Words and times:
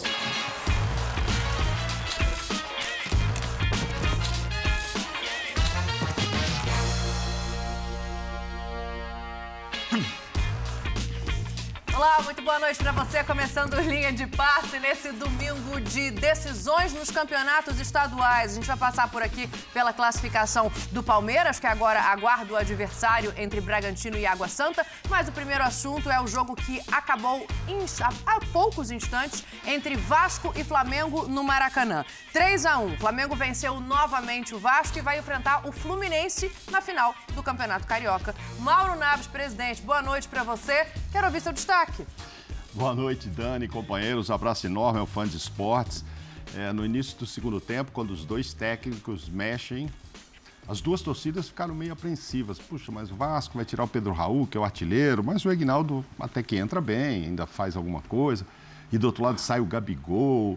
Thank 0.00 0.36
you. 0.36 0.37
Boa 12.58 12.66
noite 12.66 12.82
para 12.82 12.90
você. 12.90 13.22
Começando 13.22 13.78
linha 13.88 14.12
de 14.12 14.26
passe 14.26 14.80
nesse 14.80 15.12
domingo 15.12 15.80
de 15.80 16.10
decisões 16.10 16.92
nos 16.92 17.08
campeonatos 17.08 17.78
estaduais. 17.78 18.50
A 18.50 18.54
gente 18.56 18.66
vai 18.66 18.76
passar 18.76 19.08
por 19.08 19.22
aqui 19.22 19.46
pela 19.72 19.92
classificação 19.92 20.68
do 20.90 21.00
Palmeiras, 21.00 21.60
que 21.60 21.68
agora 21.68 22.00
aguarda 22.00 22.54
o 22.54 22.56
adversário 22.56 23.32
entre 23.36 23.60
Bragantino 23.60 24.16
e 24.16 24.26
Água 24.26 24.48
Santa. 24.48 24.84
Mas 25.08 25.28
o 25.28 25.32
primeiro 25.32 25.62
assunto 25.62 26.10
é 26.10 26.20
o 26.20 26.26
jogo 26.26 26.56
que 26.56 26.82
acabou 26.90 27.46
há 28.26 28.40
poucos 28.52 28.90
instantes 28.90 29.44
entre 29.64 29.94
Vasco 29.94 30.52
e 30.56 30.64
Flamengo 30.64 31.28
no 31.28 31.44
Maracanã. 31.44 32.04
3 32.32 32.66
a 32.66 32.78
1. 32.78 32.98
Flamengo 32.98 33.36
venceu 33.36 33.78
novamente 33.78 34.52
o 34.52 34.58
Vasco 34.58 34.98
e 34.98 35.00
vai 35.00 35.20
enfrentar 35.20 35.64
o 35.64 35.70
Fluminense 35.70 36.50
na 36.72 36.80
final 36.80 37.14
do 37.34 37.42
Campeonato 37.42 37.86
Carioca. 37.86 38.34
Mauro 38.58 38.96
Naves, 38.96 39.28
presidente, 39.28 39.80
boa 39.80 40.02
noite 40.02 40.26
para 40.26 40.42
você. 40.42 40.88
Quero 41.12 41.26
ouvir 41.26 41.40
seu 41.40 41.52
destaque 41.52 41.68
destaque. 41.68 42.06
Boa 42.78 42.94
noite, 42.94 43.28
Dani, 43.28 43.66
companheiros. 43.66 44.30
Abraço 44.30 44.64
enorme 44.64 45.00
ao 45.00 45.06
fã 45.06 45.26
de 45.26 45.36
esportes. 45.36 46.04
É, 46.56 46.72
no 46.72 46.84
início 46.84 47.18
do 47.18 47.26
segundo 47.26 47.60
tempo, 47.60 47.90
quando 47.90 48.12
os 48.12 48.24
dois 48.24 48.54
técnicos 48.54 49.28
mexem, 49.28 49.90
as 50.68 50.80
duas 50.80 51.02
torcidas 51.02 51.48
ficaram 51.48 51.74
meio 51.74 51.92
apreensivas. 51.92 52.56
Puxa, 52.60 52.92
mas 52.92 53.10
o 53.10 53.16
Vasco 53.16 53.56
vai 53.56 53.64
tirar 53.64 53.82
o 53.82 53.88
Pedro 53.88 54.12
Raul, 54.12 54.46
que 54.46 54.56
é 54.56 54.60
o 54.60 54.64
artilheiro, 54.64 55.24
mas 55.24 55.44
o 55.44 55.50
Egnaldo 55.50 56.04
até 56.20 56.40
que 56.40 56.54
entra 56.54 56.80
bem, 56.80 57.24
ainda 57.24 57.48
faz 57.48 57.76
alguma 57.76 58.00
coisa. 58.02 58.46
E 58.92 58.96
do 58.96 59.08
outro 59.08 59.24
lado 59.24 59.40
sai 59.40 59.58
o 59.58 59.66
Gabigol. 59.66 60.56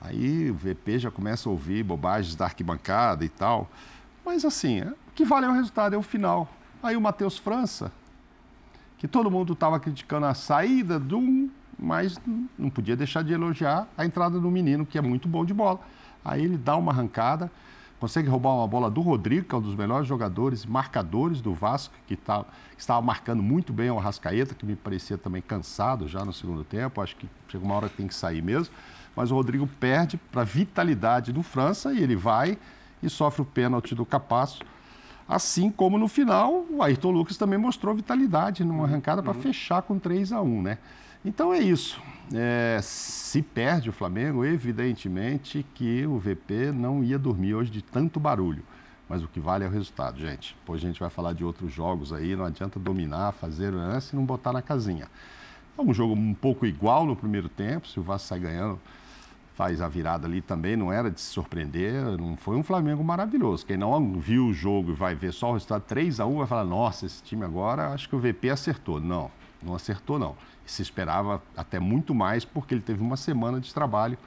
Aí 0.00 0.50
o 0.50 0.54
VP 0.54 0.98
já 0.98 1.12
começa 1.12 1.48
a 1.48 1.52
ouvir 1.52 1.84
bobagens 1.84 2.34
da 2.34 2.46
arquibancada 2.46 3.24
e 3.24 3.28
tal. 3.28 3.70
Mas 4.26 4.44
assim, 4.44 4.80
é, 4.80 4.86
o 4.88 5.12
que 5.14 5.24
vale 5.24 5.46
é 5.46 5.48
o 5.48 5.52
resultado, 5.52 5.94
é 5.94 5.98
o 5.98 6.02
final. 6.02 6.52
Aí 6.82 6.96
o 6.96 7.00
Matheus 7.00 7.38
França, 7.38 7.92
que 9.02 9.08
todo 9.08 9.28
mundo 9.28 9.52
estava 9.52 9.80
criticando 9.80 10.26
a 10.26 10.32
saída 10.32 10.96
do 10.96 11.18
um, 11.18 11.50
mas 11.76 12.20
não 12.56 12.70
podia 12.70 12.96
deixar 12.96 13.24
de 13.24 13.32
elogiar 13.32 13.88
a 13.98 14.06
entrada 14.06 14.38
do 14.38 14.48
menino, 14.48 14.86
que 14.86 14.96
é 14.96 15.00
muito 15.00 15.26
bom 15.26 15.44
de 15.44 15.52
bola. 15.52 15.80
Aí 16.24 16.44
ele 16.44 16.56
dá 16.56 16.76
uma 16.76 16.92
arrancada, 16.92 17.50
consegue 17.98 18.28
roubar 18.28 18.54
uma 18.54 18.68
bola 18.68 18.88
do 18.88 19.00
Rodrigo, 19.00 19.48
que 19.48 19.56
é 19.56 19.58
um 19.58 19.60
dos 19.60 19.74
melhores 19.74 20.06
jogadores, 20.06 20.64
marcadores 20.64 21.40
do 21.40 21.52
Vasco, 21.52 21.92
que, 22.06 22.14
tá, 22.14 22.44
que 22.76 22.80
estava 22.80 23.02
marcando 23.02 23.42
muito 23.42 23.72
bem 23.72 23.90
o 23.90 23.98
Arrascaeta, 23.98 24.54
que 24.54 24.64
me 24.64 24.76
parecia 24.76 25.18
também 25.18 25.42
cansado 25.42 26.06
já 26.06 26.24
no 26.24 26.32
segundo 26.32 26.62
tempo. 26.62 27.00
Acho 27.00 27.16
que 27.16 27.28
chega 27.48 27.64
uma 27.64 27.74
hora 27.74 27.88
que 27.88 27.96
tem 27.96 28.06
que 28.06 28.14
sair 28.14 28.40
mesmo. 28.40 28.72
Mas 29.16 29.32
o 29.32 29.34
Rodrigo 29.34 29.66
perde 29.80 30.16
para 30.16 30.42
a 30.42 30.44
vitalidade 30.44 31.32
do 31.32 31.42
França 31.42 31.92
e 31.92 32.00
ele 32.00 32.14
vai 32.14 32.56
e 33.02 33.10
sofre 33.10 33.42
o 33.42 33.44
pênalti 33.44 33.96
do 33.96 34.06
Capasso 34.06 34.60
Assim 35.32 35.70
como 35.70 35.96
no 35.96 36.08
final, 36.08 36.66
o 36.68 36.82
Ayrton 36.82 37.10
Lucas 37.10 37.38
também 37.38 37.58
mostrou 37.58 37.94
vitalidade 37.94 38.62
numa 38.62 38.84
arrancada 38.84 39.22
para 39.22 39.32
uhum. 39.32 39.40
fechar 39.40 39.80
com 39.80 39.98
3 39.98 40.30
a 40.30 40.42
1 40.42 40.60
né? 40.60 40.78
Então 41.24 41.54
é 41.54 41.58
isso. 41.58 42.02
É, 42.34 42.78
se 42.82 43.40
perde 43.40 43.88
o 43.88 43.94
Flamengo, 43.94 44.44
evidentemente 44.44 45.64
que 45.74 46.06
o 46.06 46.18
VP 46.18 46.70
não 46.74 47.02
ia 47.02 47.18
dormir 47.18 47.54
hoje 47.54 47.70
de 47.70 47.80
tanto 47.80 48.20
barulho. 48.20 48.62
Mas 49.08 49.22
o 49.22 49.28
que 49.28 49.40
vale 49.40 49.64
é 49.64 49.66
o 49.66 49.70
resultado, 49.70 50.20
gente. 50.20 50.54
Depois 50.60 50.84
a 50.84 50.86
gente 50.86 51.00
vai 51.00 51.08
falar 51.08 51.32
de 51.32 51.42
outros 51.42 51.72
jogos 51.72 52.12
aí, 52.12 52.36
não 52.36 52.44
adianta 52.44 52.78
dominar, 52.78 53.32
fazer 53.32 53.72
né, 53.72 54.00
se 54.00 54.14
não 54.14 54.26
botar 54.26 54.52
na 54.52 54.60
casinha. 54.60 55.08
É 55.78 55.80
um 55.80 55.94
jogo 55.94 56.12
um 56.12 56.34
pouco 56.34 56.66
igual 56.66 57.06
no 57.06 57.16
primeiro 57.16 57.48
tempo, 57.48 57.88
se 57.88 57.98
o 57.98 58.02
Vasco 58.02 58.28
sai 58.28 58.38
ganhando 58.38 58.78
faz 59.62 59.80
a 59.80 59.86
virada 59.86 60.26
ali 60.26 60.40
também, 60.40 60.74
não 60.74 60.92
era 60.92 61.08
de 61.08 61.20
se 61.20 61.28
surpreender, 61.28 62.02
não 62.18 62.36
foi 62.36 62.56
um 62.56 62.64
Flamengo 62.64 63.04
maravilhoso. 63.04 63.64
Quem 63.64 63.76
não 63.76 64.18
viu 64.18 64.48
o 64.48 64.52
jogo 64.52 64.90
e 64.90 64.92
vai 64.92 65.14
ver 65.14 65.32
só 65.32 65.50
o 65.50 65.52
resultado 65.52 65.82
3 65.82 66.18
a 66.18 66.26
1 66.26 66.38
vai 66.38 66.46
falar, 66.48 66.64
nossa, 66.64 67.06
esse 67.06 67.22
time 67.22 67.44
agora, 67.44 67.90
acho 67.90 68.08
que 68.08 68.16
o 68.16 68.18
VP 68.18 68.50
acertou. 68.50 69.00
Não, 69.00 69.30
não 69.62 69.76
acertou 69.76 70.18
não. 70.18 70.34
Se 70.66 70.82
esperava 70.82 71.40
até 71.56 71.78
muito 71.78 72.12
mais 72.12 72.44
porque 72.44 72.74
ele 72.74 72.80
teve 72.80 73.00
uma 73.00 73.16
semana 73.16 73.60
de 73.60 73.72
trabalho 73.72 74.18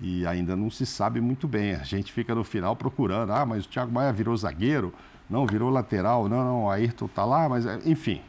e 0.00 0.26
ainda 0.26 0.56
não 0.56 0.68
se 0.68 0.84
sabe 0.84 1.20
muito 1.20 1.46
bem. 1.46 1.76
A 1.76 1.84
gente 1.84 2.12
fica 2.12 2.34
no 2.34 2.42
final 2.42 2.74
procurando, 2.74 3.30
ah, 3.30 3.46
mas 3.46 3.64
o 3.64 3.68
Thiago 3.68 3.92
Maia 3.92 4.12
virou 4.12 4.36
zagueiro, 4.36 4.92
não, 5.28 5.46
virou 5.46 5.70
lateral, 5.70 6.28
não, 6.28 6.42
não, 6.42 6.64
o 6.64 6.70
Ayrton 6.70 7.06
está 7.06 7.24
lá, 7.24 7.48
mas 7.48 7.66
enfim, 7.86 8.20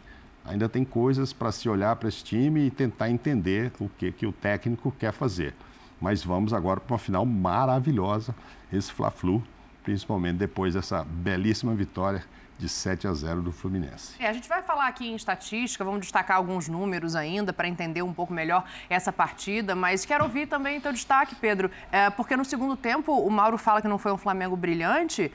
ainda 0.46 0.69
tem 0.69 0.85
coisas 0.85 1.34
para 1.34 1.51
se 1.51 1.67
olhar 1.67 1.96
para 1.96 2.09
esse 2.09 2.23
time 2.23 2.67
e 2.67 2.69
tentar 2.69 3.09
entender 3.09 3.72
o 3.79 3.90
que, 3.90 4.12
que 4.12 4.28
o 4.28 4.31
técnico 4.31 4.94
quer 5.00 5.13
fazer. 5.13 5.56
Mas 6.01 6.23
vamos 6.23 6.51
agora 6.51 6.79
para 6.79 6.94
uma 6.94 7.00
final 7.00 7.25
maravilhosa, 7.25 8.35
esse 8.73 8.91
Fla-Flu, 8.91 9.44
principalmente 9.84 10.38
depois 10.38 10.73
dessa 10.73 11.06
belíssima 11.06 11.75
vitória 11.75 12.23
de 12.57 12.67
7 12.67 13.07
a 13.07 13.13
0 13.13 13.41
do 13.41 13.51
Fluminense. 13.51 14.16
É, 14.19 14.28
a 14.28 14.34
gente 14.34 14.47
vai 14.47 14.61
falar 14.61 14.88
aqui 14.88 15.07
em 15.07 15.16
estatística, 15.16 15.84
vamos 15.84 16.01
destacar 16.01 16.38
alguns 16.38 16.67
números 16.67 17.16
ainda 17.16 17.51
para 17.51 17.67
entender 17.67 18.03
um 18.03 18.13
pouco 18.13 18.34
melhor 18.34 18.63
essa 18.90 19.11
partida, 19.11 19.75
mas 19.75 20.06
quero 20.06 20.23
ouvir 20.23 20.47
também 20.47 20.79
teu 20.79 20.94
destaque, 20.94 21.35
Pedro, 21.35 21.72
é, 21.91 22.09
porque 22.09 22.35
no 22.35 22.45
segundo 22.45 22.75
tempo 22.75 23.13
o 23.13 23.29
Mauro 23.31 23.57
fala 23.57 23.81
que 23.81 23.88
não 23.88 23.97
foi 23.97 24.11
um 24.11 24.17
Flamengo 24.17 24.56
brilhante, 24.56 25.31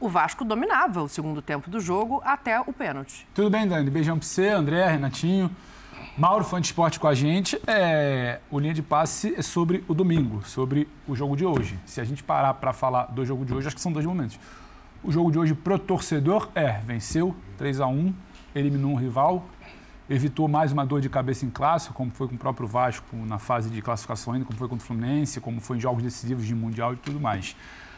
o 0.00 0.08
Vasco 0.08 0.44
dominava 0.44 1.02
o 1.02 1.08
segundo 1.08 1.42
tempo 1.42 1.68
do 1.68 1.80
jogo 1.80 2.22
até 2.24 2.60
o 2.60 2.72
pênalti. 2.72 3.26
Tudo 3.34 3.50
bem, 3.50 3.66
Dani? 3.66 3.90
Beijão 3.90 4.16
para 4.16 4.26
você, 4.26 4.48
André, 4.48 4.88
Renatinho. 4.88 5.50
Mauro, 6.16 6.44
fã 6.44 6.60
de 6.60 6.66
esporte 6.66 6.98
com 6.98 7.06
a 7.06 7.14
gente. 7.14 7.60
É, 7.66 8.40
o 8.50 8.58
Linha 8.58 8.74
de 8.74 8.82
Passe 8.82 9.34
é 9.36 9.42
sobre 9.42 9.84
o 9.86 9.94
domingo, 9.94 10.42
sobre 10.44 10.88
o 11.06 11.14
jogo 11.14 11.36
de 11.36 11.44
hoje. 11.44 11.78
Se 11.86 12.00
a 12.00 12.04
gente 12.04 12.22
parar 12.22 12.54
para 12.54 12.72
falar 12.72 13.06
do 13.06 13.24
jogo 13.24 13.44
de 13.44 13.54
hoje, 13.54 13.68
acho 13.68 13.76
que 13.76 13.82
são 13.82 13.92
dois 13.92 14.04
momentos. 14.04 14.38
O 15.02 15.12
jogo 15.12 15.30
de 15.30 15.38
hoje 15.38 15.54
pro 15.54 15.78
torcedor 15.78 16.48
é, 16.54 16.80
venceu 16.80 17.36
3 17.56 17.80
a 17.80 17.86
1 17.86 18.12
eliminou 18.54 18.92
um 18.92 18.96
rival, 18.96 19.44
evitou 20.08 20.48
mais 20.48 20.72
uma 20.72 20.84
dor 20.84 21.00
de 21.00 21.08
cabeça 21.08 21.44
em 21.44 21.50
clássico, 21.50 21.94
como 21.94 22.10
foi 22.10 22.26
com 22.28 22.34
o 22.34 22.38
próprio 22.38 22.66
Vasco 22.66 23.14
na 23.14 23.38
fase 23.38 23.70
de 23.70 23.80
classificação 23.82 24.32
ainda, 24.32 24.44
como 24.44 24.58
foi 24.58 24.68
contra 24.68 24.84
o 24.84 24.86
Fluminense, 24.86 25.40
como 25.40 25.60
foi 25.60 25.76
em 25.76 25.80
jogos 25.80 26.02
decisivos 26.02 26.46
de 26.46 26.54
Mundial 26.54 26.94
e 26.94 26.96
tudo 26.96 27.20
mais. 27.20 27.54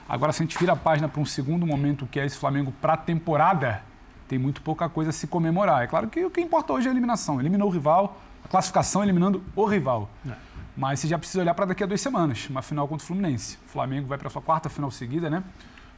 Agora, 0.09 0.33
se 0.33 0.43
a 0.43 0.44
gente 0.44 0.59
vira 0.59 0.72
a 0.72 0.77
página 0.77 1.09
para 1.09 1.21
um 1.21 1.25
segundo 1.25 1.66
momento, 1.66 2.06
que 2.06 2.19
é 2.19 2.27
esse 2.27 2.37
Flamengo 2.37 2.72
para 2.81 2.97
temporada, 2.97 3.83
tem 4.30 4.38
muito 4.38 4.62
pouca 4.62 4.88
coisa 4.88 5.10
a 5.10 5.12
se 5.12 5.26
comemorar. 5.26 5.82
É 5.82 5.88
claro 5.88 6.06
que 6.06 6.24
o 6.24 6.30
que 6.30 6.41
importa 6.41 6.72
hoje 6.72 6.86
é 6.86 6.88
a 6.88 6.92
eliminação. 6.92 7.41
Eliminou 7.41 7.68
o 7.68 7.72
rival, 7.72 8.16
a 8.44 8.48
classificação 8.48 9.02
eliminando 9.02 9.42
o 9.56 9.64
rival. 9.64 10.08
É. 10.24 10.32
Mas 10.76 11.00
você 11.00 11.08
já 11.08 11.18
precisa 11.18 11.41
olhar 11.41 11.52
para 11.52 11.66
daqui 11.66 11.82
a 11.82 11.86
duas 11.86 12.00
semanas, 12.00 12.46
uma 12.48 12.62
final 12.62 12.86
contra 12.86 13.02
o 13.02 13.06
Fluminense. 13.08 13.58
O 13.66 13.68
Flamengo 13.68 14.06
vai 14.06 14.16
para 14.16 14.28
a 14.28 14.30
sua 14.30 14.41
quarta 14.41 14.68
final 14.68 14.88
seguida, 14.92 15.28
né? 15.28 15.42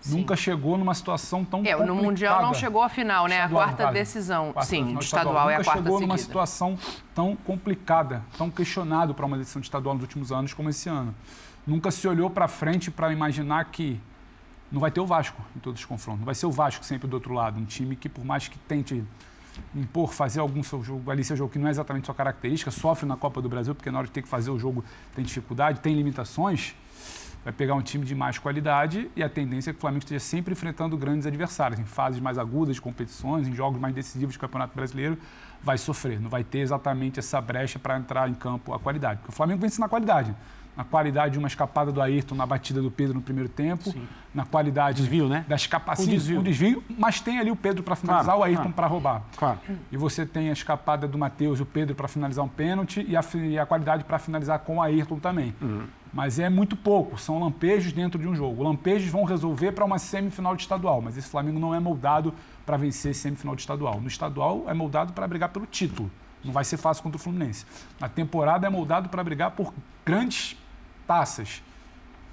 Sim. 0.00 0.16
Nunca 0.16 0.34
chegou 0.34 0.78
numa 0.78 0.94
situação 0.94 1.44
tão 1.44 1.60
é, 1.60 1.62
complicada. 1.62 1.87
No 1.87 1.94
Mundial 1.94 2.41
não 2.41 2.54
chegou 2.54 2.82
à 2.82 2.88
final, 2.88 3.26
né? 3.26 3.37
Estadual, 3.37 3.62
a 3.62 3.65
quarta 3.66 3.93
decisão. 3.93 4.53
Quarta 4.54 4.70
Sim, 4.70 4.81
estadual, 4.99 5.03
estadual 5.03 5.50
é 5.50 5.56
a 5.56 5.62
quarta 5.62 5.82
chegou 5.82 5.99
seguida. 5.99 6.06
numa 6.06 6.19
situação 6.19 6.78
tão 7.14 7.37
complicada, 7.37 8.22
tão 8.38 8.50
questionado 8.50 9.12
para 9.14 9.26
uma 9.26 9.37
decisão 9.37 9.60
de 9.60 9.66
estadual 9.66 9.94
nos 9.94 10.03
últimos 10.03 10.32
anos 10.32 10.54
como 10.54 10.70
esse 10.70 10.88
ano. 10.88 11.14
Nunca 11.66 11.91
se 11.91 12.09
olhou 12.09 12.31
para 12.31 12.49
frente 12.49 12.91
para 12.91 13.12
imaginar 13.12 13.66
que 13.66 14.00
não 14.72 14.81
vai 14.81 14.91
ter 14.91 15.00
o 15.00 15.06
Vasco 15.06 15.41
em 15.55 15.60
todos 15.60 15.81
os 15.81 15.87
confrontos. 15.87 16.21
Não 16.21 16.27
vai 16.27 16.34
ser 16.34 16.47
o 16.47 16.50
Vasco 16.50 16.84
sempre 16.84 17.06
do 17.06 17.15
outro 17.15 17.34
lado. 17.34 17.60
Um 17.60 17.65
time 17.65 17.94
que, 17.94 18.09
por 18.09 18.25
mais 18.25 18.49
que 18.49 18.59
tente 18.59 19.05
impor, 19.75 20.15
fazer 20.15 20.41
algum 20.41 20.62
seu 20.62 20.83
jogo, 20.83 21.10
ali 21.10 21.22
seu 21.22 21.37
jogo 21.37 21.53
que 21.53 21.59
não 21.59 21.69
é 21.69 21.71
exatamente 21.71 22.06
sua 22.06 22.15
característica, 22.15 22.71
sofre 22.71 23.06
na 23.06 23.19
Copa 23.19 23.43
do 23.43 23.50
Brasil, 23.50 23.75
porque 23.75 23.91
na 23.91 23.99
hora 23.99 24.06
de 24.06 24.12
ter 24.12 24.22
que 24.22 24.28
fazer 24.28 24.50
o 24.50 24.59
jogo 24.59 24.82
tem 25.15 25.22
dificuldade, 25.22 25.81
tem 25.81 25.94
limitações, 25.94 26.75
vai 27.44 27.53
pegar 27.53 27.75
um 27.75 27.82
time 27.82 28.03
de 28.06 28.15
mais 28.15 28.38
qualidade 28.38 29.11
e 29.15 29.22
a 29.22 29.28
tendência 29.28 29.71
é 29.71 29.72
que 29.75 29.78
o 29.78 29.81
Flamengo 29.81 30.05
esteja 30.05 30.21
sempre 30.21 30.53
enfrentando 30.53 30.97
grandes 30.97 31.27
adversários, 31.27 31.78
em 31.78 31.84
fases 31.84 32.19
mais 32.19 32.38
agudas 32.38 32.77
de 32.77 32.81
competições, 32.81 33.47
em 33.47 33.55
jogos 33.55 33.78
mais 33.78 33.94
decisivos 33.94 34.37
do 34.37 34.41
Campeonato 34.41 34.75
Brasileiro, 34.75 35.19
vai 35.62 35.77
sofrer, 35.77 36.19
não 36.19 36.31
vai 36.31 36.43
ter 36.43 36.61
exatamente 36.61 37.19
essa 37.19 37.38
brecha 37.38 37.78
para 37.78 37.99
entrar 37.99 38.31
em 38.31 38.34
campo 38.34 38.72
a 38.72 38.78
qualidade, 38.78 39.21
porque 39.21 39.32
o 39.32 39.37
Flamengo 39.37 39.61
vence 39.61 39.79
na 39.79 39.88
qualidade 39.88 40.35
na 40.77 40.85
qualidade 40.85 41.33
de 41.33 41.39
uma 41.39 41.49
escapada 41.49 41.93
do 41.93 42.01
Ayrton 42.01 42.35
na 42.35 42.47
batida 42.47 42.81
do 42.81 42.91
Pedro 42.91 43.15
no 43.15 43.21
primeiro 43.21 43.49
tempo, 43.49 43.91
Sim. 43.91 44.07
na 44.35 44.45
qualidade 44.45 45.03
desvio, 45.03 45.29
né? 45.29 45.45
das 45.47 45.67
capacidades. 45.67 46.23
desvio. 46.23 46.41
Um 46.41 46.43
desvio, 46.43 46.85
mas 46.99 47.21
tem 47.21 47.39
ali 47.39 47.51
o 47.51 47.57
Pedro 47.57 47.83
para 47.83 47.95
finalizar, 47.95 48.25
claro, 48.25 48.41
o 48.41 48.45
Ayrton 48.45 48.63
claro. 48.63 48.75
para 48.75 48.87
roubar. 48.87 49.23
Claro. 49.37 49.59
E 49.91 49.97
você 49.97 50.25
tem 50.25 50.49
a 50.49 50.53
escapada 50.53 51.07
do 51.07 51.19
Matheus 51.19 51.59
e 51.59 51.63
o 51.63 51.67
Pedro 51.67 51.95
para 51.95 52.09
finalizar 52.09 52.45
um 52.45 52.49
pênalti 52.49 53.05
e 53.07 53.17
a, 53.17 53.25
e 53.35 53.59
a 53.59 53.67
qualidade 53.67 54.05
para 54.05 54.19
finalizar 54.19 54.61
com 54.61 54.77
o 54.77 54.83
Ayrton 54.83 55.19
também. 55.19 55.55
Uhum. 55.61 55.85
Mas 56.13 56.39
é 56.39 56.51
muito 56.51 56.77
pouco, 56.77 57.19
são 57.19 57.39
lampejos 57.39 57.93
dentro 57.93 58.21
de 58.21 58.29
um 58.29 58.35
jogo. 58.35 58.63
Lampejos 58.63 59.11
vão 59.11 59.25
resolver 59.25 59.73
para 59.73 59.85
uma 59.85 59.99
semifinal 59.99 60.55
de 60.55 60.63
estadual, 60.63 61.01
mas 61.01 61.17
esse 61.17 61.29
Flamengo 61.29 61.59
não 61.59 61.75
é 61.75 61.81
moldado 61.81 62.35
para 62.67 62.77
vencer 62.77 63.15
semifinal 63.15 63.55
de 63.55 63.63
estadual. 63.63 64.01
No 64.01 64.09
estadual 64.09 64.65
é 64.69 64.75
moldado 64.75 65.13
para 65.13 65.27
brigar 65.27 65.49
pelo 65.49 65.65
título. 65.65 66.11
Não 66.45 66.53
vai 66.53 66.65
ser 66.65 66.77
fácil 66.77 67.03
contra 67.03 67.17
o 67.17 67.21
Fluminense. 67.21 67.65
Na 68.01 68.09
temporada 68.09 68.67
é 68.67 68.71
moldado 68.71 69.09
para 69.09 69.23
brigar 69.23 69.53
por 69.53 69.73
grandes 70.05 70.57
taças. 71.12 71.62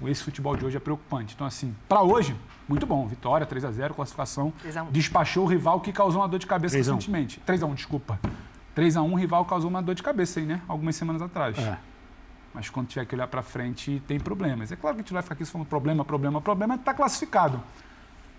Esse 0.06 0.22
futebol 0.22 0.56
de 0.56 0.64
hoje 0.64 0.78
é 0.78 0.80
preocupante. 0.80 1.34
Então, 1.34 1.46
assim, 1.46 1.76
para 1.86 2.00
hoje, 2.00 2.34
muito 2.66 2.86
bom. 2.86 3.06
Vitória, 3.06 3.46
3 3.46 3.66
a 3.66 3.70
0 3.70 3.92
classificação. 3.92 4.50
Despachou 4.90 5.44
o 5.44 5.46
rival 5.46 5.80
que 5.80 5.92
causou 5.92 6.22
uma 6.22 6.28
dor 6.28 6.38
de 6.38 6.46
cabeça 6.46 6.72
3 6.72 6.86
recentemente. 6.86 7.38
3 7.40 7.62
a 7.62 7.66
1 7.66 7.74
desculpa. 7.74 8.18
3 8.74 8.96
a 8.96 9.02
1 9.02 9.12
o 9.12 9.14
rival 9.14 9.44
causou 9.44 9.68
uma 9.68 9.82
dor 9.82 9.94
de 9.94 10.02
cabeça 10.02 10.40
aí, 10.40 10.46
né? 10.46 10.62
Algumas 10.66 10.96
semanas 10.96 11.20
atrás. 11.20 11.58
É. 11.58 11.76
mas 12.54 12.70
quando 12.70 12.88
tiver 12.88 13.04
que 13.04 13.14
olhar 13.14 13.26
para 13.26 13.42
frente 13.42 14.02
tem 14.06 14.18
problemas. 14.18 14.72
É 14.72 14.76
claro 14.76 14.96
que 14.96 15.02
a 15.02 15.04
gente 15.04 15.12
vai 15.12 15.22
ficar 15.22 15.34
aqui 15.34 15.44
falando 15.44 15.68
problema, 15.68 16.02
problema, 16.02 16.40
problema, 16.40 16.76
está 16.76 16.94
classificado. 16.94 17.62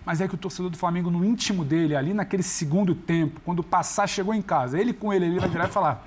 Mas 0.04 0.20
é 0.20 0.26
que 0.26 0.34
o 0.34 0.38
torcedor 0.38 0.68
do 0.68 0.76
Flamengo, 0.76 1.12
no 1.12 1.24
íntimo 1.24 1.64
dele, 1.64 1.94
ali 1.94 2.12
naquele 2.12 2.42
segundo 2.42 2.92
tempo, 2.92 3.40
quando 3.44 3.62
passar, 3.62 4.08
chegou 4.08 4.34
em 4.34 4.42
casa, 4.42 4.76
ele 4.76 4.92
com 4.92 5.12
ele, 5.12 5.26
ele 5.26 5.38
vai 5.38 5.48
virar 5.48 5.68
e 5.68 5.70
falar: 5.70 6.04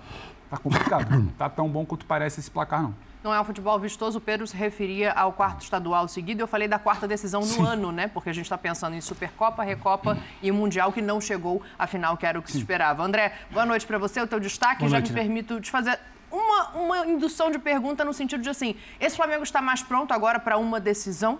tá 0.49 0.57
complicado, 0.57 1.31
tá 1.37 1.49
tão 1.49 1.69
bom 1.69 1.85
quanto 1.85 2.05
parece 2.05 2.39
esse 2.39 2.51
placar, 2.51 2.81
não. 2.81 2.93
Não 3.23 3.33
é 3.33 3.41
um 3.41 3.43
futebol 3.43 3.79
vistoso, 3.79 4.19
o 4.19 4.21
Pedro 4.21 4.45
se 4.45 4.55
referia 4.55 5.11
ao 5.11 5.33
quarto 5.33 5.63
estadual 5.63 6.07
seguido. 6.07 6.43
Eu 6.43 6.47
falei 6.47 6.67
da 6.67 6.77
quarta 6.77 7.07
decisão 7.07 7.41
no 7.41 7.47
Sim. 7.47 7.65
ano, 7.65 7.91
né? 7.91 8.07
Porque 8.07 8.29
a 8.29 8.33
gente 8.33 8.45
está 8.45 8.55
pensando 8.55 8.95
em 8.95 9.01
Supercopa, 9.01 9.63
Recopa 9.63 10.15
e 10.43 10.51
Mundial, 10.51 10.93
que 10.93 11.01
não 11.01 11.19
chegou 11.19 11.59
à 11.79 11.87
final, 11.87 12.15
que 12.17 12.25
era 12.27 12.37
o 12.37 12.41
que 12.43 12.51
Sim. 12.51 12.59
se 12.59 12.63
esperava. 12.63 13.01
André, 13.01 13.33
boa 13.49 13.65
noite 13.65 13.87
para 13.87 13.97
você, 13.97 14.21
o 14.21 14.27
teu 14.27 14.39
destaque. 14.39 14.81
Boa 14.81 14.91
Já 14.91 14.97
noite, 14.97 15.11
me 15.11 15.15
né? 15.15 15.23
permito 15.23 15.59
te 15.59 15.71
fazer 15.71 15.99
uma, 16.31 16.69
uma 16.75 17.07
indução 17.07 17.49
de 17.49 17.57
pergunta 17.57 18.05
no 18.05 18.13
sentido 18.13 18.43
de 18.43 18.49
assim: 18.49 18.75
esse 18.99 19.15
Flamengo 19.15 19.41
está 19.41 19.59
mais 19.59 19.81
pronto 19.81 20.13
agora 20.13 20.39
para 20.39 20.57
uma 20.57 20.79
decisão? 20.79 21.39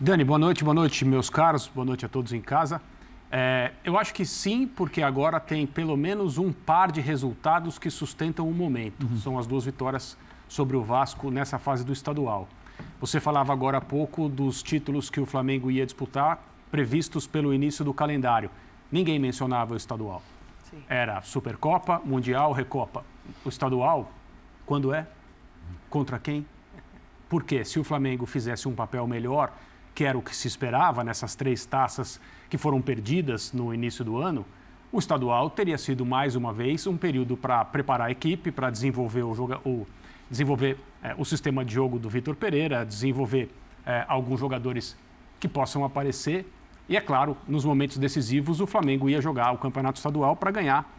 Dani, 0.00 0.24
boa 0.24 0.38
noite, 0.38 0.64
boa 0.64 0.74
noite, 0.74 1.04
meus 1.04 1.28
caros, 1.28 1.68
boa 1.68 1.84
noite 1.84 2.06
a 2.06 2.08
todos 2.08 2.32
em 2.32 2.40
casa. 2.40 2.80
É, 3.38 3.72
eu 3.84 3.98
acho 3.98 4.14
que 4.14 4.24
sim, 4.24 4.66
porque 4.66 5.02
agora 5.02 5.38
tem 5.38 5.66
pelo 5.66 5.94
menos 5.94 6.38
um 6.38 6.50
par 6.50 6.90
de 6.90 7.02
resultados 7.02 7.78
que 7.78 7.90
sustentam 7.90 8.48
o 8.48 8.54
momento. 8.54 9.06
Uhum. 9.06 9.18
São 9.18 9.38
as 9.38 9.46
duas 9.46 9.66
vitórias 9.66 10.16
sobre 10.48 10.74
o 10.74 10.82
Vasco 10.82 11.30
nessa 11.30 11.58
fase 11.58 11.84
do 11.84 11.92
estadual. 11.92 12.48
Você 12.98 13.20
falava 13.20 13.52
agora 13.52 13.76
há 13.76 13.80
pouco 13.82 14.26
dos 14.26 14.62
títulos 14.62 15.10
que 15.10 15.20
o 15.20 15.26
Flamengo 15.26 15.70
ia 15.70 15.84
disputar, 15.84 16.42
previstos 16.70 17.26
pelo 17.26 17.52
início 17.52 17.84
do 17.84 17.92
calendário. 17.92 18.50
Ninguém 18.90 19.18
mencionava 19.18 19.74
o 19.74 19.76
estadual. 19.76 20.22
Sim. 20.70 20.82
Era 20.88 21.20
Supercopa, 21.20 22.00
Mundial, 22.02 22.52
Recopa. 22.52 23.04
O 23.44 23.50
estadual, 23.50 24.10
quando 24.64 24.94
é? 24.94 25.06
Contra 25.90 26.18
quem? 26.18 26.46
Porque 27.28 27.66
se 27.66 27.78
o 27.78 27.84
Flamengo 27.84 28.24
fizesse 28.24 28.66
um 28.66 28.74
papel 28.74 29.06
melhor, 29.06 29.52
que 29.94 30.04
era 30.04 30.16
o 30.16 30.22
que 30.22 30.34
se 30.34 30.48
esperava 30.48 31.04
nessas 31.04 31.34
três 31.34 31.66
taças 31.66 32.18
que 32.48 32.58
foram 32.58 32.80
perdidas 32.80 33.52
no 33.52 33.74
início 33.74 34.04
do 34.04 34.18
ano, 34.18 34.44
o 34.92 34.98
estadual 34.98 35.50
teria 35.50 35.76
sido 35.76 36.06
mais 36.06 36.36
uma 36.36 36.52
vez 36.52 36.86
um 36.86 36.96
período 36.96 37.36
para 37.36 37.64
preparar 37.64 38.08
a 38.08 38.10
equipe, 38.10 38.50
para 38.50 38.70
desenvolver 38.70 39.22
o, 39.22 39.34
joga, 39.34 39.58
o, 39.64 39.86
desenvolver, 40.30 40.78
é, 41.02 41.14
o 41.18 41.24
sistema 41.24 41.64
de 41.64 41.74
jogo 41.74 41.98
do 41.98 42.08
Vitor 42.08 42.36
Pereira, 42.36 42.84
desenvolver 42.84 43.50
é, 43.84 44.04
alguns 44.08 44.40
jogadores 44.40 44.96
que 45.40 45.48
possam 45.48 45.84
aparecer. 45.84 46.50
E 46.88 46.96
é 46.96 47.00
claro, 47.00 47.36
nos 47.48 47.64
momentos 47.64 47.98
decisivos, 47.98 48.60
o 48.60 48.66
Flamengo 48.66 49.10
ia 49.10 49.20
jogar 49.20 49.52
o 49.52 49.58
campeonato 49.58 49.98
estadual 49.98 50.36
para 50.36 50.50
ganhar. 50.50 50.90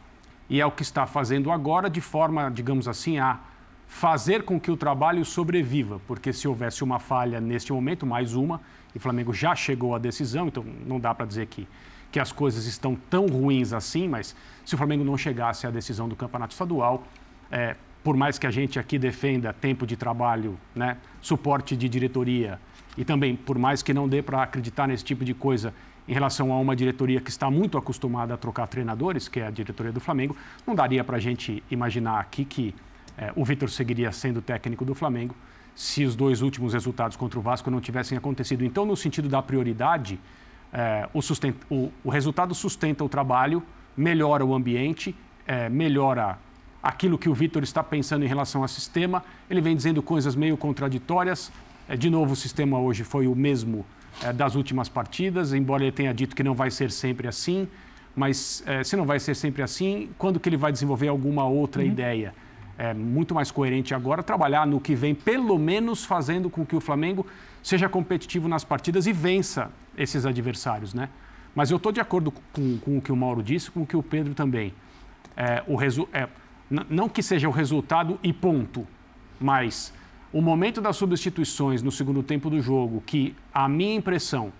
E 0.49 0.61
é 0.61 0.65
o 0.65 0.71
que 0.71 0.81
está 0.81 1.05
fazendo 1.05 1.51
agora, 1.51 1.89
de 1.89 2.01
forma, 2.01 2.49
digamos 2.49 2.87
assim, 2.87 3.19
a 3.19 3.39
fazer 3.87 4.43
com 4.43 4.59
que 4.59 4.69
o 4.69 4.77
trabalho 4.77 5.23
sobreviva, 5.23 5.99
porque 6.05 6.33
se 6.33 6.47
houvesse 6.47 6.83
uma 6.83 6.99
falha 6.99 7.39
neste 7.39 7.71
momento, 7.71 8.05
mais 8.05 8.35
uma, 8.35 8.61
e 8.97 8.99
o 8.99 8.99
Flamengo 8.99 9.31
já 9.31 9.55
chegou 9.55 9.93
à 9.93 9.99
decisão, 9.99 10.47
então 10.47 10.65
não 10.87 10.99
dá 10.99 11.13
para 11.13 11.23
dizer 11.23 11.45
que, 11.45 11.67
que 12.11 12.19
as 12.19 12.31
coisas 12.31 12.65
estão 12.65 12.95
tão 12.95 13.27
ruins 13.27 13.71
assim, 13.71 14.07
mas 14.07 14.35
se 14.65 14.73
o 14.73 14.77
Flamengo 14.77 15.03
não 15.03 15.15
chegasse 15.15 15.67
à 15.67 15.69
decisão 15.69 16.09
do 16.09 16.15
campeonato 16.15 16.53
estadual, 16.53 17.03
é, 17.51 17.75
por 18.03 18.17
mais 18.17 18.39
que 18.39 18.47
a 18.47 18.49
gente 18.49 18.79
aqui 18.79 18.97
defenda 18.97 19.53
tempo 19.53 19.85
de 19.85 19.95
trabalho, 19.95 20.57
né, 20.73 20.97
suporte 21.21 21.77
de 21.77 21.87
diretoria, 21.87 22.59
e 22.97 23.05
também 23.05 23.35
por 23.35 23.59
mais 23.59 23.83
que 23.83 23.93
não 23.93 24.09
dê 24.09 24.23
para 24.23 24.41
acreditar 24.41 24.87
nesse 24.87 25.03
tipo 25.03 25.23
de 25.23 25.35
coisa 25.35 25.71
em 26.07 26.13
relação 26.13 26.51
a 26.51 26.57
uma 26.59 26.75
diretoria 26.75 27.21
que 27.21 27.29
está 27.29 27.51
muito 27.51 27.77
acostumada 27.77 28.33
a 28.33 28.37
trocar 28.37 28.65
treinadores, 28.65 29.27
que 29.27 29.39
é 29.39 29.45
a 29.45 29.51
diretoria 29.51 29.91
do 29.91 29.99
Flamengo, 29.99 30.35
não 30.65 30.73
daria 30.73 31.03
para 31.03 31.17
a 31.17 31.19
gente 31.19 31.63
imaginar 31.69 32.19
aqui 32.19 32.43
que 32.43 32.73
é, 33.15 33.31
o 33.35 33.45
Vitor 33.45 33.69
seguiria 33.69 34.11
sendo 34.11 34.41
técnico 34.41 34.83
do 34.83 34.95
Flamengo 34.95 35.35
se 35.77 36.03
os 36.03 36.15
dois 36.15 36.41
últimos 36.41 36.73
resultados 36.73 37.15
contra 37.15 37.37
o 37.37 37.41
Vasco 37.41 37.69
não 37.69 37.79
tivessem 37.79 38.17
acontecido. 38.17 38.65
Então, 38.65 38.83
no 38.83 38.97
sentido 38.97 39.29
da 39.29 39.43
prioridade, 39.43 40.19
é, 40.73 41.07
o, 41.13 41.19
o, 41.69 41.91
o, 42.03 42.09
resultado 42.09 42.55
sustenta 42.55 43.03
o 43.03 43.07
trabalho, 43.07 43.61
melhora 43.95 44.43
o 44.43 44.55
ambiente, 44.55 45.15
é, 45.45 45.69
melhora 45.69 46.39
aquilo 46.81 47.15
que 47.15 47.29
o 47.29 47.33
Vitor 47.35 47.61
está 47.61 47.83
pensando 47.83 48.25
em 48.25 48.27
relação 48.27 48.63
ao 48.63 48.67
sistema. 48.67 49.23
Ele 49.47 49.61
vem 49.61 49.75
dizendo 49.75 50.01
coisas 50.01 50.35
meio 50.35 50.57
contraditórias. 50.57 51.51
É, 51.87 51.95
de 51.95 52.09
novo, 52.09 52.33
o 52.33 52.35
sistema 52.35 52.79
hoje 52.79 53.03
foi 53.03 53.27
o 53.27 53.35
mesmo 53.35 53.85
das 54.33 54.55
últimas 54.55 54.89
partidas, 54.89 55.53
embora 55.53 55.83
ele 55.83 55.91
tenha 55.91 56.11
dito 56.11 56.35
que 56.35 56.41
não 56.41 56.55
vai 56.55 56.71
ser 56.71 56.89
sempre 56.89 57.27
assim. 57.27 57.67
Mas 58.15 58.63
se 58.83 58.95
não 58.95 59.05
vai 59.05 59.19
ser 59.19 59.35
sempre 59.35 59.61
assim, 59.61 60.09
quando 60.17 60.39
que 60.39 60.49
ele 60.49 60.57
vai 60.57 60.71
desenvolver 60.71 61.07
alguma 61.07 61.45
outra 61.45 61.83
uhum. 61.83 61.87
ideia? 61.87 62.33
É 62.77 62.93
muito 62.93 63.33
mais 63.33 63.49
coerente 63.49 63.93
agora 63.93 64.21
trabalhar 64.21 64.67
no 64.67 64.79
que 64.79 64.93
vem, 64.93 65.15
pelo 65.15 65.57
menos 65.57 66.05
fazendo 66.05 66.49
com 66.49 66.65
que 66.65 66.75
o 66.75 66.79
Flamengo 66.79 67.25
seja 67.63 67.89
competitivo 67.89 68.47
nas 68.47 68.63
partidas 68.63 69.07
e 69.07 69.13
vença 69.13 69.71
esses 69.97 70.25
adversários, 70.25 70.93
né? 70.93 71.09
Mas 71.55 71.71
eu 71.71 71.77
estou 71.77 71.91
de 71.91 71.99
acordo 71.99 72.31
com, 72.53 72.77
com, 72.77 72.97
o 72.97 73.01
que 73.01 73.11
o 73.11 73.15
Mauro 73.15 73.41
disse, 73.41 73.71
com 73.71 73.81
o 73.81 73.85
que 73.85 73.97
o 73.97 74.03
Pedro 74.03 74.35
também. 74.35 74.73
É, 75.35 75.63
o 75.65 75.75
resu 75.75 76.07
é, 76.13 76.27
não 76.69 77.09
que 77.09 77.23
seja 77.23 77.47
o 77.47 77.51
resultado 77.51 78.19
e 78.21 78.31
ponto, 78.31 78.87
mas 79.39 79.91
o 80.31 80.41
momento 80.41 80.79
das 80.79 80.97
substituições 80.97 81.81
no 81.81 81.91
segundo 81.91 82.21
tempo 82.21 82.49
do 82.49 82.61
jogo, 82.61 83.01
que 83.05 83.35
a 83.51 83.67
minha 83.67 83.95
impressão 83.95 84.53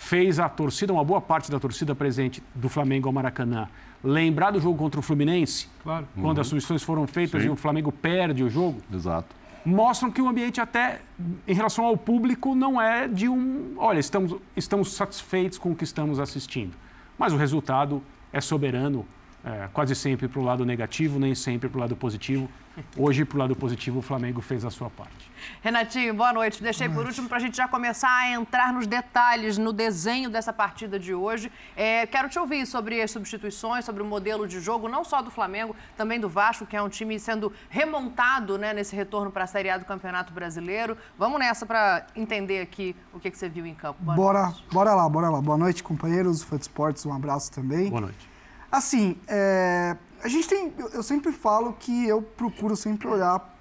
fez 0.00 0.40
a 0.40 0.48
torcida, 0.48 0.94
uma 0.94 1.04
boa 1.04 1.20
parte 1.20 1.50
da 1.50 1.60
torcida 1.60 1.94
presente 1.94 2.42
do 2.54 2.70
Flamengo 2.70 3.06
ao 3.06 3.12
Maracanã, 3.12 3.68
lembrar 4.02 4.50
do 4.50 4.58
jogo 4.58 4.78
contra 4.78 4.98
o 4.98 5.02
Fluminense, 5.02 5.68
claro. 5.82 6.08
quando 6.14 6.38
uhum. 6.38 6.40
as 6.40 6.46
substituições 6.46 6.82
foram 6.82 7.06
feitas 7.06 7.42
Sim. 7.42 7.48
e 7.48 7.50
o 7.50 7.54
Flamengo 7.54 7.92
perde 7.92 8.42
o 8.42 8.48
jogo. 8.48 8.80
Exato. 8.90 9.36
Mostram 9.62 10.10
que 10.10 10.22
o 10.22 10.26
ambiente 10.26 10.58
até 10.58 11.02
em 11.46 11.52
relação 11.52 11.84
ao 11.84 11.98
público 11.98 12.54
não 12.54 12.80
é 12.80 13.06
de 13.06 13.28
um, 13.28 13.74
olha, 13.76 14.00
estamos 14.00 14.36
estamos 14.56 14.94
satisfeitos 14.94 15.58
com 15.58 15.72
o 15.72 15.76
que 15.76 15.84
estamos 15.84 16.18
assistindo. 16.18 16.74
Mas 17.18 17.34
o 17.34 17.36
resultado 17.36 18.02
é 18.32 18.40
soberano, 18.40 19.06
é, 19.44 19.68
quase 19.72 19.94
sempre 19.94 20.28
para 20.28 20.40
o 20.40 20.44
lado 20.44 20.64
negativo, 20.64 21.18
nem 21.18 21.34
sempre 21.34 21.68
para 21.68 21.78
o 21.78 21.80
lado 21.80 21.96
positivo. 21.96 22.48
Hoje, 22.96 23.24
para 23.24 23.36
o 23.36 23.38
lado 23.38 23.56
positivo, 23.56 23.98
o 23.98 24.02
Flamengo 24.02 24.40
fez 24.40 24.64
a 24.64 24.70
sua 24.70 24.88
parte. 24.88 25.30
Renatinho, 25.60 26.14
boa 26.14 26.32
noite. 26.32 26.62
Deixei 26.62 26.88
por 26.88 27.04
último 27.04 27.28
para 27.28 27.38
a 27.38 27.40
gente 27.40 27.56
já 27.56 27.66
começar 27.66 28.10
a 28.10 28.30
entrar 28.30 28.72
nos 28.72 28.86
detalhes, 28.86 29.58
no 29.58 29.72
desenho 29.72 30.30
dessa 30.30 30.52
partida 30.52 30.98
de 30.98 31.12
hoje. 31.12 31.50
É, 31.76 32.06
quero 32.06 32.28
te 32.28 32.38
ouvir 32.38 32.66
sobre 32.66 33.02
as 33.02 33.10
substituições, 33.10 33.84
sobre 33.84 34.02
o 34.02 34.06
modelo 34.06 34.46
de 34.46 34.60
jogo, 34.60 34.88
não 34.88 35.04
só 35.04 35.20
do 35.20 35.30
Flamengo, 35.30 35.74
também 35.96 36.20
do 36.20 36.28
Vasco, 36.28 36.64
que 36.64 36.76
é 36.76 36.82
um 36.82 36.88
time 36.88 37.18
sendo 37.18 37.52
remontado 37.68 38.56
né, 38.56 38.72
nesse 38.72 38.94
retorno 38.94 39.30
para 39.30 39.44
a 39.44 39.46
Série 39.46 39.68
A 39.68 39.76
do 39.76 39.84
Campeonato 39.84 40.32
Brasileiro. 40.32 40.96
Vamos 41.18 41.38
nessa 41.38 41.66
para 41.66 42.06
entender 42.14 42.60
aqui 42.60 42.94
o 43.12 43.18
que, 43.18 43.30
que 43.30 43.36
você 43.36 43.48
viu 43.48 43.66
em 43.66 43.74
campo. 43.74 44.02
Boa 44.02 44.16
bora, 44.16 44.42
noite. 44.42 44.64
bora 44.70 44.94
lá, 44.94 45.08
bora 45.08 45.28
lá. 45.28 45.40
Boa 45.40 45.58
noite, 45.58 45.82
companheiros. 45.82 46.42
Fã 46.42 46.56
Esportes, 46.56 47.04
um 47.04 47.12
abraço 47.12 47.50
também. 47.50 47.90
Boa 47.90 48.02
noite. 48.02 48.29
Assim, 48.70 49.16
é, 49.26 49.96
a 50.22 50.28
gente 50.28 50.48
tem. 50.48 50.72
Eu, 50.92 51.02
sempre 51.02 51.32
falo 51.32 51.72
que 51.72 52.06
eu 52.06 52.22
procuro 52.22 52.76
sempre 52.76 53.08
olhar 53.08 53.56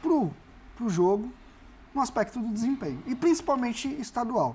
pro, 0.00 0.30
pro 0.76 0.88
jogo 0.88 1.32
no 1.92 2.00
aspecto 2.00 2.38
do 2.38 2.48
desempenho. 2.48 3.02
E 3.06 3.14
principalmente 3.14 3.88
estadual. 4.00 4.54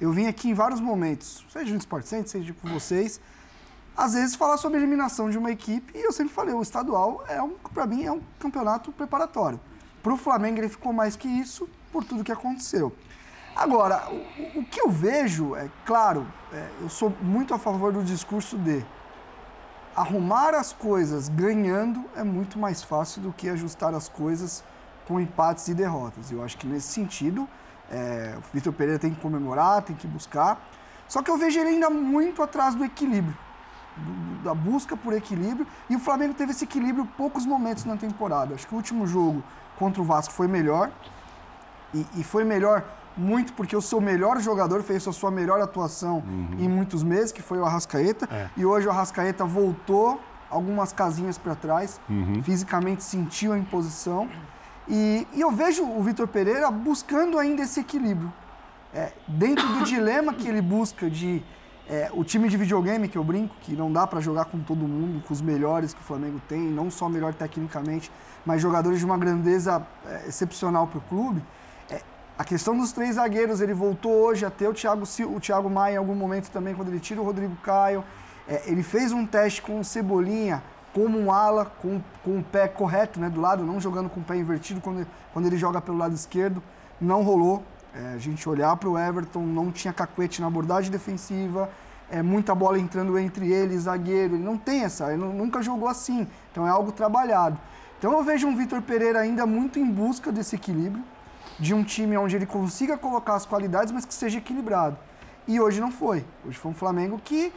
Eu 0.00 0.12
vim 0.12 0.26
aqui 0.26 0.48
em 0.48 0.54
vários 0.54 0.80
momentos, 0.80 1.44
seja 1.52 1.72
no 1.72 1.78
Sport 1.78 2.06
Center, 2.06 2.28
seja 2.28 2.54
com 2.54 2.68
vocês, 2.68 3.20
às 3.94 4.14
vezes 4.14 4.34
falar 4.34 4.56
sobre 4.56 4.78
a 4.78 4.80
eliminação 4.80 5.28
de 5.28 5.36
uma 5.36 5.50
equipe, 5.50 5.92
e 5.94 6.02
eu 6.02 6.10
sempre 6.10 6.32
falei, 6.32 6.54
o 6.54 6.62
estadual, 6.62 7.22
é 7.28 7.42
um, 7.42 7.50
para 7.74 7.86
mim, 7.86 8.04
é 8.04 8.10
um 8.10 8.22
campeonato 8.38 8.90
preparatório. 8.92 9.60
Para 10.02 10.14
o 10.14 10.16
Flamengo, 10.16 10.58
ele 10.58 10.70
ficou 10.70 10.90
mais 10.90 11.16
que 11.16 11.28
isso, 11.28 11.68
por 11.92 12.02
tudo 12.02 12.24
que 12.24 12.32
aconteceu. 12.32 12.96
Agora, 13.54 14.08
o, 14.10 14.60
o 14.60 14.64
que 14.64 14.80
eu 14.80 14.88
vejo, 14.88 15.54
é 15.54 15.68
claro, 15.84 16.26
é, 16.50 16.70
eu 16.80 16.88
sou 16.88 17.10
muito 17.20 17.52
a 17.52 17.58
favor 17.58 17.92
do 17.92 18.02
discurso 18.02 18.56
de 18.56 18.82
arrumar 20.00 20.54
as 20.54 20.72
coisas 20.72 21.28
ganhando 21.28 22.04
é 22.16 22.24
muito 22.24 22.58
mais 22.58 22.82
fácil 22.82 23.20
do 23.20 23.32
que 23.32 23.48
ajustar 23.50 23.94
as 23.94 24.08
coisas 24.08 24.64
com 25.06 25.20
empates 25.20 25.68
e 25.68 25.74
derrotas. 25.74 26.32
Eu 26.32 26.42
acho 26.42 26.56
que 26.56 26.66
nesse 26.66 26.88
sentido, 26.88 27.46
é, 27.90 28.34
o 28.38 28.42
Vitor 28.54 28.72
Pereira 28.72 28.98
tem 28.98 29.12
que 29.12 29.20
comemorar, 29.20 29.82
tem 29.82 29.94
que 29.94 30.06
buscar. 30.06 30.58
Só 31.06 31.22
que 31.22 31.30
eu 31.30 31.36
vejo 31.36 31.58
ele 31.60 31.70
ainda 31.70 31.90
muito 31.90 32.42
atrás 32.42 32.74
do 32.74 32.82
equilíbrio, 32.82 33.36
do, 33.96 34.42
da 34.44 34.54
busca 34.54 34.96
por 34.96 35.12
equilíbrio. 35.12 35.66
E 35.90 35.96
o 35.96 35.98
Flamengo 35.98 36.32
teve 36.32 36.52
esse 36.52 36.64
equilíbrio 36.64 37.04
poucos 37.16 37.44
momentos 37.44 37.84
na 37.84 37.96
temporada. 37.96 38.54
Acho 38.54 38.66
que 38.66 38.72
o 38.72 38.76
último 38.76 39.06
jogo 39.06 39.44
contra 39.76 40.00
o 40.00 40.04
Vasco 40.04 40.32
foi 40.32 40.48
melhor. 40.48 40.90
E, 41.92 42.06
e 42.16 42.24
foi 42.24 42.44
melhor 42.44 42.84
muito 43.20 43.52
porque 43.52 43.76
o 43.76 43.82
seu 43.82 44.00
melhor 44.00 44.40
jogador 44.40 44.82
fez 44.82 45.06
a 45.06 45.12
sua 45.12 45.30
melhor 45.30 45.60
atuação 45.60 46.16
uhum. 46.26 46.56
em 46.58 46.68
muitos 46.68 47.02
meses, 47.02 47.30
que 47.30 47.42
foi 47.42 47.58
o 47.58 47.64
Arrascaeta. 47.64 48.28
É. 48.32 48.48
E 48.56 48.64
hoje 48.64 48.86
o 48.86 48.90
Arrascaeta 48.90 49.44
voltou 49.44 50.20
algumas 50.48 50.92
casinhas 50.92 51.38
para 51.38 51.54
trás, 51.54 52.00
uhum. 52.08 52.42
fisicamente 52.42 53.04
sentiu 53.04 53.52
a 53.52 53.58
imposição. 53.58 54.28
E, 54.88 55.26
e 55.34 55.40
eu 55.40 55.50
vejo 55.50 55.84
o 55.84 56.02
Vitor 56.02 56.26
Pereira 56.26 56.70
buscando 56.70 57.38
ainda 57.38 57.62
esse 57.62 57.78
equilíbrio. 57.78 58.32
É, 58.92 59.12
dentro 59.28 59.66
do 59.68 59.84
dilema 59.84 60.34
que 60.34 60.48
ele 60.48 60.62
busca 60.62 61.08
de 61.08 61.42
É, 61.92 62.08
o 62.14 62.22
time 62.22 62.48
de 62.48 62.56
videogame 62.56 63.08
que 63.08 63.18
eu 63.18 63.24
brinco, 63.24 63.52
que 63.62 63.74
não 63.74 63.90
dá 63.92 64.06
para 64.06 64.20
jogar 64.20 64.44
com 64.44 64.60
todo 64.62 64.86
mundo, 64.86 65.20
com 65.26 65.34
os 65.34 65.42
melhores 65.42 65.92
que 65.92 66.00
o 66.00 66.04
Flamengo 66.04 66.38
tem, 66.46 66.60
não 66.60 66.88
só 66.88 67.08
melhor 67.08 67.32
tecnicamente, 67.34 68.06
mas 68.46 68.62
jogadores 68.62 69.00
de 69.00 69.04
uma 69.04 69.18
grandeza 69.18 69.72
é, 70.06 70.28
excepcional 70.28 70.86
para 70.86 70.98
o 70.98 71.04
clube. 71.10 71.42
A 72.40 72.44
questão 72.44 72.74
dos 72.74 72.90
três 72.90 73.16
zagueiros, 73.16 73.60
ele 73.60 73.74
voltou 73.74 74.12
hoje 74.12 74.46
a 74.46 74.50
ter 74.50 74.66
o 74.66 74.72
Thiago, 74.72 75.04
o 75.26 75.38
Thiago 75.38 75.68
Maia 75.68 75.96
em 75.96 75.98
algum 75.98 76.14
momento 76.14 76.50
também, 76.50 76.74
quando 76.74 76.88
ele 76.88 76.98
tira 76.98 77.20
o 77.20 77.24
Rodrigo 77.24 77.54
Caio. 77.56 78.02
É, 78.48 78.62
ele 78.64 78.82
fez 78.82 79.12
um 79.12 79.26
teste 79.26 79.60
com 79.60 79.78
o 79.78 79.84
Cebolinha 79.84 80.62
como 80.94 81.18
um 81.18 81.30
ala, 81.30 81.66
com, 81.66 82.00
com 82.24 82.38
o 82.38 82.42
pé 82.42 82.66
correto 82.66 83.20
né, 83.20 83.28
do 83.28 83.42
lado, 83.42 83.62
não 83.62 83.78
jogando 83.78 84.08
com 84.08 84.20
o 84.20 84.22
pé 84.24 84.36
invertido 84.36 84.80
quando, 84.80 85.06
quando 85.34 85.44
ele 85.44 85.58
joga 85.58 85.82
pelo 85.82 85.98
lado 85.98 86.14
esquerdo. 86.14 86.62
Não 86.98 87.22
rolou. 87.22 87.62
É, 87.94 88.14
a 88.14 88.18
gente 88.18 88.48
olhar 88.48 88.74
para 88.74 88.88
o 88.88 88.98
Everton, 88.98 89.42
não 89.42 89.70
tinha 89.70 89.92
cacuete 89.92 90.40
na 90.40 90.46
abordagem 90.46 90.90
defensiva, 90.90 91.68
é, 92.10 92.22
muita 92.22 92.54
bola 92.54 92.78
entrando 92.78 93.18
entre 93.18 93.52
ele, 93.52 93.78
zagueiro. 93.78 94.36
Ele 94.36 94.42
não 94.42 94.56
tem 94.56 94.84
essa, 94.84 95.12
ele 95.12 95.22
nunca 95.22 95.60
jogou 95.60 95.90
assim. 95.90 96.26
Então 96.50 96.66
é 96.66 96.70
algo 96.70 96.90
trabalhado. 96.90 97.58
Então 97.98 98.12
eu 98.12 98.24
vejo 98.24 98.46
um 98.46 98.56
Vitor 98.56 98.80
Pereira 98.80 99.18
ainda 99.20 99.44
muito 99.44 99.78
em 99.78 99.84
busca 99.84 100.32
desse 100.32 100.56
equilíbrio, 100.56 101.04
de 101.60 101.74
um 101.74 101.84
time 101.84 102.16
onde 102.16 102.34
ele 102.34 102.46
consiga 102.46 102.96
colocar 102.96 103.34
as 103.34 103.44
qualidades, 103.44 103.92
mas 103.92 104.06
que 104.06 104.14
seja 104.14 104.38
equilibrado. 104.38 104.96
E 105.46 105.60
hoje 105.60 105.80
não 105.80 105.92
foi. 105.92 106.24
Hoje 106.46 106.58
foi 106.58 106.70
um 106.70 106.74
Flamengo 106.74 107.20
que 107.22 107.52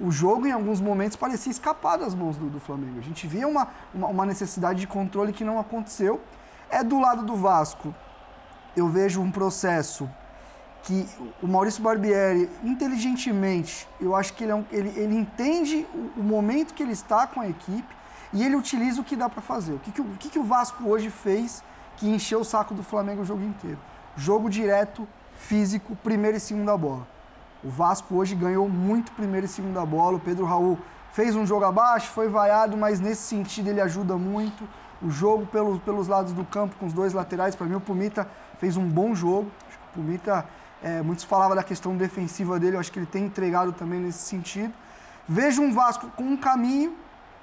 o 0.00 0.10
jogo, 0.10 0.46
em 0.46 0.52
alguns 0.52 0.80
momentos, 0.80 1.16
parecia 1.16 1.52
escapar 1.52 1.96
das 1.96 2.14
mãos 2.14 2.36
do, 2.36 2.50
do 2.50 2.58
Flamengo. 2.58 2.98
A 2.98 3.02
gente 3.02 3.26
via 3.26 3.46
uma, 3.46 3.68
uma, 3.94 4.08
uma 4.08 4.26
necessidade 4.26 4.80
de 4.80 4.86
controle 4.86 5.32
que 5.32 5.44
não 5.44 5.60
aconteceu. 5.60 6.20
É 6.68 6.82
do 6.82 6.98
lado 6.98 7.22
do 7.24 7.36
Vasco, 7.36 7.94
eu 8.76 8.88
vejo 8.88 9.20
um 9.20 9.30
processo 9.30 10.10
que 10.82 11.06
o 11.42 11.46
Maurício 11.46 11.82
Barbieri, 11.82 12.50
inteligentemente, 12.62 13.88
eu 14.00 14.14
acho 14.14 14.34
que 14.34 14.44
ele, 14.44 14.52
é 14.52 14.54
um, 14.54 14.64
ele, 14.70 14.88
ele 14.96 15.16
entende 15.16 15.86
o, 15.94 16.20
o, 16.20 16.22
momento 16.22 16.74
que 16.74 16.82
ele 16.82 16.92
está 16.92 17.26
com 17.26 17.40
a 17.40 17.48
equipe 17.48 17.88
e 18.34 18.42
ele 18.44 18.54
utiliza 18.54 19.00
o 19.00 19.04
que 19.04 19.16
dá 19.16 19.28
para 19.28 19.40
fazer. 19.40 19.72
O 19.72 19.78
que, 19.78 19.92
que, 19.92 20.00
o 20.00 20.16
que, 20.18 20.28
que 20.28 20.38
o 20.38 20.44
Vasco 20.44 20.86
hoje 20.86 21.08
fez 21.08 21.62
que 21.96 22.08
encheu 22.08 22.40
o 22.40 22.44
saco 22.44 22.74
do 22.74 22.82
Flamengo 22.82 23.22
o 23.22 23.24
jogo 23.24 23.42
inteiro? 23.42 23.78
Jogo 24.16 24.48
direto, 24.48 25.06
físico, 25.36 25.96
primeira 25.96 26.36
e 26.36 26.40
segunda 26.40 26.76
bola. 26.76 27.06
O 27.62 27.70
Vasco 27.70 28.14
hoje 28.14 28.34
ganhou 28.34 28.68
muito 28.68 29.12
primeira 29.12 29.46
e 29.46 29.48
segunda 29.48 29.84
bola. 29.84 30.16
O 30.16 30.20
Pedro 30.20 30.44
Raul 30.44 30.78
fez 31.12 31.34
um 31.34 31.46
jogo 31.46 31.64
abaixo, 31.64 32.10
foi 32.10 32.28
vaiado, 32.28 32.76
mas 32.76 33.00
nesse 33.00 33.22
sentido 33.22 33.68
ele 33.68 33.80
ajuda 33.80 34.16
muito. 34.16 34.68
O 35.02 35.10
jogo 35.10 35.46
pelo, 35.46 35.78
pelos 35.80 36.08
lados 36.08 36.32
do 36.32 36.44
campo 36.44 36.76
com 36.76 36.86
os 36.86 36.92
dois 36.92 37.12
laterais, 37.12 37.54
para 37.54 37.66
mim 37.66 37.74
o 37.74 37.80
Pumita 37.80 38.28
fez 38.58 38.76
um 38.76 38.86
bom 38.86 39.14
jogo. 39.14 39.50
O 39.90 39.94
Pumita, 39.94 40.46
é, 40.82 41.02
muitos 41.02 41.24
falavam 41.24 41.56
da 41.56 41.62
questão 41.62 41.96
defensiva 41.96 42.58
dele, 42.58 42.76
eu 42.76 42.80
acho 42.80 42.92
que 42.92 42.98
ele 42.98 43.06
tem 43.06 43.24
entregado 43.24 43.72
também 43.72 44.00
nesse 44.00 44.18
sentido. 44.18 44.72
Vejo 45.26 45.62
um 45.62 45.72
Vasco 45.72 46.08
com 46.16 46.24
um 46.24 46.36
caminho 46.36 46.94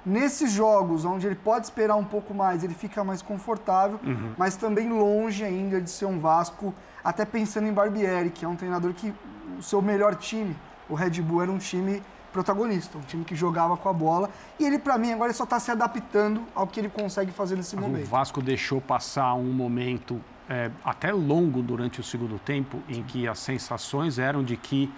nesses 0.04 0.52
jogos, 0.52 1.04
onde 1.04 1.26
ele 1.26 1.36
pode 1.36 1.66
esperar 1.66 1.96
um 1.96 2.04
pouco 2.04 2.34
mais, 2.34 2.64
ele 2.64 2.74
fica 2.74 3.04
mais 3.04 3.22
confortável, 3.22 4.00
uhum. 4.02 4.32
mas 4.36 4.56
também 4.56 4.88
longe 4.88 5.44
ainda 5.44 5.80
de 5.80 5.90
ser 5.90 6.06
um 6.06 6.18
Vasco, 6.18 6.74
até 7.02 7.24
pensando 7.24 7.66
em 7.66 7.72
Barbieri, 7.72 8.30
que 8.30 8.44
é 8.44 8.48
um 8.48 8.56
treinador 8.56 8.92
que 8.92 9.12
o 9.58 9.62
seu 9.62 9.80
melhor 9.80 10.14
time, 10.16 10.56
o 10.88 10.94
Red 10.94 11.22
Bull, 11.22 11.42
era 11.42 11.50
um 11.50 11.58
time 11.58 12.02
protagonista, 12.32 12.96
um 12.96 13.02
time 13.02 13.24
que 13.24 13.36
jogava 13.36 13.76
com 13.76 13.88
a 13.88 13.92
bola. 13.92 14.30
E 14.58 14.64
ele, 14.64 14.78
para 14.78 14.96
mim, 14.96 15.12
agora 15.12 15.28
ele 15.28 15.36
só 15.36 15.44
está 15.44 15.60
se 15.60 15.70
adaptando 15.70 16.42
ao 16.54 16.66
que 16.66 16.80
ele 16.80 16.88
consegue 16.88 17.30
fazer 17.30 17.56
nesse 17.56 17.76
Mas 17.76 17.84
momento. 17.84 18.04
O 18.04 18.08
Vasco 18.08 18.42
deixou 18.42 18.80
passar 18.80 19.34
um 19.34 19.52
momento 19.52 20.20
é, 20.48 20.70
até 20.84 21.12
longo 21.12 21.62
durante 21.62 22.00
o 22.00 22.02
segundo 22.02 22.38
tempo, 22.38 22.78
em 22.88 23.02
que 23.02 23.28
as 23.28 23.38
sensações 23.38 24.18
eram 24.18 24.42
de 24.42 24.56
que 24.56 24.92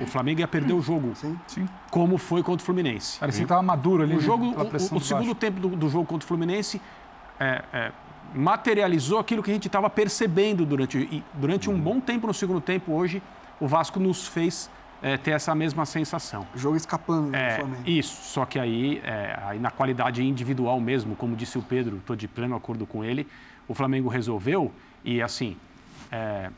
o 0.00 0.06
Flamengo 0.06 0.40
ia 0.40 0.48
perder 0.48 0.72
o 0.72 0.80
jogo, 0.80 1.14
sim, 1.14 1.38
sim. 1.46 1.68
como 1.90 2.18
foi 2.18 2.42
contra 2.42 2.62
o 2.62 2.66
Fluminense. 2.66 3.18
Parecia 3.18 3.40
que 3.40 3.44
estava 3.44 3.62
maduro 3.62 4.02
ali. 4.02 4.16
O, 4.16 4.20
jogo, 4.20 4.44
o, 4.44 4.96
o 4.96 5.00
segundo 5.00 5.34
tempo 5.34 5.60
do, 5.60 5.68
do, 5.70 5.88
jogo 5.88 6.04
contra 6.04 6.24
o 6.24 6.28
Fluminense 6.28 6.80
é, 7.40 7.64
é, 7.72 7.92
materializou 8.34 9.18
aquilo 9.18 9.42
que 9.42 9.50
a 9.50 9.54
gente 9.54 9.66
estava 9.66 9.88
percebendo 9.88 10.66
durante, 10.66 11.24
durante 11.34 11.70
um 11.70 11.78
bom 11.78 12.00
tempo 12.00 12.26
no 12.26 12.34
segundo 12.34 12.60
tempo. 12.60 12.92
Hoje, 12.92 13.22
o 13.60 13.66
Vasco 13.66 13.98
nos 13.98 14.26
fez 14.28 14.70
é, 15.02 15.16
ter 15.16 15.32
essa 15.32 15.54
mesma 15.54 15.86
sensação. 15.86 16.46
O 16.54 16.58
jogo 16.58 16.76
escapando 16.76 17.34
é, 17.34 17.48
do 17.48 17.60
Flamengo. 17.60 17.82
Isso, 17.86 18.22
só 18.22 18.44
que 18.44 18.58
aí, 18.58 19.00
é, 19.04 19.38
aí 19.44 19.58
na 19.58 19.70
qualidade 19.70 20.22
individual 20.22 20.80
mesmo, 20.80 21.14
como 21.16 21.36
disse 21.36 21.58
o 21.58 21.62
Pedro, 21.62 21.98
estou 21.98 22.16
de 22.16 22.28
pleno 22.28 22.54
acordo 22.54 22.86
com 22.86 23.04
ele, 23.04 23.26
o 23.68 23.74
Flamengo 23.74 24.08
resolveu 24.08 24.72
e 25.04 25.22
assim, 25.22 25.56
é, 26.10 26.50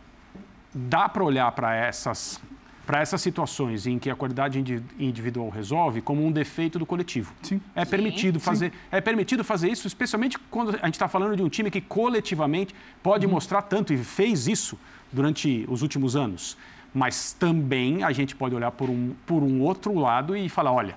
dá 0.75 1.09
para 1.09 1.25
olhar 1.25 1.51
para 1.53 1.75
essas 1.75 2.41
para 2.89 3.03
essas 3.03 3.21
situações 3.21 3.87
em 3.87 3.99
que 3.99 4.09
a 4.09 4.15
qualidade 4.15 4.59
individual 4.99 5.51
resolve 5.51 6.01
como 6.01 6.25
um 6.25 6.33
defeito 6.33 6.79
do 6.79 6.87
coletivo. 6.87 7.35
Sim. 7.43 7.61
É 7.75 7.85
permitido 7.85 8.39
sim, 8.39 8.45
fazer, 8.47 8.71
sim. 8.71 8.77
é 8.91 8.99
permitido 8.99 9.45
fazer 9.45 9.69
isso, 9.71 9.87
especialmente 9.87 10.39
quando 10.51 10.71
a 10.71 10.87
gente 10.87 10.95
está 10.95 11.07
falando 11.07 11.37
de 11.37 11.43
um 11.43 11.51
time 11.51 11.71
que 11.71 11.83
coletivamente 11.83 12.75
pode 13.03 13.27
uhum. 13.27 13.33
mostrar 13.33 13.61
tanto 13.61 13.93
e 13.93 13.99
fez 13.99 14.49
isso 14.49 14.79
durante 15.13 15.67
os 15.69 15.83
últimos 15.83 16.17
anos. 16.17 16.57
Mas 16.95 17.35
também 17.35 18.05
a 18.05 18.11
gente 18.11 18.35
pode 18.35 18.55
olhar 18.55 18.71
por 18.71 18.89
um, 18.89 19.13
por 19.27 19.43
um 19.43 19.61
outro 19.61 19.95
lado 19.95 20.35
e 20.35 20.49
falar, 20.49 20.73
olha, 20.73 20.97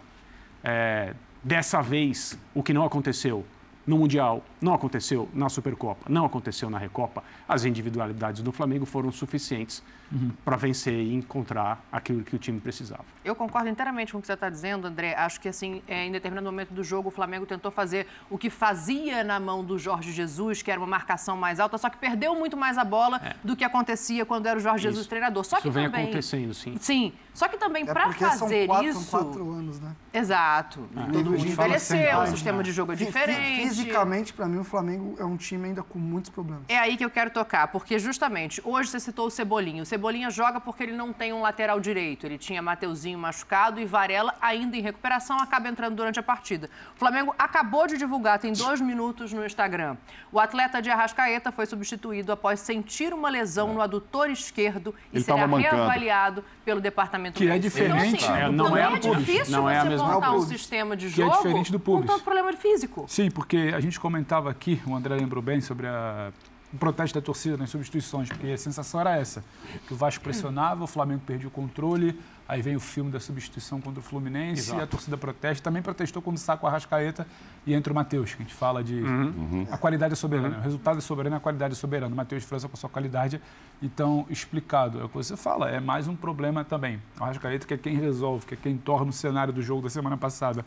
é, 0.63 1.13
dessa 1.43 1.81
vez 1.81 2.39
o 2.55 2.63
que 2.63 2.71
não 2.71 2.85
aconteceu 2.85 3.45
no 3.85 3.97
Mundial, 3.97 4.43
não 4.61 4.73
aconteceu 4.73 5.27
na 5.33 5.49
Supercopa, 5.49 6.05
não 6.09 6.25
aconteceu 6.25 6.69
na 6.69 6.77
Recopa, 6.77 7.23
as 7.47 7.65
individualidades 7.65 8.41
do 8.41 8.51
Flamengo 8.51 8.85
foram 8.85 9.11
suficientes 9.11 9.83
uhum. 10.11 10.31
para 10.43 10.55
vencer 10.55 10.93
e 10.93 11.13
encontrar 11.13 11.83
aquilo 11.91 12.23
que 12.23 12.35
o 12.35 12.39
time 12.39 12.59
precisava. 12.59 13.05
Eu 13.23 13.35
concordo 13.35 13.69
inteiramente 13.69 14.11
com 14.11 14.19
o 14.19 14.21
que 14.21 14.27
você 14.27 14.33
está 14.33 14.49
dizendo, 14.49 14.87
André. 14.87 15.15
Acho 15.15 15.39
que 15.39 15.47
assim, 15.47 15.81
é, 15.87 16.05
em 16.05 16.11
determinado 16.11 16.45
momento 16.45 16.73
do 16.73 16.83
jogo, 16.83 17.09
o 17.09 17.11
Flamengo 17.11 17.45
tentou 17.45 17.71
fazer 17.71 18.07
o 18.29 18.37
que 18.37 18.49
fazia 18.49 19.23
na 19.23 19.39
mão 19.39 19.63
do 19.63 19.77
Jorge 19.77 20.11
Jesus, 20.11 20.61
que 20.61 20.71
era 20.71 20.79
uma 20.79 20.87
marcação 20.87 21.35
mais 21.37 21.59
alta, 21.59 21.77
só 21.77 21.89
que 21.89 21.97
perdeu 21.97 22.35
muito 22.35 22.57
mais 22.57 22.77
a 22.77 22.83
bola 22.83 23.19
é. 23.23 23.35
do 23.43 23.55
que 23.55 23.63
acontecia 23.63 24.25
quando 24.25 24.45
era 24.45 24.57
o 24.57 24.61
Jorge 24.61 24.87
Isso. 24.87 24.93
Jesus 24.93 25.07
treinador. 25.07 25.43
Só 25.43 25.57
isso 25.57 25.63
que 25.63 25.69
vem 25.69 25.85
também, 25.85 26.03
acontecendo, 26.03 26.53
sim. 26.53 26.75
Sim. 26.79 27.13
Só 27.33 27.47
que 27.47 27.57
também 27.57 27.83
é 27.83 27.85
para 27.85 28.11
fazer 28.11 28.37
são 28.37 28.67
quatro, 28.67 28.87
isso. 28.87 29.01
São 29.03 29.23
quatro 29.23 29.51
anos, 29.51 29.79
né? 29.79 29.95
Exato. 30.13 30.89
Ah, 30.95 31.07
Todo 31.11 31.31
mundo 31.31 31.45
envelheceu, 31.45 32.19
o 32.19 32.27
sistema 32.27 32.57
né? 32.57 32.63
de 32.63 32.71
jogo 32.71 32.91
é 32.91 32.95
diferente. 32.95 33.70
Fisicamente, 33.75 34.33
para 34.33 34.47
mim, 34.47 34.59
o 34.59 34.63
Flamengo 34.63 35.15
é 35.19 35.25
um 35.25 35.37
time 35.37 35.67
ainda 35.67 35.83
com 35.83 35.97
muitos 35.99 36.29
problemas. 36.29 36.63
É 36.67 36.77
aí 36.77 36.97
que 36.97 37.05
eu 37.05 37.09
quero 37.09 37.31
tocar, 37.31 37.67
porque 37.67 37.97
justamente 37.97 38.61
hoje 38.63 38.89
você 38.89 38.99
citou 38.99 39.27
o 39.27 39.31
Cebolinha. 39.31 39.83
O 39.83 39.85
Cebolinha 39.85 40.29
joga 40.29 40.59
porque 40.59 40.83
ele 40.83 40.93
não 40.93 41.13
tem 41.13 41.33
um 41.33 41.41
lateral 41.41 41.79
direito. 41.79 42.25
Ele 42.25 42.37
tinha 42.37 42.61
Mateuzinho 42.61 43.17
machucado 43.17 43.79
e 43.79 43.85
Varela 43.85 44.35
ainda 44.41 44.75
em 44.75 44.81
recuperação, 44.81 45.39
acaba 45.39 45.67
entrando 45.67 45.95
durante 45.95 46.19
a 46.19 46.23
partida. 46.23 46.69
O 46.95 46.99
Flamengo 46.99 47.33
acabou 47.37 47.87
de 47.87 47.97
divulgar, 47.97 48.39
tem 48.39 48.53
dois 48.53 48.81
minutos 48.81 49.33
no 49.33 49.45
Instagram. 49.45 49.97
O 50.31 50.39
atleta 50.39 50.81
de 50.81 50.89
Arrascaeta 50.89 51.51
foi 51.51 51.65
substituído 51.65 52.31
após 52.31 52.59
sentir 52.59 53.13
uma 53.13 53.29
lesão 53.29 53.71
é. 53.71 53.73
no 53.73 53.81
adutor 53.81 54.29
esquerdo 54.29 54.93
e 55.11 55.17
ele 55.17 55.23
será 55.23 55.45
reavaliado 55.45 56.43
pelo 56.63 56.79
departamento 56.79 57.37
que 57.37 57.43
é 57.43 57.53
médico. 57.53 57.77
é 57.77 57.83
diferente. 57.83 58.23
Então, 58.23 58.33
assim, 58.33 58.43
é, 58.43 58.49
não, 58.51 58.77
é, 58.77 58.93
é 58.93 58.99
difícil 58.99 59.51
não 59.51 59.69
é 59.69 59.79
a 59.79 59.85
mesma 59.85 60.13
montar 60.13 60.33
um 60.33 60.41
sistema 60.41 60.95
de 60.95 61.09
jogo 61.09 61.31
que 61.31 61.35
é 61.35 61.41
diferente 61.41 61.71
do 61.71 61.79
público. 61.79 62.07
com 62.07 62.13
todo 62.13 62.23
problema 62.23 62.53
físico. 62.53 63.05
Sim, 63.07 63.29
porque 63.31 63.57
a 63.69 63.79
gente 63.79 63.99
comentava 63.99 64.49
aqui, 64.49 64.81
o 64.85 64.95
André 64.95 65.15
lembrou 65.15 65.41
bem 65.43 65.61
sobre 65.61 65.87
a 65.87 66.31
um 66.73 66.77
protesto 66.77 67.19
da 67.19 67.23
torcida 67.23 67.57
nas 67.57 67.69
substituições, 67.69 68.29
porque 68.29 68.47
a 68.47 68.57
sensação 68.57 69.01
era 69.01 69.17
essa, 69.17 69.43
que 69.87 69.93
o 69.93 69.97
Vasco 69.97 70.23
pressionava, 70.23 70.83
o 70.83 70.87
Flamengo 70.87 71.21
perdia 71.25 71.47
o 71.47 71.51
controle, 71.51 72.17
aí 72.47 72.61
vem 72.61 72.75
o 72.75 72.79
filme 72.79 73.11
da 73.11 73.19
substituição 73.19 73.81
contra 73.81 73.99
o 73.99 74.03
Fluminense, 74.03 74.61
Exato. 74.61 74.79
e 74.79 74.83
a 74.83 74.87
torcida 74.87 75.17
protesta, 75.17 75.63
também 75.63 75.81
protestou 75.81 76.21
quando 76.21 76.37
saca 76.37 76.65
o 76.65 76.69
Arrascaeta 76.69 77.27
e 77.65 77.73
entra 77.73 77.91
o 77.91 77.95
Matheus, 77.95 78.33
que 78.33 78.41
a 78.41 78.45
gente 78.45 78.55
fala 78.55 78.83
de 78.83 79.01
uhum. 79.01 79.67
a 79.69 79.77
qualidade 79.77 80.13
é 80.13 80.15
soberana, 80.15 80.55
uhum. 80.55 80.61
o 80.61 80.63
resultado 80.63 80.97
é 80.97 81.01
soberano, 81.01 81.35
a 81.35 81.39
qualidade 81.39 81.73
é 81.73 81.75
soberana, 81.75 82.13
o 82.13 82.17
Matheus 82.17 82.43
França 82.45 82.69
com 82.69 82.73
a 82.73 82.77
sua 82.77 82.89
qualidade, 82.89 83.41
então 83.81 84.25
explicado, 84.29 85.01
é 85.01 85.03
o 85.03 85.09
que 85.09 85.15
você 85.15 85.35
fala, 85.35 85.69
é 85.69 85.79
mais 85.79 86.07
um 86.07 86.15
problema 86.15 86.63
também, 86.63 87.01
o 87.19 87.23
Arrascaeta 87.23 87.67
que 87.67 87.73
é 87.73 87.77
quem 87.77 87.97
resolve, 87.97 88.45
que 88.45 88.53
é 88.53 88.57
quem 88.57 88.77
torna 88.77 89.09
o 89.09 89.13
cenário 89.13 89.51
do 89.51 89.61
jogo 89.61 89.81
da 89.81 89.89
semana 89.89 90.15
passada 90.15 90.65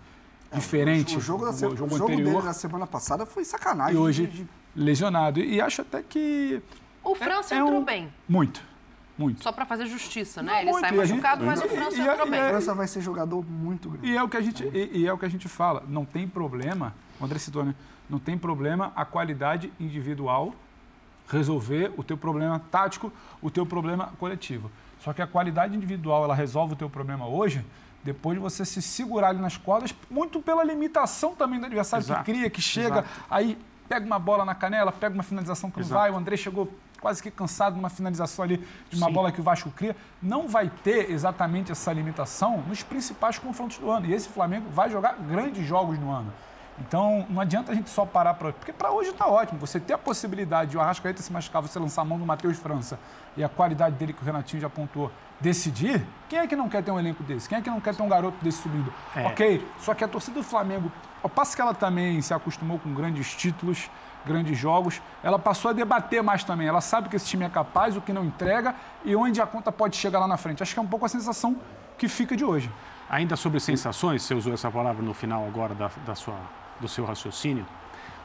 diferente. 0.55 1.17
O, 1.17 1.21
jogo, 1.21 1.45
da 1.45 1.53
se... 1.53 1.67
o 1.67 1.77
jogo, 1.77 1.95
o 1.95 1.99
jogo 1.99 2.13
anterior. 2.13 2.33
dele 2.35 2.47
na 2.47 2.53
semana 2.53 2.87
passada 2.87 3.27
foi 3.27 3.45
sacanagem. 3.45 3.95
E 3.95 3.99
hoje, 3.99 4.27
de 4.27 4.47
lesionado. 4.75 5.41
E 5.41 5.61
acho 5.61 5.83
até 5.83 6.03
que. 6.03 6.63
O 7.03 7.15
França 7.15 7.55
é, 7.55 7.59
entrou 7.59 7.81
um... 7.81 7.85
bem. 7.85 8.13
Muito. 8.29 8.63
Muito. 9.17 9.45
Só 9.45 9.53
para 9.53 9.65
fazer 9.65 9.87
justiça, 9.87 10.43
né? 10.43 10.51
Não, 10.51 10.59
Ele 10.59 10.71
muito. 10.73 10.81
sai 10.81 10.97
machucado, 10.97 11.45
gente... 11.45 11.55
mas 11.55 11.65
o 11.65 11.69
França 11.69 11.97
e, 11.97 12.01
entrou 12.01 12.27
e, 12.27 12.31
bem. 12.31 12.41
A 12.41 12.49
França 12.49 12.75
vai 12.75 12.89
ser 12.89 13.01
jogador 13.01 13.45
muito 13.45 13.89
grande. 13.89 14.09
E 14.09 14.17
é 14.17 14.23
o 14.23 14.29
que 14.29 14.37
a 14.37 14.41
gente, 14.41 14.65
e, 14.65 14.91
e, 14.99 15.07
é 15.07 15.13
o 15.13 15.19
que 15.19 15.25
a 15.25 15.29
gente 15.29 15.49
fala. 15.49 15.85
Não 15.89 16.05
tem 16.05 16.27
problema, 16.27 16.93
o 17.21 17.25
André 17.25 17.39
citou, 17.39 17.65
né? 17.65 17.75
Não 18.11 18.19
tem 18.19 18.37
problema 18.37 18.93
a 18.97 19.05
qualidade 19.05 19.73
individual 19.79 20.53
resolver 21.29 21.93
o 21.97 22.03
teu 22.03 22.17
problema 22.17 22.61
tático, 22.71 23.13
o 23.41 23.51
teu 23.51 23.65
problema 23.65 24.13
coletivo. 24.19 24.71
Só 25.01 25.13
que 25.13 25.23
a 25.23 25.27
qualidade 25.27 25.77
individual, 25.77 26.25
ela 26.25 26.35
resolve 26.35 26.75
o 26.75 26.77
teu 26.77 26.91
problema 26.91 27.27
hoje, 27.27 27.65
depois 28.05 28.37
de 28.37 28.43
você 28.43 28.65
se 28.65 28.83
segurar 28.83 29.31
ali 29.31 29.41
nas 29.41 29.57
cordas, 29.57 29.95
muito 30.11 30.41
pela 30.41 30.63
limitação 30.63 31.35
também 31.35 31.59
do 31.59 31.67
adversário 31.67 32.05
Exato. 32.05 32.23
que 32.23 32.33
cria, 32.33 32.51
que 32.51 32.61
chega, 32.61 33.01
Exato. 33.01 33.09
aí 33.31 33.59
pega 33.89 34.05
uma 34.05 34.19
bola 34.19 34.45
na 34.45 34.55
canela, 34.55 34.93
pega 34.93 35.15
uma 35.15 35.23
finalização 35.23 35.71
que 35.71 35.81
não 35.81 35.87
vai. 35.87 36.11
O 36.11 36.17
André 36.17 36.37
chegou 36.37 36.73
quase 37.01 37.23
que 37.23 37.31
cansado 37.31 37.77
numa 37.77 37.91
finalização 37.91 38.45
ali 38.45 38.59
de 38.91 38.97
uma 38.97 39.09
Sim. 39.09 39.13
bola 39.13 39.33
que 39.33 39.41
o 39.41 39.45
Vasco 39.45 39.71
cria. 39.71 39.97
Não 40.23 40.49
vai 40.49 40.71
ter 40.83 41.11
exatamente 41.11 41.73
essa 41.73 41.93
limitação 41.93 42.63
nos 42.67 42.83
principais 42.83 43.39
confrontos 43.39 43.79
do 43.79 43.91
ano. 43.91 44.07
E 44.07 44.15
esse 44.15 44.29
Flamengo 44.29 44.69
vai 44.71 44.91
jogar 44.91 45.17
grandes 45.17 45.67
jogos 45.67 45.99
no 45.99 46.11
ano. 46.11 46.33
Então, 46.79 47.25
não 47.31 47.41
adianta 47.41 47.71
a 47.71 47.75
gente 47.75 47.89
só 47.89 48.05
parar 48.05 48.35
para. 48.35 48.53
Porque 48.53 48.73
para 48.73 48.91
hoje 48.91 49.11
está 49.11 49.27
ótimo. 49.27 49.61
Você 49.61 49.79
ter 49.79 49.93
a 49.93 49.99
possibilidade 49.99 50.73
de 50.73 50.77
o 50.77 50.81
Arrascaeta 50.81 51.23
se 51.23 51.33
machucar, 51.33 51.63
você 51.63 51.79
lançar 51.79 52.03
a 52.03 52.05
mão 52.05 52.19
do 52.19 52.27
Matheus 52.27 52.59
França 52.59 52.99
e 53.37 53.45
a 53.45 53.49
qualidade 53.49 53.97
dele 53.97 54.13
que 54.13 54.23
o 54.23 54.25
Renatinho 54.25 54.61
já 54.61 54.67
apontou 54.67 55.11
decidir, 55.41 56.05
quem 56.29 56.39
é 56.39 56.47
que 56.47 56.57
não 56.57 56.69
quer 56.69 56.83
ter 56.83 56.91
um 56.91 56.99
elenco 56.99 57.23
desse? 57.23 57.49
Quem 57.49 57.59
é 57.59 57.61
que 57.61 57.71
não 57.71 57.81
quer 57.81 57.95
ter 57.95 58.03
um 58.03 58.09
garoto 58.09 58.37
desse 58.43 58.59
subindo? 58.59 58.93
É. 59.15 59.27
Ok, 59.27 59.67
só 59.79 59.95
que 59.95 60.05
a 60.05 60.09
torcida 60.09 60.39
do 60.39 60.43
Flamengo, 60.43 60.91
ao 61.23 61.31
passo 61.31 61.55
que 61.55 61.63
ela 61.63 61.75
também 61.75 62.21
se 62.21 62.33
acostumou 62.33 62.79
com 62.79 62.93
grandes 62.95 63.35
títulos, 63.35 63.91
grandes 64.25 64.57
jogos, 64.57 65.03
ela 65.23 65.39
passou 65.39 65.71
a 65.71 65.75
debater 65.75 66.23
mais 66.23 66.43
também. 66.45 66.67
Ela 66.67 66.81
sabe 66.81 67.09
que 67.09 67.17
esse 67.17 67.27
time 67.27 67.45
é 67.45 67.49
capaz, 67.49 67.97
o 67.97 68.01
que 68.01 68.13
não 68.13 68.25
entrega 68.25 68.75
e 69.05 69.15
onde 69.15 69.41
a 69.41 69.47
conta 69.47 69.71
pode 69.71 69.97
chegar 69.97 70.19
lá 70.19 70.27
na 70.27 70.37
frente. 70.37 70.63
Acho 70.63 70.73
que 70.73 70.79
é 70.79 70.83
um 70.83 70.87
pouco 70.87 71.05
a 71.05 71.09
sensação 71.09 71.57
que 71.99 72.09
fica 72.09 72.37
de 72.37 72.45
hoje. 72.45 72.71
Ainda 73.09 73.37
sobre 73.37 73.61
sensações, 73.61 74.23
você 74.23 74.35
usou 74.35 74.55
essa 74.55 74.71
palavra 74.71 75.03
no 75.03 75.13
final 75.13 75.47
agora 75.47 75.75
da, 75.75 75.91
da 76.07 76.15
sua 76.15 76.35
do 76.81 76.89
seu 76.89 77.05
raciocínio. 77.05 77.67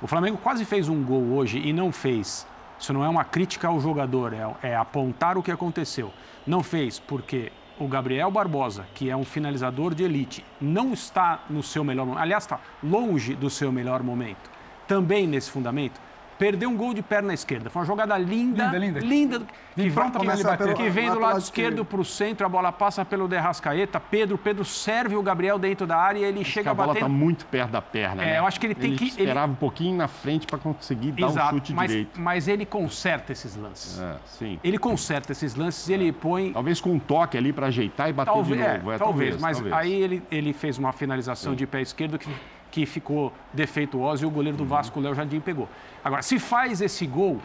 O 0.02 0.08
Flamengo 0.08 0.38
quase 0.38 0.66
fez 0.66 0.90
um 0.90 1.04
gol 1.04 1.34
hoje 1.34 1.60
e 1.60 1.74
não 1.74 1.92
fez. 1.92 2.48
Isso 2.80 2.94
não 2.94 3.04
é 3.04 3.10
uma 3.10 3.26
crítica 3.26 3.68
ao 3.68 3.80
jogador, 3.80 4.34
é, 4.34 4.70
é 4.70 4.76
apontar 4.76 5.38
o 5.38 5.44
que 5.44 5.52
aconteceu. 5.52 6.14
Não 6.48 6.64
fez 6.64 6.98
porque 6.98 7.52
o 7.80 7.88
Gabriel 7.88 8.32
Barbosa, 8.32 8.86
que 8.94 9.10
é 9.10 9.16
um 9.16 9.26
finalizador 9.26 9.94
de 9.94 10.04
elite, 10.04 10.46
não 10.60 10.94
está 10.94 11.44
no 11.50 11.62
seu 11.62 11.84
melhor 11.84 12.06
momento, 12.06 12.22
aliás, 12.22 12.44
está 12.44 12.60
longe 12.84 13.36
do 13.36 13.50
seu 13.50 13.72
melhor 13.72 14.04
momento. 14.04 14.50
Também 14.88 15.28
nesse 15.28 15.52
fundamento, 15.52 16.00
perdeu 16.40 16.70
um 16.70 16.78
gol 16.78 16.94
de 16.94 17.04
perna 17.04 17.34
esquerda. 17.34 17.70
Foi 17.70 17.82
uma 17.82 17.86
jogada 17.86 18.18
linda, 18.18 18.68
linda, 18.68 19.00
linda. 19.00 19.00
linda 19.00 19.42
que, 19.76 19.92
pronto, 19.92 20.20
que, 20.20 20.58
pelo, 20.58 20.74
que 20.74 20.90
vem 20.90 21.12
do 21.12 21.20
lado 21.20 21.38
esquerdo 21.38 21.86
para 21.86 22.00
o 22.00 22.06
centro, 22.06 22.46
a 22.46 22.50
bola 22.50 22.72
passa 22.72 23.04
pelo 23.04 23.28
Derrascaeta, 23.28 24.00
Pedro, 24.00 24.38
Pedro 24.38 24.64
serve 24.64 25.16
o 25.16 25.22
Gabriel 25.22 25.60
dentro 25.60 25.86
da 25.86 25.98
área 25.98 26.20
e 26.20 26.24
ele 26.24 26.42
acho 26.42 26.50
chega 26.50 26.72
a 26.72 26.74
bater. 26.74 26.90
A 26.90 26.94
bola 26.94 26.98
está 26.98 27.10
muito 27.10 27.46
perto 27.46 27.72
da 27.72 27.82
perna, 27.82 28.24
é, 28.24 28.26
né? 28.26 28.40
Eu 28.40 28.48
acho 28.48 28.60
que 28.60 28.68
ele 28.68 28.76
tem 28.76 28.92
ele 28.92 28.98
que... 28.98 29.06
esperava 29.06 29.46
ele... 29.46 29.52
um 29.52 29.56
pouquinho 29.56 29.98
na 29.98 30.08
frente 30.08 30.48
para 30.48 30.58
conseguir 30.58 31.12
dar 31.12 31.28
Exato, 31.28 31.56
um 31.56 31.58
chute 31.58 31.74
mas, 31.74 31.90
direito. 31.90 32.20
Mas 32.20 32.48
ele 32.48 32.66
conserta 32.66 33.34
esses 33.34 33.56
lances. 33.58 34.00
É, 34.00 34.16
sim. 34.26 34.60
Ele 34.64 34.78
conserta 34.78 35.34
esses 35.34 35.56
lances 35.56 35.90
e 35.90 35.94
ele 35.94 36.12
põe... 36.14 36.54
Talvez 36.54 36.80
com 36.80 36.94
um 36.94 37.00
toque 37.00 37.38
ali 37.38 37.52
para 37.52 37.68
ajeitar 37.68 38.10
e 38.10 38.14
bater 38.14 38.32
talvez, 38.32 38.62
de 38.62 38.78
novo. 38.78 38.92
É, 38.92 38.96
é, 38.96 38.98
talvez, 38.98 39.00
talvez, 39.00 39.42
mas 39.42 39.58
talvez. 39.58 39.76
aí 39.76 39.94
ele, 39.94 40.24
ele 40.32 40.54
fez 40.54 40.78
uma 40.78 40.94
finalização 40.94 41.52
sim. 41.52 41.58
de 41.58 41.68
pé 41.68 41.82
esquerdo 41.82 42.18
que 42.18 42.30
que 42.72 42.86
ficou 42.86 43.34
defeituosa 43.54 44.24
e 44.24 44.28
o 44.28 44.30
goleiro 44.30 44.58
do 44.58 44.66
Vasco, 44.66 45.00
Léo 45.00 45.16
Jardim, 45.16 45.40
pegou. 45.40 45.68
Agora, 46.04 46.22
se 46.22 46.40
faz 46.40 46.82
esse 46.82 47.06
gol, 47.06 47.42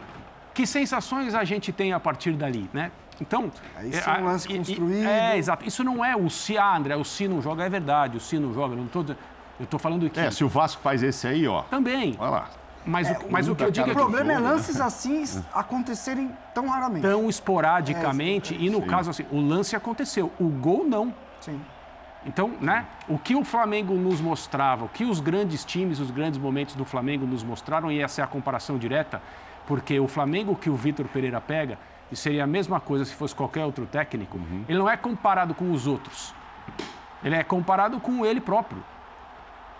que 0.53 0.65
sensações 0.65 1.35
a 1.35 1.43
gente 1.43 1.71
tem 1.71 1.93
a 1.93 1.99
partir 1.99 2.33
dali, 2.33 2.69
né? 2.73 2.91
Então. 3.19 3.51
Aí 3.75 3.91
é, 3.93 4.21
um 4.21 4.25
lance 4.25 4.47
construído. 4.47 5.07
É, 5.07 5.37
exato. 5.37 5.65
Isso 5.67 5.83
não 5.83 6.03
é 6.03 6.15
o 6.15 6.29
se, 6.29 6.57
ah, 6.57 6.75
André, 6.75 6.95
o 6.95 7.03
se 7.03 7.27
não 7.27 7.41
joga, 7.41 7.63
é 7.63 7.69
verdade, 7.69 8.17
o 8.17 8.19
se 8.19 8.37
não 8.37 8.53
joga, 8.53 8.75
não 8.75 8.87
tô, 8.87 9.01
eu 9.59 9.63
estou 9.63 9.79
falando 9.79 10.05
aqui. 10.05 10.19
É, 10.19 10.29
se 10.31 10.43
o 10.43 10.49
Vasco 10.49 10.81
faz 10.81 11.01
esse 11.01 11.27
aí, 11.27 11.47
ó. 11.47 11.63
Também. 11.63 12.15
Olha 12.19 12.29
lá. 12.29 12.49
Mas, 12.85 13.09
é, 13.09 13.17
o, 13.17 13.31
mas 13.31 13.47
o 13.47 13.55
que 13.55 13.63
eu 13.63 13.71
digo 13.71 13.89
é 13.89 13.93
que. 13.93 13.99
O 13.99 14.03
problema 14.03 14.33
é 14.33 14.39
lances 14.39 14.79
assim 14.81 15.23
acontecerem 15.53 16.31
tão 16.53 16.67
raramente. 16.67 17.01
Tão 17.01 17.29
esporadicamente. 17.29 18.53
É, 18.53 18.57
e 18.57 18.69
no 18.69 18.81
Sim. 18.81 18.87
caso, 18.87 19.09
assim, 19.09 19.25
o 19.31 19.39
lance 19.39 19.75
aconteceu, 19.75 20.31
o 20.39 20.47
gol 20.47 20.85
não. 20.85 21.13
Sim. 21.39 21.59
Então, 22.25 22.53
né, 22.59 22.85
o 23.07 23.19
que 23.19 23.35
o 23.35 23.43
Flamengo 23.43 23.93
nos 23.93 24.19
mostrava, 24.19 24.85
o 24.85 24.89
que 24.89 25.05
os 25.05 25.19
grandes 25.19 25.63
times, 25.63 25.99
os 25.99 26.09
grandes 26.09 26.39
momentos 26.39 26.75
do 26.75 26.83
Flamengo 26.83 27.25
nos 27.25 27.43
mostraram, 27.43 27.91
e 27.91 28.01
essa 28.01 28.21
é 28.21 28.23
a 28.23 28.27
comparação 28.27 28.77
direta, 28.77 29.21
porque 29.67 29.99
o 29.99 30.07
Flamengo 30.07 30.55
que 30.55 30.69
o 30.69 30.75
Vitor 30.75 31.07
Pereira 31.07 31.39
pega, 31.39 31.77
e 32.11 32.15
seria 32.15 32.43
a 32.43 32.47
mesma 32.47 32.79
coisa 32.79 33.05
se 33.05 33.13
fosse 33.13 33.35
qualquer 33.35 33.63
outro 33.63 33.85
técnico, 33.85 34.37
uhum. 34.37 34.65
ele 34.67 34.77
não 34.77 34.89
é 34.89 34.97
comparado 34.97 35.53
com 35.53 35.71
os 35.71 35.85
outros. 35.85 36.33
Ele 37.23 37.35
é 37.35 37.43
comparado 37.43 37.99
com 37.99 38.25
ele 38.25 38.39
próprio. 38.39 38.83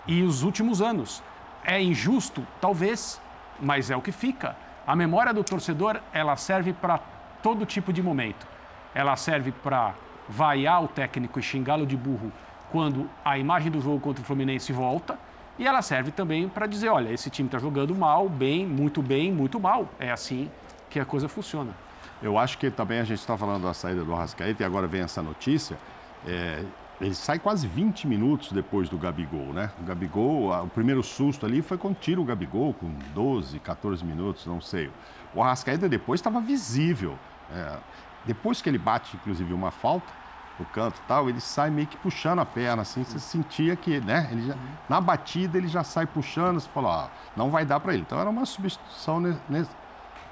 E 0.06 0.22
os 0.22 0.42
últimos 0.42 0.82
anos. 0.82 1.22
É 1.64 1.80
injusto? 1.80 2.46
Talvez, 2.60 3.20
mas 3.60 3.90
é 3.90 3.96
o 3.96 4.02
que 4.02 4.12
fica. 4.12 4.56
A 4.86 4.94
memória 4.94 5.34
do 5.34 5.42
torcedor, 5.42 6.00
ela 6.12 6.36
serve 6.36 6.72
para 6.72 6.98
todo 7.42 7.66
tipo 7.66 7.92
de 7.92 8.02
momento. 8.02 8.46
Ela 8.94 9.16
serve 9.16 9.52
para 9.52 9.94
vaiar 10.28 10.82
o 10.82 10.88
técnico 10.88 11.38
e 11.38 11.42
xingá-lo 11.42 11.86
de 11.86 11.96
burro 11.96 12.32
quando 12.70 13.08
a 13.24 13.38
imagem 13.38 13.70
do 13.70 13.80
jogo 13.80 14.00
contra 14.00 14.22
o 14.22 14.24
Fluminense 14.24 14.72
volta. 14.72 15.18
E 15.58 15.66
ela 15.66 15.80
serve 15.80 16.10
também 16.10 16.48
para 16.48 16.66
dizer: 16.66 16.88
olha, 16.88 17.10
esse 17.10 17.30
time 17.30 17.48
está 17.48 17.58
jogando 17.58 17.94
mal, 17.94 18.28
bem, 18.28 18.66
muito 18.66 19.00
bem, 19.02 19.32
muito 19.32 19.58
mal. 19.58 19.88
É 19.98 20.10
assim 20.10 20.50
que 20.90 21.00
a 21.00 21.04
coisa 21.04 21.28
funciona. 21.28 21.74
Eu 22.22 22.38
acho 22.38 22.58
que 22.58 22.70
também 22.70 22.98
a 22.98 23.04
gente 23.04 23.18
está 23.18 23.36
falando 23.36 23.62
da 23.62 23.74
saída 23.74 24.04
do 24.04 24.14
Arrascaeta 24.14 24.62
e 24.62 24.66
agora 24.66 24.86
vem 24.86 25.02
essa 25.02 25.22
notícia. 25.22 25.78
É, 26.26 26.64
ele 27.00 27.14
sai 27.14 27.38
quase 27.38 27.66
20 27.66 28.06
minutos 28.06 28.52
depois 28.52 28.88
do 28.88 28.96
Gabigol, 28.96 29.52
né? 29.52 29.70
O 29.80 29.84
Gabigol, 29.84 30.50
o 30.50 30.68
primeiro 30.68 31.02
susto 31.02 31.44
ali 31.44 31.60
foi 31.60 31.76
quando 31.76 31.96
tira 31.96 32.20
o 32.20 32.24
Gabigol, 32.24 32.72
com 32.72 32.90
12, 33.14 33.58
14 33.58 34.04
minutos, 34.04 34.46
não 34.46 34.60
sei. 34.60 34.90
O 35.34 35.42
Arrascaeta 35.42 35.88
depois 35.88 36.20
estava 36.20 36.40
visível. 36.40 37.18
É, 37.52 37.76
depois 38.26 38.60
que 38.60 38.68
ele 38.68 38.78
bate, 38.78 39.16
inclusive, 39.16 39.54
uma 39.54 39.70
falta 39.70 40.06
no 40.58 40.64
canto 40.66 40.98
e 40.98 41.06
tal, 41.06 41.28
ele 41.28 41.40
sai 41.40 41.70
meio 41.70 41.86
que 41.86 41.96
puxando 41.98 42.38
a 42.38 42.46
perna, 42.46 42.82
assim, 42.82 43.04
você 43.04 43.18
sentia 43.18 43.76
que, 43.76 44.00
né, 44.00 44.28
ele 44.32 44.48
já, 44.48 44.54
na 44.88 45.00
batida 45.00 45.58
ele 45.58 45.68
já 45.68 45.84
sai 45.84 46.06
puxando, 46.06 46.58
você 46.58 46.68
fala, 46.70 46.88
ó, 46.88 47.08
não 47.36 47.50
vai 47.50 47.64
dar 47.64 47.78
para 47.78 47.92
ele. 47.92 48.02
Então 48.02 48.18
era 48.18 48.28
uma 48.28 48.46
substituição 48.46 49.20
nesse... 49.20 49.70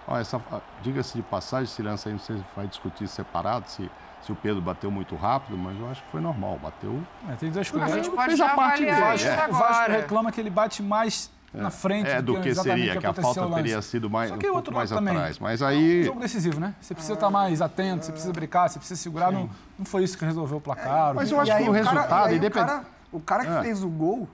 Ó, 0.07 0.19
essa, 0.19 0.41
diga-se 0.83 1.17
de 1.17 1.23
passagem, 1.23 1.65
esse 1.65 1.83
lance 1.83 2.09
aí, 2.09 2.13
não 2.15 2.21
sei 2.21 2.37
se 2.37 2.45
vai 2.57 2.67
discutir 2.67 3.07
separado, 3.07 3.69
se, 3.69 3.91
se 4.23 4.33
o 4.33 4.35
Pedro 4.35 4.61
bateu 4.61 4.91
muito 4.91 5.15
rápido, 5.15 5.57
mas 5.57 5.79
eu 5.79 5.91
acho 5.91 6.03
que 6.03 6.11
foi 6.11 6.21
normal, 6.21 6.59
bateu... 6.63 7.03
É, 7.29 7.37
tem 7.37 7.51
duas 7.51 7.71
coisas. 7.71 7.93
A 7.93 7.97
gente 7.97 8.11
pode 8.11 8.37
já 8.37 8.53
avaliar 8.53 9.15
isso 9.15 9.29
agora. 9.29 9.51
O 9.51 9.55
Vasco 9.55 9.91
reclama 9.91 10.33
que 10.33 10.41
ele 10.41 10.51
bate 10.51 10.83
mais 10.83 11.31
na 11.55 11.71
frente 11.71 12.11
é, 12.11 12.21
do 12.21 12.41
que 12.41 12.55
seria, 12.55 12.99
que 12.99 13.07
a 13.07 13.13
falta 13.13 13.49
teria 13.55 13.81
sido 13.81 14.11
mais, 14.11 14.31
Só 14.31 14.37
que 14.37 14.49
um 14.49 14.53
pouco 14.55 14.73
mais 14.73 14.91
também, 14.91 15.15
atrás. 15.15 15.39
Mas 15.39 15.63
aí... 15.63 15.99
É 15.99 16.03
um 16.03 16.05
jogo 16.05 16.21
decisivo, 16.21 16.59
né? 16.59 16.75
Você 16.81 16.95
precisa 16.95 17.15
estar 17.15 17.31
mais 17.31 17.63
atento, 17.63 18.05
você 18.05 18.13
precisa 18.13 18.33
brincar, 18.33 18.69
você 18.69 18.79
precisa 18.79 19.01
segurar. 19.01 19.31
Não, 19.31 19.49
não 19.79 19.87
foi 19.87 20.03
isso 20.03 20.19
que 20.19 20.25
resolveu 20.25 20.59
o 20.59 20.61
placar. 20.61 21.11
É, 21.11 21.13
mas 21.13 21.31
eu 21.31 21.41
acho 21.41 21.57
que 21.57 21.63
o, 21.63 21.71
resultado... 21.71 22.09
Cara, 22.09 22.35
independ... 22.35 22.65
o, 22.65 22.67
cara, 22.67 22.85
o 23.13 23.21
cara 23.21 23.45
que 23.45 23.53
é. 23.53 23.63
fez 23.63 23.83
o 23.85 23.89
gol, 23.89 24.29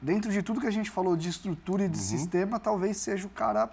dentro 0.00 0.32
de 0.32 0.42
tudo 0.42 0.60
que 0.60 0.66
a 0.66 0.72
gente 0.72 0.90
falou 0.90 1.16
de 1.16 1.28
estrutura 1.28 1.84
e 1.84 1.88
de 1.88 1.96
uhum. 1.96 2.04
sistema, 2.04 2.58
talvez 2.58 2.96
seja 2.96 3.26
o 3.26 3.30
cara 3.30 3.70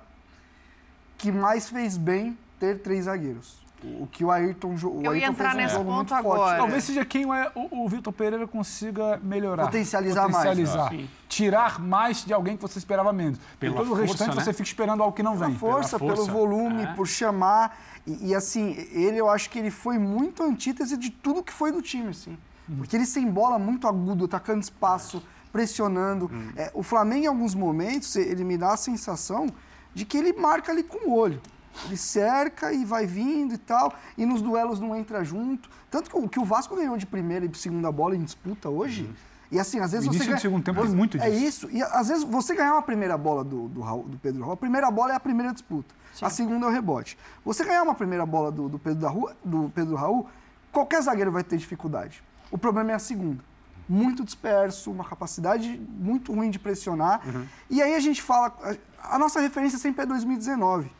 que 1.17 1.31
mais 1.31 1.69
fez 1.69 1.97
bem 1.97 2.37
ter 2.59 2.79
três 2.79 3.05
zagueiros. 3.05 3.57
O 3.83 4.07
que 4.07 4.25
o 4.25 4.31
Ayrton, 4.31 4.75
o 4.83 5.01
Eu 5.03 5.15
ia 5.15 5.27
Ayrton 5.27 5.31
entrar 5.31 5.55
nesse 5.55 5.77
um 5.77 5.85
ponto 5.85 6.13
agora. 6.13 6.39
Forte. 6.39 6.57
Talvez 6.57 6.83
seja 6.83 7.05
quem 7.05 7.25
o, 7.25 7.31
o, 7.55 7.85
o 7.85 7.89
Vitor 7.89 8.11
Pereira 8.11 8.45
consiga 8.45 9.17
melhorar. 9.23 9.65
Potencializar, 9.65 10.23
potencializar 10.23 10.91
mais. 10.91 11.09
Tirar 11.29 11.79
mais 11.79 12.25
de 12.25 12.33
alguém 12.33 12.57
que 12.57 12.61
você 12.61 12.77
esperava 12.77 13.13
menos. 13.13 13.39
Pela 13.57 13.77
todo 13.77 13.87
força, 13.87 14.01
o 14.01 14.05
restante 14.05 14.35
né? 14.35 14.43
você 14.43 14.51
fica 14.51 14.67
esperando 14.67 15.01
algo 15.01 15.15
que 15.15 15.23
não 15.23 15.37
vem. 15.37 15.47
Pela 15.47 15.59
força, 15.59 15.97
Pela 15.97 16.15
força. 16.15 16.31
pelo 16.31 16.37
volume, 16.37 16.83
é. 16.83 16.93
por 16.93 17.07
chamar. 17.07 17.77
E, 18.05 18.29
e, 18.29 18.35
assim, 18.35 18.75
ele 18.91 19.17
eu 19.17 19.29
acho 19.29 19.49
que 19.49 19.57
ele 19.57 19.71
foi 19.71 19.97
muito 19.97 20.43
antítese 20.43 20.97
de 20.97 21.09
tudo 21.09 21.41
que 21.41 21.53
foi 21.53 21.71
do 21.71 21.81
time, 21.81 22.09
assim. 22.09 22.37
Hum. 22.69 22.75
Porque 22.77 22.97
ele 22.97 23.05
sem 23.05 23.29
bola 23.31 23.57
muito 23.57 23.87
agudo, 23.87 24.25
atacando 24.25 24.59
espaço, 24.59 25.23
pressionando. 25.53 26.29
Hum. 26.33 26.51
É, 26.57 26.69
o 26.73 26.83
Flamengo, 26.83 27.23
em 27.23 27.27
alguns 27.27 27.55
momentos, 27.55 28.13
ele 28.17 28.43
me 28.43 28.57
dá 28.57 28.73
a 28.73 28.77
sensação 28.77 29.47
de 29.93 30.03
que 30.03 30.17
ele 30.17 30.33
marca 30.33 30.71
ali 30.71 30.83
com 30.83 31.09
o 31.09 31.15
olho. 31.15 31.41
Ele 31.85 31.97
cerca 31.97 32.73
e 32.73 32.83
vai 32.83 33.05
vindo 33.05 33.53
e 33.53 33.57
tal, 33.57 33.93
e 34.17 34.25
nos 34.25 34.41
duelos 34.41 34.79
não 34.79 34.95
entra 34.95 35.23
junto. 35.23 35.69
Tanto 35.89 36.09
que 36.09 36.17
o, 36.17 36.27
que 36.27 36.39
o 36.39 36.45
Vasco 36.45 36.75
ganhou 36.75 36.97
de 36.97 37.05
primeira 37.05 37.45
e 37.45 37.55
segunda 37.55 37.91
bola 37.91 38.15
em 38.15 38.23
disputa 38.23 38.69
hoje. 38.69 39.03
Uhum. 39.03 39.13
E 39.51 39.59
assim, 39.59 39.79
às 39.79 39.91
vezes 39.91 40.07
o 40.07 40.11
você. 40.11 40.25
Ganha... 40.25 40.37
segundo 40.37 40.63
tempo 40.63 40.81
tem 40.81 40.91
muito 40.91 41.17
é 41.17 41.29
disso. 41.29 41.33
É 41.33 41.47
isso. 41.47 41.69
E 41.71 41.81
às 41.81 42.07
vezes 42.07 42.23
você 42.23 42.53
ganhar 42.53 42.73
uma 42.73 42.81
primeira 42.81 43.17
bola 43.17 43.43
do, 43.43 43.67
do, 43.67 43.81
Raul, 43.81 44.03
do 44.03 44.17
Pedro 44.17 44.41
Raul, 44.41 44.53
a 44.53 44.57
primeira 44.57 44.91
bola 44.91 45.13
é 45.13 45.15
a 45.15 45.19
primeira 45.19 45.51
disputa. 45.51 45.93
Sim. 46.13 46.25
A 46.25 46.29
segunda 46.29 46.65
é 46.65 46.69
o 46.69 46.71
rebote. 46.71 47.17
Você 47.43 47.63
ganhar 47.63 47.83
uma 47.83 47.95
primeira 47.95 48.25
bola 48.25 48.51
do, 48.51 48.69
do, 48.69 48.77
Pedro, 48.77 48.99
da 48.99 49.09
Rua, 49.09 49.35
do 49.43 49.71
Pedro 49.73 49.95
Raul, 49.95 50.27
qualquer 50.71 51.01
zagueiro 51.01 51.31
vai 51.31 51.43
ter 51.43 51.57
dificuldade. 51.57 52.21
O 52.51 52.57
problema 52.57 52.91
é 52.91 52.95
a 52.95 52.99
segunda. 52.99 53.43
Muito 53.87 54.23
disperso, 54.23 54.91
uma 54.91 55.03
capacidade 55.03 55.81
muito 55.89 56.31
ruim 56.31 56.51
de 56.51 56.59
pressionar. 56.59 57.21
Uhum. 57.25 57.45
E 57.71 57.81
aí 57.81 57.95
a 57.95 57.99
gente 57.99 58.21
fala. 58.21 58.53
A, 59.01 59.15
a 59.15 59.17
nossa 59.17 59.39
referência 59.39 59.79
sempre 59.79 60.03
é 60.03 60.05
2019. 60.05 60.91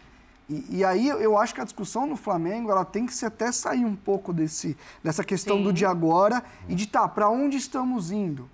E, 0.50 0.78
e, 0.78 0.84
aí 0.84 1.08
eu 1.08 1.38
acho 1.38 1.54
que 1.54 1.62
a 1.62 1.64
discussão 1.64 2.08
no 2.08 2.16
Flamengo 2.16 2.72
ela 2.72 2.84
tem 2.84 3.06
que 3.06 3.14
se 3.14 3.24
até 3.24 3.52
sair 3.52 3.86
um 3.86 3.96
pouco 3.96 4.34
desse, 4.34 4.76
dessa 5.04 5.24
questão 5.24 5.58
Sim. 5.58 5.64
do 5.64 5.72
de 5.72 5.86
agora 5.86 6.44
e 6.68 6.74
de 6.74 6.88
tá, 6.88 7.08
para 7.08 7.30
onde 7.30 7.56
estamos 7.56 8.10
indo? 8.10 8.50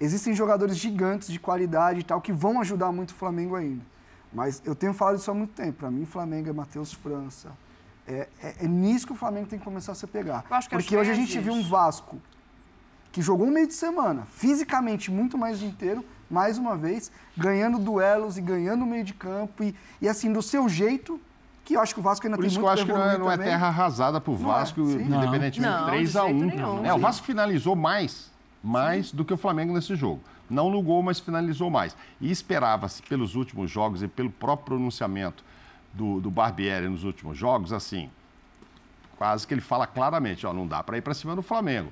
Existem 0.00 0.34
jogadores 0.34 0.78
gigantes 0.78 1.28
de 1.28 1.38
qualidade 1.38 2.00
e 2.00 2.02
tal 2.02 2.22
que 2.22 2.32
vão 2.32 2.58
ajudar 2.60 2.90
muito 2.90 3.10
o 3.10 3.14
Flamengo 3.14 3.54
ainda. 3.54 3.84
Mas 4.32 4.62
eu 4.64 4.74
tenho 4.74 4.94
falado 4.94 5.18
isso 5.18 5.30
há 5.30 5.34
muito 5.34 5.52
tempo. 5.52 5.78
Para 5.78 5.90
mim, 5.90 6.06
Flamengo 6.06 6.48
é 6.48 6.52
Matheus 6.52 6.92
França. 6.92 7.50
É, 8.06 8.28
é, 8.42 8.54
é, 8.60 8.68
nisso 8.68 9.06
que 9.06 9.12
o 9.12 9.16
Flamengo 9.16 9.46
tem 9.46 9.58
que 9.58 9.64
começar 9.64 9.92
a 9.92 9.94
se 9.94 10.06
pegar. 10.06 10.44
Porque 10.70 10.96
hoje 10.96 11.10
a 11.10 11.14
gente 11.14 11.38
viu 11.38 11.52
um 11.52 11.62
Vasco 11.62 12.20
que 13.10 13.22
jogou 13.22 13.46
um 13.46 13.50
meio 13.50 13.66
de 13.66 13.74
semana, 13.74 14.26
fisicamente 14.26 15.10
muito 15.10 15.38
mais 15.38 15.62
inteiro, 15.62 16.04
mais 16.30 16.58
uma 16.58 16.76
vez, 16.76 17.10
ganhando 17.36 17.78
duelos 17.78 18.36
e 18.36 18.42
ganhando 18.42 18.82
o 18.82 18.86
meio 18.86 19.02
de 19.02 19.14
campo 19.14 19.64
e, 19.64 19.74
e 20.02 20.08
assim, 20.08 20.30
do 20.30 20.42
seu 20.42 20.68
jeito, 20.68 21.18
que 21.66 21.74
eu 21.74 21.80
acho 21.80 21.92
que 21.92 22.00
o 22.00 22.02
Vasco 22.02 22.24
ainda 22.24 22.36
Por 22.36 22.42
tem 22.42 22.48
isso 22.48 22.60
que 22.60 22.64
muito 22.64 22.78
eu 22.78 22.84
acho 22.84 22.86
que 22.86 22.92
não 22.92 23.10
é, 23.10 23.18
não 23.18 23.30
é 23.30 23.36
terra 23.36 23.66
arrasada 23.66 24.20
pro 24.20 24.38
Não 24.38 24.50
é, 24.50 24.54
Vasco, 24.54 24.86
sim. 24.86 25.02
independentemente 25.02 25.60
de 25.60 25.86
3 25.86 26.12
de 26.12 26.18
a 26.18 26.22
jeito 26.22 26.36
1 26.36 26.46
nenhum. 26.46 26.86
É, 26.86 26.94
o 26.94 26.98
Vasco 26.98 27.26
finalizou 27.26 27.74
mais, 27.74 28.30
mais 28.62 29.10
do 29.10 29.24
que 29.24 29.34
o 29.34 29.36
Flamengo 29.36 29.74
nesse 29.74 29.96
jogo. 29.96 30.20
Não 30.48 30.70
no 30.70 30.80
gol, 30.80 31.02
mas 31.02 31.18
finalizou 31.18 31.68
mais. 31.68 31.96
E 32.20 32.30
esperava-se, 32.30 33.02
pelos 33.02 33.34
últimos 33.34 33.68
jogos 33.68 34.00
e 34.00 34.06
pelo 34.06 34.30
próprio 34.30 34.76
pronunciamento 34.76 35.44
do, 35.92 36.20
do 36.20 36.30
Barbieri 36.30 36.88
nos 36.88 37.02
últimos 37.02 37.36
jogos, 37.36 37.72
assim, 37.72 38.08
quase 39.18 39.44
que 39.44 39.52
ele 39.52 39.60
fala 39.60 39.88
claramente, 39.88 40.46
ó, 40.46 40.52
não 40.52 40.68
dá 40.68 40.84
para 40.84 40.96
ir 40.96 41.00
para 41.00 41.14
cima 41.14 41.34
do 41.34 41.42
Flamengo. 41.42 41.90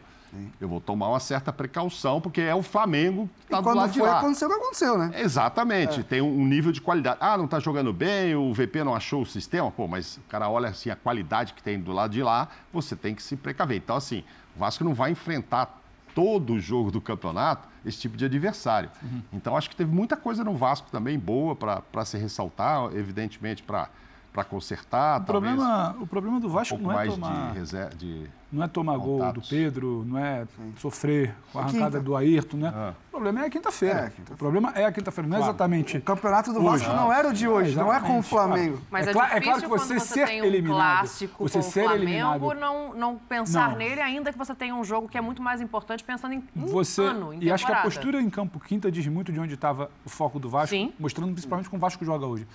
Eu 0.61 0.68
vou 0.68 0.81
tomar 0.81 1.09
uma 1.09 1.20
certa 1.20 1.53
precaução, 1.53 2.20
porque 2.20 2.40
é 2.40 2.55
o 2.55 2.62
Flamengo 2.62 3.29
que 3.40 3.44
está 3.44 3.59
do 3.59 3.64
quando 3.64 3.77
lado 3.79 3.92
de 3.92 3.99
foi, 3.99 4.09
lá. 4.09 4.18
aconteceu 4.18 4.49
o 4.49 4.51
que 4.51 4.57
aconteceu, 4.59 4.99
né? 4.99 5.11
Exatamente, 5.14 6.03
tem 6.03 6.20
um 6.20 6.44
um 6.44 6.47
nível 6.47 6.70
de 6.70 6.81
qualidade. 6.81 7.18
Ah, 7.20 7.37
não 7.37 7.47
está 7.47 7.59
jogando 7.59 7.92
bem, 7.92 8.35
o 8.35 8.53
VP 8.53 8.85
não 8.85 8.94
achou 8.94 9.23
o 9.23 9.27
sistema, 9.27 9.70
pô, 9.70 9.88
mas 9.88 10.18
o 10.18 10.23
cara 10.29 10.49
olha 10.49 10.68
assim 10.68 10.90
a 10.90 10.97
qualidade 10.97 11.55
que 11.55 11.62
tem 11.62 11.81
do 11.81 11.92
lado 11.92 12.12
de 12.12 12.23
lá, 12.23 12.49
você 12.73 12.94
tem 12.94 13.14
que 13.14 13.23
se 13.23 13.37
precaver. 13.37 13.79
Então, 13.79 13.97
assim, 13.97 14.23
o 14.55 14.59
Vasco 14.59 14.85
não 14.85 14.94
vai 14.94 15.11
enfrentar 15.11 15.81
todo 16.14 16.55
o 16.55 16.61
jogo 16.61 16.90
do 16.90 17.01
campeonato 17.01 17.68
esse 17.85 17.99
tipo 17.99 18.16
de 18.16 18.25
adversário. 18.25 18.90
Então, 19.33 19.57
acho 19.57 19.68
que 19.68 19.77
teve 19.77 19.92
muita 19.92 20.16
coisa 20.16 20.44
no 20.44 20.55
Vasco 20.55 20.90
também 20.90 21.18
boa 21.18 21.57
para 21.57 22.05
se 22.05 22.16
ressaltar, 22.16 22.90
evidentemente, 22.94 23.62
para 23.62 24.44
consertar. 24.49 25.20
O 25.20 25.25
problema, 25.25 25.97
o 26.01 26.07
problema 26.07 26.40
do 26.40 26.47
um 26.47 26.51
Vasco 26.51 26.77
pouco 26.77 26.85
não 26.85 26.92
é 26.92 27.07
mais 27.07 27.14
tomar, 27.14 27.53
de, 27.53 27.59
reserva, 27.59 27.97
de 27.97 28.31
não 28.55 28.62
é 28.64 28.69
tomar 28.69 28.97
gol 28.97 29.19
do 29.19 29.25
contatos. 29.25 29.49
Pedro, 29.49 30.05
não 30.07 30.19
é 30.19 30.47
sofrer 30.79 31.35
com 31.53 31.59
a 31.59 31.62
É 31.62 31.64
arrancada 31.64 31.90
quinta. 31.99 32.01
do 32.01 32.17
Ayrton, 32.17 32.57
né? 32.57 32.73
Ah. 32.75 32.95
O 33.09 33.11
problema 33.14 33.43
é 33.43 33.47
a 33.47 33.51
quinta-feira. 33.51 33.95
É, 33.95 33.99
a 34.07 34.11
quinta-feira. 34.11 34.35
o 34.35 34.37
problema 34.37 34.73
é 34.75 34.85
a 34.87 34.93
quinta-feira, 34.93 35.29
não 35.29 35.37
é 35.37 35.40
exatamente. 35.40 35.97
O 35.99 36.03
campeonato 36.03 36.53
do 36.53 36.62
Vasco 36.62 36.88
não 36.93 37.12
era 37.12 37.29
o 37.29 37.33
de 37.33 37.47
hoje, 37.49 37.77
não 37.77 37.93
é 37.93 38.01
com 38.01 38.19
o 38.19 38.23
Flamengo. 38.23 38.81
Mas 38.90 39.07
É 39.07 39.11
é, 39.11 39.12
cla- 39.12 39.25
é 39.25 39.40
difícil 39.40 39.43
claro 39.43 39.62
que 39.62 39.69
você 39.69 39.95
quando 39.95 40.01
você 40.01 40.14
ser 40.14 40.27
tem 40.27 40.43
um 40.43 40.45
eliminado, 40.45 40.77
clássico 40.99 41.49
você 41.49 41.59
com 41.59 41.62
ser 41.62 41.81
o 41.81 41.85
Flamengo, 41.85 42.03
eliminado- 42.05 42.55
não, 42.61 42.95
não 42.95 43.17
pensar 43.17 43.71
Não. 43.71 43.77
nele, 43.79 44.01
ainda 44.01 44.33
que 44.33 44.38
você 44.38 44.55
tenha 44.55 44.75
um 44.75 44.85
jogo 44.85 45.09
que 45.09 45.17
é 45.17 45.21
muito 45.21 45.40
mais 45.43 45.61
importante 45.61 46.03
pensando 46.05 46.35
em 46.35 46.45
um 46.57 46.67
Você, 46.67 47.03
ano, 47.03 47.33
em 47.35 47.43
e 47.45 47.51
acho 47.53 47.64
que 47.67 47.73
a 47.73 47.83
postura 47.83 48.21
em 48.21 48.29
campo 48.31 48.59
quinta 48.61 48.90
diz 48.90 49.07
muito 49.07 49.33
de 49.33 49.38
onde 49.40 49.55
estava 49.55 49.90
o 50.05 50.09
foco 50.09 50.38
do 50.38 50.49
Vasco, 50.49 50.71
Sim. 50.71 50.93
mostrando 50.99 51.33
principalmente 51.33 51.69
como 51.71 51.79
o 51.79 51.81
Vasco 51.81 52.05
joga 52.05 52.27
hoje. 52.27 52.47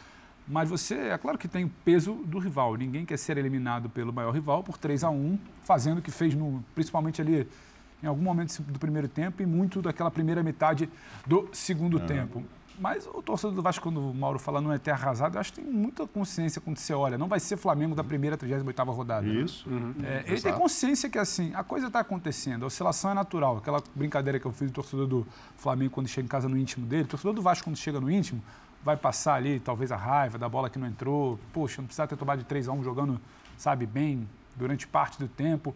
Mas 0.50 0.68
você, 0.68 0.96
é 0.96 1.18
claro 1.18 1.38
que 1.38 1.48
tem 1.48 1.64
o 1.64 1.72
peso 1.86 2.14
do 2.26 2.40
rival. 2.40 2.76
Ninguém 2.76 3.06
quer 3.06 3.18
ser 3.18 3.38
eliminado 3.38 3.88
pelo 3.88 4.12
maior 4.12 4.32
rival 4.32 4.64
por 4.64 4.78
3 4.78 5.04
a 5.04 5.10
1 5.10 5.38
fazendo 5.64 6.00
o 6.00 6.02
que 6.02 6.10
fez, 6.10 6.34
no, 6.34 6.64
principalmente 6.74 7.22
ali 7.22 7.48
em 8.02 8.08
algum 8.08 8.24
momento 8.24 8.60
do 8.64 8.80
primeiro 8.80 9.08
tempo 9.08 9.44
e 9.44 9.46
muito 9.46 9.82
daquela 9.82 10.10
primeira 10.10 10.42
metade 10.42 10.90
do 11.28 11.48
segundo 11.54 12.00
tempo. 12.00 12.44
Mas 12.80 13.06
o 13.06 13.22
torcedor 13.22 13.54
do 13.54 13.62
Vasco, 13.62 13.84
quando 13.84 14.00
o 14.00 14.14
Mauro 14.14 14.40
fala 14.40 14.62
não 14.62 14.72
é 14.72 14.78
terra 14.78 14.98
arrasada, 14.98 15.36
eu 15.36 15.42
acho 15.42 15.52
que 15.52 15.62
tem 15.62 15.70
muita 15.70 16.08
consciência 16.08 16.62
quando 16.62 16.78
você 16.78 16.94
olha. 16.94 17.18
Não 17.18 17.28
vai 17.28 17.40
ser 17.40 17.58
Flamengo 17.58 17.94
da 17.94 18.04
primeira, 18.06 18.38
38ª 18.38 18.96
rodada. 18.96 19.28
isso. 19.28 19.68
É, 20.02 20.24
ele 20.26 20.42
tem 20.42 20.54
consciência 20.54 21.10
que 21.10 21.18
assim, 21.18 21.52
a 21.54 21.64
coisa 21.64 21.88
está 21.88 22.00
acontecendo, 22.00 22.64
a 22.64 22.68
oscilação 22.68 23.12
é 23.12 23.14
natural. 23.14 23.58
Aquela 23.58 23.84
brincadeira 23.94 24.40
que 24.40 24.46
eu 24.46 24.54
fiz 24.54 24.72
do 24.72 24.74
torcedor 24.74 25.08
do 25.08 25.28
Flamengo 25.58 25.92
quando 25.92 26.08
chega 26.08 26.26
em 26.26 26.30
casa 26.30 26.48
no 26.48 26.58
íntimo 26.58 26.86
dele, 26.86 27.04
o 27.04 27.08
torcedor 27.08 27.34
do 27.34 27.42
Vasco 27.42 27.66
quando 27.66 27.76
chega 27.76 28.00
no 28.00 28.10
íntimo, 28.10 28.42
vai 28.84 28.96
passar 28.96 29.36
ali 29.36 29.60
talvez 29.60 29.92
a 29.92 29.98
raiva 29.98 30.38
da 30.38 30.48
bola 30.48 30.70
que 30.70 30.80
não 30.80 30.88
entrou. 30.88 31.39
Poxa, 31.54 31.82
não 31.82 31.88
precisava 31.88 32.08
ter 32.08 32.18
tomado 32.18 32.39
de 32.39 32.46
3 32.46 32.68
a 32.68 32.72
1 32.72 32.84
jogando, 32.84 33.20
sabe, 33.58 33.86
bem 33.86 34.28
durante 34.56 34.88
parte 34.88 35.20
do 35.20 35.28
tempo. 35.28 35.76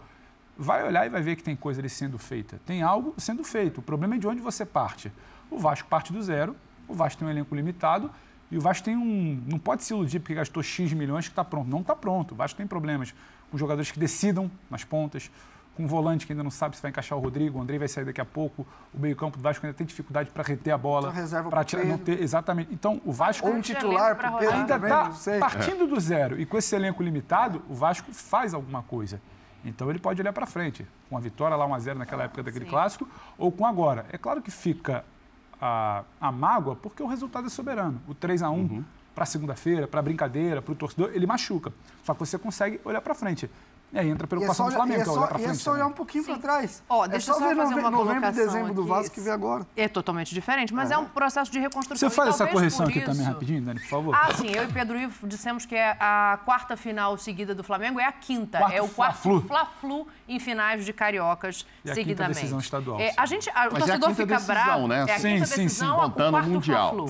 Vai 0.57 0.83
olhar 0.83 1.05
e 1.05 1.09
vai 1.09 1.21
ver 1.21 1.35
que 1.35 1.43
tem 1.43 1.55
coisa 1.55 1.81
ali 1.81 1.89
sendo 1.89 2.17
feita. 2.17 2.59
Tem 2.65 2.83
algo 2.83 3.13
sendo 3.17 3.43
feito. 3.43 3.79
O 3.79 3.81
problema 3.81 4.15
é 4.15 4.17
de 4.17 4.27
onde 4.27 4.41
você 4.41 4.65
parte. 4.65 5.11
O 5.49 5.57
Vasco 5.57 5.87
parte 5.87 6.13
do 6.13 6.21
zero, 6.21 6.55
o 6.87 6.93
Vasco 6.93 7.19
tem 7.19 7.27
um 7.27 7.31
elenco 7.31 7.55
limitado 7.55 8.11
e 8.51 8.57
o 8.57 8.61
Vasco 8.61 8.85
tem 8.85 8.95
um. 8.95 9.43
Não 9.47 9.57
pode 9.57 9.83
se 9.83 9.93
iludir 9.93 10.19
porque 10.19 10.35
gastou 10.35 10.61
X 10.61 10.93
milhões 10.93 11.25
que 11.25 11.31
está 11.31 11.43
pronto. 11.43 11.67
Não 11.67 11.81
está 11.81 11.95
pronto. 11.95 12.33
O 12.33 12.35
Vasco 12.35 12.57
tem 12.57 12.67
problemas 12.67 13.13
com 13.49 13.57
jogadores 13.57 13.91
que 13.91 13.99
decidam 13.99 14.49
nas 14.69 14.83
pontas, 14.83 15.29
com 15.75 15.83
um 15.83 15.87
volante 15.87 16.25
que 16.25 16.33
ainda 16.33 16.43
não 16.43 16.51
sabe 16.51 16.75
se 16.75 16.81
vai 16.81 16.91
encaixar 16.91 17.17
o 17.17 17.21
Rodrigo, 17.21 17.57
o 17.57 17.61
Andrei 17.61 17.79
vai 17.79 17.87
sair 17.87 18.05
daqui 18.05 18.21
a 18.21 18.25
pouco, 18.25 18.65
o 18.93 18.99
meio-campo 18.99 19.37
do 19.37 19.43
Vasco 19.43 19.65
ainda 19.65 19.75
tem 19.75 19.85
dificuldade 19.85 20.29
para 20.29 20.43
reter 20.43 20.71
a 20.71 20.77
bola. 20.77 21.11
Reserva 21.11 21.49
para 21.49 21.61
pro 21.61 21.69
tirar. 21.69 21.85
Não 21.85 21.97
Pedro. 21.97 22.17
ter, 22.17 22.23
exatamente. 22.23 22.73
Então, 22.73 23.01
o 23.03 23.11
Vasco. 23.11 23.47
Ou 23.47 23.53
um 23.53 23.61
titular, 23.61 24.15
porque 24.15 24.45
rodar. 24.45 24.53
Ainda 24.53 24.75
está 24.75 25.39
partindo 25.39 25.87
do 25.87 25.99
zero. 25.99 26.39
E 26.39 26.45
com 26.45 26.57
esse 26.57 26.75
elenco 26.75 27.01
limitado, 27.01 27.61
o 27.67 27.73
Vasco 27.73 28.11
faz 28.13 28.53
alguma 28.53 28.83
coisa. 28.83 29.19
Então 29.65 29.89
ele 29.89 29.99
pode 29.99 30.21
olhar 30.21 30.33
para 30.33 30.45
frente, 30.45 30.85
com 31.09 31.17
a 31.17 31.19
vitória 31.19 31.55
lá 31.55 31.67
1x0 31.67 31.95
naquela 31.95 32.23
época 32.23 32.43
daquele 32.43 32.65
Sim. 32.65 32.71
clássico, 32.71 33.07
ou 33.37 33.51
com 33.51 33.65
agora. 33.65 34.05
É 34.11 34.17
claro 34.17 34.41
que 34.41 34.51
fica 34.51 35.05
a, 35.59 36.03
a 36.19 36.31
mágoa, 36.31 36.75
porque 36.75 37.01
o 37.01 37.07
resultado 37.07 37.47
é 37.47 37.49
soberano. 37.49 38.01
O 38.07 38.13
3 38.13 38.43
a 38.43 38.49
1 38.49 38.83
para 39.15 39.25
segunda-feira, 39.25 39.87
para 39.87 40.01
brincadeira, 40.01 40.61
para 40.61 40.71
o 40.71 40.75
torcedor, 40.75 41.11
ele 41.13 41.25
machuca. 41.25 41.71
Só 42.03 42.13
que 42.13 42.19
você 42.19 42.37
consegue 42.37 42.81
olhar 42.83 42.99
para 42.99 43.13
frente. 43.13 43.49
É, 43.93 44.05
entra 44.05 44.25
pelo 44.25 44.43
é 44.43 44.47
passado 44.47 44.69
do 44.69 44.75
Flamengo, 44.75 45.01
é 45.01 45.05
só, 45.05 45.27
frente, 45.27 45.49
é 45.49 45.53
só 45.53 45.71
olhar 45.73 45.85
um 45.85 45.91
pouquinho 45.91 46.23
para 46.23 46.37
trás. 46.37 46.83
Ó, 46.89 47.05
é 47.05 47.09
deixa 47.09 47.31
é 47.31 47.33
só, 47.33 47.39
só 47.39 47.47
ver 47.47 47.55
fazer 47.55 47.75
novembro 47.75 48.27
e 48.27 48.31
dezembro 48.31 48.65
aqui. 48.65 48.73
do 48.73 48.85
Vasco 48.85 49.13
que 49.13 49.21
vê 49.21 49.29
agora. 49.29 49.67
É 49.75 49.87
totalmente 49.87 50.33
diferente, 50.33 50.73
mas 50.73 50.89
é, 50.89 50.95
é 50.95 50.97
um 50.97 51.05
processo 51.05 51.51
de 51.51 51.59
reconstrução. 51.59 52.09
Você 52.09 52.15
faz 52.15 52.29
essa 52.29 52.47
correção 52.47 52.87
aqui 52.87 52.97
isso... 52.97 53.07
também 53.07 53.23
rapidinho, 53.23 53.61
Dani, 53.61 53.79
por 53.81 53.89
favor? 53.89 54.15
Ah, 54.15 54.33
sim, 54.33 54.49
eu 54.49 54.63
e 54.63 54.67
Pedro 54.67 54.97
Ivo 54.97 55.27
dissemos 55.27 55.65
que 55.65 55.75
é 55.75 55.95
a 55.99 56.39
quarta 56.43 56.75
final 56.75 57.17
seguida 57.17 57.53
do 57.53 57.63
Flamengo 57.63 57.99
é 57.99 58.05
a 58.05 58.11
quinta. 58.11 58.57
Quarto 58.57 58.73
é 58.73 58.81
o 58.81 58.89
quarto 58.89 59.43
Fla-Flu 59.47 60.05
Fla 60.05 60.13
em 60.27 60.39
finais 60.39 60.85
de 60.85 60.93
cariocas 60.93 61.65
e 61.85 61.93
seguidamente. 61.93 62.37
A 62.37 62.41
decisão 62.41 62.59
estadual. 62.59 62.99
É, 62.99 63.13
a 63.15 63.25
gente, 63.25 63.49
a, 63.49 63.67
o 63.67 63.73
mas 63.73 63.83
torcedor 63.83 64.09
é 64.09 64.11
a 64.11 64.15
fica 64.15 64.35
decisão, 64.35 64.55
bravo. 64.55 64.87
Né? 64.87 65.05
É 65.07 65.13
a 65.13 65.19
sim, 65.19 65.45
sim, 65.45 65.69
sim. 65.69 65.87
Contando 65.87 66.37
o 66.37 66.43
Mundial. 66.43 67.05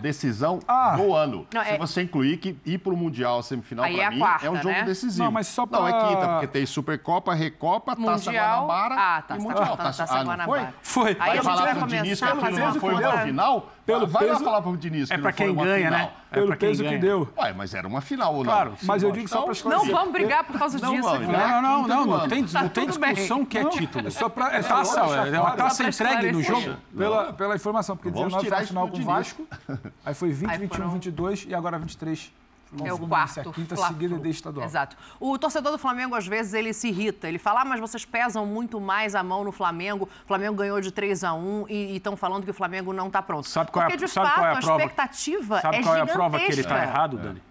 Decisão 0.00 0.58
ah. 0.66 0.96
do 0.96 1.14
ano. 1.14 1.46
Se 1.50 1.58
é- 1.58 1.78
você 1.78 2.02
incluir 2.02 2.38
que 2.38 2.56
ir 2.64 2.78
para 2.78 2.92
o 2.92 2.96
Mundial 2.96 3.42
semifinal, 3.42 3.84
para 3.84 4.10
mim, 4.10 4.22
é 4.42 4.50
um 4.50 4.56
jogo 4.56 4.68
né? 4.68 4.82
decisivo. 4.82 5.24
Não, 5.24 5.30
mas 5.30 5.46
só 5.46 5.64
para 5.64 5.78
50, 6.24 6.26
ah. 6.26 6.32
porque 6.34 6.46
tem 6.46 6.66
Supercopa, 6.66 7.34
Recopa, 7.34 7.94
Mundial, 7.94 8.14
Taça 8.14 8.32
Guanabara 8.32 8.94
ah, 8.94 8.98
tá, 8.98 9.22
tá, 9.22 9.22
tá, 9.22 9.22
taça, 9.22 9.40
e 9.40 9.44
Mundial. 9.44 9.76
Taça, 9.76 9.76
taça, 9.76 10.06
taça 10.06 10.24
Guanabara. 10.24 10.74
Foi? 10.82 11.04
foi? 11.04 11.16
Aí 11.18 11.18
vai 11.18 11.30
a 11.30 11.34
gente 11.34 11.44
vai 11.44 11.74
começar 11.74 12.30
a 12.30 12.34
não 12.34 12.80
foi 12.80 12.94
uma 12.94 13.18
final? 13.18 13.70
Pelo 13.84 14.06
vai 14.06 14.24
peso, 14.24 14.38
lá 14.38 14.44
falar 14.44 14.62
pro 14.62 14.76
Diniz 14.78 15.08
que 15.08 15.14
é 15.14 15.18
para 15.18 15.32
quem 15.32 15.54
ganha, 15.54 15.86
final. 15.86 16.06
né? 16.06 16.12
É 16.30 16.34
pelo 16.34 16.56
peso 16.56 16.82
ganha. 16.82 16.94
que 16.94 17.02
deu. 17.02 17.28
Ué, 17.36 17.52
mas 17.52 17.74
era 17.74 17.86
uma 17.86 18.00
final 18.00 18.34
ou 18.34 18.42
não? 18.42 18.50
Claro, 18.50 18.74
mas 18.82 19.02
eu 19.02 19.12
digo 19.12 19.28
só 19.28 19.42
para 19.42 19.52
esclarecer. 19.52 19.86
Não 19.86 19.94
vamos 19.94 20.12
brigar 20.12 20.44
por 20.44 20.58
causa 20.58 20.78
disso. 20.78 20.90
Não, 20.90 21.02
não, 21.02 21.84
então, 21.84 22.06
não, 22.06 22.06
não, 22.06 22.28
tem, 22.28 22.42
não 22.42 22.68
tem 22.68 22.86
discussão 22.86 23.44
que 23.44 23.58
é 23.58 23.64
título. 23.66 24.04
É 24.08 24.10
só 24.10 24.28
para 24.28 24.56
é 24.56 24.62
taça, 24.62 25.00
é 25.00 25.40
uma 25.40 25.52
taça 25.52 25.84
entregue 25.84 26.32
no 26.32 26.42
jogo. 26.42 26.76
Pela, 26.96 27.32
pela 27.32 27.56
informação, 27.56 27.96
porque 27.96 28.10
19 28.10 28.48
foi 28.48 28.66
final 28.66 28.88
com 28.88 28.98
o 28.98 29.02
Vasco, 29.02 29.46
aí 30.04 30.14
foi 30.14 30.30
20, 30.30 30.56
21, 30.56 30.88
22 30.90 31.46
e 31.48 31.54
agora 31.54 31.78
23 31.78 32.32
é 32.82 32.92
o 32.92 32.96
Fluminense, 32.96 33.34
quarto. 33.34 33.50
A 33.50 33.52
quinta 33.52 33.76
seguida 33.76 34.18
de 34.18 34.28
estadual. 34.30 34.66
Exato. 34.66 34.96
O 35.20 35.38
torcedor 35.38 35.72
do 35.72 35.78
Flamengo, 35.78 36.14
às 36.14 36.26
vezes, 36.26 36.54
ele 36.54 36.72
se 36.72 36.88
irrita. 36.88 37.28
Ele 37.28 37.38
fala, 37.38 37.60
ah, 37.60 37.64
mas 37.64 37.78
vocês 37.80 38.04
pesam 38.04 38.44
muito 38.46 38.80
mais 38.80 39.14
a 39.14 39.22
mão 39.22 39.44
no 39.44 39.52
Flamengo. 39.52 40.08
O 40.24 40.26
Flamengo 40.26 40.56
ganhou 40.56 40.80
de 40.80 40.90
3 40.90 41.22
a 41.24 41.32
1 41.34 41.66
e 41.68 41.96
estão 41.96 42.16
falando 42.16 42.44
que 42.44 42.50
o 42.50 42.54
Flamengo 42.54 42.92
não 42.92 43.06
está 43.08 43.22
pronto. 43.22 43.48
Sabe 43.48 43.70
qual 43.70 43.82
é 43.82 43.86
a- 43.86 43.90
Porque, 43.90 44.04
de 44.04 44.10
sabe 44.10 44.26
fato, 44.26 44.36
qual 44.36 44.46
é 44.46 44.50
a 44.50 44.52
a, 44.58 44.60
prova? 44.60 44.80
expectativa 44.82 45.60
Sabe 45.60 45.76
é 45.76 45.82
qual 45.82 45.96
é 45.96 46.00
a 46.00 46.06
prova 46.06 46.38
que 46.38 46.44
ele 46.52 46.60
está 46.60 46.82
errado, 46.82 47.16
Dani? 47.18 47.42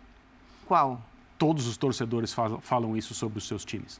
Qual? 0.66 1.02
Todos 1.38 1.68
os 1.68 1.78
torcedores 1.78 2.34
falam 2.62 2.96
isso 2.96 3.14
sobre 3.14 3.38
os 3.38 3.48
seus 3.48 3.66
times. 3.66 4.00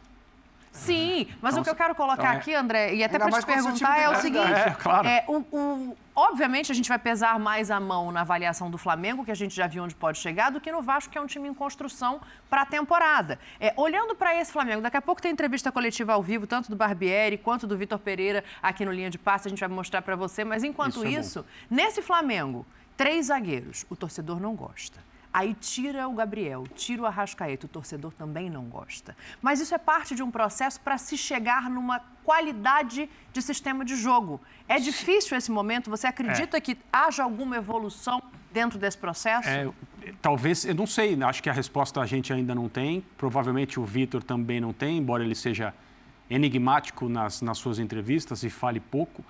Sim, 0.74 1.28
mas 1.40 1.54
Então, 1.54 1.62
o 1.62 1.64
que 1.64 1.70
eu 1.70 1.76
quero 1.76 1.94
colocar 1.94 2.24
então 2.24 2.34
é- 2.34 2.38
aqui, 2.38 2.54
André, 2.54 2.96
e 2.96 3.04
até 3.04 3.20
para 3.20 3.32
te 3.32 3.46
perguntar 3.46 3.94
time 3.96 4.00
é 4.04 4.10
o 4.10 4.16
seguinte. 4.16 4.52
É, 4.52 4.72
claro. 4.72 5.08
é, 5.08 5.24
o, 5.28 5.38
o- 5.56 5.98
obviamente 6.16 6.72
a 6.72 6.76
gente 6.76 6.90
vai 6.90 6.98
pesar 6.98 7.38
mais 7.40 7.70
a 7.70 7.80
mão 7.80 8.12
na 8.12 8.22
avaliação 8.22 8.72
do 8.72 8.78
Flamengo, 8.78 9.24
que 9.24 9.30
a 9.30 9.36
gente 9.36 9.56
já 9.56 9.68
viu 9.68 9.84
onde 9.84 9.94
pode 9.94 10.18
chegar, 10.18 10.50
do 10.50 10.60
que 10.60 10.72
no 10.72 10.82
Vasco, 10.82 11.12
que 11.12 11.18
é 11.18 11.22
um 11.22 11.28
time 11.28 11.48
em 11.48 11.54
construção 11.54 12.20
para 12.50 12.64
a 12.64 12.66
temporada. 12.66 13.40
É, 13.60 13.72
olhando 13.78 14.16
para 14.16 14.36
esse 14.36 14.52
Flamengo, 14.52 14.82
daqui 14.82 14.98
a 14.98 15.02
pouco 15.02 15.22
tem 15.22 15.32
entrevista 15.32 15.72
coletiva 15.72 16.14
ao 16.14 16.24
vivo, 16.24 16.48
tanto 16.48 16.72
do 16.72 16.76
Barbieri 16.76 17.38
quanto 17.38 17.68
do 17.68 17.78
Vitor 17.78 18.00
Pereira 18.00 18.44
aqui 18.62 18.84
no 18.84 18.92
Linha 18.92 19.12
de 19.12 19.20
Passe, 19.20 19.48
a 19.48 19.50
gente 19.50 19.60
vai 19.60 19.70
mostrar 19.70 20.02
para 20.02 20.16
você. 20.16 20.44
Mas 20.44 20.64
enquanto 20.64 20.96
Isso 20.98 21.06
é 21.06 21.10
isso, 21.10 21.46
nesse 21.70 22.02
Flamengo, 22.02 22.66
três 22.98 23.28
zagueiros, 23.28 23.86
o 23.92 23.96
torcedor 23.96 24.40
não 24.40 24.56
gosta. 24.56 25.00
Aí 25.34 25.56
tira 25.56 26.08
o 26.08 26.14
Gabriel, 26.14 26.66
tira 26.76 27.02
o 27.02 27.06
Arrascaeta, 27.08 27.66
o 27.66 27.70
torcedor 27.70 28.14
também 28.14 28.52
não 28.52 28.66
gosta. 28.66 29.18
Mas 29.42 29.60
isso 29.60 29.74
é 29.74 29.80
parte 29.80 30.14
de 30.14 30.22
um 30.22 30.30
processo 30.30 30.80
para 30.80 30.96
se 31.00 31.18
chegar 31.18 31.72
numa 31.72 32.00
qualidade 32.24 33.10
de 33.32 33.42
sistema 33.42 33.84
de 33.84 33.96
jogo. 33.96 34.40
É 34.68 34.80
difícil 34.80 35.36
esse 35.36 35.52
momento? 35.52 35.90
Você 35.90 36.06
acredita 36.06 36.62
que 36.62 36.78
haja 36.92 37.24
alguma 37.24 37.58
evolução 37.58 38.22
dentro 38.52 38.78
desse 38.78 38.98
processo? 38.98 39.50
É, 39.50 39.68
talvez, 40.22 40.66
eu 40.66 40.76
não 40.76 40.86
sei, 40.86 41.22
acho 41.24 41.42
que 41.42 41.50
a 41.50 41.54
resposta 41.54 42.00
a 42.00 42.06
gente 42.06 42.32
ainda 42.32 42.54
não 42.54 42.70
tem. 42.70 43.04
Provavelmente 43.18 43.80
o 43.80 43.84
Vitor 43.86 44.22
também 44.22 44.62
não 44.62 44.72
tem, 44.72 45.00
embora 45.00 45.24
ele 45.24 45.34
seja 45.36 45.74
enigmático 46.30 47.10
nas, 47.10 47.42
nas 47.42 47.58
suas 47.58 47.80
entrevistas 47.80 48.44
e 48.44 48.52
fale 48.52 48.80
pouco. 48.80 49.26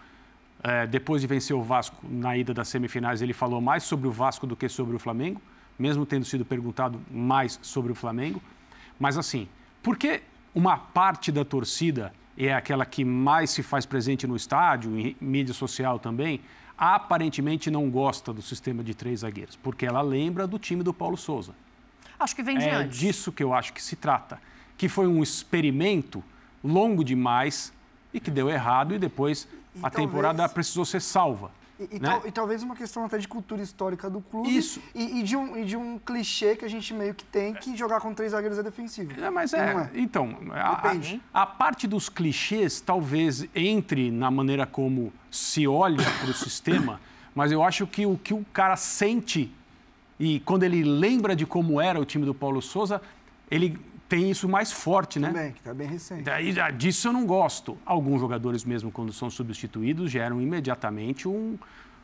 É, 0.61 0.85
depois 0.85 1.21
de 1.21 1.27
vencer 1.27 1.55
o 1.55 1.61
Vasco 1.61 1.97
na 2.03 2.37
ida 2.37 2.53
das 2.53 2.67
semifinais, 2.67 3.21
ele 3.21 3.33
falou 3.33 3.61
mais 3.61 3.83
sobre 3.83 4.07
o 4.07 4.11
Vasco 4.11 4.45
do 4.45 4.55
que 4.55 4.67
sobre 4.69 4.95
o 4.95 4.99
Flamengo, 4.99 5.41
mesmo 5.83 6.05
tendo 6.05 6.23
sido 6.23 6.45
perguntado 6.45 6.97
mais 7.11 7.59
sobre 7.61 7.91
o 7.91 7.95
Flamengo. 7.95 8.41
Mas 8.97 9.17
assim, 9.17 9.49
por 9.81 9.97
que 9.97 10.21
uma 10.55 10.77
parte 10.77 11.29
da 11.29 11.43
torcida 11.43 12.13
é 12.37 12.53
aquela 12.53 12.85
que 12.85 13.03
mais 13.03 13.49
se 13.51 13.61
faz 13.61 13.85
presente 13.85 14.25
no 14.25 14.33
estádio, 14.37 14.97
em 14.97 15.13
mídia 15.19 15.53
social 15.53 15.99
também, 15.99 16.39
aparentemente 16.77 17.69
não 17.69 17.89
gosta 17.89 18.31
do 18.31 18.41
sistema 18.41 18.81
de 18.81 18.93
três 18.93 19.19
zagueiros? 19.19 19.57
Porque 19.57 19.85
ela 19.85 20.01
lembra 20.01 20.47
do 20.47 20.57
time 20.57 20.83
do 20.83 20.93
Paulo 20.93 21.17
Souza. 21.17 21.53
Acho 22.17 22.33
que 22.33 22.43
vem 22.43 22.57
de 22.57 22.63
é 22.63 22.75
antes. 22.75 22.97
disso 22.97 23.29
que 23.29 23.43
eu 23.43 23.53
acho 23.53 23.73
que 23.73 23.83
se 23.83 23.97
trata. 23.97 24.39
Que 24.77 24.87
foi 24.87 25.05
um 25.05 25.21
experimento 25.21 26.23
longo 26.63 27.03
demais 27.03 27.73
e 28.13 28.21
que 28.21 28.31
deu 28.31 28.49
errado 28.49 28.95
e 28.95 28.99
depois 28.99 29.45
E 29.75 29.79
a 29.79 29.89
talvez- 29.89 29.95
temporada 30.05 30.47
precisou 30.47 30.85
ser 30.85 31.01
salva. 31.01 31.51
E, 31.79 31.95
e 31.95 31.99
né? 31.99 32.09
tal- 32.09 32.27
e 32.27 32.31
talvez 32.31 32.61
uma 32.63 32.75
questão 32.75 33.05
até 33.05 33.17
de 33.17 33.27
cultura 33.27 33.61
histórica 33.61 34.09
do 34.09 34.21
clube. 34.21 34.55
Isso. 34.55 34.81
E, 34.93 35.19
e 35.19 35.23
de 35.23 35.35
um, 35.35 35.57
e 35.57 35.65
de 35.65 35.75
um 35.75 35.97
clichê 35.97 36.55
que 36.55 36.63
a 36.63 36.67
gente 36.67 36.93
meio 36.93 37.13
que 37.13 37.23
tem 37.23 37.53
que 37.53 37.75
jogar 37.75 37.99
com 37.99 38.13
três 38.13 38.31
zagueiros 38.31 38.59
é 38.59 38.63
defensivo. 38.63 39.19
É, 39.19 39.29
mas 39.29 39.53
é, 39.53 39.73
é. 39.73 39.89
então, 39.95 40.37
a, 40.51 40.91
a 41.33 41.45
parte 41.45 41.87
dos 41.87 42.09
clichês 42.09 42.79
talvez 42.79 43.45
entre 43.55 44.11
na 44.11 44.29
maneira 44.29 44.65
como 44.65 45.11
se 45.31 45.67
olha 45.67 46.03
para 46.19 46.29
o 46.29 46.33
sistema, 46.35 47.01
mas 47.33 47.51
eu 47.51 47.63
acho 47.63 47.87
que 47.87 48.05
o 48.05 48.17
que 48.17 48.33
o 48.33 48.45
cara 48.53 48.75
sente 48.75 49.51
e 50.19 50.39
quando 50.41 50.63
ele 50.63 50.83
lembra 50.83 51.35
de 51.35 51.45
como 51.45 51.81
era 51.81 51.99
o 51.99 52.05
time 52.05 52.25
do 52.25 52.33
Paulo 52.33 52.61
Souza, 52.61 53.01
ele 53.49 53.77
tem 54.13 54.29
isso 54.29 54.47
mais 54.47 54.71
forte, 54.71 55.17
né? 55.17 55.29
Também, 55.29 55.51
que 55.53 55.61
tá 55.63 55.73
bem 55.73 55.87
recente. 55.87 56.21
Daí, 56.21 56.53
já 56.53 56.69
disso 56.69 57.07
eu 57.07 57.13
não 57.13 57.25
gosto. 57.25 57.75
Alguns 57.83 58.19
jogadores, 58.19 58.63
mesmo 58.63 58.91
quando 58.91 59.11
são 59.11 59.27
substituídos, 59.27 60.11
geram 60.11 60.39
imediatamente 60.39 61.27
um, 61.27 61.57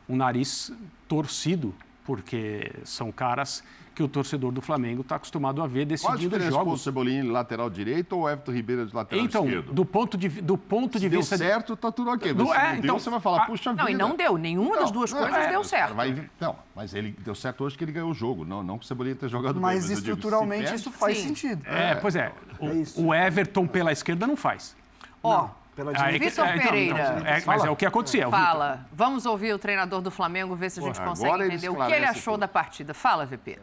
um 0.08 0.16
nariz 0.16 0.72
torcido, 1.06 1.72
porque 2.04 2.72
são 2.82 3.12
caras 3.12 3.62
que 3.94 4.02
o 4.02 4.08
torcedor 4.08 4.52
do 4.52 4.60
Flamengo 4.60 5.02
está 5.02 5.16
acostumado 5.16 5.62
a 5.62 5.66
ver 5.66 5.84
Qual 5.98 6.12
a 6.12 6.16
decidindo 6.16 6.38
com 6.38 6.44
o 6.46 6.50
jogos. 6.50 6.80
Cebolinha 6.82 7.22
de 7.22 7.28
lateral 7.28 7.68
direito 7.68 8.12
ou 8.16 8.22
o 8.22 8.28
Everton 8.30 8.52
Ribeiro 8.52 8.86
de 8.86 8.94
lateral 8.94 9.24
Então, 9.24 9.44
esquerdo? 9.44 9.72
do 9.72 9.84
ponto 9.84 10.16
de, 10.16 10.28
do 10.28 10.56
ponto 10.56 10.92
de 10.98 11.04
Se 11.06 11.08
deu 11.08 11.20
vista. 11.20 11.36
de- 11.36 11.44
certo, 11.44 11.76
tá 11.76 11.90
tudo 11.92 12.10
ok. 12.10 12.32
Do- 12.32 12.46
Mas 12.46 12.52
se 12.54 12.58
é, 12.58 12.62
não 12.68 12.70
então, 12.76 12.82
deu, 12.82 12.98
você 12.98 13.10
vai 13.10 13.20
falar, 13.20 13.42
a- 13.42 13.46
puxa 13.46 13.70
Não, 13.72 13.76
vida. 13.84 13.90
e 13.90 13.94
não 13.94 14.16
deu. 14.16 14.38
Nenhuma 14.38 14.76
das 14.76 14.84
Não, 14.86 14.92
duas 14.92 15.12
não, 15.12 15.18
coisas 15.20 15.36
é, 15.38 15.48
deu 15.50 15.64
certo. 15.64 15.94
vai- 15.94 16.30
não, 16.40 16.56
mas 16.74 16.94
ele 16.94 17.14
deu 17.18 17.34
certo 17.34 17.64
hoje 17.64 17.76
que 17.76 17.84
ele 17.84 17.92
ganhou 17.92 18.10
o 18.10 18.14
jogo. 18.14 18.44
Não, 18.44 18.62
não 18.62 18.78
que 18.78 18.84
o 18.84 18.88
Cebolinha 18.88 19.14
tenha 19.16 19.28
jogado 19.28 19.54
bem. 19.54 19.62
Mas 19.62 19.82
digo, 19.82 19.86
se 19.88 19.92
estruturalmente 19.94 20.62
perde- 20.64 20.76
isso 20.76 20.90
faz 20.90 21.18
Sim. 21.18 21.28
sentido. 21.28 21.62
É, 21.66 21.94
pois 21.96 22.16
é. 22.16 22.32
O, 22.58 22.68
É 22.68 22.74
isso. 22.74 23.04
o 23.04 23.14
Everton 23.14 23.66
pela 23.66 23.92
esquerda 23.92 24.26
não 24.26 24.36
faz. 24.36 24.76
Ó, 25.22 25.36
Não, 25.42 25.50
pela 25.76 25.90
Aí 25.90 25.96
direita. 25.96 26.18
que- 26.24 26.30
Vitor 26.30 26.46
então, 26.48 26.62
Pereira. 26.66 27.22
é, 27.26 27.42
mas 27.46 27.64
é 27.64 27.70
o 27.70 27.76
que 27.76 27.86
acontecia. 27.86 28.26
o 28.28 28.30
Vitor. 28.30 28.44
fala. 28.46 28.86
Vamos 28.92 29.26
ouvir 29.26 29.52
o 29.54 29.58
treinador 29.58 30.00
do 30.00 30.10
Flamengo, 30.10 30.54
ver 30.56 30.70
se 30.70 30.80
a 30.80 30.82
gente 30.82 30.96
Porra, 30.96 31.08
consegue 31.08 31.44
entender 31.44 31.68
o 31.68 31.74
que 31.76 31.92
ele 31.92 32.04
achou 32.06 32.34
tudo. 32.34 32.40
da 32.40 32.48
partida. 32.48 32.94
Fala, 32.94 33.24
VP. 33.26 33.58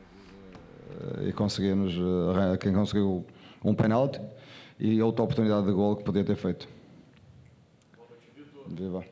E 1.28 1.34
conseguimos, 1.34 1.94
eh, 1.94 2.58
quem 2.58 2.74
conseguiu 2.74 3.26
um 3.64 3.74
penalti 3.74 4.20
e 4.80 5.02
outra 5.02 5.24
oportunidade 5.24 5.66
de 5.66 5.72
gol 5.72 5.96
que 5.96 6.04
podia 6.04 6.24
ter 6.24 6.36
feito. 6.36 6.68
Viva. 8.68 9.04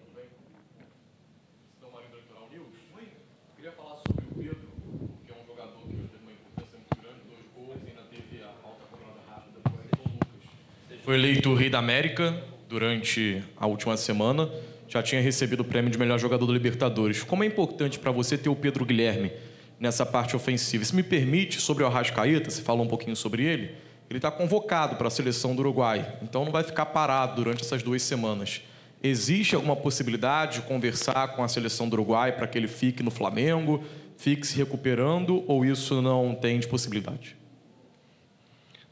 Foi 11.04 11.13
eleito 11.13 11.54
Rei 11.54 11.69
da 11.69 11.78
América 11.78 12.36
durante 12.67 13.43
a 13.56 13.67
última 13.67 13.95
semana, 13.95 14.50
já 14.88 15.04
tinha 15.04 15.21
recebido 15.21 15.60
o 15.60 15.63
prêmio 15.63 15.91
de 15.91 16.00
melhor 16.00 16.17
jogador 16.17 16.48
da 16.48 16.54
Libertadores. 16.54 17.21
Como 17.21 17.43
é 17.43 17.48
importante 17.48 18.00
para 18.00 18.12
você 18.12 18.36
ter 18.36 18.50
o 18.50 18.56
Pedro 18.56 18.84
Guilherme 18.84 19.32
nessa 19.80 20.06
parte 20.06 20.36
ofensiva? 20.36 20.84
Se 20.86 20.96
me 20.96 21.04
permite, 21.04 21.60
sobre 21.60 21.84
o 21.84 21.88
Arrascaeta, 21.88 22.50
você 22.50 22.62
falou 22.62 22.86
um 22.86 22.88
pouquinho 22.88 23.16
sobre 23.16 23.44
ele, 23.44 23.76
ele 24.10 24.18
está 24.18 24.30
convocado 24.30 24.96
para 24.96 25.08
a 25.08 25.12
seleção 25.12 25.56
do 25.56 25.60
Uruguai, 25.60 26.18
então 26.22 26.46
não 26.46 26.52
vai 26.52 26.64
ficar 26.64 26.86
parado 26.88 27.36
durante 27.36 27.64
essas 27.64 27.82
duas 27.82 28.02
semanas. 28.02 28.62
Existe 29.02 29.56
alguma 29.56 29.76
possibilidade 29.76 30.62
de 30.62 30.68
conversar 30.68 31.36
com 31.36 31.44
a 31.44 31.48
seleção 31.48 31.90
do 31.90 31.94
Uruguai 31.94 32.32
para 32.32 32.48
que 32.48 32.58
ele 32.58 32.68
fique 32.68 33.04
no 33.04 33.12
Flamengo, 33.12 33.84
fique 34.18 34.46
se 34.46 34.56
recuperando, 34.56 35.44
ou 35.48 35.66
isso 35.66 36.02
não 36.02 36.34
tem 36.34 36.60
de 36.60 36.68
possibilidade? 36.68 37.36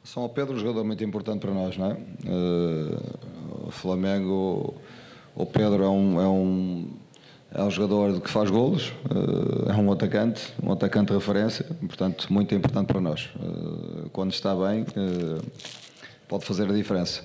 São 0.03 0.27
Pedro, 0.27 0.55
um 0.55 0.59
jogador 0.59 0.83
muito 0.83 1.03
importante 1.03 1.39
para 1.39 1.51
nós, 1.51 1.77
não 1.77 1.91
é? 1.91 1.97
Eh, 2.25 2.97
o 3.67 3.71
Flamengo, 3.71 4.75
o 5.33 5.45
Pedro 5.45 5.83
é 5.83 5.89
um, 5.89 6.21
é 6.21 6.27
um, 6.27 6.89
é 7.53 7.63
um 7.63 7.69
jogador 7.69 8.19
que 8.19 8.29
faz 8.29 8.49
golos, 8.49 8.91
eh, 9.09 9.71
é 9.71 9.75
um 9.75 9.91
atacante, 9.91 10.53
um 10.61 10.71
atacante 10.71 11.07
de 11.07 11.13
referência, 11.13 11.65
portanto, 11.87 12.27
muito 12.31 12.53
importante 12.55 12.87
para 12.87 12.99
nós. 12.99 13.29
Eh, 13.35 14.09
quando 14.11 14.31
está 14.31 14.55
bem, 14.55 14.85
eh, 14.95 15.41
pode 16.27 16.45
fazer 16.45 16.67
a 16.67 16.73
diferença. 16.73 17.23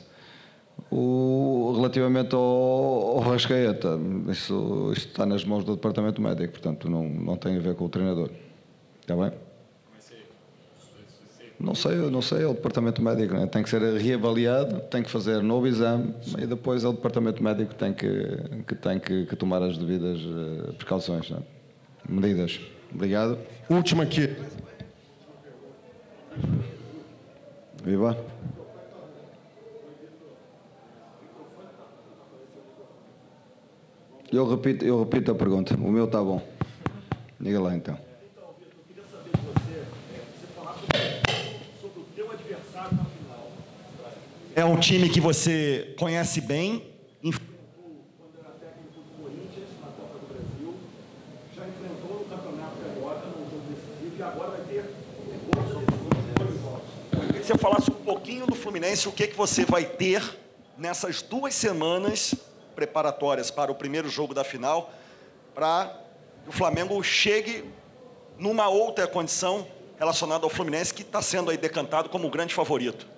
O, 0.91 1.73
relativamente 1.77 2.35
ao, 2.35 2.41
ao 2.41 3.21
Rascaeta, 3.21 3.99
isso, 4.29 4.93
isso 4.95 5.09
está 5.09 5.25
nas 5.25 5.45
mãos 5.45 5.65
do 5.65 5.75
departamento 5.75 6.21
médico, 6.21 6.53
portanto, 6.53 6.89
não, 6.91 7.09
não 7.09 7.37
tem 7.37 7.57
a 7.57 7.61
ver 7.61 7.75
com 7.75 7.87
o 7.87 7.89
treinador. 7.89 8.31
Está 9.01 9.17
bem? 9.17 9.33
Não 11.61 11.75
sei, 11.75 11.97
não 11.97 12.23
sei, 12.23 12.45
é 12.45 12.47
o 12.47 12.55
departamento 12.55 13.03
médico, 13.03 13.35
né? 13.35 13.47
tem 13.47 13.65
que 13.65 13.69
ser 13.69 13.83
reavaliado, 13.97 14.79
tem 14.83 15.03
que 15.03 15.11
fazer 15.11 15.43
novo 15.43 15.67
exame 15.67 16.15
e 16.39 16.47
depois 16.47 16.85
é 16.85 16.89
o 16.89 16.93
departamento 16.93 17.43
médico 17.43 17.71
que 17.71 17.75
tem 17.75 17.93
que, 17.93 18.63
que, 18.65 18.75
tem 18.77 19.01
que, 19.01 19.27
que 19.27 19.35
tomar 19.35 19.61
as 19.63 19.77
devidas 19.77 20.21
eh, 20.21 20.73
precauções, 20.75 21.29
né? 21.31 21.39
medidas. 22.09 22.61
Obrigado. 22.95 23.39
Última 23.69 24.05
aqui. 24.05 24.37
Viva. 27.83 28.17
Eu 34.31 34.49
repito, 34.49 34.85
eu 34.85 35.01
repito 35.01 35.33
a 35.33 35.35
pergunta, 35.35 35.75
o 35.75 35.91
meu 35.91 36.05
está 36.05 36.23
bom. 36.23 36.41
Diga 37.41 37.61
lá 37.61 37.75
então. 37.75 38.08
É 44.59 44.65
um 44.65 44.77
time 44.77 45.09
que 45.09 45.21
você 45.21 45.95
conhece 45.97 46.41
bem. 46.41 46.85
Eu 47.23 47.31
queria 57.21 57.41
que 57.41 57.47
você 57.47 57.57
falasse 57.57 57.89
um 57.89 57.95
pouquinho 57.95 58.49
do 58.49 58.57
Fluminense, 58.57 59.09
o 59.09 59.13
que, 59.13 59.29
que 59.29 59.37
você 59.37 59.65
vai 59.65 59.85
ter 59.85 60.21
nessas 60.77 61.23
duas 61.23 61.55
semanas 61.55 62.35
preparatórias 62.75 63.53
para 63.53 63.71
o 63.71 63.77
primeiro 63.77 64.09
jogo 64.09 64.35
da 64.35 64.43
final, 64.43 64.93
para 65.55 65.97
que 66.43 66.51
o 66.51 66.53
Flamengo 66.53 67.01
chegue 67.05 67.65
numa 68.37 68.69
outra 68.69 69.07
condição 69.07 69.69
relacionada 69.97 70.43
ao 70.43 70.51
Fluminense, 70.51 70.93
que 70.93 71.03
está 71.03 71.23
sendo 71.23 71.49
aí 71.53 71.57
decantado 71.57 72.09
como 72.09 72.27
o 72.27 72.31
grande 72.31 72.53
favorito. 72.53 73.18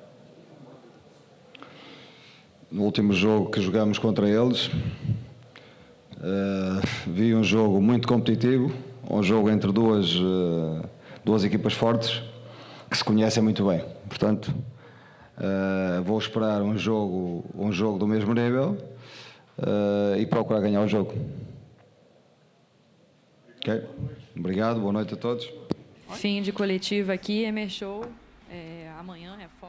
No 2.71 2.85
último 2.85 3.13
jogo 3.13 3.51
que 3.51 3.61
jogamos 3.61 3.99
contra 3.99 4.29
eles, 4.29 4.71
eh, 6.23 6.81
vi 7.05 7.35
um 7.35 7.43
jogo 7.43 7.83
muito 7.83 8.07
competitivo, 8.07 8.73
um 9.11 9.21
jogo 9.25 9.51
entre 9.51 9.73
duas, 9.73 10.15
eh, 10.15 10.89
duas 11.25 11.43
equipas 11.43 11.73
fortes 11.73 12.23
que 12.89 12.97
se 12.97 13.03
conhecem 13.03 13.43
muito 13.43 13.67
bem. 13.67 13.85
Portanto, 14.09 14.55
eh, 15.37 16.01
vou 16.05 16.17
esperar 16.17 16.63
um 16.63 16.79
jogo, 16.79 17.45
um 17.57 17.73
jogo 17.73 17.99
do 17.99 18.07
mesmo 18.07 18.33
nível 18.35 18.79
e 20.17 20.25
procurar 20.27 20.61
ganhar 20.61 20.81
o 20.81 20.89
jogo. 20.89 21.13
Ok? 23.59 23.83
Obrigado, 24.35 24.81
boa 24.81 24.93
noite 24.93 25.15
a 25.15 25.17
todos. 25.17 25.53
Fim 26.13 26.41
de 26.41 26.53
coletiva 26.53 27.13
aqui, 27.13 27.43
Emershow. 27.43 28.07
É, 28.49 28.91
amanhã 28.99 29.37
é. 29.41 29.60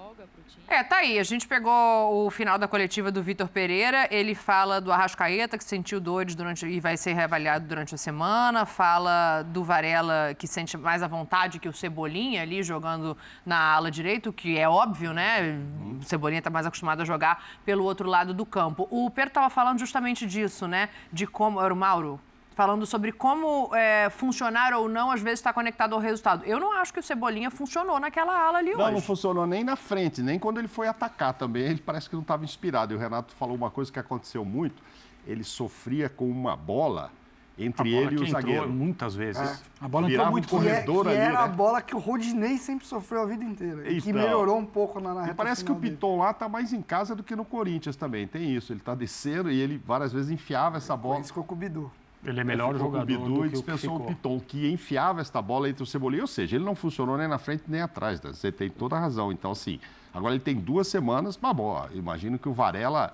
É, 0.67 0.83
tá 0.83 0.97
aí. 0.97 1.19
A 1.19 1.23
gente 1.23 1.47
pegou 1.47 2.25
o 2.25 2.29
final 2.29 2.57
da 2.57 2.67
coletiva 2.67 3.11
do 3.11 3.21
Vitor 3.21 3.49
Pereira. 3.49 4.07
Ele 4.09 4.33
fala 4.33 4.79
do 4.79 4.91
Arrascaeta, 4.91 5.57
que 5.57 5.63
sentiu 5.63 5.99
dores 5.99 6.33
durante 6.33 6.65
e 6.65 6.79
vai 6.79 6.95
ser 6.95 7.13
reavaliado 7.13 7.67
durante 7.67 7.93
a 7.93 7.97
semana. 7.97 8.65
Fala 8.65 9.43
do 9.43 9.63
Varela, 9.63 10.33
que 10.37 10.47
sente 10.47 10.77
mais 10.77 11.03
à 11.03 11.07
vontade 11.07 11.59
que 11.59 11.67
o 11.67 11.73
Cebolinha 11.73 12.41
ali 12.41 12.63
jogando 12.63 13.17
na 13.45 13.57
ala 13.57 13.91
direita, 13.91 14.29
o 14.29 14.33
que 14.33 14.57
é 14.57 14.69
óbvio, 14.69 15.11
né? 15.11 15.59
O 15.99 16.03
Cebolinha 16.03 16.39
está 16.39 16.49
mais 16.49 16.65
acostumado 16.65 17.01
a 17.01 17.05
jogar 17.05 17.43
pelo 17.65 17.83
outro 17.83 18.07
lado 18.07 18.33
do 18.33 18.45
campo. 18.45 18.87
O 18.89 19.09
Pedro 19.09 19.29
estava 19.29 19.49
falando 19.49 19.79
justamente 19.79 20.25
disso, 20.25 20.67
né? 20.67 20.87
De 21.11 21.27
como. 21.27 21.61
Era 21.61 21.73
o 21.73 21.77
Mauro? 21.77 22.19
Falando 22.53 22.85
sobre 22.85 23.11
como 23.13 23.73
é, 23.73 24.09
funcionar 24.09 24.73
ou 24.73 24.89
não, 24.89 25.09
às 25.09 25.21
vezes, 25.21 25.39
está 25.39 25.53
conectado 25.53 25.93
ao 25.95 26.01
resultado. 26.01 26.43
Eu 26.45 26.59
não 26.59 26.73
acho 26.73 26.93
que 26.93 26.99
o 26.99 27.03
Cebolinha 27.03 27.49
funcionou 27.49 27.97
naquela 27.99 28.37
ala 28.37 28.57
ali 28.57 28.73
Não, 28.73 28.81
hoje. 28.83 28.93
não 28.93 29.01
funcionou 29.01 29.47
nem 29.47 29.63
na 29.63 29.77
frente, 29.77 30.21
nem 30.21 30.37
quando 30.37 30.57
ele 30.59 30.67
foi 30.67 30.87
atacar 30.87 31.33
também. 31.33 31.63
Ele 31.63 31.81
parece 31.83 32.09
que 32.09 32.15
não 32.15 32.21
estava 32.21 32.43
inspirado. 32.43 32.93
E 32.93 32.97
o 32.97 32.99
Renato 32.99 33.33
falou 33.35 33.55
uma 33.55 33.71
coisa 33.71 33.89
que 33.91 33.97
aconteceu 33.99 34.43
muito. 34.43 34.83
Ele 35.25 35.43
sofria 35.45 36.09
com 36.09 36.29
uma 36.29 36.57
bola 36.57 37.09
A 37.57 37.63
entre 37.63 37.89
bola 37.89 38.05
ele 38.11 38.15
e 38.15 38.23
o 38.23 38.27
zagueiro. 38.29 38.67
muitas 38.69 39.15
vezes. 39.15 39.63
A 39.79 39.87
bola 39.87 40.07
Virava 40.07 40.27
entrou 40.27 40.27
um 40.27 40.31
muito 40.31 40.47
Que, 40.49 40.55
é, 40.55 40.59
corredor 40.81 41.03
que 41.05 41.09
ali, 41.11 41.17
era 41.19 41.39
a 41.43 41.47
né? 41.47 41.53
bola 41.55 41.81
que 41.81 41.95
o 41.95 41.99
Rodinei 41.99 42.57
sempre 42.57 42.85
sofreu 42.85 43.21
a 43.21 43.25
vida 43.25 43.45
inteira. 43.45 43.89
E 43.89 44.01
que 44.01 44.09
Então. 44.09 44.21
melhorou 44.21 44.57
um 44.57 44.65
pouco 44.65 44.99
na, 44.99 45.13
na 45.13 45.21
E 45.21 45.23
reta 45.27 45.35
parece 45.35 45.63
que 45.63 45.71
o 45.71 45.75
final 45.75 45.81
dele. 45.83 45.95
Piton 45.95 46.17
lá 46.17 46.33
tá 46.33 46.49
mais 46.49 46.73
em 46.73 46.81
casa 46.81 47.15
do 47.15 47.23
que 47.23 47.33
no 47.35 47.45
Corinthians 47.45 47.95
também. 47.95 48.27
Tem 48.27 48.53
isso. 48.53 48.73
Ele 48.73 48.81
tá 48.81 48.93
descendo 48.93 49.49
e 49.49 49.57
ele 49.57 49.77
várias 49.77 50.11
vezes 50.11 50.29
enfiava 50.29 50.77
essa 50.77 50.97
bola. 50.97 51.19
Isso 51.21 51.29
ficou 51.29 51.45
com 51.45 51.55
o 51.55 51.57
Bidu. 51.57 51.89
Ele 52.23 52.39
é 52.39 52.43
melhor 52.43 52.73
ficou 52.73 52.91
com 52.91 52.97
jogador 52.97 53.03
o 53.03 53.25
Bidu 53.25 53.35
do 53.35 53.45
e 53.45 53.49
que 53.49 53.55
o 53.55 53.57
dispensou 53.57 53.95
o 53.95 53.99
ficou. 53.99 54.15
Piton, 54.15 54.39
que 54.39 54.71
enfiava 54.71 55.21
esta 55.21 55.41
bola 55.41 55.69
entre 55.69 55.81
o 55.81 55.85
Cebolinha, 55.85 56.21
ou 56.21 56.27
seja, 56.27 56.55
ele 56.55 56.63
não 56.63 56.75
funcionou 56.75 57.17
nem 57.17 57.27
na 57.27 57.37
frente 57.37 57.63
nem 57.67 57.81
atrás, 57.81 58.21
né? 58.21 58.31
você 58.31 58.51
tem 58.51 58.69
toda 58.69 58.95
a 58.95 58.99
razão. 58.99 59.31
Então, 59.31 59.51
assim, 59.51 59.79
agora 60.13 60.33
ele 60.33 60.43
tem 60.43 60.55
duas 60.55 60.87
semanas, 60.87 61.37
mas 61.41 61.55
bom, 61.55 61.87
imagino 61.93 62.37
que 62.37 62.47
o 62.47 62.53
Varela 62.53 63.13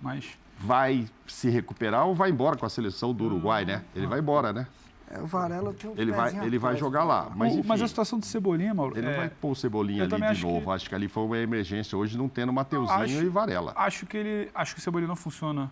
Mas 0.00 0.38
vai 0.58 1.08
se 1.26 1.48
recuperar 1.48 2.06
ou 2.06 2.14
vai 2.14 2.30
embora 2.30 2.56
com 2.56 2.66
a 2.66 2.68
seleção 2.68 3.12
do 3.12 3.24
Uruguai, 3.24 3.64
né? 3.64 3.84
Ele 3.94 4.06
vai 4.06 4.18
embora, 4.18 4.52
né? 4.52 4.66
É, 5.10 5.20
o 5.20 5.26
Varela 5.26 5.72
tem 5.72 5.88
um 5.90 5.94
Ele 5.96 6.12
vai, 6.12 6.36
ele 6.44 6.58
vai 6.58 6.76
jogar 6.76 7.02
lá. 7.02 7.30
Mas, 7.34 7.54
enfim, 7.54 7.66
mas 7.66 7.80
a 7.80 7.88
situação 7.88 8.18
do 8.18 8.26
Cebolinha, 8.26 8.74
Mauro, 8.74 8.94
ele 8.96 9.06
não 9.06 9.12
é, 9.12 9.16
vai 9.16 9.30
pôr 9.30 9.52
o 9.52 9.54
Cebolinha 9.56 10.00
eu 10.00 10.04
ali 10.04 10.16
de 10.16 10.22
acho 10.24 10.46
novo. 10.46 10.60
que- 10.66 10.70
Acho 10.70 10.88
que 10.88 10.94
ali 10.94 11.08
foi 11.08 11.22
uma 11.24 11.38
emergência 11.38 11.96
hoje, 11.96 12.18
não 12.18 12.28
tendo 12.28 12.52
Mateuzinho 12.52 12.92
Acho- 13.00 13.22
e 13.22 13.28
Varela. 13.28 13.72
acho 13.74 14.04
que 14.04 14.16
ele, 14.18 14.50
acho 14.54 14.74
que 14.74 14.80
o 14.80 14.82
Cebolinha 14.82 15.08
não 15.08 15.16
funciona 15.16 15.70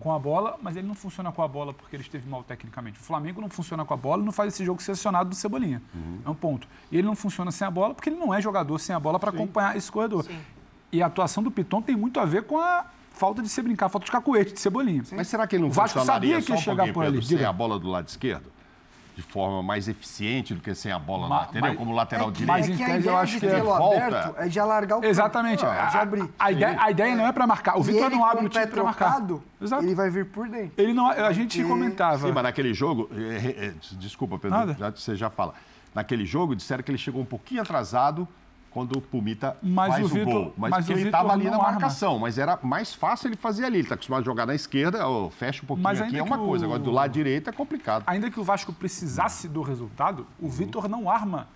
com 0.00 0.12
a 0.12 0.18
bola, 0.18 0.58
mas 0.62 0.76
ele 0.76 0.86
não 0.86 0.94
funciona 0.94 1.32
com 1.32 1.42
a 1.42 1.48
bola 1.48 1.72
porque 1.72 1.96
ele 1.96 2.02
esteve 2.02 2.28
mal 2.28 2.42
tecnicamente. 2.44 3.00
O 3.00 3.02
Flamengo 3.02 3.40
não 3.40 3.48
funciona 3.48 3.84
com 3.84 3.94
a 3.94 3.96
bola 3.96 4.22
e 4.22 4.24
não 4.26 4.32
faz 4.32 4.52
esse 4.52 4.64
jogo 4.64 4.82
selecionado 4.82 5.30
do 5.30 5.34
Cebolinha. 5.34 5.80
É 6.24 6.28
um 6.28 6.34
ponto. 6.34 6.68
E 6.92 6.98
ele 6.98 7.06
não 7.06 7.16
funciona 7.16 7.50
sem 7.50 7.66
a 7.66 7.70
bola 7.70 7.94
porque 7.94 8.10
ele 8.10 8.16
não 8.18 8.34
é 8.34 8.40
jogador 8.40 8.78
sem 8.78 8.94
a 8.94 9.00
bola 9.00 9.18
para 9.18 9.30
acompanhar 9.30 9.76
esse 9.76 9.90
corredor. 9.90 10.26
E 10.92 11.02
a 11.02 11.06
atuação 11.06 11.42
do 11.42 11.50
Piton 11.50 11.80
tem 11.80 11.96
muito 11.96 12.20
a 12.20 12.24
ver 12.26 12.42
com 12.44 12.58
a 12.58 12.84
falta 13.12 13.40
de 13.42 13.48
se 13.48 13.62
brincar, 13.62 13.88
falta 13.88 14.04
de 14.04 14.12
cacuete 14.12 14.52
de 14.52 14.60
Cebolinha. 14.60 15.02
Mas 15.12 15.28
será 15.28 15.46
que 15.46 15.56
ele 15.56 15.62
não 15.62 15.70
O 15.70 15.72
Vasco 15.72 15.98
funcionaria 15.98 16.34
sabia 16.34 16.44
que 16.46 16.52
ia 16.52 16.58
só 16.58 16.62
chegar 16.70 16.92
por 16.92 17.04
ali, 17.04 17.22
sem 17.22 17.36
diga. 17.38 17.48
a 17.48 17.52
bola 17.52 17.78
do 17.78 17.88
lado 17.88 18.08
esquerdo? 18.08 18.52
De 19.16 19.22
forma 19.22 19.62
mais 19.62 19.86
eficiente 19.86 20.52
do 20.54 20.60
que 20.60 20.74
sem 20.74 20.90
a 20.90 20.98
bola 20.98 21.28
Ma- 21.28 21.36
lá, 21.36 21.42
entendeu? 21.44 21.68
mas- 21.68 21.78
Como 21.78 21.92
lateral 21.94 22.28
É 22.28 22.32
direito. 22.32 22.48
Mas 22.48 22.68
é 22.68 22.72
em 22.72 22.76
que 22.76 22.82
a 22.82 22.86
tese, 22.86 23.06
eu 23.06 23.16
acho 23.16 23.38
que 23.40 23.46
é 23.46 23.60
volta. 23.62 23.96
aberto 24.06 24.34
é 24.38 24.48
de 24.48 24.58
alargar 24.58 24.98
o 24.98 25.00
campo. 25.00 25.10
Exatamente. 25.10 25.64
É, 25.64 25.68
A, 25.68 25.86
de 25.86 25.96
abrir. 25.98 26.30
a 26.36 26.50
ideia, 26.52 26.76
a 26.80 26.90
ideia 26.90 27.14
não 27.14 27.26
é 27.26 27.32
para 27.32 27.46
marcar. 27.46 27.76
O 27.76 27.80
E 27.80 27.84
Vitor 27.84 28.06
ele, 28.06 28.16
não 28.16 28.24
abre 28.24 28.46
o 28.46 28.48
time 28.48 28.66
para 28.66 28.82
marcar. 28.82 29.22
Exato. 29.62 29.84
ele 29.84 29.94
vai 29.94 30.10
vir 30.10 30.26
por 30.26 30.48
dentro. 30.48 30.72
Ele 30.76 30.92
não, 30.92 31.08
a 31.10 31.32
gente 31.32 31.58
Porque- 31.58 31.70
comentava. 31.72 32.26
Sim, 32.26 32.32
mas 32.32 32.42
naquele 32.42 32.74
jogo, 32.74 33.08
é, 33.14 33.64
é, 33.64 33.66
é, 33.66 33.72
desculpa, 33.92 34.36
Pedro, 34.36 34.58
Nada. 34.58 34.76
já, 34.78 34.90
você 34.90 35.14
já 35.14 35.30
fala. 35.30 35.54
Naquele 35.94 36.26
jogo, 36.26 36.56
disseram 36.56 36.82
que 36.82 36.90
ele 36.90 36.98
chegou 36.98 37.22
um 37.22 37.24
pouquinho 37.24 37.62
atrasado 37.62 38.26
quando 38.74 38.98
o 38.98 39.00
Pumita 39.00 39.56
Mas 39.62 39.94
faz 39.94 40.12
o 40.12 40.18
o, 40.20 40.24
gol. 40.24 40.52
Mas, 40.58 40.70
mas 40.72 40.88
o 40.88 40.92
ele 40.92 41.04
estava 41.04 41.32
ali 41.32 41.44
na 41.44 41.52
arma. 41.52 41.70
marcação, 41.70 42.18
mas 42.18 42.36
era 42.36 42.58
mais 42.62 42.92
fácil 42.92 43.28
ele 43.28 43.36
fazer 43.36 43.64
ali. 43.64 43.76
Ele 43.76 43.82
está 43.84 43.94
acostumado 43.94 44.20
a 44.22 44.24
jogar 44.24 44.44
na 44.46 44.54
esquerda, 44.54 45.08
ó, 45.08 45.30
fecha 45.30 45.62
um 45.62 45.66
pouquinho 45.66 45.84
Mas 45.84 46.00
aqui, 46.00 46.18
é 46.18 46.22
uma 46.22 46.36
que 46.36 46.44
coisa. 46.44 46.64
o- 46.64 46.68
Agora, 46.68 46.82
do 46.82 46.90
lado 46.90 47.12
direito 47.12 47.48
é 47.48 47.52
complicado. 47.52 48.02
ainda 48.06 48.28
que 48.28 48.40
o 48.40 48.44
Vasco 48.44 48.72
precisasse 48.72 49.48
do 49.48 49.62
resultado, 49.62 50.26
o 50.40 50.48
Vitor 50.48 50.88
não 50.88 51.08
arma 51.08 51.46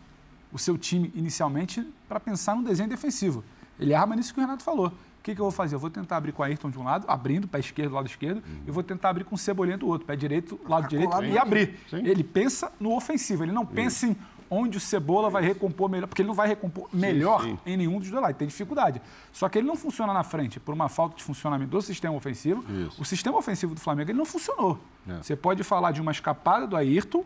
o 0.53 0.59
seu 0.59 0.79
time 0.79 1.13
inicialmente 1.15 1.85
para 2.09 2.21
pensar 2.21 2.55
no 2.55 2.63
desenho 2.63 2.89
defensivo. 2.89 3.43
Ele 3.81 3.93
arma 3.93 4.15
nisso 4.17 4.33
que 4.33 4.39
o 4.41 4.43
Renato 4.43 4.63
falou. 4.63 4.87
O 4.87 5.23
que, 5.23 5.35
que 5.35 5.41
eu 5.41 5.45
vou 5.45 5.53
fazer? 5.53 5.75
Eu 5.75 5.81
vou 5.81 5.91
tentar 5.91 6.17
abrir 6.17 6.33
com 6.33 6.43
a 6.43 6.47
Ayrton 6.47 6.71
de 6.71 6.79
um 6.79 6.85
lado, 6.85 7.05
abrindo, 7.09 7.47
pé 7.47 7.59
esquerdo, 7.59 7.93
lado 7.95 8.07
esquerdo, 8.07 8.43
e 8.67 8.71
vou 8.71 8.83
tentar 8.83 9.11
abrir 9.11 9.25
com 9.25 9.35
o 9.35 9.39
Cebolinha 9.39 9.77
do 9.77 9.87
outro, 9.87 10.07
pé 10.07 10.17
direito, 10.17 10.59
lado 10.67 10.89
direito, 10.89 11.11
colado 11.11 11.27
e 11.27 11.37
abrir. 11.37 11.79
Sim. 11.91 11.99
Ele 12.07 12.25
pensa 12.25 12.73
no 12.81 12.95
ofensivo, 12.97 13.43
ele 13.45 13.53
não 13.53 13.67
pensa 13.67 14.07
em 14.07 14.17
onde 14.51 14.79
o 14.79 14.81
Cebola 14.81 15.29
vai 15.29 15.43
recompor 15.43 15.89
melhor, 15.89 16.07
porque 16.07 16.23
ele 16.23 16.29
não 16.29 16.35
vai 16.35 16.49
recompor 16.49 16.89
melhor 16.93 17.43
sim. 17.43 17.59
em 17.67 17.77
nenhum 17.77 17.99
dos 17.99 18.11
dois 18.11 18.23
lados, 18.23 18.39
tem 18.39 18.49
dificuldade. 18.49 19.01
Só 19.33 19.49
que 19.49 19.59
ele 19.59 19.67
não 19.67 19.77
funciona 19.77 20.13
na 20.13 20.23
frente 20.23 20.59
por 20.59 20.75
uma 20.75 20.89
falta 20.89 21.17
de 21.17 21.23
funcionamento 21.23 21.71
do 21.71 21.83
sistema 21.83 22.15
ofensivo. 22.15 22.65
Isso. 22.73 23.01
O 23.01 23.05
sistema 23.05 23.37
ofensivo 23.37 23.75
do 23.75 23.81
Flamengo 23.81 24.11
ele 24.11 24.19
não 24.19 24.25
funcionou. 24.25 24.79
É. 25.09 25.15
Você 25.23 25.37
pode 25.37 25.63
falar 25.63 25.93
de 25.93 26.01
uma 26.01 26.13
escapada 26.13 26.67
do 26.67 26.77
Ayrton, 26.77 27.25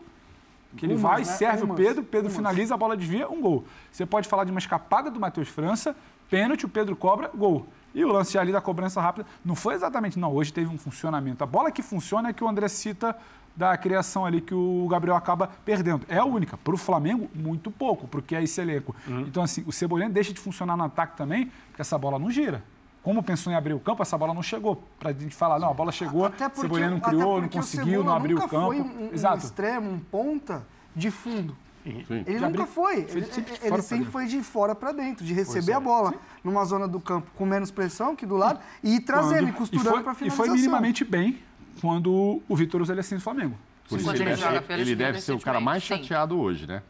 que 0.75 0.85
ele 0.85 0.93
Umas, 0.95 1.01
vai, 1.01 1.19
né? 1.19 1.25
serve 1.25 1.61
o 1.63 1.65
Umas, 1.65 1.77
Pedro, 1.77 2.03
Pedro 2.03 2.27
umas. 2.27 2.35
finaliza, 2.35 2.73
a 2.73 2.77
bola 2.77 2.97
desvia, 2.97 3.29
um 3.29 3.39
gol. 3.39 3.63
Você 3.91 4.05
pode 4.05 4.27
falar 4.27 4.43
de 4.43 4.51
uma 4.51 4.59
escapada 4.59 5.11
do 5.11 5.19
Matheus 5.19 5.47
França, 5.47 5.95
pênalti, 6.29 6.65
o 6.65 6.69
Pedro 6.69 6.95
cobra, 6.95 7.29
gol. 7.33 7.67
E 7.93 8.03
o 8.03 8.07
lance 8.11 8.37
ali 8.39 8.51
da 8.51 8.59
cobrança 8.59 8.99
rápida 8.99 9.25
não 9.45 9.53
foi 9.53 9.75
exatamente, 9.75 10.17
não, 10.17 10.33
hoje 10.33 10.51
teve 10.51 10.67
um 10.67 10.79
funcionamento. 10.79 11.43
A 11.43 11.47
bola 11.47 11.71
que 11.71 11.83
funciona 11.83 12.29
é 12.29 12.33
que 12.33 12.43
o 12.43 12.47
André 12.47 12.67
cita 12.67 13.15
da 13.55 13.77
criação 13.77 14.25
ali 14.25 14.41
que 14.41 14.53
o 14.53 14.87
Gabriel 14.89 15.15
acaba 15.15 15.49
perdendo. 15.63 16.05
É 16.09 16.17
a 16.17 16.25
única. 16.25 16.57
Para 16.57 16.73
o 16.73 16.77
Flamengo, 16.77 17.29
muito 17.35 17.69
pouco, 17.69 18.07
porque 18.07 18.35
é 18.35 18.43
esse 18.43 18.59
elenco. 18.59 18.95
Então, 19.07 19.43
assim, 19.43 19.63
o 19.67 19.71
Cebolinha 19.71 20.09
deixa 20.09 20.33
de 20.33 20.39
funcionar 20.39 20.75
no 20.75 20.83
ataque 20.83 21.15
também, 21.15 21.51
porque 21.69 21.81
essa 21.81 21.97
bola 21.97 22.17
não 22.17 22.31
gira. 22.31 22.63
Como 23.03 23.21
pensou 23.21 23.51
em 23.51 23.55
abrir 23.55 23.73
o 23.73 23.79
campo, 23.79 24.01
essa 24.01 24.17
bola 24.17 24.33
não 24.33 24.41
chegou. 24.41 24.81
Pra 24.97 25.11
gente 25.11 25.35
falar, 25.35 25.59
não, 25.59 25.69
a 25.69 25.73
bola 25.73 25.91
chegou, 25.91 26.25
Até 26.25 26.47
porque, 26.47 26.61
Cebolinha 26.61 26.89
não 26.89 26.97
até 26.97 27.07
criou, 27.09 27.41
não 27.41 27.49
conseguiu, 27.49 28.03
não 28.03 28.13
abriu 28.15 28.37
o 28.37 28.41
campo. 28.47 28.65
foi 28.67 28.79
um, 28.81 29.09
um 29.09 29.13
Exato. 29.13 29.37
extremo, 29.45 29.91
um 29.91 29.99
ponta 29.99 30.65
de 30.95 31.11
fundo. 31.11 31.55
Sim. 31.83 32.05
Ele 32.09 32.23
De 32.23 32.33
nunca 32.35 32.45
abrir. 32.45 32.65
foi. 32.67 33.03
Foi 33.05 33.17
Ele, 33.21 33.25
sempre 33.25 33.53
ele 33.61 33.81
sempre 33.81 34.05
foi 34.09 34.25
de 34.25 34.41
fora 34.41 34.73
para 34.73 34.93
dentro, 34.93 35.25
de 35.25 35.33
receber 35.33 35.73
a 35.73 35.81
bola 35.81 36.13
numa 36.41 36.63
zona 36.63 36.87
do 36.87 36.97
campo 36.97 37.29
com 37.35 37.45
menos 37.45 37.71
pressão 37.71 38.15
que 38.15 38.25
do 38.25 38.37
lado 38.37 38.61
e 38.81 38.95
ir 38.95 39.01
trazendo 39.01 39.49
e 39.49 39.51
Quando- 39.51 39.57
costurando 39.57 39.89
foi- 39.91 40.03
para 40.03 40.13
E 40.13 40.15
finalização. 40.15 40.45
foi 40.45 40.55
minimamente 40.55 41.03
bem 41.03 41.39
quando 41.81 42.41
o 42.47 42.55
Vitor 42.55 42.81
usa 42.81 42.93
ele 42.93 42.99
assim 43.01 43.15
no 43.15 43.21
Flamengo. 43.21 43.57
Por 43.87 43.99
isso 43.99 44.09
ele, 44.11 44.23
ele 44.23 44.35
deve, 44.35 44.73
ele 44.81 44.95
deve 44.95 45.21
ser 45.21 45.33
o 45.33 45.39
cara 45.39 45.59
mais 45.59 45.83
recentemente, 45.83 46.03
sim. 46.03 46.07
chateado 46.09 46.39
hoje, 46.39 46.65
né? 46.67 46.81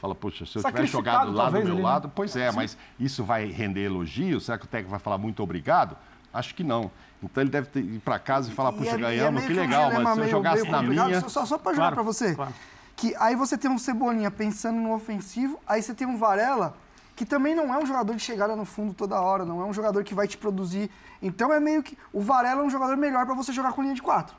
Fala, 0.00 0.14
puxa, 0.14 0.44
se 0.44 0.58
eu 0.58 0.64
tivesse 0.64 0.88
jogado 0.88 1.32
lá 1.32 1.46
do 1.48 1.52
meu 1.52 1.74
ele, 1.74 1.80
lado, 1.82 2.10
pois 2.14 2.34
é, 2.36 2.50
mas 2.50 2.76
isso 2.98 3.22
vai 3.24 3.46
render 3.46 3.84
elogio? 3.84 4.40
Será 4.40 4.58
que 4.58 4.64
o 4.64 4.68
técnico 4.68 4.90
vai 4.90 4.98
falar 5.00 5.16
muito 5.16 5.42
obrigado? 5.42 5.96
Acho 6.34 6.54
que 6.54 6.64
não. 6.64 6.90
Então 7.22 7.40
ele 7.42 7.50
deve 7.50 7.68
ter, 7.68 7.80
ir 7.80 8.00
para 8.00 8.18
casa 8.18 8.50
e 8.50 8.54
falar, 8.54 8.72
puxa, 8.72 8.90
é- 8.90 8.94
é 8.94 8.98
ganhamos, 8.98 9.42
meio 9.44 9.46
que 9.54 9.58
um 9.58 9.62
legal, 9.62 9.84
dilema 9.90 10.02
mas 10.04 10.12
se 10.14 10.18
eu 10.18 10.22
meio- 10.24 10.30
jogasse 10.30 10.62
meio 10.62 10.72
na 10.72 10.82
minha... 10.82 11.20
Só, 11.20 11.28
só, 11.28 11.46
só 11.46 11.58
para 11.58 11.72
jogar 11.72 11.82
Claro, 11.82 11.94
para 11.94 12.02
você. 12.02 12.34
claro. 12.34 12.52
Que 12.96 13.14
aí 13.16 13.36
você 13.36 13.56
tem 13.56 13.70
um 13.70 13.78
Cebolinha 13.78 14.30
pensando 14.30 14.78
no 14.80 14.92
ofensivo, 14.92 15.58
aí 15.66 15.80
você 15.80 15.94
tem 15.94 16.06
um 16.06 16.16
Varela, 16.18 16.76
que 17.14 17.24
também 17.26 17.54
não 17.54 17.72
é 17.72 17.78
um 17.78 17.86
jogador 17.86 18.14
de 18.14 18.22
chegada 18.22 18.56
no 18.56 18.64
fundo 18.64 18.94
toda 18.94 19.20
hora, 19.20 19.44
não 19.44 19.60
é 19.60 19.64
um 19.64 19.72
jogador 19.72 20.02
que 20.04 20.14
vai 20.14 20.26
te 20.26 20.36
produzir. 20.38 20.90
Então 21.20 21.52
é 21.52 21.60
meio 21.60 21.82
que. 21.82 21.96
O 22.12 22.20
Varela 22.20 22.62
é 22.62 22.64
um 22.64 22.70
jogador 22.70 22.96
melhor 22.96 23.26
para 23.26 23.34
você 23.34 23.52
jogar 23.52 23.72
com 23.72 23.82
linha 23.82 23.94
de 23.94 24.02
quatro. 24.02 24.34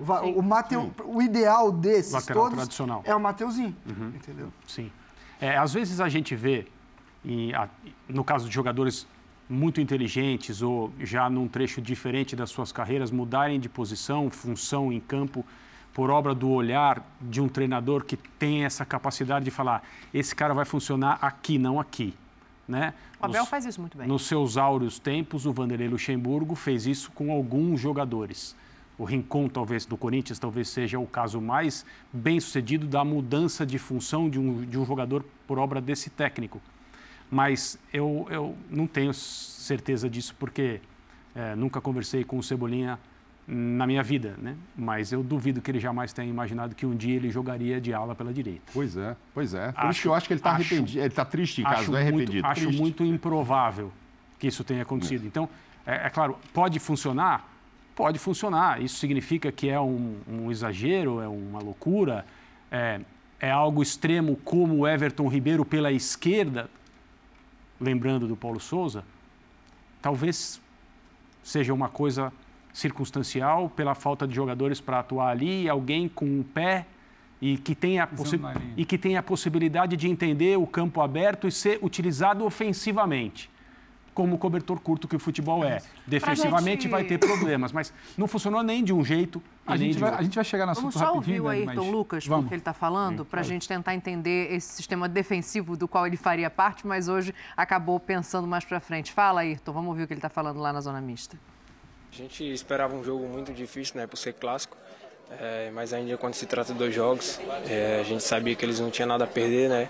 O, 0.00 0.04
Va- 0.04 0.22
o, 0.22 0.42
Mateu, 0.42 0.92
o 1.04 1.20
ideal 1.20 1.72
desses 1.72 2.12
Lateral 2.12 2.42
todos 2.44 2.58
tradicional. 2.58 3.02
é 3.04 3.14
o 3.14 3.20
Mateuzinho. 3.20 3.74
Entendeu? 4.14 4.52
Sim. 4.66 4.90
É, 5.40 5.56
às 5.56 5.72
vezes 5.74 6.00
a 6.00 6.08
gente 6.08 6.34
vê, 6.36 6.66
em- 7.24 7.52
a- 7.52 7.68
no 8.08 8.22
caso 8.24 8.48
de 8.48 8.54
jogadores 8.54 9.06
muito 9.48 9.80
inteligentes 9.80 10.62
ou 10.62 10.90
já 11.00 11.28
num 11.28 11.46
trecho 11.48 11.80
diferente 11.82 12.34
das 12.36 12.50
suas 12.50 12.72
carreiras, 12.72 13.10
mudarem 13.10 13.58
de 13.60 13.68
posição, 13.68 14.30
função 14.30 14.92
em 14.92 15.00
campo, 15.00 15.44
por 15.96 16.10
obra 16.10 16.34
do 16.34 16.50
olhar 16.50 17.02
de 17.22 17.40
um 17.40 17.48
treinador 17.48 18.04
que 18.04 18.18
tem 18.18 18.66
essa 18.66 18.84
capacidade 18.84 19.46
de 19.46 19.50
falar: 19.50 19.82
esse 20.12 20.34
cara 20.34 20.52
vai 20.52 20.66
funcionar 20.66 21.18
aqui, 21.22 21.56
não 21.56 21.80
aqui. 21.80 22.12
Né? 22.68 22.92
O 23.18 23.24
Abel 23.24 23.40
Nos- 23.40 23.48
faz 23.48 23.64
isso 23.64 23.80
muito 23.80 23.96
bem. 23.96 24.06
Nos 24.06 24.26
seus 24.26 24.58
áureos 24.58 24.98
tempos, 24.98 25.46
o 25.46 25.54
Vanderlei 25.54 25.88
Luxemburgo 25.88 26.54
fez 26.54 26.86
isso 26.86 27.10
com 27.12 27.32
alguns 27.32 27.80
jogadores. 27.80 28.54
O 28.98 29.04
Rincon, 29.04 29.48
talvez, 29.48 29.86
do 29.86 29.96
Corinthians, 29.96 30.38
talvez 30.38 30.68
seja 30.68 30.98
o 30.98 31.06
caso 31.06 31.40
mais 31.40 31.86
bem 32.12 32.38
sucedido 32.40 32.86
da 32.86 33.02
mudança 33.02 33.64
de 33.64 33.78
função 33.78 34.28
de 34.28 34.38
um, 34.38 34.66
de 34.66 34.78
um 34.78 34.84
jogador 34.84 35.24
por 35.46 35.58
obra 35.58 35.80
desse 35.80 36.10
técnico. 36.10 36.60
Mas 37.30 37.78
eu, 37.90 38.26
eu 38.30 38.54
não 38.68 38.86
tenho 38.86 39.14
certeza 39.14 40.10
disso, 40.10 40.34
porque 40.38 40.80
eh, 41.34 41.54
nunca 41.56 41.80
conversei 41.80 42.22
com 42.22 42.38
o 42.38 42.42
Cebolinha 42.42 42.98
na 43.48 43.86
minha 43.86 44.02
vida, 44.02 44.34
né? 44.38 44.56
Mas 44.76 45.12
eu 45.12 45.22
duvido 45.22 45.60
que 45.60 45.70
ele 45.70 45.78
jamais 45.78 46.12
tenha 46.12 46.28
imaginado 46.28 46.74
que 46.74 46.84
um 46.84 46.96
dia 46.96 47.14
ele 47.14 47.30
jogaria 47.30 47.80
de 47.80 47.92
ala 47.94 48.14
pela 48.14 48.32
direita. 48.32 48.72
Pois 48.72 48.96
é, 48.96 49.16
pois 49.32 49.54
é. 49.54 49.70
Por 49.70 49.78
Acho- 49.80 49.90
isso 49.92 50.02
que 50.02 50.08
eu 50.08 50.14
acho 50.14 50.26
que 50.26 50.32
ele 50.32 50.40
está 50.40 50.50
acho- 50.52 50.60
arrependido. 50.62 50.98
Ele 50.98 51.06
está 51.08 51.24
triste 51.24 51.60
em 51.60 51.64
casa, 51.64 51.90
não 51.90 51.96
é 51.98 52.02
muito, 52.04 52.16
arrependido. 52.16 52.46
acho 52.46 52.60
triste. 52.62 52.78
muito 52.80 53.04
improvável 53.04 53.92
que 54.38 54.48
isso 54.48 54.64
tenha 54.64 54.82
acontecido. 54.82 55.24
Então, 55.26 55.48
é, 55.86 56.06
é 56.06 56.10
claro, 56.10 56.36
pode 56.52 56.78
funcionar? 56.80 57.48
Pode 57.94 58.18
funcionar. 58.18 58.82
Isso 58.82 58.96
significa 58.98 59.50
que 59.52 59.68
é 59.68 59.80
um, 59.80 60.16
um 60.28 60.50
exagero, 60.50 61.20
é 61.20 61.28
uma 61.28 61.60
loucura, 61.60 62.26
é, 62.70 63.00
é 63.38 63.50
algo 63.50 63.80
extremo 63.80 64.36
como 64.44 64.74
o 64.78 64.88
Everton 64.88 65.28
Ribeiro 65.28 65.64
pela 65.64 65.92
esquerda, 65.92 66.68
lembrando 67.80 68.26
do 68.26 68.36
Paulo 68.36 68.58
Souza? 68.58 69.04
Talvez 70.02 70.60
seja 71.42 71.72
uma 71.72 71.88
coisa 71.88 72.32
circunstancial 72.76 73.70
pela 73.70 73.94
falta 73.94 74.26
de 74.28 74.34
jogadores 74.34 74.80
para 74.82 74.98
atuar 75.00 75.28
ali, 75.30 75.66
alguém 75.68 76.08
com 76.08 76.26
um 76.26 76.42
pé 76.42 76.84
e 77.40 77.56
que 77.56 77.74
tenha 77.74 78.04
a 78.04 78.08
na 78.38 78.54
e 78.76 78.84
que 78.84 78.98
tenha 78.98 79.20
a 79.20 79.22
possibilidade 79.22 79.96
de 79.96 80.06
entender 80.08 80.58
o 80.58 80.66
campo 80.66 81.00
aberto 81.00 81.48
e 81.48 81.52
ser 81.52 81.78
utilizado 81.82 82.44
ofensivamente, 82.44 83.50
como 84.12 84.34
o 84.34 84.38
cobertor 84.38 84.78
curto 84.80 85.08
que 85.08 85.16
o 85.16 85.18
futebol 85.18 85.64
é. 85.64 85.80
Defensivamente 86.06 86.82
gente- 86.82 86.90
vai 86.90 87.04
ter 87.04 87.16
problemas, 87.18 87.72
mas 87.72 87.92
não 88.16 88.28
funcionou 88.28 88.62
nem 88.62 88.84
de 88.84 88.92
um 88.92 89.02
jeito 89.02 89.42
A 89.66 89.74
gente, 89.76 89.98
vai, 89.98 90.10
outro. 90.10 90.20
a 90.20 90.24
gente 90.24 90.34
vai 90.34 90.44
chegar 90.44 90.68
assunto 90.68 90.92
Vamos 90.92 91.08
só 91.08 91.14
ouvir 91.14 91.40
o 91.40 91.48
Ayrton 91.48 91.74
mas 91.82 91.90
Lucas, 91.92 92.26
vamos. 92.26 92.44
porque 92.44 92.54
ele 92.56 92.60
está 92.60 92.74
falando, 92.74 93.24
para 93.24 93.40
a 93.40 93.44
gente 93.44 93.66
tentar 93.66 93.94
entender 93.94 94.52
esse 94.52 94.74
sistema 94.74 95.08
defensivo 95.08 95.78
do 95.78 95.88
qual 95.88 96.06
ele 96.06 96.16
faria 96.18 96.50
parte, 96.50 96.86
mas 96.86 97.08
hoje 97.08 97.34
acabou 97.56 97.98
pensando 97.98 98.46
mais 98.46 98.66
para 98.66 98.80
frente. 98.80 99.12
Fala, 99.12 99.40
Ayrton, 99.40 99.72
vamos 99.72 99.88
ouvir 99.88 100.02
o 100.02 100.06
que 100.06 100.12
ele 100.12 100.18
está 100.18 100.28
falando 100.30 100.60
lá 100.60 100.74
na 100.74 100.80
zona 100.82 101.00
mista. 101.00 101.38
A 102.16 102.18
gente 102.18 102.50
esperava 102.50 102.96
um 102.96 103.04
jogo 103.04 103.28
muito 103.28 103.52
difícil, 103.52 103.96
né, 103.98 104.06
por 104.06 104.16
ser 104.16 104.32
clássico. 104.32 104.74
É, 105.38 105.70
mas 105.74 105.92
ainda 105.92 106.16
quando 106.16 106.32
se 106.32 106.46
trata 106.46 106.72
de 106.72 106.78
dois 106.78 106.94
jogos, 106.94 107.38
é, 107.68 107.98
a 108.00 108.02
gente 108.04 108.22
sabia 108.22 108.54
que 108.54 108.64
eles 108.64 108.80
não 108.80 108.90
tinham 108.90 109.06
nada 109.06 109.24
a 109.24 109.26
perder, 109.26 109.68
né? 109.68 109.86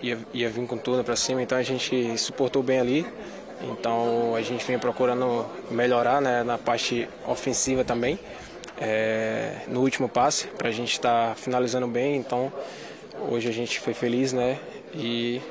Ia, 0.00 0.16
ia 0.32 0.48
vir 0.48 0.64
com 0.68 0.78
tudo 0.78 1.02
para 1.02 1.16
cima, 1.16 1.42
então 1.42 1.58
a 1.58 1.62
gente 1.64 2.16
suportou 2.16 2.62
bem 2.62 2.78
ali. 2.78 3.04
Então 3.60 4.36
a 4.36 4.42
gente 4.42 4.64
vem 4.64 4.78
procurando 4.78 5.44
melhorar, 5.68 6.20
né, 6.20 6.44
na 6.44 6.58
parte 6.58 7.08
ofensiva 7.26 7.82
também. 7.82 8.20
é, 8.80 9.62
no 9.66 9.80
último 9.80 10.08
passe 10.08 10.46
para 10.46 10.68
a 10.68 10.72
gente 10.72 10.92
estar 10.92 11.30
tá 11.30 11.34
finalizando 11.34 11.88
bem. 11.88 12.16
Então 12.16 12.52
hoje 13.28 13.48
a 13.48 13.52
gente 13.52 13.80
foi 13.80 13.94
feliz, 13.94 14.32
né? 14.32 14.60
E 14.94 15.42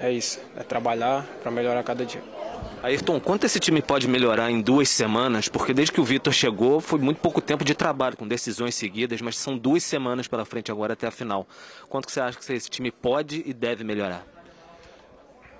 é 0.00 0.10
isso, 0.10 0.40
é 0.56 0.62
trabalhar 0.62 1.26
para 1.42 1.50
melhorar 1.50 1.82
cada 1.82 2.06
dia. 2.06 2.35
Ayrton, 2.82 3.18
quanto 3.18 3.44
esse 3.44 3.58
time 3.58 3.82
pode 3.82 4.06
melhorar 4.08 4.50
em 4.50 4.60
duas 4.60 4.88
semanas? 4.88 5.48
Porque 5.48 5.74
desde 5.74 5.92
que 5.92 6.00
o 6.00 6.04
Vitor 6.04 6.32
chegou 6.32 6.80
foi 6.80 6.98
muito 6.98 7.18
pouco 7.18 7.40
tempo 7.40 7.64
de 7.64 7.74
trabalho, 7.74 8.16
com 8.16 8.26
decisões 8.26 8.74
seguidas, 8.74 9.20
mas 9.20 9.36
são 9.36 9.56
duas 9.56 9.82
semanas 9.82 10.28
pela 10.28 10.44
frente 10.44 10.70
agora 10.70 10.92
até 10.92 11.06
a 11.06 11.10
final. 11.10 11.46
Quanto 11.88 12.06
que 12.06 12.12
você 12.12 12.20
acha 12.20 12.38
que 12.38 12.52
esse 12.52 12.70
time 12.70 12.90
pode 12.90 13.42
e 13.46 13.52
deve 13.52 13.82
melhorar? 13.82 14.24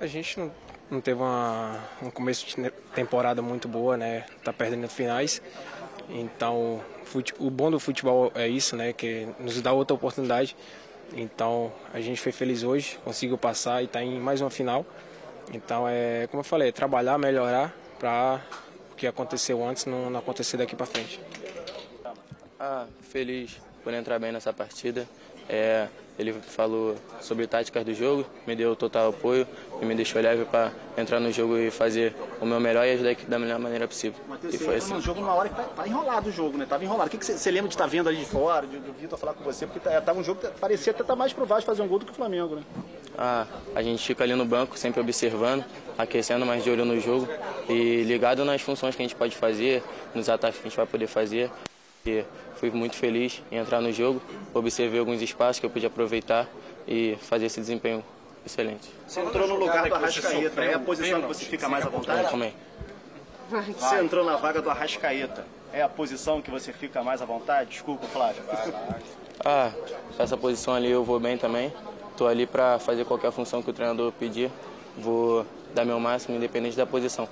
A 0.00 0.06
gente 0.06 0.38
não, 0.38 0.52
não 0.90 1.00
teve 1.00 1.20
uma, 1.20 1.78
um 2.02 2.10
começo 2.10 2.46
de 2.46 2.70
temporada 2.94 3.40
muito 3.42 3.66
boa, 3.66 3.96
né? 3.96 4.24
Tá 4.44 4.52
perdendo 4.52 4.88
finais. 4.88 5.40
Então, 6.08 6.80
o 7.38 7.50
bom 7.50 7.70
do 7.70 7.80
futebol 7.80 8.30
é 8.34 8.46
isso, 8.46 8.76
né? 8.76 8.92
Que 8.92 9.26
nos 9.40 9.60
dá 9.60 9.72
outra 9.72 9.94
oportunidade. 9.94 10.56
Então, 11.14 11.72
a 11.92 12.00
gente 12.00 12.20
foi 12.20 12.32
feliz 12.32 12.62
hoje, 12.62 12.98
conseguiu 13.04 13.38
passar 13.38 13.82
e 13.82 13.86
está 13.86 14.02
em 14.02 14.18
mais 14.18 14.40
uma 14.40 14.50
final. 14.50 14.84
Então, 15.52 15.86
é 15.88 16.26
como 16.28 16.40
eu 16.40 16.44
falei, 16.44 16.72
trabalhar, 16.72 17.18
melhorar 17.18 17.74
para 17.98 18.40
o 18.92 18.94
que 18.94 19.06
aconteceu 19.06 19.66
antes 19.66 19.86
não, 19.86 20.10
não 20.10 20.20
acontecer 20.20 20.56
daqui 20.56 20.74
para 20.74 20.86
frente. 20.86 21.20
Ah, 22.58 22.86
feliz 23.00 23.60
por 23.84 23.94
entrar 23.94 24.18
bem 24.18 24.32
nessa 24.32 24.52
partida. 24.52 25.06
É, 25.48 25.88
ele 26.18 26.32
falou 26.32 26.94
sobre 27.20 27.46
táticas 27.46 27.84
do 27.84 27.92
jogo, 27.92 28.24
me 28.46 28.56
deu 28.56 28.74
total 28.74 29.10
apoio 29.10 29.46
e 29.80 29.84
me 29.84 29.94
deixou 29.94 30.20
leve 30.20 30.44
para 30.44 30.72
entrar 30.96 31.20
no 31.20 31.30
jogo 31.30 31.58
e 31.58 31.70
fazer 31.70 32.14
o 32.40 32.46
meu 32.46 32.58
melhor 32.58 32.86
e 32.86 32.92
ajudar 32.92 33.10
a 33.10 33.12
equipe 33.12 33.30
da 33.30 33.38
melhor 33.38 33.58
maneira 33.58 33.86
possível. 33.86 34.18
Matheus, 34.26 34.54
e 34.54 34.58
foi 34.58 34.76
assim. 34.76 34.94
no 34.94 35.00
jogo 35.00 35.20
numa 35.20 35.34
hora 35.34 35.48
que 35.48 35.54
tá, 35.54 35.62
tá, 35.62 35.86
enrolado 35.86 36.28
o 36.30 36.32
jogo, 36.32 36.56
né? 36.56 36.66
Tava 36.66 36.84
enrolado. 36.84 37.08
O 37.08 37.18
que, 37.18 37.24
você, 37.24 37.50
lembra 37.50 37.68
de 37.68 37.74
estar 37.74 37.84
tá 37.84 37.90
vendo 37.90 38.08
ali 38.08 38.18
de 38.18 38.24
fora, 38.24 38.66
de, 38.66 38.78
do 38.78 38.92
Vitor 38.94 39.18
falar 39.18 39.34
com 39.34 39.44
você? 39.44 39.66
Porque 39.66 39.80
tá, 39.80 40.00
tava 40.00 40.18
um 40.18 40.24
jogo 40.24 40.40
que 40.40 40.46
parecia 40.58 40.92
até 40.92 41.02
estar 41.02 41.12
tá 41.12 41.16
mais 41.16 41.32
provável 41.32 41.60
de 41.60 41.66
fazer 41.66 41.82
um 41.82 41.88
gol 41.88 41.98
do 41.98 42.06
que 42.06 42.12
o 42.12 42.14
Flamengo, 42.14 42.56
né? 42.56 42.62
Ah, 43.18 43.46
a 43.74 43.82
gente 43.82 44.04
fica 44.06 44.24
ali 44.24 44.34
no 44.34 44.44
banco, 44.44 44.78
sempre 44.78 45.00
observando, 45.00 45.64
aquecendo, 45.96 46.44
mais 46.44 46.64
de 46.64 46.70
olho 46.70 46.84
no 46.84 46.98
jogo 47.00 47.28
e 47.68 48.02
ligado 48.02 48.44
nas 48.44 48.60
funções 48.60 48.94
que 48.94 49.02
a 49.02 49.04
gente 49.04 49.16
pode 49.16 49.36
fazer, 49.36 49.82
nos 50.14 50.28
ataques 50.28 50.60
que 50.60 50.66
a 50.66 50.68
gente 50.68 50.76
vai 50.76 50.86
poder 50.86 51.06
fazer. 51.06 51.50
E 52.06 52.24
fui 52.54 52.70
muito 52.70 52.94
feliz 52.94 53.42
em 53.50 53.56
entrar 53.56 53.80
no 53.80 53.92
jogo, 53.92 54.22
observei 54.54 55.00
alguns 55.00 55.20
espaços 55.20 55.58
que 55.58 55.66
eu 55.66 55.70
pude 55.70 55.86
aproveitar 55.86 56.46
e 56.86 57.18
fazer 57.20 57.46
esse 57.46 57.58
desempenho 57.58 58.04
excelente. 58.44 58.88
Você 59.08 59.20
entrou 59.20 59.48
no 59.48 59.56
lugar 59.56 59.88
do 59.88 59.94
Arrascaeta, 59.94 60.64
é 60.64 60.74
a 60.74 60.78
posição 60.78 61.20
que 61.20 61.26
você 61.26 61.44
fica 61.44 61.68
mais 61.68 61.84
à 61.84 61.88
vontade? 61.88 62.30
Também. 62.30 62.54
Você 63.50 64.00
entrou 64.00 64.24
na 64.24 64.36
vaga 64.36 64.62
do 64.62 64.70
Arrascaeta, 64.70 65.44
é 65.72 65.82
a 65.82 65.88
posição 65.88 66.40
que 66.40 66.48
você 66.48 66.72
fica 66.72 67.02
mais 67.02 67.20
à 67.20 67.24
vontade? 67.24 67.70
Desculpa, 67.70 68.06
Flávio. 68.06 68.42
Ah, 69.44 69.72
essa 70.16 70.36
posição 70.36 70.74
ali 70.74 70.90
eu 70.90 71.02
vou 71.02 71.18
bem 71.18 71.36
também. 71.36 71.72
Estou 72.12 72.28
ali 72.28 72.46
para 72.46 72.78
fazer 72.78 73.04
qualquer 73.04 73.32
função 73.32 73.60
que 73.62 73.70
o 73.70 73.72
treinador 73.72 74.12
pedir. 74.12 74.50
Vou 74.96 75.44
dar 75.74 75.84
meu 75.84 75.98
máximo, 75.98 76.36
independente 76.36 76.76
da 76.76 76.86
posição. 76.86 77.28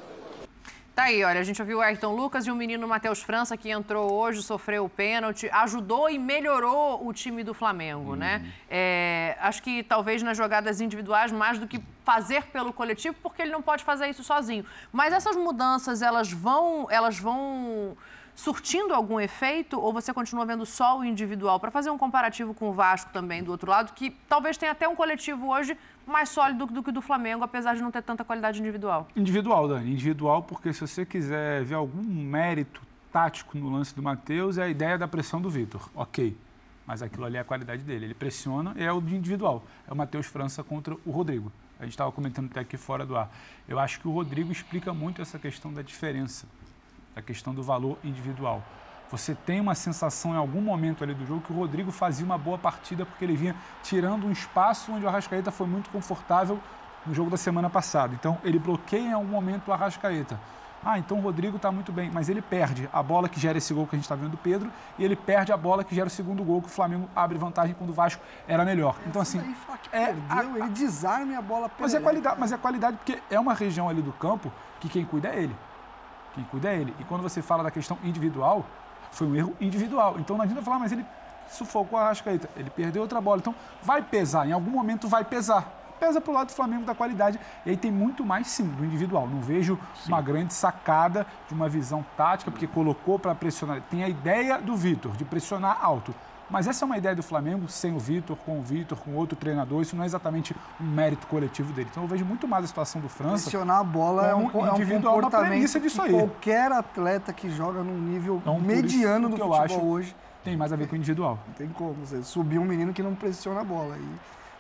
Tá 0.94 1.04
aí, 1.04 1.24
olha, 1.24 1.40
a 1.40 1.42
gente 1.42 1.60
ouviu 1.60 1.78
o 1.78 1.80
Ayrton 1.80 2.14
Lucas 2.14 2.46
e 2.46 2.52
o 2.52 2.54
menino 2.54 2.86
Matheus 2.86 3.20
França, 3.20 3.56
que 3.56 3.68
entrou 3.68 4.12
hoje, 4.12 4.40
sofreu 4.44 4.84
o 4.84 4.88
pênalti, 4.88 5.50
ajudou 5.52 6.08
e 6.08 6.20
melhorou 6.20 7.04
o 7.04 7.12
time 7.12 7.42
do 7.42 7.52
Flamengo, 7.52 8.14
né? 8.14 8.42
Uhum. 8.44 8.52
É, 8.70 9.36
acho 9.40 9.60
que 9.60 9.82
talvez 9.82 10.22
nas 10.22 10.36
jogadas 10.36 10.80
individuais, 10.80 11.32
mais 11.32 11.58
do 11.58 11.66
que 11.66 11.82
fazer 12.04 12.44
pelo 12.44 12.72
coletivo, 12.72 13.16
porque 13.20 13.42
ele 13.42 13.50
não 13.50 13.60
pode 13.60 13.82
fazer 13.82 14.06
isso 14.08 14.22
sozinho. 14.22 14.64
Mas 14.92 15.12
essas 15.12 15.34
mudanças, 15.34 16.00
elas 16.00 16.30
vão, 16.30 16.86
elas 16.88 17.18
vão 17.18 17.96
surtindo 18.34 18.92
algum 18.92 19.20
efeito 19.20 19.80
ou 19.80 19.92
você 19.92 20.12
continua 20.12 20.44
vendo 20.44 20.66
só 20.66 20.98
o 20.98 21.04
individual? 21.04 21.60
Para 21.60 21.70
fazer 21.70 21.90
um 21.90 21.98
comparativo 21.98 22.52
com 22.54 22.68
o 22.68 22.72
Vasco 22.72 23.12
também, 23.12 23.42
do 23.42 23.50
outro 23.50 23.70
lado, 23.70 23.92
que 23.92 24.10
talvez 24.28 24.56
tenha 24.56 24.72
até 24.72 24.88
um 24.88 24.96
coletivo 24.96 25.48
hoje 25.48 25.76
mais 26.06 26.28
sólido 26.28 26.66
do 26.66 26.82
que 26.82 26.90
o 26.90 26.92
do 26.92 27.00
Flamengo, 27.00 27.44
apesar 27.44 27.74
de 27.74 27.82
não 27.82 27.90
ter 27.90 28.02
tanta 28.02 28.24
qualidade 28.24 28.60
individual. 28.60 29.08
Individual, 29.16 29.68
Dani. 29.68 29.92
Individual, 29.92 30.42
porque 30.42 30.72
se 30.72 30.80
você 30.80 31.06
quiser 31.06 31.64
ver 31.64 31.74
algum 31.74 32.02
mérito 32.02 32.80
tático 33.12 33.56
no 33.56 33.70
lance 33.70 33.94
do 33.94 34.02
Matheus, 34.02 34.58
é 34.58 34.64
a 34.64 34.68
ideia 34.68 34.98
da 34.98 35.06
pressão 35.06 35.40
do 35.40 35.48
Vitor. 35.48 35.88
Ok. 35.94 36.36
Mas 36.86 37.00
aquilo 37.00 37.24
ali 37.24 37.36
é 37.36 37.40
a 37.40 37.44
qualidade 37.44 37.82
dele. 37.82 38.06
Ele 38.06 38.14
pressiona 38.14 38.74
e 38.76 38.82
é 38.82 38.92
o 38.92 39.00
de 39.00 39.14
individual. 39.16 39.64
É 39.88 39.92
o 39.92 39.96
Matheus 39.96 40.26
França 40.26 40.62
contra 40.62 40.94
o 41.06 41.10
Rodrigo. 41.10 41.50
A 41.78 41.84
gente 41.84 41.92
estava 41.92 42.12
comentando 42.12 42.50
até 42.50 42.60
aqui 42.60 42.76
fora 42.76 43.06
do 43.06 43.16
ar. 43.16 43.30
Eu 43.66 43.78
acho 43.78 44.00
que 44.00 44.08
o 44.08 44.10
Rodrigo 44.10 44.52
explica 44.52 44.92
muito 44.92 45.22
essa 45.22 45.38
questão 45.38 45.72
da 45.72 45.80
diferença 45.80 46.46
da 47.14 47.22
questão 47.22 47.54
do 47.54 47.62
valor 47.62 47.98
individual. 48.02 48.62
Você 49.10 49.34
tem 49.34 49.60
uma 49.60 49.74
sensação 49.74 50.32
em 50.32 50.36
algum 50.36 50.60
momento 50.60 51.04
ali 51.04 51.14
do 51.14 51.24
jogo 51.26 51.40
que 51.42 51.52
o 51.52 51.56
Rodrigo 51.56 51.92
fazia 51.92 52.24
uma 52.24 52.38
boa 52.38 52.58
partida 52.58 53.06
porque 53.06 53.24
ele 53.24 53.36
vinha 53.36 53.54
tirando 53.82 54.26
um 54.26 54.32
espaço 54.32 54.92
onde 54.92 55.04
o 55.04 55.08
Arrascaeta 55.08 55.50
foi 55.50 55.66
muito 55.66 55.90
confortável 55.90 56.58
no 57.06 57.14
jogo 57.14 57.30
da 57.30 57.36
semana 57.36 57.70
passada. 57.70 58.14
Então 58.14 58.38
ele 58.42 58.58
bloqueia 58.58 59.08
em 59.08 59.12
algum 59.12 59.28
momento 59.28 59.68
o 59.68 59.72
Arrascaeta. 59.72 60.40
Ah, 60.84 60.98
então 60.98 61.18
o 61.18 61.20
Rodrigo 61.20 61.56
está 61.56 61.72
muito 61.72 61.90
bem, 61.90 62.10
mas 62.12 62.28
ele 62.28 62.42
perde 62.42 62.88
a 62.92 63.02
bola 63.02 63.26
que 63.26 63.40
gera 63.40 63.56
esse 63.56 63.72
gol 63.72 63.86
que 63.86 63.94
a 63.94 63.98
gente 63.98 64.04
está 64.04 64.14
vendo 64.14 64.32
do 64.32 64.36
Pedro 64.36 64.70
e 64.98 65.04
ele 65.04 65.16
perde 65.16 65.50
a 65.50 65.56
bola 65.56 65.82
que 65.82 65.94
gera 65.94 66.08
o 66.08 66.10
segundo 66.10 66.44
gol 66.44 66.60
que 66.60 66.66
o 66.66 66.70
Flamengo 66.70 67.08
abre 67.16 67.38
vantagem 67.38 67.74
quando 67.74 67.90
o 67.90 67.94
Vasco 67.94 68.22
era 68.46 68.64
melhor. 68.66 68.96
Então 69.06 69.22
assim, 69.22 69.38
é 69.92 70.12
perdeu, 70.12 70.22
a, 70.28 70.58
ele 70.58 70.68
desarme 70.70 71.34
a 71.34 71.40
bola. 71.40 71.70
Mas 71.78 71.94
é 71.94 72.00
qualidade, 72.00 72.38
mas 72.38 72.52
é 72.52 72.58
qualidade 72.58 72.96
porque 72.98 73.18
é 73.30 73.40
uma 73.40 73.54
região 73.54 73.88
ali 73.88 74.02
do 74.02 74.12
campo 74.12 74.52
que 74.78 74.88
quem 74.88 75.06
cuida 75.06 75.28
é 75.28 75.42
ele. 75.42 75.56
Quem 76.34 76.44
cuida 76.44 76.68
é 76.68 76.76
ele. 76.76 76.94
E 76.98 77.04
quando 77.04 77.22
você 77.22 77.40
fala 77.40 77.62
da 77.62 77.70
questão 77.70 77.98
individual, 78.02 78.64
foi 79.10 79.26
um 79.26 79.34
erro 79.34 79.54
individual. 79.60 80.16
Então 80.18 80.36
não 80.36 80.44
adianta 80.44 80.62
falar, 80.62 80.78
mas 80.78 80.92
ele 80.92 81.04
sufocou 81.48 81.98
a 81.98 82.08
Rascaeta, 82.08 82.48
ele 82.56 82.70
perdeu 82.70 83.02
outra 83.02 83.20
bola. 83.20 83.38
Então 83.38 83.54
vai 83.82 84.02
pesar, 84.02 84.46
em 84.46 84.52
algum 84.52 84.70
momento 84.70 85.08
vai 85.08 85.24
pesar. 85.24 85.80
Pesa 86.00 86.20
para 86.20 86.30
o 86.30 86.34
lado 86.34 86.48
do 86.48 86.52
Flamengo 86.52 86.84
da 86.84 86.94
qualidade. 86.94 87.38
E 87.64 87.70
aí 87.70 87.76
tem 87.76 87.90
muito 87.90 88.24
mais 88.24 88.48
sim 88.48 88.64
do 88.64 88.84
individual. 88.84 89.28
Não 89.28 89.40
vejo 89.40 89.78
sim. 89.94 90.08
uma 90.08 90.20
grande 90.20 90.52
sacada 90.52 91.24
de 91.46 91.54
uma 91.54 91.68
visão 91.68 92.04
tática, 92.16 92.50
porque 92.50 92.66
colocou 92.66 93.18
para 93.18 93.34
pressionar. 93.34 93.80
Tem 93.88 94.02
a 94.02 94.08
ideia 94.08 94.58
do 94.58 94.76
Vitor 94.76 95.12
de 95.12 95.24
pressionar 95.24 95.78
alto. 95.80 96.12
Mas 96.50 96.66
essa 96.66 96.84
é 96.84 96.86
uma 96.86 96.98
ideia 96.98 97.14
do 97.14 97.22
Flamengo 97.22 97.68
sem 97.68 97.94
o 97.94 97.98
Vitor, 97.98 98.36
com 98.36 98.60
o 98.60 98.62
Vitor, 98.62 98.98
com 98.98 99.14
outro 99.14 99.36
treinador. 99.36 99.82
Isso 99.82 99.96
não 99.96 100.02
é 100.02 100.06
exatamente 100.06 100.54
um 100.80 100.84
mérito 100.84 101.26
coletivo 101.26 101.72
dele. 101.72 101.88
Então 101.90 102.04
eu 102.04 102.08
vejo 102.08 102.24
muito 102.24 102.46
mais 102.46 102.64
a 102.64 102.66
situação 102.68 103.00
do 103.00 103.08
França. 103.08 103.44
Pressionar 103.44 103.78
a 103.78 103.84
bola 103.84 104.26
é 104.26 104.34
um, 104.34 104.42
é 104.42 104.72
um 104.72 105.02
comportamento 105.02 105.80
disso 105.80 106.02
aí. 106.02 106.12
qualquer 106.12 106.70
atleta 106.70 107.32
que 107.32 107.50
joga 107.50 107.82
num 107.82 107.98
nível 107.98 108.36
então, 108.36 108.60
mediano 108.60 109.28
do 109.28 109.36
futebol 109.36 109.62
acho, 109.62 109.80
hoje 109.80 110.14
tem 110.44 110.56
mais 110.56 110.72
a 110.72 110.76
ver 110.76 110.86
com 110.86 110.94
o 110.94 110.96
individual. 110.96 111.38
Não 111.46 111.54
tem 111.54 111.68
como. 111.68 111.94
Você 112.04 112.22
subir 112.22 112.58
um 112.58 112.64
menino 112.64 112.92
que 112.92 113.02
não 113.02 113.14
pressiona 113.14 113.62
a 113.62 113.64
bola. 113.64 113.96
E, 113.96 114.06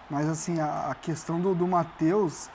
mas 0.08 0.28
assim, 0.28 0.60
a, 0.60 0.90
a 0.90 0.94
questão 0.94 1.38
do, 1.38 1.54
do 1.54 1.68
Matheus, 1.68 2.48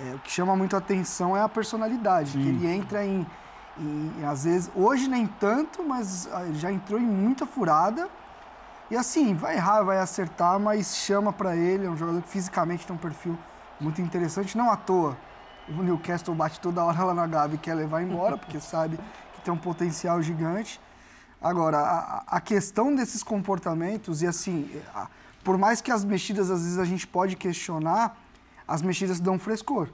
é, 0.00 0.14
o 0.14 0.18
que 0.18 0.30
chama 0.30 0.56
muito 0.56 0.74
a 0.74 0.80
atenção 0.80 1.36
é 1.36 1.40
a 1.40 1.48
personalidade. 1.48 2.32
Sim. 2.32 2.42
Que 2.42 2.48
ele 2.48 2.66
entra 2.66 3.06
em, 3.06 3.24
em, 3.78 4.24
às 4.24 4.44
vezes, 4.44 4.70
hoje 4.74 5.08
nem 5.08 5.26
tanto, 5.26 5.84
mas 5.84 6.28
ah, 6.32 6.46
já 6.54 6.72
entrou 6.72 6.98
em 6.98 7.06
muita 7.06 7.46
furada 7.46 8.08
e 8.92 8.96
assim, 8.96 9.34
vai 9.34 9.56
errar, 9.56 9.82
vai 9.82 9.98
acertar, 9.98 10.60
mas 10.60 10.94
chama 10.94 11.32
para 11.32 11.56
ele. 11.56 11.86
É 11.86 11.88
um 11.88 11.96
jogador 11.96 12.20
que 12.20 12.28
fisicamente 12.28 12.86
tem 12.86 12.94
um 12.94 12.98
perfil 12.98 13.38
muito 13.80 14.02
interessante. 14.02 14.54
Não 14.54 14.70
à 14.70 14.76
toa, 14.76 15.16
o 15.66 15.82
Newcastle 15.82 16.34
bate 16.34 16.60
toda 16.60 16.84
hora 16.84 17.02
lá 17.02 17.14
na 17.14 17.26
Gabi 17.26 17.54
e 17.54 17.58
quer 17.58 17.72
levar 17.72 18.02
embora, 18.02 18.36
porque 18.36 18.60
sabe 18.60 18.98
que 19.32 19.40
tem 19.40 19.50
um 19.50 19.56
potencial 19.56 20.20
gigante. 20.20 20.78
Agora, 21.40 21.78
a, 21.78 22.22
a 22.26 22.38
questão 22.38 22.94
desses 22.94 23.22
comportamentos, 23.22 24.20
e 24.20 24.26
assim, 24.26 24.70
a, 24.94 25.08
por 25.42 25.56
mais 25.56 25.80
que 25.80 25.90
as 25.90 26.04
mexidas 26.04 26.50
às 26.50 26.60
vezes 26.60 26.78
a 26.78 26.84
gente 26.84 27.06
pode 27.06 27.34
questionar, 27.34 28.14
as 28.68 28.82
mexidas 28.82 29.18
dão 29.18 29.38
frescor. 29.38 29.88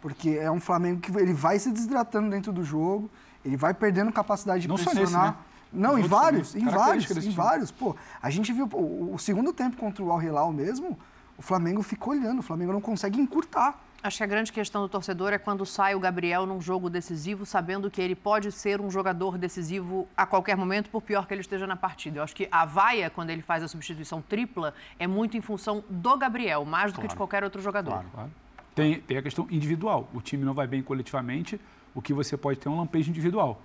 Porque 0.00 0.30
é 0.30 0.50
um 0.50 0.58
Flamengo 0.58 1.02
que 1.02 1.14
ele 1.18 1.34
vai 1.34 1.58
se 1.58 1.70
desidratando 1.70 2.30
dentro 2.30 2.50
do 2.50 2.64
jogo, 2.64 3.10
ele 3.44 3.58
vai 3.58 3.74
perdendo 3.74 4.10
capacidade 4.10 4.62
de 4.62 4.68
Não 4.68 4.76
pressionar. 4.76 5.06
Só 5.06 5.10
nesse, 5.10 5.36
né? 5.36 5.36
Não, 5.72 5.98
em 5.98 6.02
vários, 6.02 6.54
em 6.54 6.64
vários, 6.64 7.10
em 7.10 7.30
vários. 7.30 7.70
Pô, 7.70 7.94
a 8.22 8.30
gente 8.30 8.52
viu 8.52 8.68
o, 8.72 9.14
o 9.14 9.18
segundo 9.18 9.52
tempo 9.52 9.76
contra 9.76 10.02
o 10.02 10.10
Al 10.10 10.22
Hilal 10.22 10.52
mesmo, 10.52 10.98
o 11.36 11.42
Flamengo 11.42 11.82
ficou 11.82 12.14
olhando, 12.14 12.40
o 12.40 12.42
Flamengo 12.42 12.72
não 12.72 12.80
consegue 12.80 13.20
encurtar. 13.20 13.78
Acho 14.00 14.18
que 14.18 14.22
a 14.22 14.26
grande 14.26 14.52
questão 14.52 14.82
do 14.82 14.88
torcedor 14.88 15.32
é 15.32 15.38
quando 15.38 15.66
sai 15.66 15.94
o 15.94 16.00
Gabriel 16.00 16.46
num 16.46 16.60
jogo 16.60 16.88
decisivo, 16.88 17.44
sabendo 17.44 17.90
que 17.90 18.00
ele 18.00 18.14
pode 18.14 18.52
ser 18.52 18.80
um 18.80 18.88
jogador 18.88 19.36
decisivo 19.36 20.06
a 20.16 20.24
qualquer 20.24 20.56
momento, 20.56 20.88
por 20.88 21.02
pior 21.02 21.26
que 21.26 21.34
ele 21.34 21.40
esteja 21.40 21.66
na 21.66 21.74
partida. 21.74 22.20
Eu 22.20 22.22
acho 22.22 22.34
que 22.34 22.46
a 22.50 22.64
vaia, 22.64 23.10
quando 23.10 23.30
ele 23.30 23.42
faz 23.42 23.62
a 23.62 23.68
substituição 23.68 24.22
tripla, 24.22 24.72
é 25.00 25.06
muito 25.08 25.36
em 25.36 25.40
função 25.40 25.82
do 25.90 26.16
Gabriel, 26.16 26.64
mais 26.64 26.92
do 26.92 26.96
claro. 26.96 27.08
que 27.08 27.14
de 27.14 27.16
qualquer 27.16 27.42
outro 27.42 27.60
jogador. 27.60 27.90
Claro, 27.90 28.08
claro. 28.14 28.30
Tem, 28.72 29.00
tem 29.00 29.16
a 29.16 29.22
questão 29.22 29.48
individual. 29.50 30.08
O 30.14 30.20
time 30.20 30.44
não 30.44 30.54
vai 30.54 30.68
bem 30.68 30.80
coletivamente, 30.80 31.60
o 31.92 32.00
que 32.00 32.14
você 32.14 32.36
pode 32.36 32.60
ter 32.60 32.68
é 32.68 32.70
um 32.70 32.76
lampejo 32.76 33.10
individual. 33.10 33.60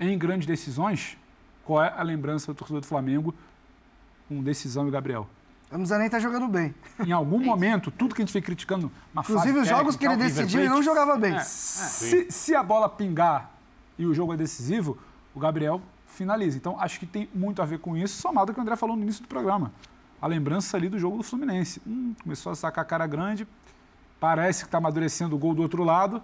Em 0.00 0.16
grandes 0.16 0.46
decisões, 0.46 1.18
qual 1.64 1.82
é 1.82 1.92
a 1.96 2.02
lembrança 2.02 2.52
do 2.52 2.56
torcedor 2.56 2.80
do 2.80 2.86
Flamengo 2.86 3.34
com 4.28 4.42
decisão 4.42 4.86
e 4.88 4.90
Gabriel? 4.90 5.28
Eu 5.70 5.78
não 5.78 5.86
nem 5.86 6.06
estar 6.06 6.18
tá 6.18 6.20
jogando 6.20 6.46
bem. 6.46 6.74
Em 7.04 7.10
algum 7.10 7.38
momento, 7.42 7.90
tudo 7.90 8.14
que 8.14 8.22
a 8.22 8.24
gente 8.24 8.32
foi 8.32 8.40
criticando 8.40 8.92
na 9.12 9.22
Inclusive, 9.22 9.58
os 9.58 9.68
jogos 9.68 9.96
que 9.96 10.06
ele 10.06 10.16
decidiu, 10.16 10.60
ele 10.60 10.68
não 10.68 10.82
jogava 10.82 11.16
bem. 11.16 11.34
É, 11.34 11.38
é. 11.38 11.40
Se, 11.40 12.30
se, 12.30 12.54
a 12.54 12.62
bola 12.62 12.88
pingar 12.88 13.50
e 13.98 14.06
o 14.06 14.14
jogo 14.14 14.32
é 14.32 14.36
decisivo, 14.36 14.96
o 15.34 15.40
Gabriel 15.40 15.80
finaliza. 16.06 16.56
Então, 16.56 16.78
acho 16.78 17.00
que 17.00 17.06
tem 17.06 17.28
muito 17.34 17.60
a 17.60 17.64
ver 17.64 17.80
com 17.80 17.96
isso, 17.96 18.20
somado 18.20 18.50
ao 18.50 18.54
que 18.54 18.60
o 18.60 18.62
André 18.62 18.76
falou 18.76 18.94
no 18.96 19.02
início 19.02 19.22
do 19.22 19.28
programa. 19.28 19.72
A 20.22 20.26
lembrança 20.26 20.76
ali 20.76 20.88
do 20.88 20.98
jogo 20.98 21.16
do 21.16 21.22
Fluminense. 21.24 21.82
Hum, 21.86 22.14
começou 22.22 22.52
a 22.52 22.54
sacar 22.54 22.82
a 22.82 22.86
cara 22.86 23.06
grande, 23.06 23.46
parece 24.20 24.60
que 24.60 24.68
está 24.68 24.78
amadurecendo 24.78 25.34
o 25.34 25.38
gol 25.38 25.54
do 25.54 25.62
outro 25.62 25.82
lado, 25.82 26.22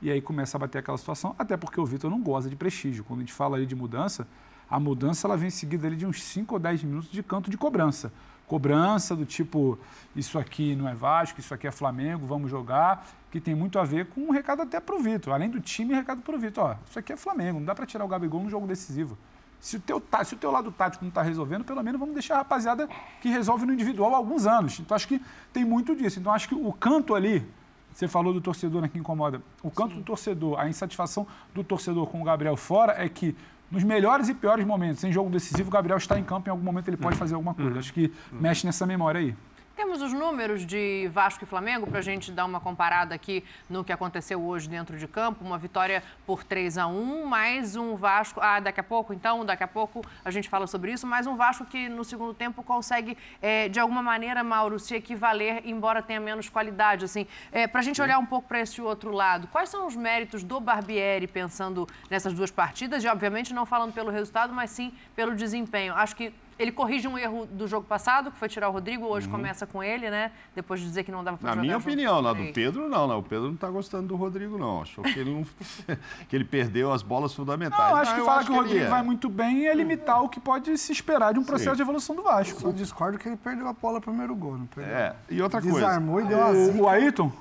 e 0.00 0.10
aí 0.10 0.20
começa 0.20 0.56
a 0.56 0.60
bater 0.60 0.78
aquela 0.78 0.96
situação, 0.96 1.34
até 1.38 1.56
porque 1.56 1.80
o 1.80 1.84
Vitor 1.84 2.10
não 2.10 2.20
goza 2.20 2.48
de 2.48 2.54
prestígio. 2.54 3.04
Quando 3.04 3.20
a 3.20 3.22
gente 3.22 3.32
fala 3.32 3.56
ali 3.56 3.66
de 3.66 3.74
mudança, 3.74 4.26
a 4.72 4.80
mudança 4.80 5.26
ela 5.26 5.36
vem 5.36 5.50
seguida 5.50 5.86
ali 5.86 5.96
de 5.96 6.06
uns 6.06 6.22
5 6.22 6.54
ou 6.54 6.58
10 6.58 6.84
minutos 6.84 7.10
de 7.10 7.22
canto 7.22 7.50
de 7.50 7.58
cobrança. 7.58 8.10
Cobrança 8.46 9.14
do 9.14 9.26
tipo, 9.26 9.78
isso 10.16 10.38
aqui 10.38 10.74
não 10.74 10.88
é 10.88 10.94
Vasco, 10.94 11.38
isso 11.38 11.52
aqui 11.52 11.66
é 11.66 11.70
Flamengo, 11.70 12.26
vamos 12.26 12.50
jogar, 12.50 13.06
que 13.30 13.38
tem 13.38 13.54
muito 13.54 13.78
a 13.78 13.84
ver 13.84 14.06
com 14.06 14.22
um 14.22 14.30
recado 14.30 14.62
até 14.62 14.80
para 14.80 14.94
o 14.94 14.98
Vitor. 14.98 15.34
Além 15.34 15.50
do 15.50 15.60
time, 15.60 15.92
recado 15.92 16.22
para 16.22 16.34
o 16.34 16.38
Vitor. 16.38 16.64
Ó, 16.64 16.76
isso 16.88 16.98
aqui 16.98 17.12
é 17.12 17.16
Flamengo, 17.18 17.58
não 17.58 17.66
dá 17.66 17.74
para 17.74 17.84
tirar 17.84 18.02
o 18.06 18.08
Gabigol 18.08 18.42
num 18.42 18.48
jogo 18.48 18.66
decisivo. 18.66 19.18
Se 19.60 19.76
o, 19.76 19.80
teu, 19.80 20.02
se 20.24 20.34
o 20.34 20.38
teu 20.38 20.50
lado 20.50 20.72
tático 20.72 21.04
não 21.04 21.10
está 21.10 21.20
resolvendo, 21.20 21.64
pelo 21.64 21.82
menos 21.82 22.00
vamos 22.00 22.14
deixar 22.14 22.36
a 22.36 22.38
rapaziada 22.38 22.88
que 23.20 23.28
resolve 23.28 23.66
no 23.66 23.74
individual 23.74 24.14
há 24.14 24.16
alguns 24.16 24.46
anos. 24.46 24.80
Então 24.80 24.94
acho 24.94 25.06
que 25.06 25.20
tem 25.52 25.66
muito 25.66 25.94
disso. 25.94 26.18
Então 26.18 26.32
acho 26.32 26.48
que 26.48 26.54
o 26.54 26.72
canto 26.72 27.14
ali, 27.14 27.46
você 27.92 28.08
falou 28.08 28.32
do 28.32 28.40
torcedor 28.40 28.80
né, 28.80 28.88
que 28.88 28.98
incomoda. 28.98 29.42
O 29.62 29.70
canto 29.70 29.90
Sim. 29.90 29.98
do 29.98 30.02
torcedor, 30.02 30.58
a 30.58 30.66
insatisfação 30.66 31.26
do 31.54 31.62
torcedor 31.62 32.06
com 32.06 32.22
o 32.22 32.24
Gabriel 32.24 32.56
fora 32.56 32.94
é 32.96 33.06
que 33.06 33.36
nos 33.72 33.82
melhores 33.82 34.28
e 34.28 34.34
piores 34.34 34.66
momentos, 34.66 35.02
em 35.02 35.10
jogo 35.10 35.30
decisivo, 35.30 35.68
o 35.68 35.72
Gabriel 35.72 35.96
está 35.96 36.18
em 36.18 36.22
campo, 36.22 36.48
em 36.48 36.50
algum 36.50 36.62
momento 36.62 36.88
ele 36.88 36.96
pode 36.98 37.14
uhum. 37.14 37.18
fazer 37.18 37.34
alguma 37.34 37.54
coisa. 37.54 37.70
Uhum. 37.70 37.78
Acho 37.78 37.92
que 37.92 38.12
mexe 38.30 38.66
nessa 38.66 38.86
memória 38.86 39.18
aí. 39.18 39.34
Temos 39.74 40.02
os 40.02 40.12
números 40.12 40.66
de 40.66 41.08
Vasco 41.12 41.44
e 41.44 41.46
Flamengo 41.46 41.86
para 41.86 42.00
a 42.00 42.02
gente 42.02 42.30
dar 42.30 42.44
uma 42.44 42.60
comparada 42.60 43.14
aqui 43.14 43.42
no 43.70 43.82
que 43.82 43.90
aconteceu 43.90 44.40
hoje 44.42 44.68
dentro 44.68 44.98
de 44.98 45.08
campo. 45.08 45.42
Uma 45.42 45.56
vitória 45.56 46.02
por 46.26 46.44
3 46.44 46.76
a 46.76 46.86
1 46.86 47.24
mais 47.24 47.74
um 47.74 47.96
Vasco. 47.96 48.38
Ah, 48.42 48.60
daqui 48.60 48.80
a 48.80 48.82
pouco, 48.82 49.14
então, 49.14 49.46
daqui 49.46 49.64
a 49.64 49.68
pouco 49.68 50.04
a 50.22 50.30
gente 50.30 50.46
fala 50.48 50.66
sobre 50.66 50.92
isso. 50.92 51.06
Mais 51.06 51.26
um 51.26 51.36
Vasco 51.36 51.64
que 51.64 51.88
no 51.88 52.04
segundo 52.04 52.34
tempo 52.34 52.62
consegue, 52.62 53.16
é, 53.40 53.66
de 53.70 53.80
alguma 53.80 54.02
maneira, 54.02 54.44
Mauro, 54.44 54.78
se 54.78 54.94
equivaler, 54.94 55.62
embora 55.64 56.02
tenha 56.02 56.20
menos 56.20 56.50
qualidade. 56.50 57.06
Assim, 57.06 57.26
é, 57.50 57.66
para 57.66 57.80
a 57.80 57.82
gente 57.82 58.00
olhar 58.00 58.18
um 58.18 58.26
pouco 58.26 58.46
para 58.46 58.60
esse 58.60 58.80
outro 58.82 59.10
lado, 59.10 59.48
quais 59.48 59.70
são 59.70 59.86
os 59.86 59.96
méritos 59.96 60.44
do 60.44 60.60
Barbieri 60.60 61.26
pensando 61.26 61.88
nessas 62.10 62.34
duas 62.34 62.50
partidas? 62.50 63.02
E, 63.02 63.08
obviamente, 63.08 63.54
não 63.54 63.64
falando 63.64 63.94
pelo 63.94 64.10
resultado, 64.10 64.52
mas 64.52 64.70
sim 64.70 64.92
pelo 65.16 65.34
desempenho. 65.34 65.94
Acho 65.94 66.14
que 66.14 66.32
ele 66.58 66.72
corrige 66.72 67.08
um 67.08 67.18
erro 67.18 67.46
do 67.46 67.66
jogo 67.66 67.86
passado, 67.86 68.30
que 68.30 68.38
foi 68.38 68.48
tirar 68.48 68.68
o 68.68 68.72
Rodrigo, 68.72 69.06
hoje 69.06 69.26
uhum. 69.26 69.32
começa 69.32 69.66
com 69.66 69.82
ele, 69.82 70.10
né? 70.10 70.32
Depois 70.54 70.80
de 70.80 70.86
dizer 70.86 71.04
que 71.04 71.12
não 71.12 71.24
dava 71.24 71.36
para 71.36 71.50
jogar. 71.50 71.56
Na 71.56 71.62
minha 71.62 71.76
opinião, 71.76 72.22
na 72.22 72.32
do 72.32 72.52
Pedro, 72.52 72.88
não, 72.88 73.06
não. 73.06 73.18
O 73.18 73.22
Pedro 73.22 73.46
não 73.46 73.54
está 73.54 73.68
gostando 73.68 74.08
do 74.08 74.16
Rodrigo, 74.16 74.58
não. 74.58 74.82
Achou 74.82 75.02
que 75.02 75.18
ele, 75.18 75.30
não, 75.30 75.44
que 76.28 76.36
ele 76.36 76.44
perdeu 76.44 76.92
as 76.92 77.02
bolas 77.02 77.34
fundamentais. 77.34 77.90
Não, 77.90 77.96
acho 77.96 78.10
não, 78.12 78.18
que 78.18 78.24
falar 78.24 78.44
que 78.44 78.52
o 78.52 78.54
Rodrigo 78.54 78.88
vai 78.88 79.02
muito 79.02 79.28
bem 79.28 79.66
é 79.66 79.74
limitar 79.74 80.22
o 80.22 80.28
que 80.28 80.40
pode 80.40 80.76
se 80.78 80.92
esperar 80.92 81.32
de 81.32 81.38
um 81.38 81.44
processo 81.44 81.70
Sim. 81.70 81.76
de 81.76 81.82
evolução 81.82 82.14
do 82.14 82.22
Vasco. 82.22 82.66
Eu 82.66 82.72
discordo 82.72 83.18
que 83.18 83.28
ele 83.28 83.36
perdeu 83.36 83.66
a 83.68 83.72
bola 83.72 83.94
no 83.94 84.00
primeiro 84.00 84.34
gol, 84.34 84.58
não 84.58 84.66
perdeu. 84.66 84.94
É, 84.94 85.16
e 85.30 85.40
outra 85.40 85.60
coisa. 85.60 85.76
Desarmou 85.76 86.20
e 86.20 86.24
deu 86.24 86.38
uma 86.38 86.54
zica. 86.54 86.82
O 86.82 86.88
Ayrton? 86.88 87.32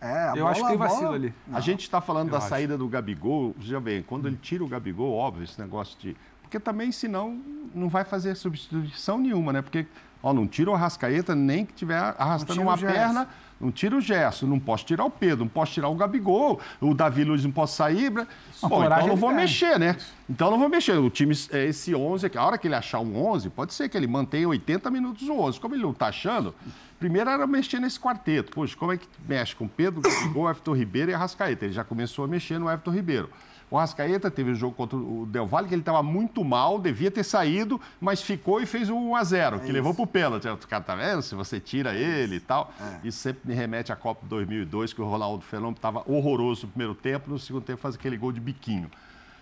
É, 0.00 0.30
eu 0.30 0.36
bola, 0.36 0.50
acho 0.50 0.62
que 0.62 0.68
tem 0.68 0.76
vacilo 0.76 1.02
bola... 1.02 1.14
ali. 1.16 1.34
Não. 1.46 1.58
A 1.58 1.60
gente 1.60 1.80
está 1.82 2.00
falando 2.00 2.28
eu 2.28 2.32
da 2.32 2.38
acho. 2.38 2.48
saída 2.48 2.78
do 2.78 2.88
Gabigol, 2.88 3.54
já 3.60 3.80
bem, 3.80 4.02
quando 4.02 4.28
ele 4.28 4.38
tira 4.40 4.62
o 4.62 4.68
Gabigol, 4.68 5.12
óbvio, 5.12 5.42
esse 5.42 5.60
negócio 5.60 5.98
de 5.98 6.16
porque 6.48 6.58
também, 6.58 6.90
senão, 6.90 7.38
não 7.74 7.90
vai 7.90 8.04
fazer 8.04 8.34
substituição 8.34 9.18
nenhuma, 9.18 9.52
né? 9.52 9.60
Porque, 9.60 9.86
ó, 10.22 10.32
não 10.32 10.46
tira 10.46 10.70
o 10.70 10.74
Arrascaeta 10.74 11.34
nem 11.34 11.66
que 11.66 11.74
tiver 11.74 11.98
arrastando 12.18 12.62
uma 12.62 12.76
perna, 12.76 13.28
não 13.60 13.70
tira 13.70 13.94
o 13.94 14.00
Gerson, 14.00 14.46
não 14.46 14.58
posso 14.58 14.86
tirar 14.86 15.04
o 15.04 15.10
Pedro, 15.10 15.40
não 15.40 15.48
posso 15.48 15.74
tirar 15.74 15.90
o 15.90 15.94
Gabigol, 15.94 16.58
o 16.80 16.94
Davi 16.94 17.22
Luiz 17.22 17.44
não 17.44 17.52
posso 17.52 17.76
sair. 17.76 18.10
Bom, 18.10 18.82
então 18.82 19.06
não 19.08 19.14
vou 19.16 19.30
mexer, 19.30 19.78
né? 19.78 19.94
Então 20.28 20.50
não 20.50 20.58
vou 20.58 20.70
mexer. 20.70 20.96
O 20.96 21.10
time, 21.10 21.34
é 21.52 21.66
esse 21.66 21.94
11, 21.94 22.30
a 22.34 22.42
hora 22.42 22.56
que 22.56 22.66
ele 22.66 22.74
achar 22.74 23.00
um 23.00 23.14
11, 23.26 23.50
pode 23.50 23.74
ser 23.74 23.90
que 23.90 23.96
ele 23.98 24.06
mantenha 24.06 24.48
80 24.48 24.90
minutos 24.90 25.28
o 25.28 25.38
11. 25.38 25.60
Como 25.60 25.74
ele 25.74 25.82
não 25.82 25.90
está 25.90 26.06
achando, 26.06 26.54
primeiro 26.98 27.28
era 27.28 27.46
mexer 27.46 27.78
nesse 27.78 28.00
quarteto. 28.00 28.52
Poxa, 28.52 28.74
como 28.74 28.92
é 28.92 28.96
que 28.96 29.06
mexe 29.28 29.54
com 29.54 29.68
Pedro, 29.68 30.00
Gabigol, 30.00 30.48
Everton 30.48 30.72
Ribeiro 30.72 31.10
e 31.10 31.14
Arrascaeta? 31.14 31.66
Ele 31.66 31.74
já 31.74 31.84
começou 31.84 32.24
a 32.24 32.28
mexer 32.28 32.58
no 32.58 32.70
Everton 32.70 32.92
Ribeiro. 32.92 33.28
O 33.70 33.76
Rascaeta 33.76 34.30
teve 34.30 34.50
o 34.50 34.52
um 34.52 34.56
jogo 34.56 34.74
contra 34.74 34.96
o 34.96 35.26
Del 35.26 35.46
Valle, 35.46 35.68
que 35.68 35.74
ele 35.74 35.82
estava 35.82 36.02
muito 36.02 36.42
mal, 36.44 36.78
devia 36.78 37.10
ter 37.10 37.22
saído, 37.22 37.80
mas 38.00 38.22
ficou 38.22 38.60
e 38.60 38.66
fez 38.66 38.88
o 38.88 38.96
1 38.96 39.16
a 39.16 39.24
0 39.24 39.56
é 39.56 39.58
que 39.58 39.64
isso. 39.64 39.72
levou 39.72 39.94
para 39.94 40.04
o 40.04 40.06
pênalti. 40.06 40.48
O 40.48 40.56
cara 40.68 40.82
tá 40.82 40.94
vendo? 40.94 41.22
Se 41.22 41.34
você 41.34 41.60
tira 41.60 41.94
ele 41.94 42.36
e 42.36 42.40
tal. 42.40 42.72
É. 42.80 43.06
Isso 43.06 43.18
sempre 43.18 43.42
me 43.44 43.54
remete 43.54 43.92
à 43.92 43.96
Copa 43.96 44.24
2002, 44.26 44.92
que 44.92 45.02
o 45.02 45.04
Ronaldo 45.04 45.44
Fenômeno 45.44 45.76
estava 45.76 46.02
horroroso 46.06 46.66
no 46.66 46.72
primeiro 46.72 46.94
tempo, 46.94 47.30
no 47.30 47.38
segundo 47.38 47.64
tempo 47.64 47.80
faz 47.80 47.94
aquele 47.94 48.16
gol 48.16 48.32
de 48.32 48.40
biquinho. 48.40 48.90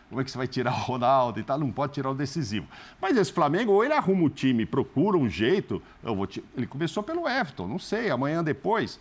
Como 0.09 0.21
é 0.21 0.25
que 0.25 0.31
você 0.31 0.39
vai 0.39 0.47
tirar 0.47 0.73
o 0.73 0.83
Ronaldo 0.83 1.41
e 1.41 1.43
tal? 1.43 1.59
Não 1.59 1.71
pode 1.71 1.93
tirar 1.93 2.11
o 2.11 2.15
decisivo. 2.15 2.67
Mas 3.01 3.17
esse 3.17 3.33
Flamengo, 3.33 3.73
ou 3.73 3.85
ele 3.85 3.93
arruma 3.93 4.25
o 4.25 4.31
time, 4.31 4.65
procura 4.65 5.17
um 5.17 5.29
jeito. 5.29 5.83
Eu 6.03 6.15
vou 6.15 6.27
te... 6.27 6.45
Ele 6.57 6.67
começou 6.67 7.03
pelo 7.03 7.29
Everton, 7.29 7.67
não 7.67 7.79
sei. 7.79 8.11
Amanhã 8.11 8.43
depois 8.43 9.01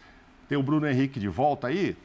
tem 0.50 0.58
o 0.58 0.64
Bruno 0.64 0.88
Henrique 0.88 1.20
de 1.20 1.28
volta 1.28 1.68
aí. 1.68 1.96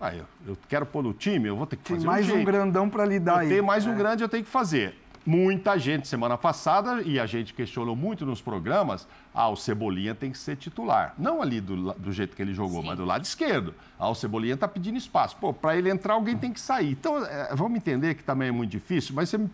Ah, 0.00 0.14
eu, 0.14 0.24
eu, 0.46 0.56
quero 0.68 0.86
pôr 0.86 1.02
no 1.02 1.12
time, 1.12 1.48
eu 1.48 1.56
vou 1.56 1.66
ter 1.66 1.76
que 1.76 1.88
fazer 1.88 2.00
Tem 2.00 2.06
mais 2.06 2.30
um, 2.30 2.38
um 2.38 2.44
grandão 2.44 2.88
para 2.88 3.04
lidar 3.04 3.40
aí. 3.40 3.48
Tem 3.48 3.60
mais 3.60 3.84
um 3.84 3.92
é. 3.92 3.96
grande, 3.96 4.22
eu 4.22 4.28
tenho 4.28 4.44
que 4.44 4.50
fazer. 4.50 4.94
Muita 5.26 5.76
gente, 5.76 6.06
semana 6.06 6.38
passada, 6.38 7.02
e 7.02 7.18
a 7.18 7.26
gente 7.26 7.52
questionou 7.52 7.96
muito 7.96 8.24
nos 8.24 8.40
programas, 8.40 9.06
ah, 9.34 9.48
o 9.48 9.56
Cebolinha 9.56 10.14
tem 10.14 10.30
que 10.30 10.38
ser 10.38 10.56
titular. 10.56 11.14
Não 11.18 11.42
ali 11.42 11.60
do, 11.60 11.92
do 11.94 12.12
jeito 12.12 12.34
que 12.36 12.40
ele 12.40 12.54
jogou, 12.54 12.80
Sim. 12.80 12.86
mas 12.86 12.96
do 12.96 13.04
lado 13.04 13.24
esquerdo. 13.24 13.74
Ah, 13.98 14.08
o 14.08 14.14
Cebolinha 14.14 14.54
está 14.54 14.68
pedindo 14.68 14.96
espaço. 14.96 15.36
Pô, 15.36 15.52
para 15.52 15.76
ele 15.76 15.90
entrar, 15.90 16.14
alguém 16.14 16.36
tem 16.36 16.52
que 16.52 16.60
sair. 16.60 16.92
Então, 16.92 17.26
é, 17.26 17.54
vamos 17.54 17.76
entender 17.76 18.14
que 18.14 18.22
também 18.22 18.48
é 18.48 18.52
muito 18.52 18.70
difícil, 18.70 19.14
mas 19.14 19.28
você 19.28 19.36
me 19.36 19.50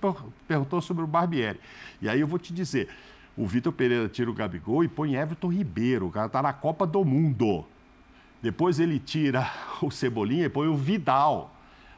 perguntou 0.46 0.80
sobre 0.80 1.02
o 1.02 1.06
Barbieri. 1.06 1.58
E 2.02 2.08
aí 2.08 2.20
eu 2.20 2.26
vou 2.26 2.38
te 2.38 2.52
dizer, 2.52 2.88
o 3.36 3.46
Vitor 3.46 3.72
Pereira 3.72 4.08
tira 4.08 4.30
o 4.30 4.34
Gabigol 4.34 4.84
e 4.84 4.88
põe 4.88 5.16
Everton 5.16 5.48
Ribeiro. 5.48 6.06
O 6.06 6.10
cara 6.10 6.26
está 6.26 6.42
na 6.42 6.52
Copa 6.52 6.86
do 6.86 7.02
Mundo. 7.02 7.64
Depois 8.44 8.78
ele 8.78 8.98
tira 8.98 9.50
o 9.80 9.90
Cebolinha 9.90 10.44
e 10.44 10.50
põe 10.50 10.68
o 10.68 10.76
Vidal. 10.76 11.50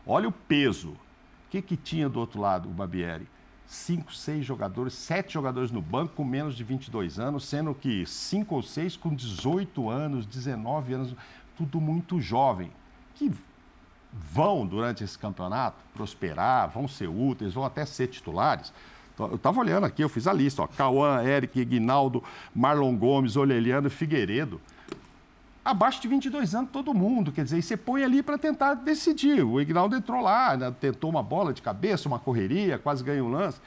Olha 0.07 0.29
o 0.29 0.33
peso. 0.33 0.91
O 0.91 1.51
que, 1.51 1.61
que 1.61 1.77
tinha 1.77 2.09
do 2.09 2.21
outro 2.21 2.41
lado 2.41 2.69
o 2.69 2.73
Babieri? 2.73 3.27
Cinco, 3.67 4.15
seis 4.15 4.47
jogadores, 4.47 4.95
sete 4.95 5.35
jogadores 5.35 5.73
no 5.73 5.83
banco 5.83 6.15
com 6.15 6.25
menos 6.25 6.55
de 6.55 6.63
22 6.63 7.19
anos, 7.19 7.45
sendo 7.45 7.75
que 7.75 8.07
cinco 8.07 8.55
ou 8.55 8.63
seis 8.63 8.97
com 8.97 9.13
18 9.13 9.91
anos, 9.91 10.25
19 10.25 10.95
anos, 10.95 11.17
tudo 11.57 11.81
muito 11.81 12.21
jovem, 12.21 12.71
que 13.17 13.29
vão, 14.13 14.65
durante 14.65 15.03
esse 15.03 15.19
campeonato, 15.19 15.79
prosperar, 15.95 16.69
vão 16.69 16.87
ser 16.87 17.09
úteis, 17.09 17.55
vão 17.55 17.65
até 17.65 17.85
ser 17.85 18.07
titulares. 18.07 18.73
Eu 19.19 19.35
estava 19.35 19.59
olhando 19.59 19.85
aqui, 19.85 20.05
eu 20.05 20.09
fiz 20.09 20.29
a 20.29 20.33
lista, 20.33 20.65
Cauã, 20.69 21.25
Eric, 21.25 21.65
Guinaldo, 21.65 22.23
Marlon 22.55 22.97
Gomes, 22.97 23.37
Oleliano 23.37 23.89
e 23.89 23.91
Figueiredo 23.91 24.61
abaixo 25.67 26.01
de 26.01 26.07
22 26.07 26.55
anos 26.55 26.71
todo 26.71 26.95
mundo, 26.95 27.33
quer 27.33 27.43
dizer, 27.43 27.59
e 27.59 27.63
você 27.63 27.77
põe 27.77 28.05
ali 28.05 28.23
para 28.23 28.39
tentar 28.39 28.75
decidir. 28.75 29.45
O 29.45 29.61
Ignaldo 29.61 29.97
entrou 29.97 30.23
lá, 30.23 30.57
né, 30.57 30.73
tentou 30.81 31.11
uma 31.11 31.25
bola 31.25 31.53
de 31.53 31.61
cabeça, 31.61 32.09
uma 32.09 32.21
correria, 32.21 32.79
quase 32.79 33.03
ganhou 33.03 33.29
um 33.29 33.33
lance, 33.33 33.61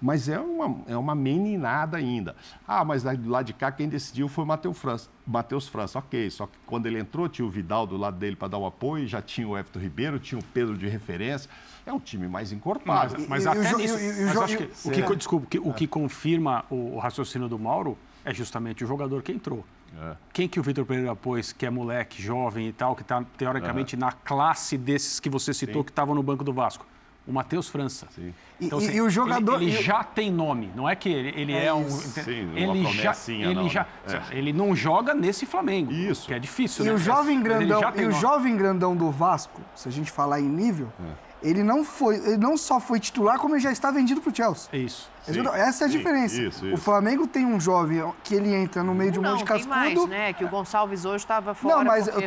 mas 0.00 0.26
é 0.26 0.40
uma, 0.40 0.82
é 0.86 0.96
uma 0.96 1.14
meninada 1.14 1.98
ainda. 1.98 2.34
Ah, 2.66 2.82
mas 2.82 3.02
do 3.02 3.28
lado 3.28 3.44
de 3.44 3.52
cá 3.52 3.70
quem 3.70 3.88
decidiu 3.88 4.26
foi 4.26 4.42
o 4.42 4.46
Matheus 4.46 4.78
França. 4.78 5.10
Matheus 5.26 5.68
França, 5.68 5.98
ok, 5.98 6.30
só 6.30 6.46
que 6.46 6.56
quando 6.64 6.86
ele 6.86 6.98
entrou 6.98 7.28
tinha 7.28 7.46
o 7.46 7.50
Vidal 7.50 7.86
do 7.86 7.98
lado 7.98 8.16
dele 8.16 8.36
para 8.36 8.48
dar 8.48 8.58
o 8.58 8.64
apoio, 8.64 9.06
já 9.06 9.20
tinha 9.20 9.46
o 9.46 9.56
Everton 9.56 9.80
Ribeiro, 9.80 10.18
tinha 10.18 10.38
o 10.38 10.44
Pedro 10.44 10.78
de 10.78 10.88
referência, 10.88 11.50
é 11.84 11.92
um 11.92 12.00
time 12.00 12.26
mais 12.26 12.52
encorpado. 12.52 13.16
Mas, 13.28 13.44
mas 13.44 13.46
até 13.46 13.76
nisso, 13.76 13.98
mas 14.26 14.36
acho 14.38 14.56
que, 14.56 14.64
o 14.88 14.90
que, 14.90 15.16
desculpa, 15.16 15.46
o 15.62 15.74
que 15.74 15.86
confirma 15.86 16.64
o 16.70 16.98
raciocínio 16.98 17.48
do 17.50 17.58
Mauro 17.58 17.98
é 18.24 18.32
justamente 18.32 18.82
o 18.82 18.86
jogador 18.86 19.22
que 19.22 19.30
entrou. 19.30 19.62
É. 20.00 20.16
Quem 20.32 20.48
que 20.48 20.58
o 20.58 20.62
Vitor 20.62 20.84
Pereira 20.84 21.14
pôs, 21.14 21.52
que 21.52 21.64
é 21.64 21.70
moleque, 21.70 22.20
jovem 22.20 22.68
e 22.68 22.72
tal, 22.72 22.94
que 22.94 23.02
está 23.02 23.22
teoricamente 23.36 23.94
é. 23.94 23.98
na 23.98 24.12
classe 24.12 24.76
desses 24.76 25.20
que 25.20 25.30
você 25.30 25.54
citou 25.54 25.82
Sim. 25.82 25.84
que 25.84 25.90
estavam 25.90 26.14
no 26.14 26.22
banco 26.22 26.44
do 26.44 26.52
Vasco? 26.52 26.86
O 27.26 27.32
Matheus 27.32 27.68
França. 27.68 28.06
Sim. 28.10 28.34
Então, 28.60 28.78
e, 28.80 28.84
assim, 28.84 28.96
e, 28.96 29.00
o 29.00 29.08
jogador. 29.08 29.56
Ele, 29.62 29.72
ele 29.72 29.82
já 29.82 30.04
tem 30.04 30.30
nome, 30.30 30.70
não 30.76 30.86
é 30.86 30.94
que 30.94 31.08
ele, 31.08 31.40
ele 31.40 31.52
é, 31.54 31.66
é 31.66 31.74
um. 31.74 31.88
Sim, 31.88 32.52
ele 32.54 32.84
já, 32.92 33.14
ele 33.28 33.54
não, 33.54 33.68
já, 33.68 33.86
né? 34.06 34.22
é. 34.30 34.36
ele 34.36 34.52
não 34.52 34.76
joga 34.76 35.14
nesse 35.14 35.46
Flamengo. 35.46 35.90
Isso. 35.90 36.26
Que 36.26 36.34
é 36.34 36.38
difícil, 36.38 36.84
e 36.84 36.88
né? 36.88 36.94
O 36.94 36.98
jovem 36.98 37.42
grandão, 37.42 37.80
e 37.96 38.04
o 38.04 38.12
jovem 38.12 38.54
grandão 38.54 38.94
do 38.94 39.10
Vasco, 39.10 39.62
se 39.74 39.88
a 39.88 39.92
gente 39.92 40.10
falar 40.10 40.38
em 40.40 40.48
nível, 40.48 40.92
é 41.00 41.23
ele 41.44 41.62
não 41.62 41.84
foi, 41.84 42.16
ele 42.16 42.38
não 42.38 42.56
só 42.56 42.80
foi 42.80 42.98
titular, 42.98 43.38
como 43.38 43.54
ele 43.54 43.62
já 43.62 43.70
está 43.70 43.90
vendido 43.90 44.20
para 44.20 44.32
o 44.32 44.34
Chelsea. 44.34 44.68
Isso. 44.72 45.12
Sim, 45.24 45.40
Essa 45.54 45.84
é 45.84 45.86
a 45.86 45.90
sim, 45.90 45.96
diferença. 45.96 46.34
Isso, 46.34 46.66
isso. 46.66 46.74
O 46.74 46.76
Flamengo 46.76 47.26
tem 47.26 47.46
um 47.46 47.58
jovem 47.58 48.04
que 48.22 48.34
ele 48.34 48.54
entra 48.54 48.82
no 48.82 48.94
meio 48.94 49.10
de 49.10 49.18
um 49.18 49.22
não, 49.22 49.30
monte 49.30 49.40
de 49.40 49.44
cascudo. 49.46 49.70
mais, 49.70 50.06
né? 50.06 50.32
Que 50.34 50.44
o 50.44 50.48
Gonçalves 50.48 51.06
hoje 51.06 51.24
estava 51.24 51.54
fora 51.54 51.76
Não, 51.76 51.84
mas 51.84 52.08
eu, 52.08 52.20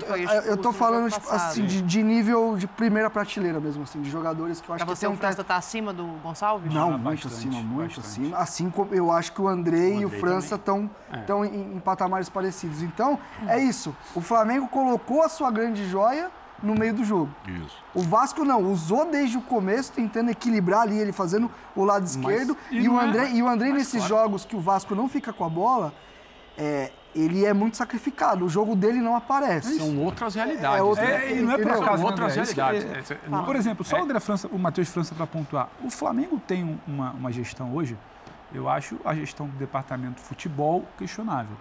eu 0.46 0.58
tô 0.58 0.74
falando 0.74 1.12
tipo, 1.12 1.30
assim, 1.30 1.64
de, 1.66 1.82
de, 1.84 2.02
nível 2.02 2.56
de 2.58 2.66
primeira 2.66 3.08
prateleira 3.08 3.60
mesmo, 3.60 3.84
assim, 3.84 4.02
de 4.02 4.10
jogadores 4.10 4.60
que 4.60 4.70
eu 4.70 4.74
acho 4.74 4.84
pra 4.84 4.94
que 4.94 5.00
você 5.00 5.06
o 5.06 5.16
França 5.16 5.42
está 5.42 5.58
acima 5.58 5.94
do 5.94 6.06
Gonçalves? 6.24 6.74
Não, 6.74 6.96
ah, 6.96 6.98
muito 6.98 7.30
bastante, 7.30 7.48
acima, 7.48 7.62
muito 7.62 7.96
bastante. 7.98 8.22
acima. 8.22 8.38
Assim 8.38 8.70
como 8.72 8.96
eu 8.96 9.12
acho 9.12 9.32
que 9.32 9.42
o 9.42 9.48
André 9.48 9.90
e 9.90 10.06
o 10.06 10.10
França 10.10 10.56
estão 10.56 10.90
é. 11.12 11.48
em, 11.48 11.76
em 11.76 11.80
patamares 11.80 12.30
parecidos. 12.30 12.82
Então, 12.82 13.20
é 13.48 13.60
isso. 13.60 13.96
O 14.16 14.22
Flamengo 14.22 14.68
colocou 14.68 15.22
a 15.22 15.30
sua 15.30 15.52
grande 15.52 15.88
joia 15.88 16.32
no 16.62 16.74
meio 16.76 16.94
do 16.94 17.04
jogo. 17.04 17.30
Isso. 17.48 17.78
O 17.94 18.02
Vasco 18.02 18.44
não, 18.44 18.62
usou 18.72 19.10
desde 19.10 19.38
o 19.38 19.42
começo, 19.42 19.92
tentando 19.92 20.30
equilibrar 20.32 20.82
ali, 20.82 20.98
ele 20.98 21.12
fazendo 21.12 21.50
o 21.76 21.84
lado 21.84 22.06
esquerdo. 22.06 22.58
e 22.72 22.78
E, 22.82 22.90
o 22.90 23.00
é- 23.00 23.04
André, 23.04 23.30
e 23.32 23.44
o 23.44 23.48
André 23.48 23.70
mas 23.70 23.78
nesses 23.80 24.06
claro. 24.06 24.08
jogos 24.08 24.46
que 24.46 24.56
o 24.56 24.60
Vasco 24.60 24.96
não 24.96 25.08
fica 25.08 25.32
com 25.32 25.44
a 25.46 25.50
bola, 25.50 25.94
é, 26.58 26.92
ele 27.16 27.46
é 27.46 27.54
muito 27.54 27.78
sacrificado. 27.78 28.46
O 28.46 28.50
jogo 28.50 28.76
dele 28.76 29.00
não 29.00 29.16
aparece. 29.16 29.78
São 29.78 29.98
outras 30.04 30.36
realidades. 30.36 30.80
É 30.80 30.84
outra- 30.84 31.06
É, 31.06 31.38
e 31.38 31.42
não 31.42 31.52
é 31.54 31.58
por 31.58 31.72
acaso, 31.72 32.04
né, 32.04 32.10
outras 32.10 32.36
realidades. 32.36 33.12
é- 33.12 33.14
É, 33.14 33.30
não- 33.30 33.44
por 33.46 33.56
exemplo, 33.56 33.86
só 33.86 33.98
é. 33.98 34.02
o 34.02 34.04
André 34.04 34.20
França, 34.20 34.48
o 34.52 34.58
Matheus 34.60 34.90
França 34.90 35.14
para 35.16 35.26
pontuar. 35.28 35.70
O 35.84 35.90
Flamengo 35.90 36.40
tem 36.48 36.64
um- 36.64 36.78
uma, 36.88 37.12
uma 37.12 37.32
gestão 37.32 37.74
hoje, 37.76 37.98
eu 38.54 38.68
acho 38.70 38.98
a 39.06 39.14
gestão 39.14 39.48
do 39.48 39.56
departamento 39.58 40.16
de 40.16 40.22
futebol 40.22 40.86
questionável. 40.98 41.56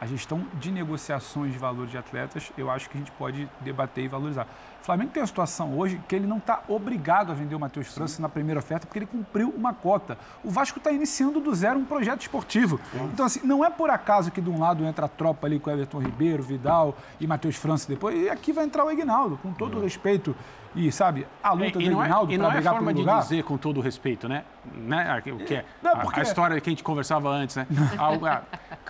A 0.00 0.06
gestão 0.06 0.44
de 0.54 0.70
negociações 0.70 1.52
de 1.52 1.58
valor 1.58 1.86
de 1.86 1.96
atletas, 1.96 2.52
eu 2.56 2.70
acho 2.70 2.88
que 2.88 2.96
a 2.96 3.00
gente 3.00 3.10
pode 3.12 3.48
debater 3.60 4.04
e 4.04 4.08
valorizar. 4.08 4.46
O 4.80 4.84
Flamengo 4.84 5.10
tem 5.10 5.22
a 5.22 5.26
situação 5.26 5.76
hoje 5.76 6.00
que 6.08 6.14
ele 6.14 6.26
não 6.26 6.38
está 6.38 6.62
obrigado 6.68 7.30
a 7.30 7.34
vender 7.34 7.54
o 7.54 7.60
Matheus 7.60 7.88
França 7.88 8.22
na 8.22 8.28
primeira 8.28 8.58
oferta 8.58 8.86
porque 8.86 8.98
ele 8.98 9.06
cumpriu 9.06 9.50
uma 9.50 9.74
cota. 9.74 10.16
O 10.42 10.50
Vasco 10.50 10.78
está 10.78 10.90
iniciando 10.90 11.40
do 11.40 11.54
zero 11.54 11.78
um 11.78 11.84
projeto 11.84 12.22
esportivo. 12.22 12.80
Então, 13.12 13.26
assim, 13.26 13.40
não 13.44 13.64
é 13.64 13.70
por 13.70 13.90
acaso 13.90 14.30
que 14.30 14.40
de 14.40 14.48
um 14.48 14.58
lado 14.58 14.84
entra 14.84 15.06
a 15.06 15.08
tropa 15.08 15.46
ali 15.46 15.58
com 15.58 15.70
Everton 15.70 15.98
Ribeiro, 15.98 16.42
Vidal 16.42 16.96
e 17.20 17.26
Matheus 17.26 17.56
França 17.56 17.86
depois, 17.88 18.16
e 18.16 18.30
aqui 18.30 18.52
vai 18.52 18.64
entrar 18.64 18.84
o 18.84 18.90
Ignaldo, 18.90 19.38
com 19.42 19.52
todo 19.52 19.78
o 19.78 19.80
respeito. 19.80 20.34
E, 20.76 20.92
sabe, 20.92 21.26
a 21.42 21.52
luta 21.52 21.80
E 21.80 21.88
do 21.88 21.90
não 21.92 22.02
é, 22.02 22.06
Ignaldo 22.06 22.32
e 22.32 22.36
para 22.36 22.42
não 22.44 22.50
é 22.50 22.54
brigar 22.56 22.72
forma 22.74 22.86
pelo 22.88 22.96
de 23.00 23.06
lugar. 23.08 23.22
dizer 23.22 23.42
com 23.42 23.56
todo 23.56 23.78
o 23.78 23.80
respeito, 23.80 24.28
né? 24.28 24.44
né? 24.76 25.22
O 25.32 25.38
que 25.38 25.54
é? 25.54 25.64
Não, 25.82 25.92
a- 25.92 25.96
porque- 25.96 26.20
a, 26.20 26.22
história 26.22 26.60
que 26.60 26.68
a 26.68 26.72
gente 26.72 26.84
conversava 26.84 27.28
antes, 27.30 27.56
né? 27.56 27.66
Algo- 27.96 28.26
ah, 28.26 28.42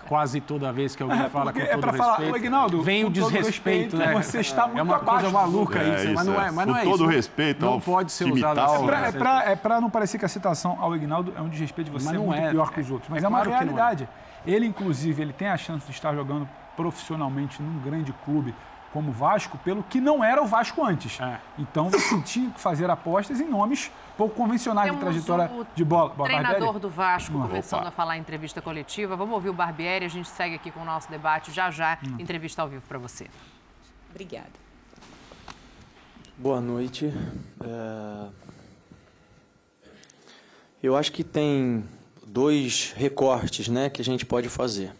quase 0.07 0.41
toda 0.41 0.71
vez 0.73 0.95
que 0.95 1.01
alguém 1.03 1.21
É, 1.21 1.29
fala 1.29 1.53
com 1.53 1.59
porque 1.59 1.67
todo 1.71 1.77
é 1.77 1.81
pra 1.81 1.93
falar, 1.93 2.11
respeito, 2.17 2.33
"Ô, 2.33 2.37
Ignaldo, 2.37 2.81
vem 2.83 3.03
o 3.03 3.07
com 3.07 3.13
todo 3.13 3.31
desrespeito, 3.31 3.95
respeito, 3.95 3.97
né? 3.97 4.21
você 4.23 4.39
está 4.41 4.65
muito 4.67 4.79
É 4.79 4.83
uma 4.83 4.99
coisa 4.99 5.27
abaixo 5.27 5.31
maluca 5.33 5.79
do- 5.79 5.93
isso, 5.95 6.07
É 6.07 6.13
mas 6.13 6.27
não 6.27 6.33
é. 6.41 6.47
é, 6.47 6.51
mas 6.51 6.65
Com 6.65 6.71
não 6.71 6.77
é 6.77 6.83
todo 6.83 6.93
isso. 6.95 7.03
Não- 7.03 7.09
respeito 7.09 7.65
não 7.65 7.73
ao 7.73 7.81
pode 7.81 8.11
ser 8.11 8.31
usado 8.31 8.55
tal, 8.55 8.73
assim. 8.75 8.83
É 8.83 8.87
pra, 9.11 9.33
né? 9.39 9.43
é, 9.45 9.77
é 9.77 9.81
não 9.81 9.89
parecer 9.89 10.17
que 10.19 10.25
a 10.25 10.29
citação 10.29 10.77
ao 10.81 10.95
Ignaldo 10.95 11.33
é 11.35 11.41
um 11.41 11.47
desrespeito 11.49 11.89
de 11.91 11.97
você 11.97 12.05
Mas 12.05 12.13
é 12.13 12.17
não 12.17 12.25
muito 12.25 12.41
é, 12.41 12.51
pior 12.51 12.71
que 12.71 12.81
os 12.81 12.89
é- 12.89 12.93
outros. 12.93 13.09
Mas 13.09 13.23
é 13.23 13.25
é, 13.25 13.29
uma 13.29 13.41
é. 13.41 13.47
realidade. 13.47 14.07
Ele, 14.45 14.65
inclusive, 14.65 15.21
ele 15.21 15.33
tem 15.33 15.47
a 15.47 15.57
chance 15.57 15.85
de 15.85 15.91
estar 15.91 16.13
jogando 16.13 16.47
profissionalmente 16.75 17.61
num 17.61 17.79
grande 17.79 18.13
clube 18.25 18.53
como 18.91 19.11
Vasco, 19.11 19.57
pelo 19.59 19.83
que 19.83 20.01
não 20.01 20.23
era 20.23 20.41
o 20.41 20.45
Vasco 20.45 20.83
antes. 20.83 21.19
É. 21.19 21.39
Então 21.57 21.89
você 21.89 22.21
tinha 22.23 22.49
que 22.51 22.59
fazer 22.59 22.89
apostas 22.89 23.39
em 23.39 23.47
nomes 23.47 23.91
pouco 24.17 24.35
convencionais 24.35 24.91
de 24.91 24.97
Temos 24.97 25.13
trajetória 25.25 25.51
o 25.55 25.65
de 25.75 25.85
bola. 25.85 26.09
Treinador 26.25 26.59
Barbieri? 26.59 26.79
do 26.79 26.89
Vasco 26.89 27.37
Hum. 27.37 27.41
começando 27.47 27.79
Opa. 27.81 27.89
a 27.89 27.91
falar 27.91 28.17
em 28.17 28.19
entrevista 28.19 28.61
coletiva. 28.61 29.15
Vamos 29.15 29.33
ouvir 29.35 29.49
o 29.49 29.53
Barbieri, 29.53 30.05
a 30.05 30.09
gente 30.09 30.27
segue 30.29 30.55
aqui 30.55 30.71
com 30.71 30.81
o 30.81 30.85
nosso 30.85 31.09
debate 31.09 31.51
já 31.51 31.71
já. 31.71 31.97
Hum. 32.05 32.15
Entrevista 32.19 32.61
ao 32.61 32.67
vivo 32.67 32.83
para 32.87 32.97
você. 32.97 33.27
Obrigada. 34.09 34.49
Boa 36.37 36.61
noite. 36.61 37.13
É, 37.61 38.27
Eu 40.81 40.95
acho 40.95 41.11
que 41.11 41.23
tem 41.23 41.83
dois 42.25 42.93
recortes 42.95 43.67
né, 43.67 43.89
que 43.89 44.01
a 44.01 44.05
gente 44.05 44.25
pode 44.25 44.47
fazer. 44.47 44.93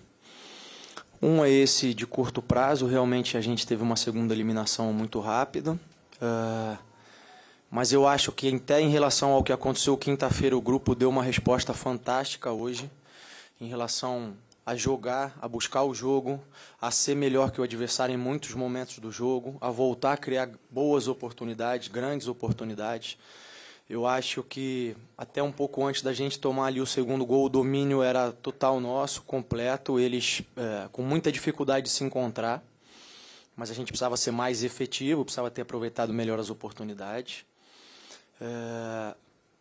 Um 1.21 1.43
é 1.43 1.49
esse 1.49 1.93
de 1.93 2.07
curto 2.07 2.41
prazo, 2.41 2.85
realmente 2.85 3.35
a 3.35 3.41
gente 3.41 3.67
teve 3.67 3.83
uma 3.83 3.97
segunda 3.97 4.33
eliminação 4.33 4.93
muito 4.93 5.19
rápida. 5.19 5.77
É, 6.21 6.77
Mas 7.69 7.91
eu 7.91 8.07
acho 8.07 8.31
que 8.31 8.53
até 8.55 8.79
em 8.79 8.89
relação 8.89 9.31
ao 9.31 9.43
que 9.43 9.51
aconteceu 9.51 9.97
quinta-feira, 9.97 10.55
o 10.57 10.61
grupo 10.61 10.95
deu 10.95 11.09
uma 11.09 11.21
resposta 11.21 11.73
fantástica 11.73 12.51
hoje 12.51 12.89
em 13.59 13.67
relação 13.67 14.33
a 14.65 14.75
jogar, 14.75 15.37
a 15.41 15.47
buscar 15.47 15.83
o 15.83 15.93
jogo, 15.93 16.39
a 16.81 16.89
ser 16.89 17.15
melhor 17.15 17.51
que 17.51 17.59
o 17.59 17.63
adversário 17.63 18.13
em 18.13 18.17
muitos 18.17 18.53
momentos 18.53 18.99
do 18.99 19.11
jogo, 19.11 19.57
a 19.59 19.69
voltar 19.69 20.13
a 20.13 20.17
criar 20.17 20.49
boas 20.69 21.07
oportunidades, 21.07 21.89
grandes 21.89 22.27
oportunidades. 22.27 23.17
Eu 23.89 24.05
acho 24.05 24.43
que 24.43 24.95
até 25.17 25.41
um 25.41 25.51
pouco 25.51 25.83
antes 25.83 26.03
da 26.03 26.13
gente 26.13 26.37
tomar 26.37 26.67
ali 26.67 26.79
o 26.79 26.85
segundo 26.85 27.25
gol, 27.25 27.45
o 27.45 27.49
domínio 27.49 28.03
era 28.03 28.31
total 28.31 28.79
nosso, 28.79 29.23
completo, 29.23 29.99
eles 29.99 30.43
é, 30.55 30.87
com 30.91 31.01
muita 31.01 31.31
dificuldade 31.31 31.85
de 31.85 31.89
se 31.89 32.03
encontrar, 32.03 32.63
mas 33.55 33.71
a 33.71 33.73
gente 33.73 33.87
precisava 33.87 34.15
ser 34.15 34.29
mais 34.29 34.63
efetivo, 34.63 35.25
precisava 35.25 35.49
ter 35.49 35.63
aproveitado 35.63 36.13
melhor 36.13 36.39
as 36.39 36.51
oportunidades. 36.51 37.43
É, 38.39 39.15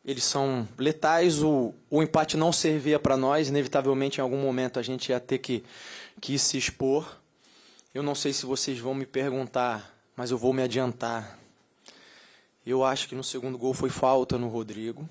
eles 0.05 0.25
são 0.25 0.69
letais, 0.77 1.43
o, 1.43 1.75
o 1.89 2.03
empate 2.03 2.37
não 2.37 2.53
servia 2.53 2.99
para 2.99 3.17
nós, 3.17 3.49
inevitavelmente 3.49 4.19
em 4.19 4.21
algum 4.21 4.43
momento 4.43 4.79
a 4.79 4.83
gente 4.83 5.09
ia 5.09 5.19
ter 5.19 5.39
que, 5.39 5.65
que 6.21 6.39
se 6.39 6.59
expor. 6.59 7.17
Eu 7.95 8.03
não 8.03 8.15
sei 8.15 8.35
se 8.35 8.45
vocês 8.45 8.79
vão 8.79 8.95
me 8.95 9.07
perguntar, 9.07 9.99
mas 10.15 10.31
eu 10.31 10.37
vou 10.37 10.53
me 10.53 10.63
adiantar. 10.63 11.38
Eu 12.69 12.85
acho 12.85 13.09
que 13.09 13.15
no 13.15 13.25
segundo 13.25 13.57
gol 13.57 13.73
foi 13.73 13.89
falta 13.89 14.37
no 14.37 14.47
Rodrigo. 14.47 15.09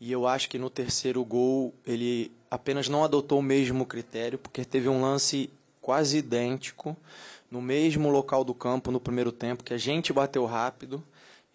E 0.00 0.10
eu 0.10 0.26
acho 0.26 0.48
que 0.48 0.58
no 0.58 0.68
terceiro 0.68 1.24
gol 1.24 1.72
ele 1.86 2.32
apenas 2.50 2.88
não 2.88 3.04
adotou 3.04 3.38
o 3.38 3.42
mesmo 3.42 3.86
critério, 3.86 4.36
porque 4.36 4.64
teve 4.64 4.88
um 4.88 5.00
lance 5.00 5.48
quase 5.80 6.18
idêntico 6.18 6.96
no 7.48 7.62
mesmo 7.62 8.10
local 8.10 8.42
do 8.42 8.52
campo 8.52 8.90
no 8.90 8.98
primeiro 8.98 9.30
tempo, 9.30 9.62
que 9.62 9.72
a 9.72 9.78
gente 9.78 10.12
bateu 10.12 10.44
rápido 10.46 11.00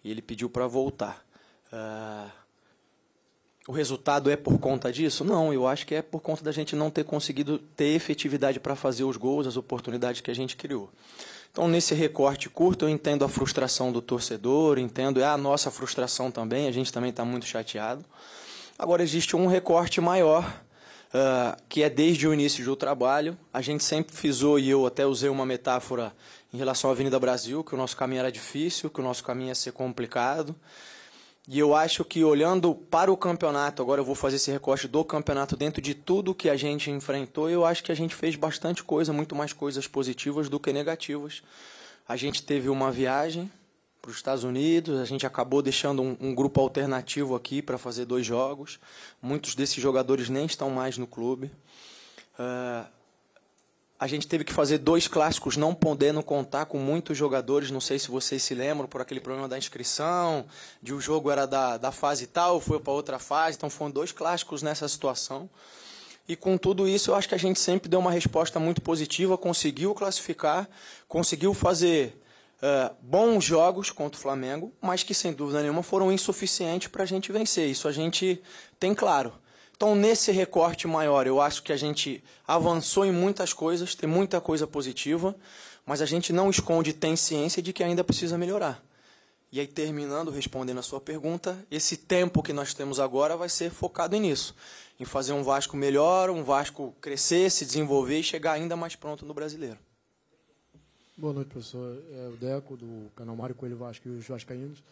e 0.02 0.10
ele 0.10 0.22
pediu 0.22 0.48
para 0.48 0.66
voltar. 0.66 1.22
Ah, 1.70 2.30
o 3.68 3.72
resultado 3.72 4.30
é 4.30 4.36
por 4.36 4.58
conta 4.58 4.90
disso? 4.90 5.22
Não, 5.22 5.52
eu 5.52 5.66
acho 5.66 5.86
que 5.86 5.94
é 5.94 6.00
por 6.00 6.20
conta 6.20 6.42
da 6.42 6.50
gente 6.50 6.74
não 6.74 6.90
ter 6.90 7.04
conseguido 7.04 7.58
ter 7.58 7.94
efetividade 7.94 8.58
para 8.58 8.74
fazer 8.74 9.04
os 9.04 9.18
gols, 9.18 9.46
as 9.46 9.58
oportunidades 9.58 10.22
que 10.22 10.30
a 10.30 10.34
gente 10.34 10.56
criou. 10.56 10.90
Então, 11.52 11.66
nesse 11.66 11.94
recorte 11.94 12.48
curto, 12.48 12.84
eu 12.84 12.88
entendo 12.88 13.24
a 13.24 13.28
frustração 13.28 13.90
do 13.90 14.00
torcedor, 14.00 14.78
entendo 14.78 15.20
é 15.20 15.24
a 15.24 15.36
nossa 15.36 15.70
frustração 15.70 16.30
também, 16.30 16.68
a 16.68 16.72
gente 16.72 16.92
também 16.92 17.10
está 17.10 17.24
muito 17.24 17.44
chateado. 17.44 18.04
Agora, 18.78 19.02
existe 19.02 19.34
um 19.34 19.46
recorte 19.46 20.00
maior, 20.00 20.62
ah, 21.12 21.58
que 21.68 21.82
é 21.82 21.90
desde 21.90 22.28
o 22.28 22.32
início 22.32 22.64
do 22.64 22.76
trabalho. 22.76 23.36
A 23.52 23.60
gente 23.60 23.82
sempre 23.82 24.14
frisou, 24.14 24.60
e 24.60 24.70
eu 24.70 24.86
até 24.86 25.04
usei 25.04 25.28
uma 25.28 25.44
metáfora 25.44 26.14
em 26.54 26.56
relação 26.56 26.88
à 26.88 26.92
Avenida 26.92 27.18
Brasil, 27.18 27.64
que 27.64 27.74
o 27.74 27.76
nosso 27.76 27.96
caminho 27.96 28.20
era 28.20 28.30
difícil, 28.30 28.88
que 28.88 29.00
o 29.00 29.04
nosso 29.04 29.24
caminho 29.24 29.48
ia 29.48 29.54
ser 29.56 29.72
complicado. 29.72 30.54
E 31.48 31.58
eu 31.58 31.74
acho 31.74 32.04
que 32.04 32.22
olhando 32.22 32.74
para 32.74 33.10
o 33.10 33.16
campeonato, 33.16 33.82
agora 33.82 34.00
eu 34.00 34.04
vou 34.04 34.14
fazer 34.14 34.36
esse 34.36 34.50
recorte 34.50 34.86
do 34.86 35.04
campeonato 35.04 35.56
dentro 35.56 35.80
de 35.80 35.94
tudo 35.94 36.34
que 36.34 36.48
a 36.48 36.56
gente 36.56 36.90
enfrentou, 36.90 37.48
eu 37.48 37.64
acho 37.64 37.82
que 37.82 37.90
a 37.90 37.94
gente 37.94 38.14
fez 38.14 38.36
bastante 38.36 38.84
coisa, 38.84 39.12
muito 39.12 39.34
mais 39.34 39.52
coisas 39.52 39.86
positivas 39.86 40.48
do 40.48 40.60
que 40.60 40.72
negativas. 40.72 41.42
A 42.06 42.16
gente 42.16 42.42
teve 42.42 42.68
uma 42.68 42.92
viagem 42.92 43.50
para 44.00 44.10
os 44.10 44.16
Estados 44.16 44.44
Unidos, 44.44 44.98
a 44.98 45.04
gente 45.04 45.26
acabou 45.26 45.60
deixando 45.60 46.02
um, 46.02 46.16
um 46.20 46.34
grupo 46.34 46.60
alternativo 46.60 47.34
aqui 47.34 47.60
para 47.60 47.76
fazer 47.76 48.04
dois 48.04 48.24
jogos. 48.24 48.78
Muitos 49.20 49.54
desses 49.54 49.82
jogadores 49.82 50.28
nem 50.28 50.46
estão 50.46 50.70
mais 50.70 50.96
no 50.96 51.06
clube. 51.06 51.50
Ah, 52.38 52.86
a 54.00 54.06
gente 54.06 54.26
teve 54.26 54.44
que 54.44 54.52
fazer 54.54 54.78
dois 54.78 55.06
clássicos 55.06 55.58
não 55.58 55.74
podendo 55.74 56.22
contar 56.22 56.64
com 56.64 56.78
muitos 56.78 57.18
jogadores. 57.18 57.70
Não 57.70 57.82
sei 57.82 57.98
se 57.98 58.10
vocês 58.10 58.42
se 58.42 58.54
lembram 58.54 58.88
por 58.88 59.02
aquele 59.02 59.20
problema 59.20 59.46
da 59.46 59.58
inscrição, 59.58 60.46
de 60.82 60.94
o 60.94 61.00
jogo 61.02 61.30
era 61.30 61.46
da, 61.46 61.76
da 61.76 61.92
fase 61.92 62.26
tal, 62.26 62.58
foi 62.62 62.80
para 62.80 62.94
outra 62.94 63.18
fase. 63.18 63.58
Então 63.58 63.68
foram 63.68 63.90
dois 63.90 64.10
clássicos 64.10 64.62
nessa 64.62 64.88
situação. 64.88 65.50
E 66.26 66.34
com 66.34 66.56
tudo 66.56 66.88
isso, 66.88 67.10
eu 67.10 67.14
acho 67.14 67.28
que 67.28 67.34
a 67.34 67.38
gente 67.38 67.60
sempre 67.60 67.90
deu 67.90 68.00
uma 68.00 68.10
resposta 68.10 68.58
muito 68.58 68.80
positiva, 68.80 69.36
conseguiu 69.36 69.94
classificar, 69.94 70.66
conseguiu 71.06 71.52
fazer 71.52 72.18
eh, 72.62 72.90
bons 73.02 73.44
jogos 73.44 73.90
contra 73.90 74.18
o 74.18 74.22
Flamengo, 74.22 74.72
mas 74.80 75.02
que 75.02 75.12
sem 75.12 75.32
dúvida 75.34 75.60
nenhuma 75.60 75.82
foram 75.82 76.10
insuficientes 76.10 76.88
para 76.88 77.02
a 77.02 77.06
gente 77.06 77.30
vencer. 77.32 77.68
Isso 77.68 77.86
a 77.86 77.92
gente 77.92 78.40
tem 78.78 78.94
claro. 78.94 79.34
Então, 79.80 79.94
nesse 79.94 80.30
recorte 80.30 80.86
maior, 80.86 81.26
eu 81.26 81.40
acho 81.40 81.62
que 81.62 81.72
a 81.72 81.76
gente 81.76 82.22
avançou 82.46 83.06
em 83.06 83.10
muitas 83.10 83.54
coisas, 83.54 83.94
tem 83.94 84.06
muita 84.06 84.38
coisa 84.38 84.66
positiva, 84.66 85.34
mas 85.86 86.02
a 86.02 86.04
gente 86.04 86.34
não 86.34 86.50
esconde, 86.50 86.92
tem 86.92 87.16
ciência 87.16 87.62
de 87.62 87.72
que 87.72 87.82
ainda 87.82 88.04
precisa 88.04 88.36
melhorar. 88.36 88.84
E 89.50 89.58
aí, 89.58 89.66
terminando, 89.66 90.30
respondendo 90.30 90.80
a 90.80 90.82
sua 90.82 91.00
pergunta, 91.00 91.56
esse 91.70 91.96
tempo 91.96 92.42
que 92.42 92.52
nós 92.52 92.74
temos 92.74 93.00
agora 93.00 93.38
vai 93.38 93.48
ser 93.48 93.70
focado 93.70 94.14
nisso, 94.18 94.54
em 95.00 95.06
fazer 95.06 95.32
um 95.32 95.42
Vasco 95.42 95.78
melhor, 95.78 96.28
um 96.28 96.44
Vasco 96.44 96.94
crescer, 97.00 97.50
se 97.50 97.64
desenvolver 97.64 98.18
e 98.18 98.22
chegar 98.22 98.52
ainda 98.52 98.76
mais 98.76 98.94
pronto 98.94 99.24
no 99.24 99.32
brasileiro. 99.32 99.78
Boa 101.16 101.32
noite, 101.32 101.48
professor. 101.48 101.96
É 102.12 102.28
o 102.28 102.36
Deco, 102.36 102.76
do 102.76 103.10
canal 103.16 103.34
Mário 103.34 103.54
Coelho 103.54 103.78
Vasco 103.78 104.06
e 104.06 104.10
os 104.10 104.28
Vascaínos. 104.28 104.82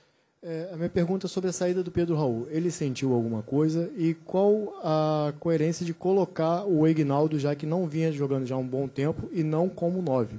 É, 0.41 0.71
a 0.73 0.77
minha 0.77 0.89
pergunta 0.89 1.27
é 1.27 1.29
sobre 1.29 1.51
a 1.51 1.53
saída 1.53 1.83
do 1.83 1.91
Pedro 1.91 2.15
Raul. 2.15 2.47
Ele 2.51 2.71
sentiu 2.71 3.13
alguma 3.13 3.43
coisa 3.43 3.91
e 3.97 4.15
qual 4.15 4.73
a 4.85 5.33
coerência 5.41 5.85
de 5.85 5.93
colocar 5.93 6.65
o 6.65 6.87
Ignaldo, 6.87 7.39
já 7.39 7.57
que 7.57 7.67
não 7.67 7.89
vinha 7.89 8.13
jogando 8.13 8.47
já 8.47 8.57
um 8.57 8.67
bom 8.67 8.87
tempo, 8.87 9.29
e 9.33 9.43
não 9.43 9.69
como 9.69 10.01
nove? 10.01 10.39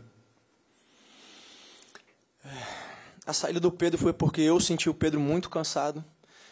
A 3.26 3.34
saída 3.34 3.60
do 3.60 3.72
Pedro 3.72 4.00
foi 4.00 4.14
porque 4.14 4.42
eu 4.42 4.60
senti 4.60 4.90
o 4.90 4.94
Pedro 4.94 5.20
muito 5.20 5.50
cansado. 5.50 6.04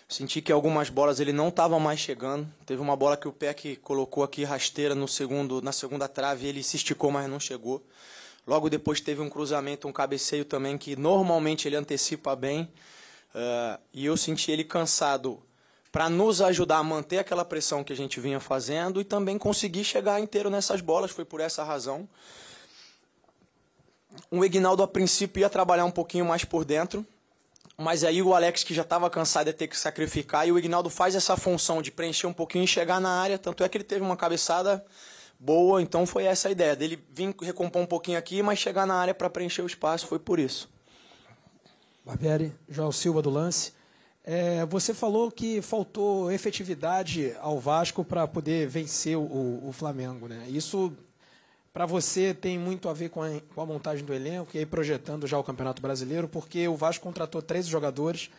Senti 0.10 0.42
que 0.42 0.52
algumas 0.52 0.90
bolas 0.90 1.20
ele 1.20 1.34
não 1.34 1.48
estava 1.48 1.80
mais 1.80 2.00
chegando. 2.00 2.48
Teve 2.66 2.82
uma 2.82 2.96
bola 2.96 3.18
que 3.18 3.28
o 3.28 3.34
Peck 3.34 3.78
colocou 3.78 4.24
aqui 4.24 4.44
rasteira 4.44 4.94
no 4.94 5.08
segundo, 5.08 5.62
na 5.62 5.72
segunda 5.72 6.08
trave, 6.08 6.48
ele 6.48 6.64
se 6.64 6.78
esticou, 6.78 7.12
mas 7.12 7.30
não 7.30 7.40
chegou. 7.40 7.82
Logo 8.46 8.70
depois 8.70 9.02
teve 9.02 9.22
um 9.22 9.30
cruzamento, 9.30 9.88
um 9.88 9.92
cabeceio 9.92 10.46
também 10.46 10.78
que 10.78 10.96
normalmente 10.96 11.68
ele 11.68 11.76
antecipa 11.76 12.36
bem. 12.36 12.70
Uh, 13.38 13.80
e 13.94 14.04
eu 14.04 14.18
senti 14.18 14.52
ele 14.52 14.64
cansado 14.64 15.40
para 15.92 16.10
nos 16.10 16.42
ajudar 16.42 16.78
a 16.78 16.84
manter 16.84 17.20
aquela 17.20 17.46
pressão 17.46 17.84
que 17.84 17.94
a 17.94 17.96
gente 17.96 18.20
vinha 18.20 18.40
fazendo 18.40 19.00
e 19.00 19.04
também 19.04 19.38
conseguir 19.38 19.84
chegar 19.84 20.20
inteiro 20.20 20.50
nessas 20.50 20.82
bolas. 20.82 21.12
Foi 21.12 21.24
por 21.24 21.40
essa 21.40 21.64
razão. 21.64 22.10
O 24.32 24.44
Ignaldo, 24.44 24.82
a 24.82 24.88
princípio, 24.88 25.42
ia 25.42 25.50
trabalhar 25.52 25.86
um 25.86 25.92
pouquinho 25.92 26.26
mais 26.26 26.44
por 26.44 26.66
dentro, 26.66 27.06
mas 27.78 28.04
aí 28.04 28.24
o 28.24 28.34
Alex, 28.34 28.64
que 28.64 28.74
já 28.74 28.82
estava 28.82 29.08
cansado, 29.08 29.48
ia 29.48 29.54
ter 29.54 29.68
que 29.68 29.78
sacrificar, 29.78 30.48
e 30.48 30.52
o 30.52 30.58
Ignaldo 30.58 30.90
faz 30.90 31.14
essa 31.14 31.38
função 31.38 31.80
de 31.80 31.92
preencher 31.92 32.26
um 32.26 32.34
pouquinho 32.34 32.64
e 32.64 32.68
chegar 32.68 33.00
na 33.00 33.22
área. 33.22 33.38
Tanto 33.38 33.64
é 33.64 33.70
que 33.70 33.78
ele 33.78 33.84
teve 33.84 34.02
uma 34.02 34.18
cabeçada 34.18 34.84
boa, 35.40 35.80
então 35.80 36.08
foi 36.08 36.24
essa 36.24 36.48
a 36.48 36.52
ideia 36.52 36.76
dele 36.76 36.98
vir 37.12 37.36
recompor 37.40 37.84
um 37.84 37.86
pouquinho 37.86 38.18
aqui, 38.18 38.42
mas 38.42 38.58
chegar 38.58 38.88
na 38.88 38.96
área 38.96 39.14
para 39.14 39.30
preencher 39.30 39.62
o 39.62 39.68
espaço. 39.68 40.08
Foi 40.08 40.18
por 40.18 40.40
isso. 40.40 40.68
Barbieri, 42.08 42.54
João 42.70 42.90
Silva 42.90 43.22
do 43.22 43.30
Lance. 43.30 43.74
É, 44.24 44.66
você 44.66 44.94
falou 44.94 45.30
que 45.30 45.62
faltou 45.62 46.32
efetividade 46.32 47.36
ao 47.42 47.60
Vasco 47.60 48.02
para 48.02 48.26
poder 48.26 48.66
vencer 48.66 49.18
o, 49.18 49.68
o, 49.68 49.74
Flamengo. 49.74 50.26
Né? 50.26 50.46
Isso, 50.48 50.94
para 51.74 51.86
você, 51.86 52.34
tem 52.34 52.58
muito 52.58 52.88
a 52.88 52.94
ver 52.94 53.10
com 53.10 53.22
a, 53.22 53.28
com 53.54 53.60
a, 53.60 53.66
montagem 53.66 54.06
do 54.06 54.14
elenco 54.14 54.52
e 54.54 54.60
aí 54.60 54.66
projetando 54.66 55.28
já 55.28 55.38
o 55.38 55.44
Campeonato 55.44 55.82
Brasileiro, 55.82 56.30
porque 56.30 56.66
o 56.70 56.78
Vasco 56.78 57.04
contratou 57.04 57.42
13 57.42 57.70
jogadores, 57.70 58.30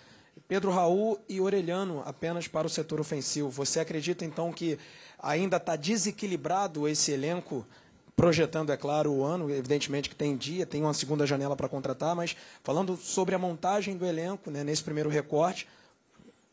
Pedro 0.46 0.70
Raul 0.70 1.18
e 1.28 1.38
Orelhano 1.38 2.02
apenas 2.06 2.48
para 2.48 2.66
o 2.66 2.70
setor 2.70 3.00
ofensivo. 3.00 3.50
Você 3.50 3.80
acredita, 3.80 4.24
então, 4.24 4.50
que 4.50 4.78
ainda 5.18 5.58
está 5.58 5.76
desequilibrado 5.76 6.88
esse 6.88 7.12
elenco 7.12 7.66
projetando, 8.18 8.72
é 8.72 8.76
claro, 8.76 9.12
o 9.12 9.24
ano, 9.24 9.48
evidentemente 9.48 10.08
que 10.08 10.16
tem 10.16 10.36
dia, 10.36 10.66
tem 10.66 10.82
uma 10.82 10.92
segunda 10.92 11.24
janela 11.24 11.54
para 11.54 11.68
contratar, 11.68 12.16
mas 12.16 12.36
falando 12.64 12.96
sobre 12.96 13.32
a 13.32 13.38
montagem 13.38 13.96
do 13.96 14.04
elenco, 14.04 14.50
né, 14.50 14.64
nesse 14.64 14.82
primeiro 14.82 15.08
recorte, 15.08 15.68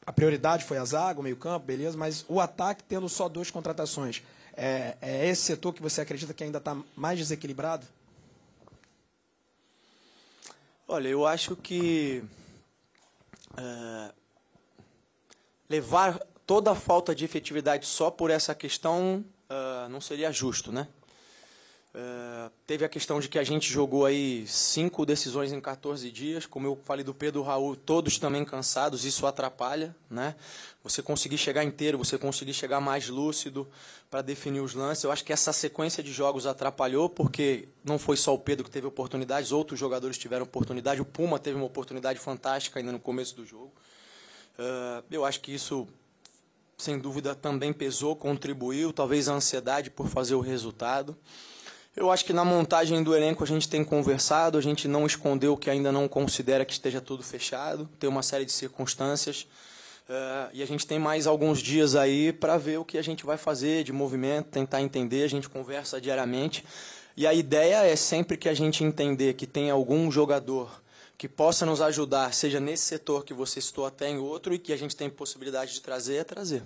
a 0.06 0.14
prioridade 0.14 0.64
foi 0.64 0.78
a 0.78 0.86
zaga, 0.86 1.20
o 1.20 1.24
meio-campo, 1.24 1.66
beleza, 1.66 1.98
mas 1.98 2.24
o 2.30 2.40
ataque 2.40 2.84
tendo 2.84 3.10
só 3.10 3.28
duas 3.28 3.50
contratações. 3.50 4.22
É, 4.56 4.96
é 5.02 5.28
esse 5.28 5.42
setor 5.42 5.74
que 5.74 5.82
você 5.82 6.02
acredita 6.02 6.36
que 6.36 6.44
ainda 6.44 6.60
está 6.60 6.78
mais 6.96 7.18
desequilibrado? 7.18 7.88
Olha, 10.88 11.08
eu 11.08 11.26
acho 11.26 11.56
que 11.56 12.24
é, 13.58 14.12
levar 15.68 16.20
toda 16.46 16.70
a 16.74 16.76
falta 16.76 17.16
de 17.16 17.26
efetividade 17.26 17.88
só 17.88 18.12
por 18.12 18.30
essa 18.30 18.54
questão 18.54 19.26
uh, 19.50 19.90
não 19.90 20.00
seria 20.00 20.32
justo, 20.32 20.72
né? 20.72 20.88
Uh, 21.96 22.52
teve 22.68 22.84
a 22.84 22.90
questão 22.90 23.22
de 23.22 23.30
que 23.30 23.40
a 23.40 23.44
gente 23.46 23.72
jogou 23.72 24.06
aí 24.06 24.46
cinco 24.48 25.06
decisões 25.06 25.54
em 25.54 25.62
14 25.62 26.12
dias, 26.12 26.46
como 26.46 26.68
eu 26.68 26.78
falei 26.84 27.06
do 27.06 27.14
Pedro 27.14 27.42
Raul, 27.42 27.74
todos 27.74 28.20
também 28.20 28.44
cansados, 28.44 29.06
isso 29.06 29.26
atrapalha, 29.26 29.96
né? 30.10 30.36
Você 30.84 31.02
conseguir 31.02 31.38
chegar 31.38 31.64
inteiro, 31.64 31.98
você 31.98 32.18
conseguir 32.18 32.54
chegar 32.54 32.82
mais 32.82 33.08
lúcido 33.08 33.66
para 34.12 34.22
definir 34.22 34.60
os 34.60 34.74
lances. 34.74 35.06
Eu 35.06 35.12
acho 35.12 35.24
que 35.24 35.32
essa 35.32 35.54
sequência 35.54 36.04
de 36.04 36.12
jogos 36.12 36.46
atrapalhou, 36.46 37.08
porque 37.08 37.70
não 37.82 37.98
foi 37.98 38.18
só 38.18 38.34
o 38.34 38.40
Pedro 38.40 38.66
que 38.66 38.72
teve 38.72 38.86
oportunidades, 38.86 39.54
outros 39.54 39.80
jogadores 39.80 40.18
tiveram 40.18 40.44
oportunidade. 40.44 41.00
O 41.00 41.06
Puma 41.06 41.40
teve 41.40 41.56
uma 41.56 41.66
oportunidade 41.66 42.20
fantástica 42.20 42.78
ainda 42.78 42.92
no 42.92 43.00
começo 43.00 43.38
do 43.38 43.46
jogo. 43.46 43.72
Uh, 44.60 45.02
eu 45.10 45.24
acho 45.24 45.40
que 45.40 45.56
isso 45.56 45.88
sem 46.78 47.00
dúvida 47.00 47.34
também 47.34 47.72
pesou, 47.72 48.18
contribuiu, 48.18 48.92
talvez 48.92 49.30
a 49.30 49.34
ansiedade 49.34 49.90
por 49.90 50.10
fazer 50.10 50.36
o 50.36 50.42
resultado. 50.42 51.18
Eu 51.96 52.12
acho 52.12 52.26
que 52.26 52.34
na 52.34 52.44
montagem 52.44 53.02
do 53.02 53.16
elenco 53.16 53.42
a 53.42 53.48
gente 53.48 53.70
tem 53.70 53.82
conversado, 53.82 54.58
a 54.58 54.62
gente 54.62 54.86
não 54.86 55.06
escondeu 55.06 55.56
que 55.56 55.70
ainda 55.70 55.94
não 55.94 56.10
considera 56.10 56.66
que 56.66 56.74
esteja 56.74 57.00
tudo 57.00 57.24
fechado, 57.24 57.90
tem 57.98 58.10
uma 58.10 58.22
série 58.22 58.44
de 58.44 58.52
circunstâncias. 58.52 59.48
Uh, 60.10 60.52
e 60.54 60.62
a 60.62 60.68
gente 60.68 60.86
tem 60.86 61.00
mais 61.00 61.26
alguns 61.26 61.60
dias 61.60 61.96
aí 61.96 62.34
para 62.34 62.58
ver 62.58 62.78
o 62.78 62.86
que 62.86 62.98
a 62.98 63.02
gente 63.02 63.26
vai 63.26 63.38
fazer 63.38 63.84
de 63.84 63.94
movimento, 63.94 64.50
tentar 64.50 64.82
entender, 64.82 65.24
a 65.24 65.30
gente 65.30 65.48
conversa 65.48 66.00
diariamente. 66.02 66.66
E 67.16 67.26
a 67.26 67.34
ideia 67.34 67.78
é 67.86 67.96
sempre 67.96 68.36
que 68.36 68.50
a 68.50 68.54
gente 68.54 68.84
entender 68.84 69.34
que 69.36 69.48
tem 69.48 69.72
algum 69.72 70.12
jogador 70.12 70.84
que 71.18 71.30
possa 71.30 71.66
nos 71.66 71.82
ajudar, 71.82 72.34
seja 72.34 72.60
nesse 72.60 72.84
setor 72.84 73.24
que 73.24 73.34
você 73.34 73.62
citou 73.62 73.86
até 73.86 74.10
em 74.10 74.18
outro, 74.18 74.54
e 74.54 74.60
que 74.60 74.74
a 74.74 74.78
gente 74.78 74.98
tem 74.98 75.10
possibilidade 75.10 75.74
de 75.74 75.82
trazer, 75.82 76.18
é 76.18 76.24
trazer. 76.26 76.62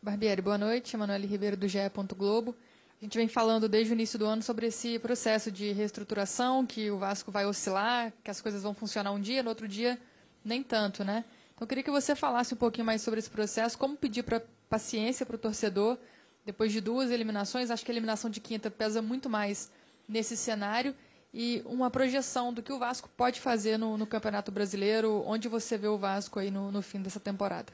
Barbieri, 0.00 0.40
boa 0.40 0.56
noite. 0.56 0.94
Emanuele 0.94 1.26
Ribeiro, 1.26 1.56
do 1.56 1.66
GE. 1.66 1.80
Globo. 2.16 2.54
A 3.00 3.04
gente 3.06 3.16
vem 3.16 3.28
falando 3.28 3.66
desde 3.66 3.94
o 3.94 3.94
início 3.94 4.18
do 4.18 4.26
ano 4.26 4.42
sobre 4.42 4.66
esse 4.66 4.98
processo 4.98 5.50
de 5.50 5.72
reestruturação, 5.72 6.66
que 6.66 6.90
o 6.90 6.98
Vasco 6.98 7.32
vai 7.32 7.46
oscilar, 7.46 8.12
que 8.22 8.30
as 8.30 8.42
coisas 8.42 8.62
vão 8.62 8.74
funcionar 8.74 9.10
um 9.10 9.18
dia, 9.18 9.42
no 9.42 9.48
outro 9.48 9.66
dia 9.66 9.98
nem 10.44 10.62
tanto, 10.62 11.02
né? 11.02 11.24
Então 11.54 11.64
eu 11.64 11.66
queria 11.66 11.82
que 11.82 11.90
você 11.90 12.14
falasse 12.14 12.52
um 12.52 12.58
pouquinho 12.58 12.84
mais 12.84 13.00
sobre 13.00 13.18
esse 13.18 13.30
processo, 13.30 13.78
como 13.78 13.96
pedir 13.96 14.22
para 14.22 14.42
paciência 14.68 15.24
para 15.24 15.34
o 15.34 15.38
torcedor, 15.38 15.96
depois 16.44 16.72
de 16.72 16.80
duas 16.82 17.10
eliminações, 17.10 17.70
acho 17.70 17.82
que 17.82 17.90
a 17.90 17.94
eliminação 17.94 18.28
de 18.28 18.38
quinta 18.38 18.70
pesa 18.70 19.00
muito 19.00 19.30
mais 19.30 19.70
nesse 20.06 20.36
cenário, 20.36 20.94
e 21.32 21.62
uma 21.64 21.90
projeção 21.90 22.52
do 22.52 22.62
que 22.62 22.72
o 22.72 22.78
Vasco 22.78 23.08
pode 23.16 23.40
fazer 23.40 23.78
no, 23.78 23.96
no 23.96 24.06
Campeonato 24.06 24.52
Brasileiro, 24.52 25.22
onde 25.26 25.48
você 25.48 25.78
vê 25.78 25.88
o 25.88 25.96
Vasco 25.96 26.38
aí 26.38 26.50
no, 26.50 26.70
no 26.70 26.82
fim 26.82 27.00
dessa 27.00 27.18
temporada. 27.18 27.72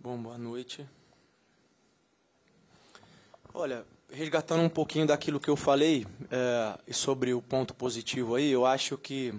Bom, 0.00 0.16
boa 0.16 0.38
noite. 0.38 0.86
Olha, 3.52 3.84
resgatando 4.10 4.62
um 4.62 4.68
pouquinho 4.68 5.06
daquilo 5.06 5.40
que 5.40 5.50
eu 5.50 5.56
falei 5.56 6.06
é, 6.30 6.92
sobre 6.92 7.34
o 7.34 7.42
ponto 7.42 7.74
positivo 7.74 8.34
aí, 8.34 8.50
eu 8.50 8.64
acho 8.64 8.96
que 8.96 9.34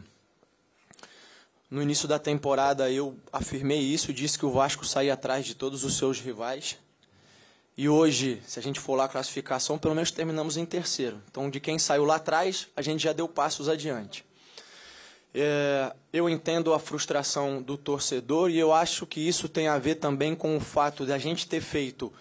no 1.69 1.81
início 1.81 2.07
da 2.07 2.17
temporada 2.17 2.89
eu 2.89 3.15
afirmei 3.31 3.79
isso, 3.79 4.13
disse 4.13 4.37
que 4.37 4.45
o 4.45 4.51
Vasco 4.51 4.85
saía 4.85 5.13
atrás 5.13 5.45
de 5.45 5.55
todos 5.55 5.83
os 5.83 5.97
seus 5.97 6.19
rivais. 6.19 6.77
E 7.77 7.87
hoje, 7.87 8.41
se 8.45 8.59
a 8.59 8.61
gente 8.61 8.79
for 8.79 8.95
lá 8.95 9.05
a 9.05 9.07
classificação, 9.07 9.77
pelo 9.77 9.95
menos 9.95 10.11
terminamos 10.11 10.57
em 10.57 10.65
terceiro. 10.65 11.21
Então, 11.29 11.49
de 11.49 11.59
quem 11.59 11.79
saiu 11.79 12.03
lá 12.03 12.15
atrás, 12.15 12.67
a 12.75 12.81
gente 12.81 13.03
já 13.03 13.13
deu 13.13 13.27
passos 13.27 13.69
adiante. 13.69 14.25
É, 15.33 15.93
eu 16.11 16.27
entendo 16.27 16.73
a 16.73 16.79
frustração 16.79 17.61
do 17.61 17.77
torcedor 17.77 18.49
e 18.49 18.57
eu 18.57 18.73
acho 18.73 19.05
que 19.05 19.25
isso 19.25 19.47
tem 19.47 19.67
a 19.67 19.77
ver 19.77 19.95
também 19.95 20.35
com 20.35 20.57
o 20.57 20.59
fato 20.59 21.05
de 21.05 21.13
a 21.13 21.17
gente 21.19 21.47
ter 21.47 21.61
feito 21.61 22.11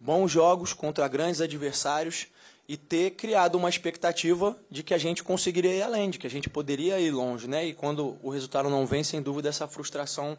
bons 0.00 0.30
jogos 0.30 0.72
contra 0.72 1.08
grandes 1.08 1.40
adversários 1.40 2.26
e 2.68 2.76
ter 2.76 3.12
criado 3.12 3.56
uma 3.56 3.68
expectativa 3.68 4.56
de 4.70 4.82
que 4.82 4.92
a 4.92 4.98
gente 4.98 5.24
conseguiria 5.24 5.74
ir 5.74 5.82
além, 5.82 6.10
de 6.10 6.18
que 6.18 6.26
a 6.26 6.30
gente 6.30 6.50
poderia 6.50 7.00
ir 7.00 7.10
longe, 7.10 7.48
né? 7.48 7.64
E 7.64 7.72
quando 7.72 8.18
o 8.22 8.28
resultado 8.28 8.68
não 8.68 8.86
vem, 8.86 9.02
sem 9.02 9.22
dúvida 9.22 9.48
essa 9.48 9.66
frustração 9.66 10.34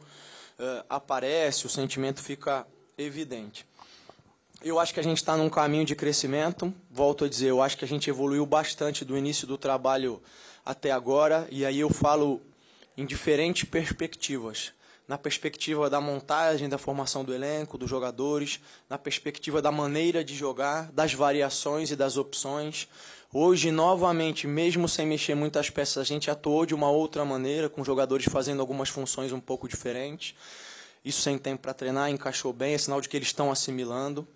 uh, 0.60 0.86
aparece, 0.88 1.66
o 1.66 1.70
sentimento 1.70 2.22
fica 2.22 2.68
evidente. 2.98 3.66
Eu 4.62 4.80
acho 4.80 4.94
que 4.94 5.00
a 5.00 5.04
gente 5.04 5.18
está 5.18 5.36
num 5.36 5.50
caminho 5.50 5.86
de 5.86 5.96
crescimento. 5.96 6.72
Volto 6.92 7.26
a 7.26 7.30
dizer, 7.30 7.48
eu 7.48 7.64
acho 7.64 7.78
que 7.78 7.86
a 7.86 7.88
gente 7.88 8.10
evoluiu 8.10 8.46
bastante 8.46 9.04
do 9.04 9.18
início 9.18 9.48
do 9.48 9.58
trabalho 9.58 10.22
até 10.66 10.92
agora, 10.92 11.48
e 11.50 11.66
aí 11.66 11.80
eu 11.80 11.90
falo 11.90 12.42
em 12.96 13.06
diferentes 13.06 13.64
perspectivas 13.64 14.74
na 15.10 15.18
perspectiva 15.18 15.90
da 15.90 16.00
montagem, 16.00 16.70
da 16.70 16.78
formação 16.78 17.26
do 17.26 17.34
elenco, 17.34 17.80
dos 17.80 17.90
jogadores, 17.90 18.60
na 18.88 18.96
perspectiva 18.96 19.60
da 19.60 19.72
maneira 19.72 20.24
de 20.24 20.36
jogar, 20.36 20.92
das 20.92 21.16
variações 21.16 21.90
e 21.90 21.96
das 21.96 22.16
opções. 22.16 22.88
Hoje, 23.34 23.72
novamente, 23.72 24.46
mesmo 24.46 24.88
sem 24.88 25.08
mexer 25.08 25.34
muitas 25.34 25.68
peças, 25.72 25.98
a 25.98 26.04
gente 26.04 26.30
atuou 26.30 26.64
de 26.64 26.76
uma 26.76 26.92
outra 26.92 27.26
maneira, 27.26 27.68
com 27.68 27.84
jogadores 27.84 28.28
fazendo 28.28 28.60
algumas 28.60 28.90
funções 28.90 29.32
um 29.32 29.40
pouco 29.40 29.68
diferentes. 29.68 30.36
Isso 31.04 31.22
sem 31.22 31.40
tempo 31.40 31.64
para 31.64 31.74
treinar, 31.74 32.12
encaixou 32.12 32.54
bem, 32.54 32.76
é 32.76 32.78
sinal 32.78 33.02
de 33.02 33.10
que 33.10 33.18
eles 33.18 33.30
estão 33.30 33.52
assimilando. 33.52 34.28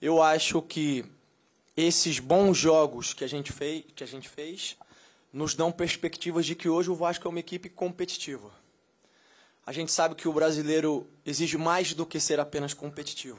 Eu 0.00 0.22
acho 0.22 0.62
que 0.62 1.04
esses 1.76 2.18
bons 2.18 2.56
jogos 2.56 3.12
que 3.12 3.24
a 3.24 3.28
gente 3.28 3.52
fez, 3.52 3.84
que 3.94 4.02
a 4.02 4.06
gente 4.06 4.30
fez 4.30 4.74
nos 5.30 5.54
dão 5.54 5.70
perspectivas 5.70 6.46
de 6.46 6.54
que 6.54 6.66
hoje 6.66 6.88
o 6.88 6.94
Vasco 6.94 7.28
é 7.28 7.30
uma 7.30 7.40
equipe 7.40 7.68
competitiva 7.68 8.63
a 9.66 9.72
gente 9.72 9.90
sabe 9.90 10.14
que 10.14 10.28
o 10.28 10.32
brasileiro 10.32 11.06
exige 11.24 11.56
mais 11.56 11.94
do 11.94 12.04
que 12.04 12.20
ser 12.20 12.38
apenas 12.38 12.74
competitivo. 12.74 13.38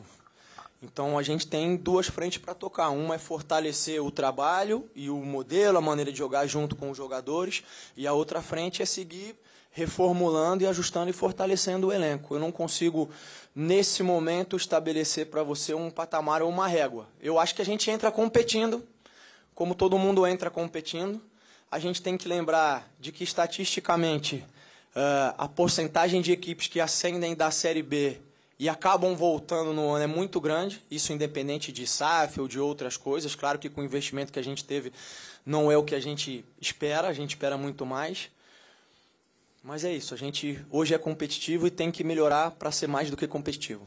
Então 0.82 1.18
a 1.18 1.24
gente 1.24 1.48
tem 1.48 1.76
duas 1.76 2.08
frentes 2.08 2.38
para 2.38 2.54
tocar. 2.54 2.90
Uma 2.90 3.16
é 3.16 3.18
fortalecer 3.18 4.04
o 4.04 4.12
trabalho 4.12 4.90
e 4.96 5.10
o 5.10 5.18
modelo, 5.18 5.78
a 5.78 5.82
maneira 5.82 6.12
de 6.12 6.18
jogar 6.18 6.46
junto 6.48 6.76
com 6.76 6.92
os 6.92 6.98
jogadores, 6.98 7.64
e 7.96 8.06
a 8.06 8.14
outra 8.14 8.42
frente 8.42 8.82
é 8.82 8.86
seguir 8.86 9.36
reformulando 9.72 10.64
e 10.64 10.68
ajustando 10.68 11.10
e 11.10 11.14
fortalecendo 11.14 11.88
o 11.88 11.92
elenco. 11.92 12.34
Eu 12.34 12.40
não 12.40 12.50
consigo 12.50 13.10
nesse 13.54 14.02
momento 14.02 14.56
estabelecer 14.56 15.26
para 15.26 15.44
você 15.44 15.74
um 15.74 15.92
patamar 15.92 16.42
ou 16.42 16.50
uma 16.50 16.66
régua. 16.66 17.08
Eu 17.22 17.38
acho 17.38 17.54
que 17.54 17.62
a 17.62 17.66
gente 17.66 17.92
entra 17.92 18.10
competindo, 18.10 18.82
como 19.54 19.76
todo 19.76 20.00
mundo 20.00 20.26
entra 20.26 20.50
competindo. 20.50 21.22
A 21.70 21.78
gente 21.78 22.02
tem 22.02 22.18
que 22.18 22.26
lembrar 22.26 22.90
de 23.00 23.12
que 23.12 23.24
estatisticamente 23.24 24.46
Uh, 24.96 25.36
a 25.38 25.48
porcentagem 25.48 26.22
de 26.22 26.32
equipes 26.32 26.68
que 26.68 26.80
ascendem 26.80 27.36
da 27.36 27.52
Série 27.52 27.84
B 27.84 28.18
e 28.58 28.70
acabam 28.70 29.14
voltando 29.14 29.74
no 29.74 29.90
ano 29.90 30.06
é 30.06 30.08
muito 30.08 30.40
grande, 30.40 30.82
isso 30.90 31.12
independente 31.12 31.72
de 31.72 31.86
SAF 31.86 32.40
ou 32.40 32.48
de 32.48 32.60
outras 32.60 32.96
coisas. 32.96 33.36
Claro 33.36 33.60
que 33.60 33.70
com 33.70 33.82
o 33.82 33.84
investimento 33.84 34.32
que 34.32 34.40
a 34.40 34.44
gente 34.44 34.64
teve 34.64 34.94
não 35.46 35.70
é 35.70 35.78
o 35.78 35.84
que 35.84 35.94
a 35.94 36.00
gente 36.00 36.46
espera, 36.62 37.10
a 37.10 37.14
gente 37.14 37.32
espera 37.32 37.58
muito 37.58 37.86
mais. 37.86 38.30
Mas 39.62 39.84
é 39.84 39.92
isso, 39.92 40.14
a 40.14 40.18
gente 40.18 40.64
hoje 40.72 40.94
é 40.94 40.98
competitivo 40.98 41.68
e 41.68 41.72
tem 41.72 41.92
que 41.92 42.04
melhorar 42.04 42.52
para 42.52 42.72
ser 42.72 42.88
mais 42.88 43.10
do 43.10 43.18
que 43.18 43.28
competitivo. 43.28 43.86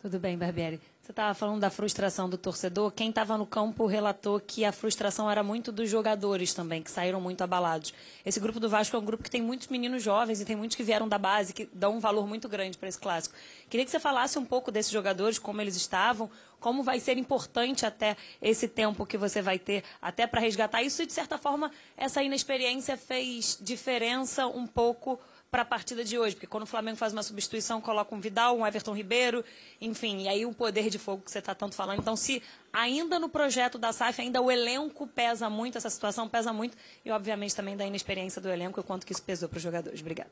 Tudo 0.00 0.20
bem, 0.20 0.38
Barbieri. 0.38 0.80
Você 1.08 1.12
estava 1.12 1.32
falando 1.32 1.60
da 1.60 1.70
frustração 1.70 2.28
do 2.28 2.36
torcedor. 2.36 2.92
Quem 2.92 3.08
estava 3.08 3.38
no 3.38 3.46
campo 3.46 3.86
relatou 3.86 4.38
que 4.38 4.62
a 4.62 4.70
frustração 4.70 5.30
era 5.30 5.42
muito 5.42 5.72
dos 5.72 5.88
jogadores 5.88 6.52
também, 6.52 6.82
que 6.82 6.90
saíram 6.90 7.18
muito 7.18 7.42
abalados. 7.42 7.94
Esse 8.26 8.38
grupo 8.38 8.60
do 8.60 8.68
Vasco 8.68 8.94
é 8.94 8.98
um 8.98 9.04
grupo 9.06 9.24
que 9.24 9.30
tem 9.30 9.40
muitos 9.40 9.68
meninos 9.68 10.02
jovens 10.02 10.38
e 10.38 10.44
tem 10.44 10.54
muitos 10.54 10.76
que 10.76 10.82
vieram 10.82 11.08
da 11.08 11.16
base, 11.16 11.54
que 11.54 11.66
dão 11.72 11.96
um 11.96 11.98
valor 11.98 12.28
muito 12.28 12.46
grande 12.46 12.76
para 12.76 12.90
esse 12.90 12.98
clássico. 12.98 13.34
Queria 13.70 13.86
que 13.86 13.90
você 13.90 13.98
falasse 13.98 14.38
um 14.38 14.44
pouco 14.44 14.70
desses 14.70 14.92
jogadores, 14.92 15.38
como 15.38 15.62
eles 15.62 15.76
estavam, 15.76 16.30
como 16.60 16.82
vai 16.82 17.00
ser 17.00 17.16
importante 17.16 17.86
até 17.86 18.14
esse 18.42 18.68
tempo 18.68 19.06
que 19.06 19.16
você 19.16 19.40
vai 19.40 19.58
ter, 19.58 19.84
até 20.02 20.26
para 20.26 20.42
resgatar 20.42 20.82
isso. 20.82 21.02
E, 21.02 21.06
de 21.06 21.14
certa 21.14 21.38
forma, 21.38 21.70
essa 21.96 22.22
inexperiência 22.22 22.98
fez 22.98 23.56
diferença 23.62 24.46
um 24.46 24.66
pouco 24.66 25.18
para 25.50 25.62
a 25.62 25.64
partida 25.64 26.04
de 26.04 26.18
hoje, 26.18 26.34
porque 26.34 26.46
quando 26.46 26.64
o 26.64 26.66
Flamengo 26.66 26.96
faz 26.96 27.12
uma 27.12 27.22
substituição, 27.22 27.80
coloca 27.80 28.14
um 28.14 28.20
Vidal, 28.20 28.58
um 28.58 28.66
Everton 28.66 28.94
Ribeiro, 28.94 29.42
enfim, 29.80 30.22
e 30.22 30.28
aí 30.28 30.44
o 30.44 30.52
poder 30.52 30.90
de 30.90 30.98
fogo 30.98 31.22
que 31.22 31.30
você 31.30 31.38
está 31.38 31.54
tanto 31.54 31.74
falando. 31.74 32.00
Então, 32.00 32.16
se 32.16 32.42
ainda 32.70 33.18
no 33.18 33.30
projeto 33.30 33.78
da 33.78 33.92
SAF, 33.92 34.20
ainda 34.20 34.42
o 34.42 34.50
elenco 34.50 35.06
pesa 35.06 35.48
muito, 35.48 35.78
essa 35.78 35.88
situação 35.88 36.28
pesa 36.28 36.52
muito, 36.52 36.76
e 37.04 37.10
obviamente 37.10 37.56
também 37.56 37.76
da 37.76 37.86
inexperiência 37.86 38.42
do 38.42 38.50
elenco, 38.50 38.80
o 38.80 38.84
quanto 38.84 39.06
que 39.06 39.12
isso 39.12 39.22
pesou 39.22 39.48
para 39.48 39.56
os 39.56 39.62
jogadores. 39.62 40.00
Obrigado. 40.00 40.30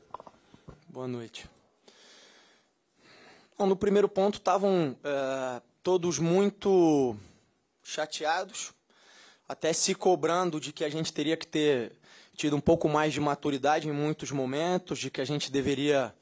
Boa 0.87 1.07
noite. 1.07 1.49
Bom, 3.57 3.65
no 3.65 3.75
primeiro 3.75 4.07
ponto, 4.07 4.37
estavam 4.37 4.95
é, 5.03 5.61
todos 5.81 6.19
muito 6.19 7.17
chateados, 7.81 8.71
até 9.49 9.73
se 9.73 9.95
cobrando 9.95 10.59
de 10.59 10.71
que 10.71 10.83
a 10.83 10.89
gente 10.89 11.11
teria 11.11 11.35
que 11.35 11.47
ter 11.47 11.91
tido 12.37 12.55
um 12.55 12.61
pouco 12.61 12.87
mais 12.87 13.11
de 13.11 13.19
maturidade 13.19 13.89
em 13.89 13.91
muitos 13.91 14.29
momentos, 14.29 14.99
de 14.99 15.09
que 15.09 15.19
a 15.19 15.25
gente 15.25 15.51
deveria, 15.51 16.13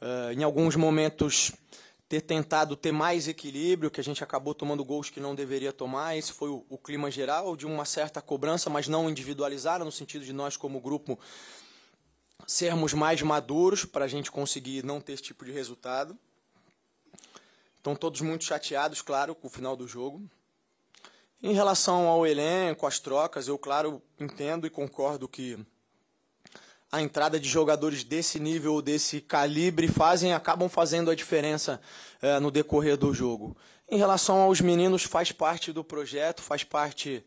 uh, 0.00 0.30
em 0.38 0.44
alguns 0.44 0.76
momentos, 0.76 1.52
ter 2.06 2.20
tentado 2.20 2.76
ter 2.76 2.92
mais 2.92 3.26
equilíbrio, 3.26 3.90
que 3.90 3.98
a 3.98 4.04
gente 4.04 4.22
acabou 4.22 4.54
tomando 4.54 4.84
gols 4.84 5.08
que 5.08 5.18
não 5.18 5.34
deveria 5.34 5.72
tomar. 5.72 6.16
Esse 6.18 6.34
foi 6.34 6.50
o, 6.50 6.66
o 6.68 6.76
clima 6.76 7.10
geral 7.10 7.56
de 7.56 7.64
uma 7.64 7.86
certa 7.86 8.20
cobrança, 8.20 8.68
mas 8.68 8.86
não 8.88 9.08
individualizada, 9.08 9.86
no 9.86 9.90
sentido 9.90 10.22
de 10.22 10.34
nós, 10.34 10.54
como 10.54 10.78
grupo, 10.82 11.18
sermos 12.46 12.92
mais 12.92 13.22
maduros 13.22 13.86
para 13.86 14.04
a 14.04 14.08
gente 14.08 14.30
conseguir 14.30 14.84
não 14.84 15.00
ter 15.00 15.14
esse 15.14 15.22
tipo 15.22 15.46
de 15.46 15.50
resultado. 15.50 16.16
Estão 17.78 17.96
todos 17.96 18.20
muito 18.20 18.44
chateados, 18.44 19.00
claro, 19.00 19.34
com 19.34 19.46
o 19.46 19.50
final 19.50 19.74
do 19.74 19.88
jogo. 19.88 20.22
Em 21.46 21.52
relação 21.52 22.08
ao 22.08 22.26
elenco, 22.26 22.86
às 22.86 22.98
trocas, 22.98 23.48
eu, 23.48 23.58
claro, 23.58 24.00
entendo 24.18 24.66
e 24.66 24.70
concordo 24.70 25.28
que 25.28 25.58
a 26.90 27.02
entrada 27.02 27.38
de 27.38 27.46
jogadores 27.46 28.02
desse 28.02 28.40
nível, 28.40 28.80
desse 28.80 29.20
calibre, 29.20 29.86
fazem, 29.86 30.32
acabam 30.32 30.70
fazendo 30.70 31.10
a 31.10 31.14
diferença 31.14 31.78
é, 32.22 32.40
no 32.40 32.50
decorrer 32.50 32.96
do 32.96 33.12
jogo. 33.12 33.54
Em 33.90 33.98
relação 33.98 34.40
aos 34.40 34.62
meninos, 34.62 35.02
faz 35.02 35.32
parte 35.32 35.70
do 35.70 35.84
projeto, 35.84 36.40
faz 36.40 36.64
parte 36.64 37.22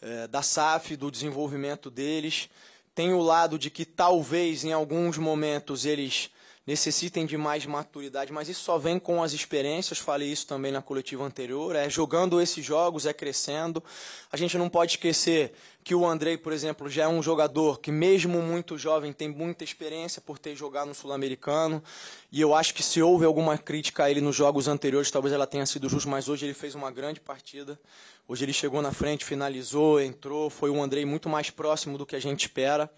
é, 0.00 0.26
da 0.26 0.40
SAF, 0.40 0.96
do 0.96 1.10
desenvolvimento 1.10 1.90
deles. 1.90 2.48
Tem 2.94 3.12
o 3.12 3.20
lado 3.20 3.58
de 3.58 3.68
que 3.68 3.84
talvez 3.84 4.64
em 4.64 4.72
alguns 4.72 5.18
momentos 5.18 5.84
eles 5.84 6.30
necessitem 6.68 7.24
de 7.24 7.38
mais 7.38 7.64
maturidade, 7.64 8.30
mas 8.30 8.46
isso 8.46 8.60
só 8.60 8.76
vem 8.76 8.98
com 8.98 9.22
as 9.22 9.32
experiências, 9.32 9.98
falei 9.98 10.30
isso 10.30 10.46
também 10.46 10.70
na 10.70 10.82
coletiva 10.82 11.24
anterior, 11.24 11.74
é 11.74 11.88
jogando 11.88 12.42
esses 12.42 12.62
jogos, 12.62 13.06
é 13.06 13.12
crescendo. 13.14 13.82
A 14.30 14.36
gente 14.36 14.58
não 14.58 14.68
pode 14.68 14.92
esquecer 14.92 15.54
que 15.82 15.94
o 15.94 16.06
Andrei, 16.06 16.36
por 16.36 16.52
exemplo, 16.52 16.86
já 16.90 17.04
é 17.04 17.08
um 17.08 17.22
jogador 17.22 17.80
que 17.80 17.90
mesmo 17.90 18.42
muito 18.42 18.76
jovem 18.76 19.14
tem 19.14 19.28
muita 19.28 19.64
experiência 19.64 20.20
por 20.20 20.38
ter 20.38 20.54
jogado 20.54 20.88
no 20.88 20.94
Sul-Americano, 20.94 21.82
e 22.30 22.38
eu 22.38 22.54
acho 22.54 22.74
que 22.74 22.82
se 22.82 23.00
houve 23.00 23.24
alguma 23.24 23.56
crítica 23.56 24.04
a 24.04 24.10
ele 24.10 24.20
nos 24.20 24.36
jogos 24.36 24.68
anteriores, 24.68 25.10
talvez 25.10 25.32
ela 25.32 25.46
tenha 25.46 25.64
sido 25.64 25.88
justa, 25.88 26.10
mas 26.10 26.28
hoje 26.28 26.44
ele 26.44 26.52
fez 26.52 26.74
uma 26.74 26.90
grande 26.90 27.18
partida. 27.18 27.80
Hoje 28.28 28.44
ele 28.44 28.52
chegou 28.52 28.82
na 28.82 28.92
frente, 28.92 29.24
finalizou, 29.24 30.02
entrou, 30.02 30.50
foi 30.50 30.68
um 30.68 30.82
Andrei 30.82 31.06
muito 31.06 31.30
mais 31.30 31.48
próximo 31.48 31.96
do 31.96 32.04
que 32.04 32.14
a 32.14 32.20
gente 32.20 32.42
espera. 32.42 32.90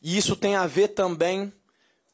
E 0.00 0.16
isso 0.16 0.36
tem 0.36 0.54
a 0.54 0.68
ver 0.68 0.88
também 0.88 1.52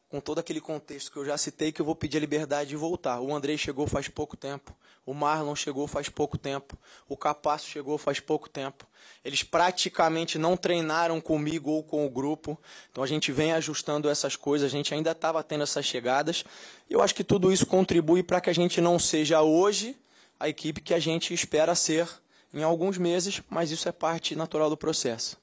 com 0.08 0.20
todo 0.20 0.38
aquele 0.38 0.60
contexto 0.60 1.12
que 1.12 1.18
eu 1.18 1.24
já 1.24 1.36
citei, 1.36 1.70
que 1.70 1.80
eu 1.80 1.84
vou 1.84 1.94
pedir 1.94 2.16
a 2.16 2.20
liberdade 2.20 2.70
de 2.70 2.76
voltar. 2.76 3.20
O 3.20 3.34
Andrei 3.34 3.58
chegou 3.58 3.86
faz 3.86 4.08
pouco 4.08 4.36
tempo, 4.36 4.74
o 5.04 5.12
Marlon 5.12 5.54
chegou 5.54 5.86
faz 5.86 6.08
pouco 6.08 6.38
tempo, 6.38 6.76
o 7.08 7.16
Capasso 7.16 7.68
chegou 7.68 7.98
faz 7.98 8.18
pouco 8.18 8.48
tempo. 8.48 8.86
Eles 9.24 9.42
praticamente 9.42 10.38
não 10.38 10.56
treinaram 10.56 11.20
comigo 11.20 11.70
ou 11.70 11.82
com 11.82 12.06
o 12.06 12.10
grupo, 12.10 12.58
então 12.90 13.04
a 13.04 13.06
gente 13.06 13.30
vem 13.30 13.52
ajustando 13.52 14.08
essas 14.08 14.36
coisas, 14.36 14.66
a 14.66 14.70
gente 14.74 14.94
ainda 14.94 15.10
estava 15.10 15.42
tendo 15.42 15.62
essas 15.62 15.84
chegadas. 15.84 16.44
E 16.88 16.94
eu 16.94 17.02
acho 17.02 17.14
que 17.14 17.24
tudo 17.24 17.52
isso 17.52 17.66
contribui 17.66 18.22
para 18.22 18.40
que 18.40 18.50
a 18.50 18.54
gente 18.54 18.80
não 18.80 18.98
seja 18.98 19.42
hoje 19.42 19.96
a 20.40 20.48
equipe 20.48 20.80
que 20.80 20.94
a 20.94 20.98
gente 20.98 21.34
espera 21.34 21.74
ser 21.74 22.08
em 22.52 22.62
alguns 22.62 22.96
meses, 22.96 23.42
mas 23.50 23.70
isso 23.70 23.88
é 23.88 23.92
parte 23.92 24.34
natural 24.34 24.70
do 24.70 24.76
processo. 24.76 25.36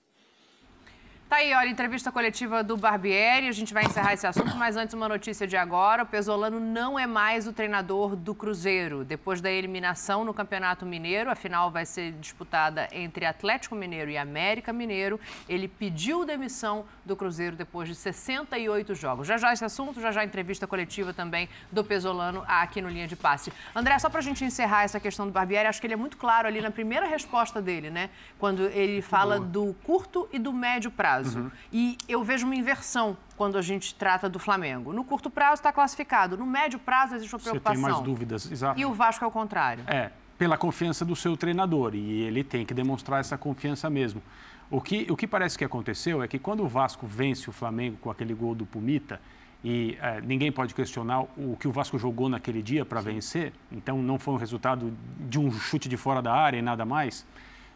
Tá 1.36 1.40
aí, 1.40 1.54
olha, 1.54 1.68
entrevista 1.68 2.14
coletiva 2.14 2.64
do 2.64 2.78
Barbieri. 2.78 3.50
A 3.50 3.52
gente 3.52 3.74
vai 3.74 3.84
encerrar 3.84 4.14
esse 4.14 4.26
assunto, 4.26 4.56
mas 4.56 4.78
antes 4.78 4.94
uma 4.94 5.10
notícia 5.10 5.46
de 5.46 5.58
agora. 5.58 6.04
O 6.04 6.06
Pesolano 6.06 6.62
não 6.62 6.98
é 6.98 7.06
mais 7.06 7.46
o 7.46 7.52
treinador 7.52 8.16
do 8.16 8.34
Cruzeiro. 8.34 9.04
Depois 9.04 9.42
da 9.42 9.52
eliminação 9.52 10.24
no 10.24 10.34
Campeonato 10.34 10.86
Mineiro, 10.86 11.30
a 11.30 11.36
final 11.36 11.70
vai 11.70 11.86
ser 11.86 12.14
disputada 12.14 12.88
entre 12.90 13.26
Atlético 13.26 13.76
Mineiro 13.76 14.10
e 14.10 14.18
América 14.18 14.72
Mineiro. 14.72 15.20
Ele 15.50 15.68
pediu 15.68 16.24
demissão 16.24 16.86
do 17.04 17.18
Cruzeiro 17.18 17.58
depois 17.58 17.90
de 17.90 17.96
68 17.96 18.96
jogos. 18.96 19.28
Já 19.28 19.36
já 19.36 19.52
esse 19.52 19.66
assunto, 19.66 20.00
já 20.00 20.14
já 20.14 20.24
entrevista 20.24 20.66
coletiva 20.66 21.14
também 21.14 21.50
do 21.70 21.84
Pesolano 21.84 22.46
aqui 22.48 22.82
no 22.82 22.88
Linha 22.88 23.10
de 23.10 23.18
Passe. 23.18 23.52
André, 23.76 24.00
só 24.00 24.10
para 24.10 24.20
a 24.20 24.24
gente 24.24 24.46
encerrar 24.46 24.84
essa 24.84 25.02
questão 25.02 25.26
do 25.26 25.34
Barbieri, 25.34 25.68
acho 25.68 25.82
que 25.82 25.88
ele 25.88 25.96
é 25.96 25.98
muito 25.98 26.16
claro 26.16 26.48
ali 26.48 26.62
na 26.62 26.72
primeira 26.72 27.06
resposta 27.06 27.62
dele, 27.62 27.90
né? 27.90 28.10
Quando 28.40 28.68
ele 28.68 29.02
fala 29.02 29.36
Boa. 29.36 29.50
do 29.50 29.74
curto 29.84 30.30
e 30.32 30.40
do 30.40 30.54
médio 30.54 30.90
prazo 30.90 31.25
prazo. 31.32 31.46
Uhum. 31.46 31.52
E 31.72 31.98
eu 32.08 32.24
vejo 32.24 32.46
uma 32.46 32.56
inversão 32.56 33.18
quando 33.36 33.58
a 33.58 33.62
gente 33.62 33.96
trata 33.96 34.30
do 34.30 34.40
Flamengo. 34.40 34.94
No 34.94 35.04
curto 35.04 35.30
prazo 35.30 35.56
está 35.56 35.72
classificado, 35.72 36.38
no 36.38 36.46
médio 36.46 36.80
prazo 36.80 37.16
existe 37.16 37.34
uma 37.34 37.40
preocupação. 37.40 37.76
Você 37.76 37.86
tem 37.86 37.92
mais 37.94 38.04
dúvidas, 38.04 38.52
exato. 38.52 38.80
E 38.80 38.86
o 38.86 38.94
Vasco 38.94 39.24
é 39.24 39.28
o 39.28 39.32
contrário. 39.32 39.84
É, 39.88 40.12
pela 40.38 40.58
confiança 40.58 41.04
do 41.06 41.16
seu 41.16 41.36
treinador 41.36 41.96
e 41.96 42.22
ele 42.22 42.44
tem 42.44 42.66
que 42.66 42.74
demonstrar 42.74 43.20
essa 43.20 43.38
confiança 43.38 43.90
mesmo. 43.90 44.22
O 44.70 44.82
que, 44.82 45.06
o 45.10 45.16
que 45.16 45.28
parece 45.28 45.58
que 45.58 45.64
aconteceu 45.64 46.24
é 46.24 46.28
que 46.28 46.40
quando 46.40 46.64
o 46.64 46.68
Vasco 46.68 47.06
vence 47.06 47.50
o 47.50 47.54
Flamengo 47.54 47.98
com 48.02 48.10
aquele 48.10 48.34
gol 48.34 48.56
do 48.56 48.66
Pumita, 48.66 49.22
e 49.64 49.98
é, 50.00 50.22
ninguém 50.22 50.52
pode 50.52 50.76
questionar 50.76 51.22
o 51.36 51.58
que 51.60 51.68
o 51.68 51.72
Vasco 51.72 51.98
jogou 51.98 52.30
naquele 52.30 52.62
dia 52.62 52.86
para 52.86 53.02
vencer, 53.02 53.52
então 53.72 54.00
não 54.00 54.20
foi 54.20 54.36
um 54.36 54.38
resultado 54.38 54.96
de 55.20 55.40
um 55.40 55.52
chute 55.52 55.90
de 55.90 55.98
fora 55.98 56.22
da 56.22 56.32
área 56.32 56.58
e 56.58 56.62
nada 56.62 56.86
mais. 56.86 57.26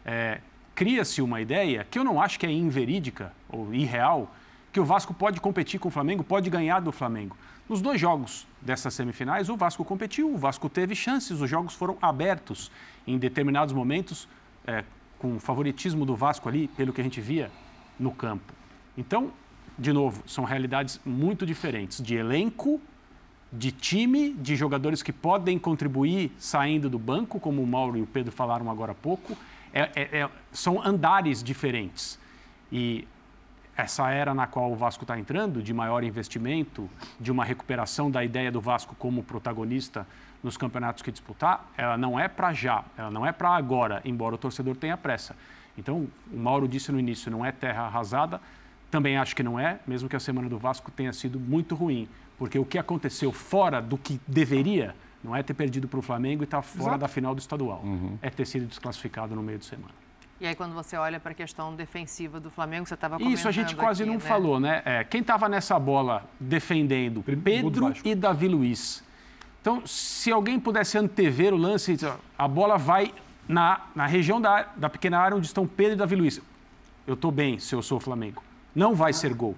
É, 0.04 0.40
cria-se 0.74 1.20
uma 1.22 1.40
ideia 1.40 1.86
que 1.90 1.98
eu 1.98 2.04
não 2.04 2.20
acho 2.20 2.38
que 2.38 2.46
é 2.46 2.50
inverídica 2.50 3.32
ou 3.48 3.72
irreal, 3.74 4.34
que 4.72 4.80
o 4.80 4.84
Vasco 4.84 5.12
pode 5.12 5.40
competir 5.40 5.80
com 5.80 5.88
o 5.88 5.90
Flamengo, 5.90 6.22
pode 6.22 6.48
ganhar 6.48 6.80
do 6.80 6.92
Flamengo. 6.92 7.36
Nos 7.68 7.80
dois 7.80 8.00
jogos 8.00 8.46
dessas 8.60 8.94
semifinais, 8.94 9.48
o 9.48 9.56
Vasco 9.56 9.84
competiu, 9.84 10.32
o 10.32 10.36
Vasco 10.36 10.68
teve 10.68 10.94
chances, 10.94 11.40
os 11.40 11.48
jogos 11.48 11.74
foram 11.74 11.96
abertos 12.02 12.70
em 13.06 13.18
determinados 13.18 13.72
momentos, 13.72 14.28
é, 14.66 14.84
com 15.18 15.36
o 15.36 15.40
favoritismo 15.40 16.04
do 16.04 16.16
Vasco 16.16 16.48
ali, 16.48 16.68
pelo 16.68 16.92
que 16.92 17.00
a 17.00 17.04
gente 17.04 17.20
via 17.20 17.50
no 17.98 18.10
campo. 18.10 18.52
Então, 18.96 19.30
de 19.78 19.92
novo, 19.92 20.22
são 20.26 20.44
realidades 20.44 21.00
muito 21.04 21.46
diferentes 21.46 22.02
de 22.02 22.14
elenco, 22.14 22.80
de 23.52 23.72
time, 23.72 24.32
de 24.34 24.54
jogadores 24.54 25.02
que 25.02 25.12
podem 25.12 25.58
contribuir 25.58 26.32
saindo 26.38 26.88
do 26.88 26.98
banco, 26.98 27.40
como 27.40 27.62
o 27.62 27.66
Mauro 27.66 27.96
e 27.96 28.02
o 28.02 28.06
Pedro 28.06 28.32
falaram 28.32 28.70
agora 28.70 28.92
há 28.92 28.94
pouco, 28.94 29.36
é, 29.72 29.90
é, 29.94 30.18
é, 30.20 30.30
são 30.52 30.84
andares 30.84 31.42
diferentes. 31.42 32.18
E 32.70 33.06
essa 33.76 34.10
era 34.10 34.34
na 34.34 34.46
qual 34.46 34.70
o 34.70 34.76
Vasco 34.76 35.04
está 35.04 35.18
entrando, 35.18 35.62
de 35.62 35.72
maior 35.72 36.04
investimento, 36.04 36.88
de 37.18 37.32
uma 37.32 37.44
recuperação 37.44 38.10
da 38.10 38.22
ideia 38.24 38.52
do 38.52 38.60
Vasco 38.60 38.94
como 38.98 39.22
protagonista 39.22 40.06
nos 40.42 40.56
campeonatos 40.56 41.02
que 41.02 41.10
disputar, 41.10 41.70
ela 41.76 41.96
não 41.96 42.18
é 42.18 42.28
para 42.28 42.52
já, 42.52 42.84
ela 42.96 43.10
não 43.10 43.26
é 43.26 43.32
para 43.32 43.50
agora, 43.50 44.00
embora 44.04 44.34
o 44.34 44.38
torcedor 44.38 44.76
tenha 44.76 44.96
pressa. 44.96 45.36
Então, 45.76 46.08
o 46.32 46.36
Mauro 46.36 46.66
disse 46.66 46.90
no 46.90 46.98
início, 46.98 47.30
não 47.30 47.44
é 47.44 47.52
terra 47.52 47.82
arrasada, 47.84 48.40
também 48.90 49.16
acho 49.16 49.36
que 49.36 49.42
não 49.42 49.58
é, 49.58 49.78
mesmo 49.86 50.08
que 50.08 50.16
a 50.16 50.20
semana 50.20 50.48
do 50.48 50.58
Vasco 50.58 50.90
tenha 50.90 51.12
sido 51.12 51.38
muito 51.38 51.74
ruim, 51.74 52.08
porque 52.38 52.58
o 52.58 52.64
que 52.64 52.78
aconteceu 52.78 53.32
fora 53.32 53.80
do 53.80 53.96
que 53.96 54.20
deveria 54.26 54.94
não 55.22 55.36
é 55.36 55.42
ter 55.42 55.54
perdido 55.54 55.86
para 55.86 55.98
o 55.98 56.02
Flamengo 56.02 56.42
e 56.42 56.44
estar 56.44 56.58
tá 56.58 56.62
fora 56.62 56.82
Exato. 56.82 56.98
da 56.98 57.08
final 57.08 57.34
do 57.34 57.38
estadual. 57.38 57.80
Uhum. 57.84 58.18
É 58.22 58.30
ter 58.30 58.46
sido 58.46 58.66
desclassificado 58.66 59.34
no 59.34 59.42
meio 59.42 59.58
de 59.58 59.64
semana. 59.64 59.92
E 60.40 60.46
aí, 60.46 60.54
quando 60.54 60.72
você 60.72 60.96
olha 60.96 61.20
para 61.20 61.32
a 61.32 61.34
questão 61.34 61.74
defensiva 61.74 62.40
do 62.40 62.48
Flamengo, 62.48 62.86
você 62.86 62.94
estava 62.94 63.18
comentando 63.18 63.36
Isso 63.36 63.46
a 63.46 63.50
gente 63.50 63.76
quase 63.76 64.02
aqui, 64.02 64.10
não 64.10 64.18
né? 64.18 64.24
falou, 64.24 64.58
né? 64.58 64.80
É, 64.86 65.04
quem 65.04 65.20
estava 65.20 65.50
nessa 65.50 65.78
bola 65.78 66.24
defendendo? 66.40 67.22
Pedro 67.22 67.92
e 68.02 68.14
Davi 68.14 68.48
Luiz. 68.48 69.04
Então, 69.60 69.82
se 69.86 70.32
alguém 70.32 70.58
pudesse 70.58 70.96
antever 70.96 71.52
o 71.52 71.58
lance, 71.58 71.94
a 72.38 72.48
bola 72.48 72.78
vai 72.78 73.12
na, 73.46 73.82
na 73.94 74.06
região 74.06 74.40
da, 74.40 74.62
da 74.74 74.88
pequena 74.88 75.18
área 75.18 75.36
onde 75.36 75.46
estão 75.46 75.66
Pedro 75.66 75.92
e 75.92 75.96
Davi 75.96 76.16
Luiz. 76.16 76.40
Eu 77.06 77.14
estou 77.14 77.30
bem 77.30 77.58
se 77.58 77.74
eu 77.74 77.82
sou 77.82 77.98
o 77.98 78.00
Flamengo. 78.00 78.42
Não 78.74 78.94
vai 78.94 79.12
ser 79.12 79.34
gol. 79.34 79.56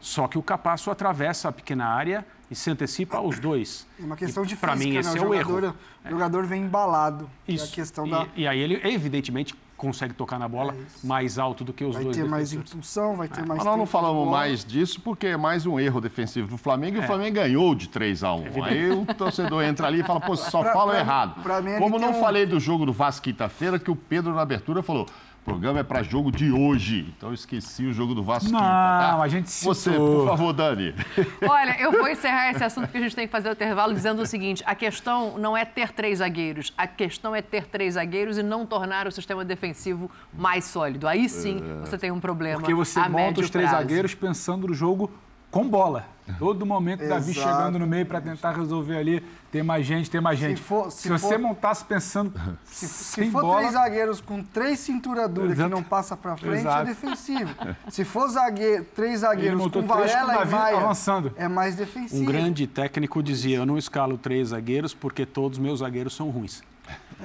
Só 0.00 0.28
que 0.28 0.38
o 0.38 0.42
Capasso 0.42 0.90
atravessa 0.90 1.48
a 1.48 1.52
pequena 1.52 1.86
área 1.86 2.24
e 2.50 2.54
se 2.54 2.70
antecipa 2.70 3.16
aos 3.16 3.38
dois. 3.40 3.86
É 4.00 4.04
uma 4.04 4.16
questão 4.16 4.44
de 4.44 4.54
Para 4.54 4.76
mim, 4.76 4.92
né? 4.92 5.00
esse 5.00 5.10
o 5.10 5.12
é 5.12 5.14
o 5.14 5.34
jogador, 5.34 5.64
erro. 5.64 5.74
O 6.04 6.10
jogador 6.10 6.46
vem 6.46 6.62
embalado. 6.62 7.28
Isso. 7.48 7.64
É 7.64 7.68
a 7.68 7.70
questão 7.72 8.06
e, 8.06 8.10
da... 8.10 8.26
e 8.36 8.46
aí 8.46 8.60
ele, 8.60 8.80
evidentemente, 8.84 9.52
consegue 9.76 10.14
tocar 10.14 10.38
na 10.38 10.46
bola 10.48 10.74
mais 11.02 11.38
alto 11.38 11.64
do 11.64 11.72
que 11.72 11.84
os 11.84 11.94
Vai 11.96 12.04
dois 12.04 12.16
ter 12.16 12.24
mais 12.24 12.50
defensores. 12.50 12.72
impulsão, 12.72 13.16
vai 13.16 13.26
ter 13.28 13.40
mais 13.44 13.58
Mas 13.58 13.64
nós 13.66 13.76
não 13.76 13.84
falamos 13.86 14.30
mais 14.30 14.64
disso 14.64 15.00
porque 15.00 15.26
é 15.26 15.36
mais 15.36 15.66
um 15.66 15.80
erro 15.80 16.00
defensivo 16.00 16.46
do 16.46 16.56
Flamengo 16.56 16.96
e 16.96 17.00
É. 17.00 17.02
o 17.02 17.06
Flamengo 17.06 17.34
ganhou 17.34 17.74
de 17.74 17.88
3 17.88 18.22
a 18.22 18.32
1 18.32 18.64
Aí 18.64 18.90
o 18.92 19.04
torcedor 19.04 19.64
entra 19.64 19.88
ali 19.88 20.00
e 20.00 20.04
fala, 20.04 20.20
pô, 20.20 20.36
só 20.36 20.62
Pra- 20.62 20.72
fala 20.72 20.92
pra- 20.92 21.00
errado. 21.00 21.42
pra 21.42 21.60
mim, 21.60 21.76
Como 21.78 21.98
não 21.98 22.12
um- 22.12 22.20
falei 22.20 22.46
do 22.46 22.60
jogo 22.60 22.86
do 22.86 22.92
Vasco 22.92 23.24
quinta-feira, 23.24 23.78
que 23.78 23.90
o 23.90 23.96
Pedro 23.96 24.32
na 24.32 24.42
abertura 24.42 24.80
falou. 24.82 25.06
O 25.44 25.50
programa 25.54 25.80
é 25.80 25.82
para 25.82 26.02
jogo 26.02 26.32
de 26.32 26.50
hoje. 26.50 27.12
Então 27.18 27.28
eu 27.28 27.34
esqueci 27.34 27.84
o 27.84 27.92
jogo 27.92 28.14
do 28.14 28.22
Vasco 28.22 28.50
Não, 28.50 28.58
tá? 28.58 29.20
a 29.20 29.28
gente 29.28 29.50
Você, 29.50 29.90
citou. 29.90 30.20
por 30.20 30.28
favor, 30.30 30.54
Dani. 30.54 30.94
Olha, 31.46 31.78
eu 31.78 31.92
vou 31.92 32.08
encerrar 32.08 32.50
esse 32.50 32.64
assunto 32.64 32.86
porque 32.86 32.96
a 32.96 33.00
gente 33.02 33.14
tem 33.14 33.26
que 33.26 33.30
fazer 33.30 33.50
o 33.50 33.52
intervalo 33.52 33.92
dizendo 33.92 34.22
o 34.22 34.26
seguinte: 34.26 34.62
a 34.64 34.74
questão 34.74 35.36
não 35.36 35.54
é 35.54 35.66
ter 35.66 35.92
três 35.92 36.20
zagueiros, 36.20 36.72
a 36.78 36.86
questão 36.86 37.36
é 37.36 37.42
ter 37.42 37.66
três 37.66 37.92
zagueiros 37.92 38.38
e 38.38 38.42
não 38.42 38.64
tornar 38.64 39.06
o 39.06 39.12
sistema 39.12 39.44
defensivo 39.44 40.10
mais 40.32 40.64
sólido. 40.64 41.06
Aí 41.06 41.28
sim 41.28 41.60
você 41.80 41.98
tem 41.98 42.10
um 42.10 42.20
problema. 42.20 42.60
Porque 42.60 42.72
você 42.74 42.98
a 42.98 43.02
monta 43.02 43.16
médio 43.24 43.44
os 43.44 43.50
três 43.50 43.68
prazo. 43.68 43.82
zagueiros 43.82 44.14
pensando 44.14 44.66
no 44.68 44.72
jogo 44.72 45.10
com 45.54 45.68
bola. 45.68 46.04
Todo 46.38 46.64
momento, 46.64 47.06
Davi 47.06 47.30
Exato. 47.32 47.46
chegando 47.48 47.78
no 47.78 47.86
meio 47.86 48.06
para 48.06 48.18
tentar 48.20 48.52
resolver 48.52 48.96
ali. 48.96 49.22
Tem 49.52 49.62
mais 49.62 49.84
gente, 49.86 50.10
tem 50.10 50.20
mais 50.22 50.38
gente. 50.38 50.60
for- 50.60 50.90
se 50.90 51.02
se 51.02 51.08
você 51.10 51.34
for- 51.34 51.38
montasse 51.38 51.84
pensando 51.84 52.32
Se, 52.64 52.88
se 52.88 53.04
sem 53.04 53.30
for 53.30 53.42
bola, 53.42 53.58
três 53.58 53.72
zagueiros 53.74 54.20
com 54.22 54.42
três 54.42 54.80
cinturadura 54.80 55.48
que 55.48 55.52
Exato. 55.52 55.68
não 55.70 55.82
passa 55.82 56.16
pra 56.16 56.34
frente, 56.36 56.60
Exato. 56.60 56.80
é 56.82 56.84
defensivo. 56.86 57.54
Se 57.90 58.04
for 58.04 58.26
zagueiro, 58.30 58.84
três 58.96 59.20
zagueiros 59.20 59.62
com 59.64 59.68
três 59.70 59.86
com 59.86 59.94
Varela 59.94 60.32
e 60.32 60.36
Davi 60.38 60.52
Maia, 60.54 60.76
avançando. 60.78 61.32
é 61.36 61.46
mais 61.46 61.76
defensivo. 61.76 62.22
Um 62.22 62.24
grande 62.24 62.66
técnico 62.66 63.22
dizia: 63.22 63.58
Eu 63.58 63.66
não 63.66 63.76
escalo 63.78 64.16
três 64.18 64.48
zagueiros 64.48 64.92
porque 64.94 65.24
todos 65.26 65.58
meus 65.58 65.80
zagueiros 65.80 66.16
são 66.16 66.30
ruins. 66.30 66.62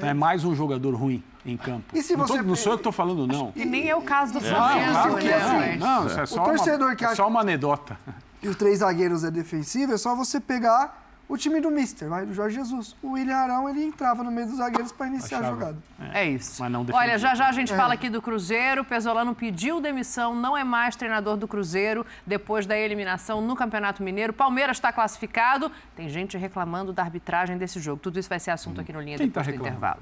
É 0.01 0.13
mais 0.13 0.43
um 0.45 0.55
jogador 0.55 0.93
ruim 0.95 1.23
em 1.45 1.55
campo. 1.57 1.83
E 1.93 2.01
se 2.03 2.15
não, 2.15 2.25
tô- 2.25 2.33
você- 2.35 2.41
não 2.41 2.55
sou 2.55 2.73
eu 2.73 2.77
que 2.77 2.81
estou 2.81 2.91
falando, 2.91 3.25
não. 3.27 3.51
E 3.55 3.65
nem 3.65 3.89
é 3.89 3.95
o 3.95 4.01
caso 4.01 4.33
do 4.33 4.39
Não, 4.41 4.49
Flamengo, 4.49 4.91
claro 4.91 5.15
que 5.17 5.27
né? 5.27 5.31
é. 5.33 5.69
Mas- 5.77 5.79
Não, 5.79 6.07
isso 6.07 6.19
é 6.19 6.23
O 6.23 6.27
só, 6.27 6.43
torcedor 6.43 6.87
uma, 6.89 6.95
que 6.95 7.03
é 7.03 7.07
acha- 7.07 7.15
só 7.15 7.27
uma 7.27 7.41
anedota. 7.41 7.97
E 8.41 8.47
os 8.47 8.55
três 8.55 8.79
zagueiros 8.79 9.23
é 9.23 9.31
defensivo, 9.31 9.93
é 9.93 9.97
só 9.97 10.15
você 10.15 10.39
pegar 10.39 11.08
o 11.29 11.37
time 11.37 11.61
do 11.61 11.69
Mister, 11.71 12.09
vai, 12.09 12.25
do 12.25 12.33
Jorge 12.33 12.55
Jesus. 12.57 12.95
O 13.01 13.11
William 13.11 13.37
Arão, 13.37 13.69
ele 13.69 13.83
entrava 13.85 14.23
no 14.23 14.31
meio 14.31 14.47
dos 14.47 14.57
zagueiros 14.57 14.91
para 14.91 15.07
iniciar 15.07 15.37
a 15.37 15.41
Achava. 15.41 15.55
jogada. 15.59 15.77
É 16.11 16.25
isso. 16.27 16.61
Mas 16.61 16.71
não 16.71 16.85
Olha, 16.91 17.17
já 17.19 17.35
já 17.35 17.47
a 17.47 17.51
gente 17.51 17.71
É. 17.71 17.75
fala 17.77 17.93
aqui 17.93 18.09
do 18.09 18.21
Cruzeiro. 18.21 18.83
Pesolano 18.83 19.33
pediu 19.35 19.79
demissão, 19.79 20.35
não 20.35 20.57
é 20.57 20.63
mais 20.63 20.95
treinador 20.95 21.37
do 21.37 21.47
Cruzeiro 21.47 22.05
depois 22.25 22.65
da 22.65 22.75
eliminação 22.77 23.41
no 23.41 23.55
Campeonato 23.55 24.01
Mineiro. 24.03 24.33
Palmeiras 24.33 24.77
está 24.77 24.91
classificado. 24.91 25.71
Tem 25.95 26.09
gente 26.09 26.35
reclamando 26.37 26.91
da 26.91 27.03
arbitragem 27.03 27.57
desse 27.57 27.79
jogo. 27.79 28.01
Tudo 28.01 28.19
isso 28.19 28.27
vai 28.27 28.39
ser 28.39 28.51
assunto 28.51 28.81
aqui 28.81 28.91
no 28.91 28.99
Linha 28.99 29.17
Quem 29.17 29.27
depois 29.27 29.45
tá 29.45 29.51
do 29.51 29.57
intervalo. 29.59 30.01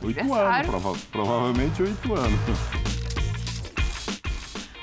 Oito 0.00 0.32
anos, 0.32 0.66
prova- 0.68 0.98
provavelmente 1.10 1.82
oito 1.82 2.14
anos. 2.14 2.97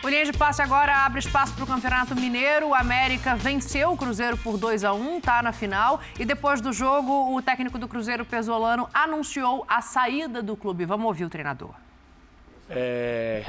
O 0.05 0.07
Linha 0.07 0.23
de 0.23 0.37
Passe 0.37 0.61
agora 0.61 1.03
abre 1.03 1.17
espaço 1.17 1.51
para 1.55 1.63
o 1.63 1.67
Campeonato 1.67 2.13
Mineiro. 2.13 2.67
O 2.67 2.75
América 2.75 3.35
venceu 3.35 3.91
o 3.91 3.97
Cruzeiro 3.97 4.37
por 4.37 4.55
2 4.55 4.83
a 4.83 4.93
1 4.93 5.19
tá 5.19 5.41
na 5.41 5.51
final. 5.51 5.99
E 6.19 6.23
depois 6.23 6.61
do 6.61 6.71
jogo, 6.71 7.35
o 7.35 7.41
técnico 7.41 7.79
do 7.79 7.87
Cruzeiro, 7.87 8.23
Pesolano, 8.23 8.87
anunciou 8.93 9.65
a 9.67 9.81
saída 9.81 10.43
do 10.43 10.55
clube. 10.55 10.85
Vamos 10.85 11.07
ouvir 11.07 11.25
o 11.25 11.29
treinador. 11.29 11.73
Eh, 12.69 13.43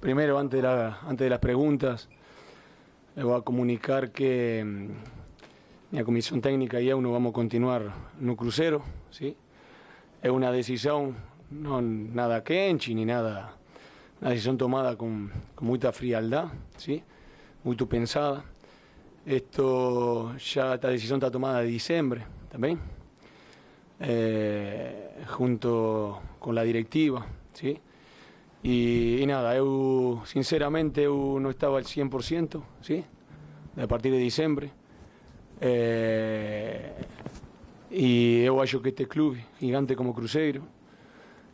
primero, 0.00 0.36
antes 0.38 0.60
de, 0.60 0.62
la- 0.66 0.98
antes 1.06 1.38
preguntas, 1.38 2.08
le 3.14 3.22
voy 3.22 3.38
a 3.38 3.42
comunicar 3.42 4.10
que 4.10 4.64
mm, 4.64 5.94
la 5.94 6.02
comisión 6.02 6.40
técnica 6.40 6.80
y 6.80 6.86
yo 6.86 7.00
no 7.00 7.12
vamos 7.12 7.32
continuar 7.32 7.92
no 8.18 8.34
crucero, 8.34 8.82
¿sí? 9.12 9.36
Es 10.20 10.30
una 10.32 10.50
decisión, 10.50 11.14
no 11.48 11.80
nada 11.80 12.42
quenchi 12.42 12.92
ni 12.92 13.04
nada, 13.04 13.54
una 14.22 14.30
decisión 14.30 14.56
tomada 14.56 14.96
con, 14.96 15.32
con 15.52 15.66
mucha 15.66 15.90
frialdad, 15.90 16.46
¿sí? 16.76 17.02
Muy 17.64 17.74
pensada. 17.74 18.44
Esto 19.26 20.36
ya, 20.36 20.74
esta 20.74 20.88
decisión 20.88 21.18
está 21.18 21.28
tomada 21.28 21.60
de 21.60 21.66
diciembre 21.66 22.22
también, 22.48 22.78
eh, 23.98 25.24
junto 25.26 26.20
con 26.38 26.54
la 26.54 26.62
directiva, 26.62 27.26
¿sí? 27.52 27.76
Y, 28.62 29.24
nada, 29.26 29.56
eu 29.56 30.22
sinceramente 30.24 31.02
eu 31.02 31.40
no 31.40 31.50
estaba 31.50 31.78
al 31.78 31.84
100%, 31.84 32.62
¿sí? 32.80 33.04
A 33.76 33.88
partir 33.88 34.12
de 34.12 34.18
diciembre. 34.18 34.70
Eh, 35.60 36.92
eu 37.90 38.62
acho 38.62 38.80
que 38.80 38.90
este 38.90 39.08
clube, 39.08 39.44
gigante 39.58 39.96
como 39.96 40.14
Cruzeiro, 40.14 40.62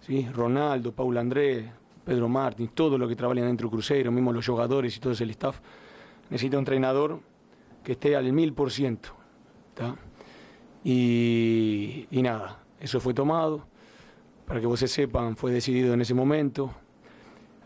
¿sí? 0.02 0.28
Ronaldo, 0.28 0.92
Paulo 0.92 1.18
André, 1.18 1.78
Pedro 2.09 2.26
Martins, 2.26 2.70
todo 2.74 2.96
lo 2.96 3.06
que 3.06 3.14
trabaja 3.14 3.42
dentro 3.42 3.68
do 3.68 3.70
Cruzeiro, 3.70 4.11
mismo 4.11 4.32
los 4.32 4.46
jugadores 4.46 4.96
y 4.96 4.98
todo 4.98 5.12
el 5.12 5.30
staff, 5.30 5.61
necesita 6.30 6.56
un 6.56 6.62
entrenador 6.62 7.20
que 7.84 7.92
esté 7.92 8.16
al 8.16 8.32
mil 8.32 8.54
por 8.54 8.72
ciento. 8.72 9.11
Y, 10.82 12.06
y 12.11 12.22
nada, 12.22 12.64
eso 12.80 12.98
fue 12.98 13.12
tomado. 13.12 13.66
Para 14.46 14.59
que 14.59 14.66
ustedes 14.66 14.92
sepan, 14.92 15.36
fue 15.36 15.52
decidido 15.52 15.92
en 15.92 16.00
ese 16.00 16.14
momento. 16.14 16.72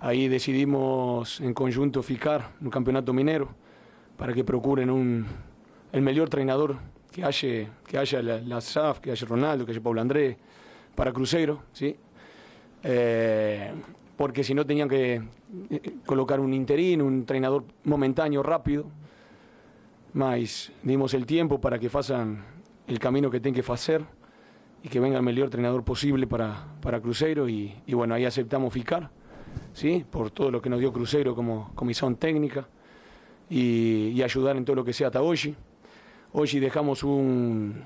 Ahí 0.01 0.27
decidimos 0.27 1.41
en 1.41 1.55
conjunto 1.55 2.03
ficar 2.03 2.57
no 2.59 2.69
campeonato 2.69 3.13
mineiro 3.13 3.49
para 4.17 4.33
que 4.33 4.43
procuren 4.43 4.91
un, 4.91 5.25
el 5.93 6.03
mejor 6.03 6.29
treinador 6.29 6.79
que 7.13 7.23
haya, 7.23 7.71
que 7.87 7.97
haya 7.97 8.21
la, 8.21 8.41
la 8.41 8.61
SAF, 8.61 8.99
que 8.99 9.13
haya 9.13 9.25
Ronaldo, 9.25 9.65
que 9.65 9.71
haya 9.71 9.81
Paulo 9.81 10.01
André, 10.01 10.37
para 10.97 11.13
Cruzeiro, 11.13 11.63
¿sí? 11.73 11.95
Eh, 12.83 13.71
porque 14.23 14.45
si 14.45 14.55
no 14.55 14.65
tenían 14.65 14.89
que 14.89 15.21
eh, 15.69 15.95
colocar 16.07 16.39
un 16.39 16.55
interino, 16.55 17.05
un 17.05 17.15
entrenador 17.15 17.65
momentáneo, 17.83 18.41
rápido, 18.41 18.87
mas 20.13 20.71
dimos 20.85 21.13
el 21.15 21.27
tiempo 21.27 21.61
para 21.61 21.77
que 21.77 21.91
façam 21.91 22.39
el 22.87 23.01
camino 23.01 23.33
que 23.33 23.41
tienen 23.41 23.61
que 23.61 23.73
hacer 23.73 24.05
y 24.81 24.89
que 24.89 25.01
venga 25.01 25.17
el 25.17 25.25
mejor 25.25 25.47
entrenador 25.47 25.83
posible 25.83 26.29
para, 26.29 26.69
para 26.81 27.01
Cruzeiro 27.01 27.49
y, 27.49 27.75
bueno, 27.89 28.15
ahí 28.15 28.25
aceptamos 28.25 28.73
ficar, 28.73 29.11
¿sí? 29.73 30.05
por 30.09 30.31
todo 30.31 30.53
lo 30.53 30.63
que 30.63 30.71
nos 30.71 30.79
dio 30.79 30.93
Cruzeiro 30.93 31.35
como 31.35 31.73
comisión 31.75 32.15
técnica 32.15 32.69
y, 33.51 34.23
ayudar 34.23 34.57
en 34.57 34.65
todo 34.65 34.77
lo 34.77 34.85
que 34.85 34.93
sea 34.93 35.09
hasta 35.09 35.21
hoy. 35.21 35.57
Hoy 36.31 36.61
dejamos 36.61 37.03
un, 37.03 37.83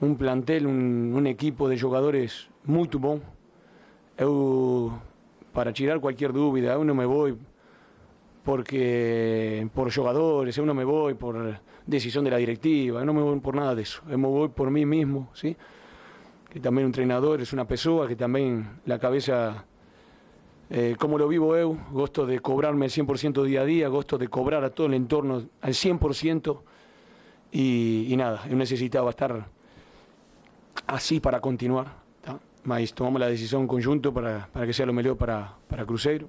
un 0.00 0.16
plantel, 0.16 0.66
un, 0.66 1.26
equipo 1.26 1.68
de 1.68 1.78
jugadores 1.78 2.48
muy 2.64 2.88
bom. 2.88 3.20
Eu, 4.18 4.98
para 5.56 5.72
tirar 5.72 5.98
cualquier 6.00 6.34
dúvida, 6.34 6.74
eu 6.74 6.84
não 6.84 6.94
me 6.94 7.06
voy 7.06 7.34
porque 8.44 9.66
por 9.74 9.90
jugadores, 9.90 10.58
não 10.58 10.74
me 10.74 10.84
voy 10.84 11.14
por 11.14 11.34
decisión 11.86 12.24
de 12.24 12.30
la 12.30 12.36
directiva, 12.36 13.02
não 13.06 13.14
me 13.14 13.22
voy 13.22 13.40
por 13.40 13.56
nada 13.56 13.74
de 13.74 13.80
eso. 13.80 14.02
Me 14.04 14.16
voy 14.16 14.50
por 14.50 14.70
mí 14.70 14.84
mismo, 14.84 15.30
¿sí? 15.32 15.56
que 16.50 16.60
también 16.60 16.84
un 16.84 16.90
entrenador 16.90 17.40
es 17.40 17.54
una 17.54 17.66
persona 17.66 18.06
que 18.06 18.16
también 18.16 18.80
la 18.84 18.98
cabeza, 18.98 19.64
eh, 20.68 20.94
como 20.98 21.16
lo 21.16 21.26
vivo 21.26 21.56
eu, 21.56 21.74
gosto 21.90 22.26
de 22.26 22.40
cobrarme 22.40 22.84
el 22.84 22.92
100% 22.92 23.42
día 23.42 23.62
a 23.62 23.64
día, 23.64 23.88
gosto 23.88 24.18
de 24.18 24.28
cobrar 24.28 24.62
a 24.62 24.68
todo 24.68 24.88
el 24.88 24.94
entorno 24.94 25.42
al 25.62 25.72
100% 25.72 26.60
y, 27.50 28.08
y 28.10 28.16
nada, 28.18 28.44
eu 28.44 28.56
necesitaba 28.56 29.08
estar 29.08 29.48
así 30.86 31.18
para 31.18 31.40
continuar? 31.40 32.05
Mas 32.66 32.90
tomamos 32.90 33.20
la 33.20 33.28
decisión 33.28 33.62
en 33.62 33.68
conjunto 33.68 34.12
para, 34.12 34.48
para 34.52 34.66
que 34.66 34.72
sea 34.72 34.84
lo 34.84 34.92
mejor 34.92 35.16
para, 35.16 35.52
para 35.68 35.86
Cruzeiro. 35.86 36.28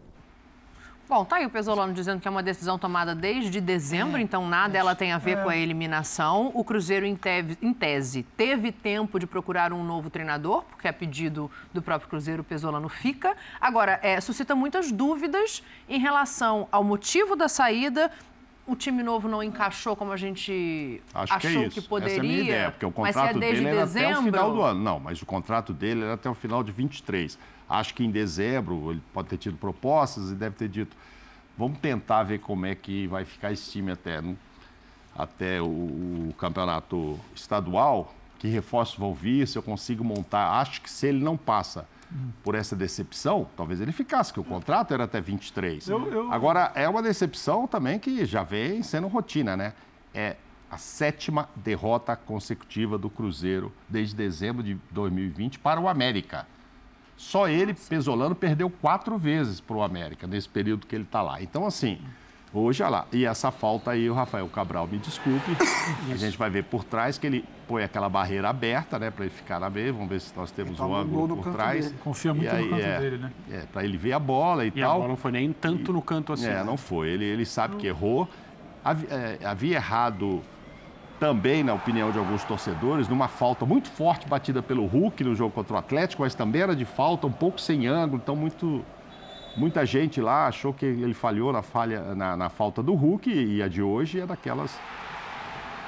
Bom, 1.10 1.24
tá 1.24 1.38
aí 1.38 1.46
o 1.46 1.50
Pesolano 1.50 1.94
dizendo 1.94 2.20
que 2.20 2.28
é 2.28 2.32
uma 2.32 2.44
decisão 2.44 2.78
tomada 2.78 3.16
desde 3.16 3.62
dezembro, 3.62 4.20
então 4.20 4.46
nada 4.46 4.74
dela 4.74 4.94
tem 4.94 5.14
a 5.14 5.18
ver 5.18 5.42
com 5.42 5.48
a 5.50 5.56
eliminação. 5.56 6.52
O 6.54 6.66
Cruzeiro, 6.66 7.06
em, 7.06 7.16
teve- 7.16 7.58
em 7.62 7.74
tese, 7.74 8.24
teve 8.36 8.74
tempo 8.74 9.18
de 9.18 9.26
procurar 9.26 9.72
um 9.72 9.86
novo 9.86 10.10
treinador, 10.10 10.64
porque 10.64 10.86
a 10.86 10.92
pedido 10.92 11.50
do 11.74 11.82
próprio 11.82 12.10
Cruzeiro, 12.10 12.42
o 12.42 12.44
Pesolano 12.46 12.90
fica. 12.90 13.38
Agora, 13.60 13.98
é, 14.04 14.20
suscita 14.20 14.54
muitas 14.54 14.92
dúvidas 14.92 15.64
em 15.88 15.98
relação 15.98 16.68
ao 16.74 16.84
motivo 16.84 17.38
da 17.38 17.48
saída. 17.48 18.12
O 18.68 18.76
time 18.76 19.02
novo 19.02 19.30
não 19.30 19.42
encaixou 19.42 19.96
como 19.96 20.12
a 20.12 20.18
gente 20.18 21.02
Acho 21.14 21.34
achou 21.34 21.50
que 21.52 21.58
é 21.58 21.68
isso. 21.68 21.82
poderia. 21.88 22.14
Essa 22.16 22.18
é 22.18 22.20
a 22.20 22.24
minha 22.30 22.44
ideia, 22.44 22.72
porque 22.72 22.86
o 22.86 22.90
é 22.90 22.92
contrato 22.92 23.40
desde 23.40 23.64
dele 23.64 23.68
era 23.78 23.86
dezembro, 23.86 24.10
até 24.10 24.20
o 24.20 24.24
final 24.24 24.52
do 24.54 24.62
ano. 24.62 24.80
Não, 24.84 25.00
mas 25.00 25.22
o 25.22 25.26
contrato 25.26 25.72
dele 25.74 26.04
era 26.04 26.14
até 26.16 26.30
o 26.30 26.34
final 26.36 26.62
de 26.64 26.72
23. 26.74 27.40
Acho 27.70 27.94
que 27.94 28.04
em 28.04 28.12
dezembro 28.12 28.92
ele 28.92 29.02
pode 29.14 29.30
ter 29.30 29.38
tido 29.38 29.56
propostas 29.58 30.32
e 30.32 30.36
deve 30.36 30.56
ter 30.58 30.68
dito, 30.68 30.96
vamos 31.58 31.80
tentar 31.80 32.24
ver 32.24 32.40
como 32.40 32.66
é 32.66 32.76
que 32.76 33.08
vai 33.08 33.24
ficar 33.24 33.54
esse 33.54 33.72
time 33.72 33.92
até. 33.92 34.22
Não- 34.22 34.38
até 35.18 35.60
o, 35.62 35.66
o 35.66 36.36
campeonato 36.38 37.20
estadual, 37.34 38.14
que 38.38 38.48
reforços 38.48 38.98
vão 39.00 39.14
vir, 39.16 39.48
se 39.48 39.58
eu 39.58 39.64
consigo 39.64 40.04
montar. 40.04 40.60
Acho 40.62 40.80
que 40.82 40.90
se 40.90 41.08
ele 41.08 41.24
não 41.24 41.36
passa 41.36 41.88
por 42.44 42.56
essa 42.56 42.76
decepção, 42.76 43.48
talvez 43.58 43.82
ele 43.82 43.92
ficasse, 43.92 44.32
que 44.32 44.40
o 44.40 44.44
contrato 44.44 44.94
era 44.94 45.04
até 45.04 45.20
23. 45.20 45.88
Eu- 45.90 46.08
eu- 46.12 46.32
Agora, 46.32 46.72
é 46.76 46.88
uma 46.88 47.02
decepção 47.02 47.68
também 47.68 48.00
que 48.00 48.26
já 48.26 48.44
vem 48.44 48.82
sendo 48.84 49.08
rotina, 49.08 49.58
né? 49.58 49.74
É 50.14 50.36
a 50.72 50.78
sétima 50.78 51.50
derrota 51.56 52.16
consecutiva 52.16 52.98
do 52.98 53.10
Cruzeiro 53.10 53.72
desde 53.90 54.16
dezembro 54.16 54.64
de 54.64 54.78
2020 54.92 55.60
para 55.60 55.80
o 55.80 55.88
América. 55.88 56.46
Só 57.16 57.48
ele, 57.48 57.74
Pesolano, 57.74 58.36
perdeu 58.36 58.70
quatro 58.70 59.18
vezes 59.18 59.60
para 59.60 59.76
o 59.76 59.82
América 59.84 60.28
nesse 60.28 60.48
período 60.48 60.86
que 60.86 60.96
ele 60.96 61.04
está 61.04 61.22
lá. 61.22 61.42
Então, 61.42 61.66
assim, 61.66 62.00
hoje, 62.58 62.82
olha 62.84 62.90
lá. 62.90 63.06
E 63.12 63.26
essa 63.26 63.52
falta 63.52 63.92
aí, 63.92 64.10
o 64.10 64.14
Rafael 64.14 64.48
Cabral, 64.48 64.88
me 64.88 64.98
desculpe. 64.98 65.52
a 66.12 66.16
gente 66.16 66.38
vai 66.38 66.50
ver 66.50 66.64
por 66.64 66.84
trás 66.84 67.18
que 67.18 67.28
ele 67.28 67.46
põe 67.68 67.84
aquela 67.84 68.10
barreira 68.10 68.50
aberta, 68.50 68.98
né, 69.00 69.10
para 69.12 69.26
ele 69.26 69.34
ficar 69.34 69.60
na 69.60 69.70
meia. 69.70 69.92
Vamos 69.94 70.10
ver 70.10 70.20
se 70.22 70.34
nós 70.36 70.52
temos 70.52 70.80
um 70.80 70.96
ângulo 70.96 71.38
por 71.38 71.52
trás. 71.54 71.86
dele. 71.88 71.98
Confia 72.04 72.34
muito 72.34 72.48
E 72.50 72.52
no 72.52 72.58
aí, 72.58 72.70
canto 72.70 72.82
é, 72.82 73.00
dele, 73.00 73.18
né? 73.18 73.32
É, 73.52 73.60
para 73.72 73.84
ele 73.84 73.98
ver 73.98 74.14
a 74.14 74.20
bola 74.20 74.66
e, 74.66 74.72
E 74.76 74.82
a 74.82 74.86
tal. 74.88 74.96
bola 74.98 75.08
não 75.10 75.18
foi 75.18 75.32
nem 75.32 75.52
tanto 75.54 75.92
no 75.94 76.02
canto 76.02 76.34
assim. 76.34 76.48
É, 76.48 76.56
né? 76.56 76.64
não 76.64 76.78
foi. 76.78 77.10
Ele, 77.10 77.26
ele 77.26 77.46
sabe 77.46 77.76
que 77.78 77.88
errou. 77.88 78.28
Havi- 78.84 79.08
é, 79.10 79.38
Havia 79.46 79.76
errado 79.76 80.42
também, 81.20 81.64
na 81.64 81.74
opinião 81.74 82.12
de 82.12 82.20
alguns 82.20 82.44
torcedores, 82.44 83.08
numa 83.08 83.28
falta 83.28 83.66
muito 83.66 83.90
forte 83.90 84.28
batida 84.28 84.62
pelo 84.62 84.86
Hulk 84.86 85.24
no 85.24 85.34
jogo 85.34 85.52
contra 85.52 85.74
o 85.74 85.78
Atlético, 85.78 86.22
mas 86.22 86.36
também 86.36 86.62
era 86.62 86.76
de 86.76 86.86
falta, 86.86 87.26
um 87.26 87.32
pouco 87.32 87.60
sem 87.60 87.88
ângulo, 87.88 88.22
então 88.24 88.36
muito, 88.36 88.86
muita 89.58 89.86
gente 89.86 90.22
lá 90.22 90.48
achou 90.48 90.74
que 90.74 90.86
ele 90.86 91.14
falhou 91.14 91.52
na, 91.52 91.62
falha, 91.62 92.16
na, 92.16 92.38
na 92.38 92.50
falta 92.50 92.82
do 92.84 92.94
Hulk 92.94 93.30
e 93.30 93.62
a 93.62 93.68
de 93.68 93.82
hoje 93.82 94.20
é 94.22 94.26
daquelas 94.26 94.80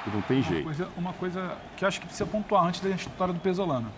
que 0.04 0.10
não 0.10 0.20
tem 0.22 0.38
Uma 0.38 0.48
jeito. 0.48 0.64
coisa, 0.64 0.88
uma 0.96 1.12
coisa 1.12 1.56
que 1.76 1.84
acho 1.84 2.00
que 2.00 2.06
precisa 2.06 2.28
pontuar 2.28 2.64
antes 2.66 2.80
da 2.80 2.90
história 2.90 3.32
do 3.34 3.40
Pesolano. 3.40 3.88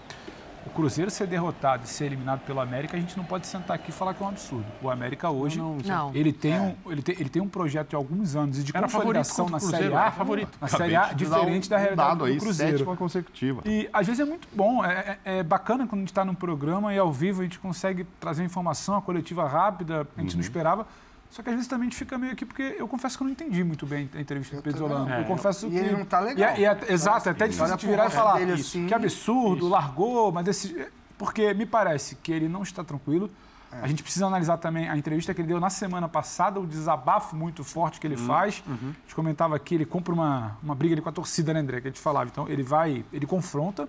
O 0.65 0.71
Cruzeiro 0.71 1.11
ser 1.11 1.27
derrotado 1.27 1.85
e 1.85 1.89
ser 1.89 2.05
eliminado 2.07 2.41
pelo 2.47 2.61
América, 2.61 2.97
a 2.97 3.01
gente 3.01 3.17
não 3.17 3.25
pode 3.25 3.47
sentar 3.47 3.75
aqui 3.75 3.91
e 3.91 3.93
falar 3.93 4.15
que 4.15 4.23
é 4.23 4.27
um 4.27 4.29
absurdo. 4.29 4.65
O 4.81 4.89
América 4.89 5.29
hoje, 5.29 5.59
Não. 5.59 6.13
Ele, 6.15 6.33
tem 6.33 6.59
um, 6.59 6.75
ele, 6.87 7.03
tem, 7.03 7.17
ele 7.19 7.29
tem 7.29 7.43
um 7.43 7.49
projeto 7.49 7.91
de 7.91 7.97
alguns 7.97 8.37
anos 8.37 8.59
e 8.59 8.63
de 8.63 8.71
Era 8.75 8.87
consolidação 8.87 9.49
na 9.49 9.59
Série 9.59 9.73
Cruzeiro, 9.73 9.97
A, 9.99 10.11
favorito. 10.13 10.57
na 10.61 10.69
Série 10.69 10.95
A, 10.97 11.13
diferente 11.13 11.67
um 11.67 11.71
da 11.71 11.79
realidade 11.79 12.09
dado 12.11 12.25
aí, 12.25 12.35
do 12.37 12.41
Cruzeiro. 12.41 12.79
sétima 12.79 12.97
consecutiva. 12.97 13.61
E 13.65 13.89
às 13.93 14.07
vezes 14.07 14.21
é 14.21 14.25
muito 14.25 14.47
bom, 14.53 14.85
é, 14.85 15.19
é- 15.25 15.39
é 15.39 15.43
bacana 15.43 15.87
quando 15.87 15.99
a 16.01 16.03
gente 16.03 16.11
está 16.11 16.25
num 16.25 16.35
programa 16.35 16.95
e 16.95 16.99
ao 16.99 17.13
vivo 17.13 17.41
a 17.41 17.45
gente 17.45 17.59
consegue 17.59 18.05
trazer 18.21 18.45
informação, 18.45 18.97
a 18.97 19.03
coletiva 19.03 19.47
rápida, 19.49 20.07
a 20.17 20.21
gente 20.21 20.31
Uhum. 20.31 20.37
não 20.37 20.43
esperava. 20.43 20.87
Só 21.33 21.43
que 21.43 21.49
às 21.49 21.55
vezes 21.55 21.67
também 21.67 21.87
a 21.87 21.91
gente 21.91 21.97
fica 21.99 22.19
meio 22.19 22.33
aqui, 22.35 22.45
porque 22.45 22.77
eu 22.79 22.87
confesso 22.87 23.17
que 23.17 23.23
eu 23.23 23.25
não 23.25 23.33
entendi 23.33 23.65
muito 23.65 23.87
bem 23.87 24.09
a 24.15 24.21
entrevista 24.21 24.55
do 24.57 24.63
Pesolano. 24.63 25.07
também 25.07 25.15
Eu 25.15 25.21
não. 25.23 25.27
confesso 25.29 25.67
E 25.67 25.71
que. 25.71 25.77
ele 25.77 25.93
não 25.97 26.05
tá 26.05 26.21
legal. 26.21 26.51
E 26.51 26.53
é- 26.55 26.61
e 26.61 26.65
é- 26.67 26.93
exato, 26.93 27.27
é 27.29 27.33
até 27.33 27.47
difícil 27.49 27.69
pro 27.69 27.77
de 27.79 27.87
virar 27.87 28.07
e 28.07 28.11
falar 28.11 28.41
isso, 28.43 28.69
assim. 28.77 28.87
que 28.87 28.93
absurdo, 28.95 29.67
largou, 29.67 30.31
mas 30.31 30.47
esse. 30.47 30.87
Porque 31.17 31.55
me 31.55 31.65
parece 31.65 32.17
que 32.17 32.31
ele 32.33 32.49
não 32.49 32.63
está 32.63 32.85
tranquilo. 32.85 33.31
É. 33.73 33.79
A 33.81 33.87
gente 33.89 34.03
precisa 34.03 34.27
analisar 34.27 34.59
também 34.59 34.87
a 34.91 34.95
entrevista 34.95 35.33
que 35.33 35.41
ele 35.41 35.49
deu 35.49 35.59
na 35.59 35.71
semana 35.71 36.07
passada, 36.07 36.61
o 36.61 36.67
desabafo 36.67 37.35
muito 37.35 37.65
forte 37.65 37.99
que 37.99 38.07
ele 38.07 38.17
Uhum, 38.17 38.27
faz. 38.27 38.63
A 38.69 38.71
gente 38.75 39.15
comentava 39.15 39.57
aqui, 39.57 39.75
ele 39.77 39.87
compra 39.87 40.13
uma, 40.13 40.59
uma 40.63 40.75
briga 40.75 40.95
ali 40.95 41.01
com 41.01 41.09
a 41.09 41.13
torcida, 41.13 41.55
né, 41.55 41.61
André? 41.61 41.81
Que 41.81 41.89
a 41.89 41.91
gente 41.91 42.01
falava. 42.01 42.29
Então, 42.31 42.47
ele 42.47 42.63
vai, 42.63 43.03
ele 43.11 43.25
confronta. 43.27 43.89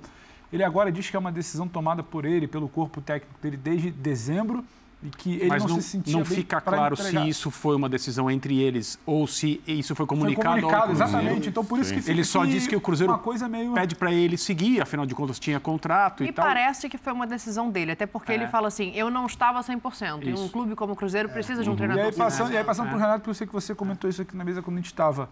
Ele 0.54 0.64
agora 0.64 0.90
diz 0.90 1.10
que 1.10 1.18
é 1.18 1.20
uma 1.20 1.32
decisão 1.34 1.68
tomada 1.68 2.02
por 2.02 2.24
ele, 2.24 2.48
pelo 2.48 2.70
corpo 2.70 3.02
técnico 3.02 3.38
dele 3.42 3.58
desde 3.58 3.92
dezembro 3.92 4.64
e 5.04 5.10
que 5.10 5.34
ele 5.36 5.48
Mas 5.50 5.64
não, 5.64 5.70
não, 5.72 5.82
se 5.82 5.90
sentia 5.90 6.14
não 6.18 6.24
fica 6.24 6.62
claro 6.62 6.94
entregar. 6.96 7.24
se 7.24 7.30
isso 7.30 7.52
foi 7.52 7.76
uma 7.76 7.90
decisão 7.90 8.32
entre 8.32 8.58
eles 8.60 8.98
ou 9.06 9.28
se 9.28 9.62
isso 9.68 9.94
foi 9.96 10.06
comunicado, 10.06 10.48
ao 10.48 10.54
comunicado, 10.56 10.88
Cruzeiro. 10.88 11.10
exatamente. 11.12 11.50
Então, 11.50 11.66
por 11.66 11.78
isso 11.80 11.94
que 11.94 12.00
fica 12.00 12.12
Ele 12.12 12.24
só 12.24 12.42
que 12.46 12.52
disse 12.52 12.70
que 12.70 12.76
o 12.76 12.82
Cruzeiro 12.82 13.12
uma 13.12 13.20
coisa 13.20 13.50
meio... 13.50 13.74
pede 13.74 13.96
para 13.96 14.12
ele 14.14 14.38
seguir, 14.38 14.82
afinal 14.82 15.06
de 15.06 15.14
contas 15.14 15.38
tinha 15.40 15.60
contrato 15.60 16.24
e, 16.24 16.28
E 16.28 16.32
tal. 16.32 16.46
parece 16.46 16.88
que 16.88 16.98
foi 16.98 17.12
uma 17.12 17.28
decisão 17.28 17.70
dele, 17.70 17.92
até 17.92 18.06
porque 18.06 18.32
É. 18.32 18.36
ele 18.36 18.48
fala 18.48 18.70
assim, 18.70 18.92
eu 18.96 19.10
não 19.10 19.26
estava 19.26 19.60
100%, 19.62 20.24
e 20.26 20.30
um 20.32 20.34
Isso. 20.36 20.50
clube 20.50 20.76
como 20.76 20.94
o 20.94 20.96
Cruzeiro 20.96 21.28
precisa 21.30 21.64
de 21.64 21.70
um 21.70 21.74
E 21.74 21.76
treinador. 21.78 22.06
aí, 22.06 22.14
passando, 22.14 22.54
e 22.54 22.58
aí, 22.58 22.64
passando 22.64 22.86
É. 22.88 22.90
para 22.90 22.98
o 22.98 23.02
Renato, 23.02 23.20
porque 23.20 23.30
eu 23.32 23.34
sei 23.36 23.46
que 23.48 23.54
você 23.54 23.76
comentou 23.76 24.10
isso 24.10 24.22
aqui 24.22 24.36
na 24.38 24.44
mesa 24.46 24.62
quando 24.62 24.78
a 24.78 24.80
gente 24.80 24.88
estava. 24.88 25.30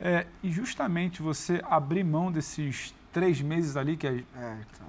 É, 0.00 0.26
e 0.42 0.50
justamente 0.50 1.22
você 1.22 1.62
abrir 1.70 2.02
mão 2.02 2.32
desses 2.32 2.92
três 3.12 3.40
meses 3.40 3.76
ali, 3.76 3.96
que 3.96 4.06
é. 4.08 4.24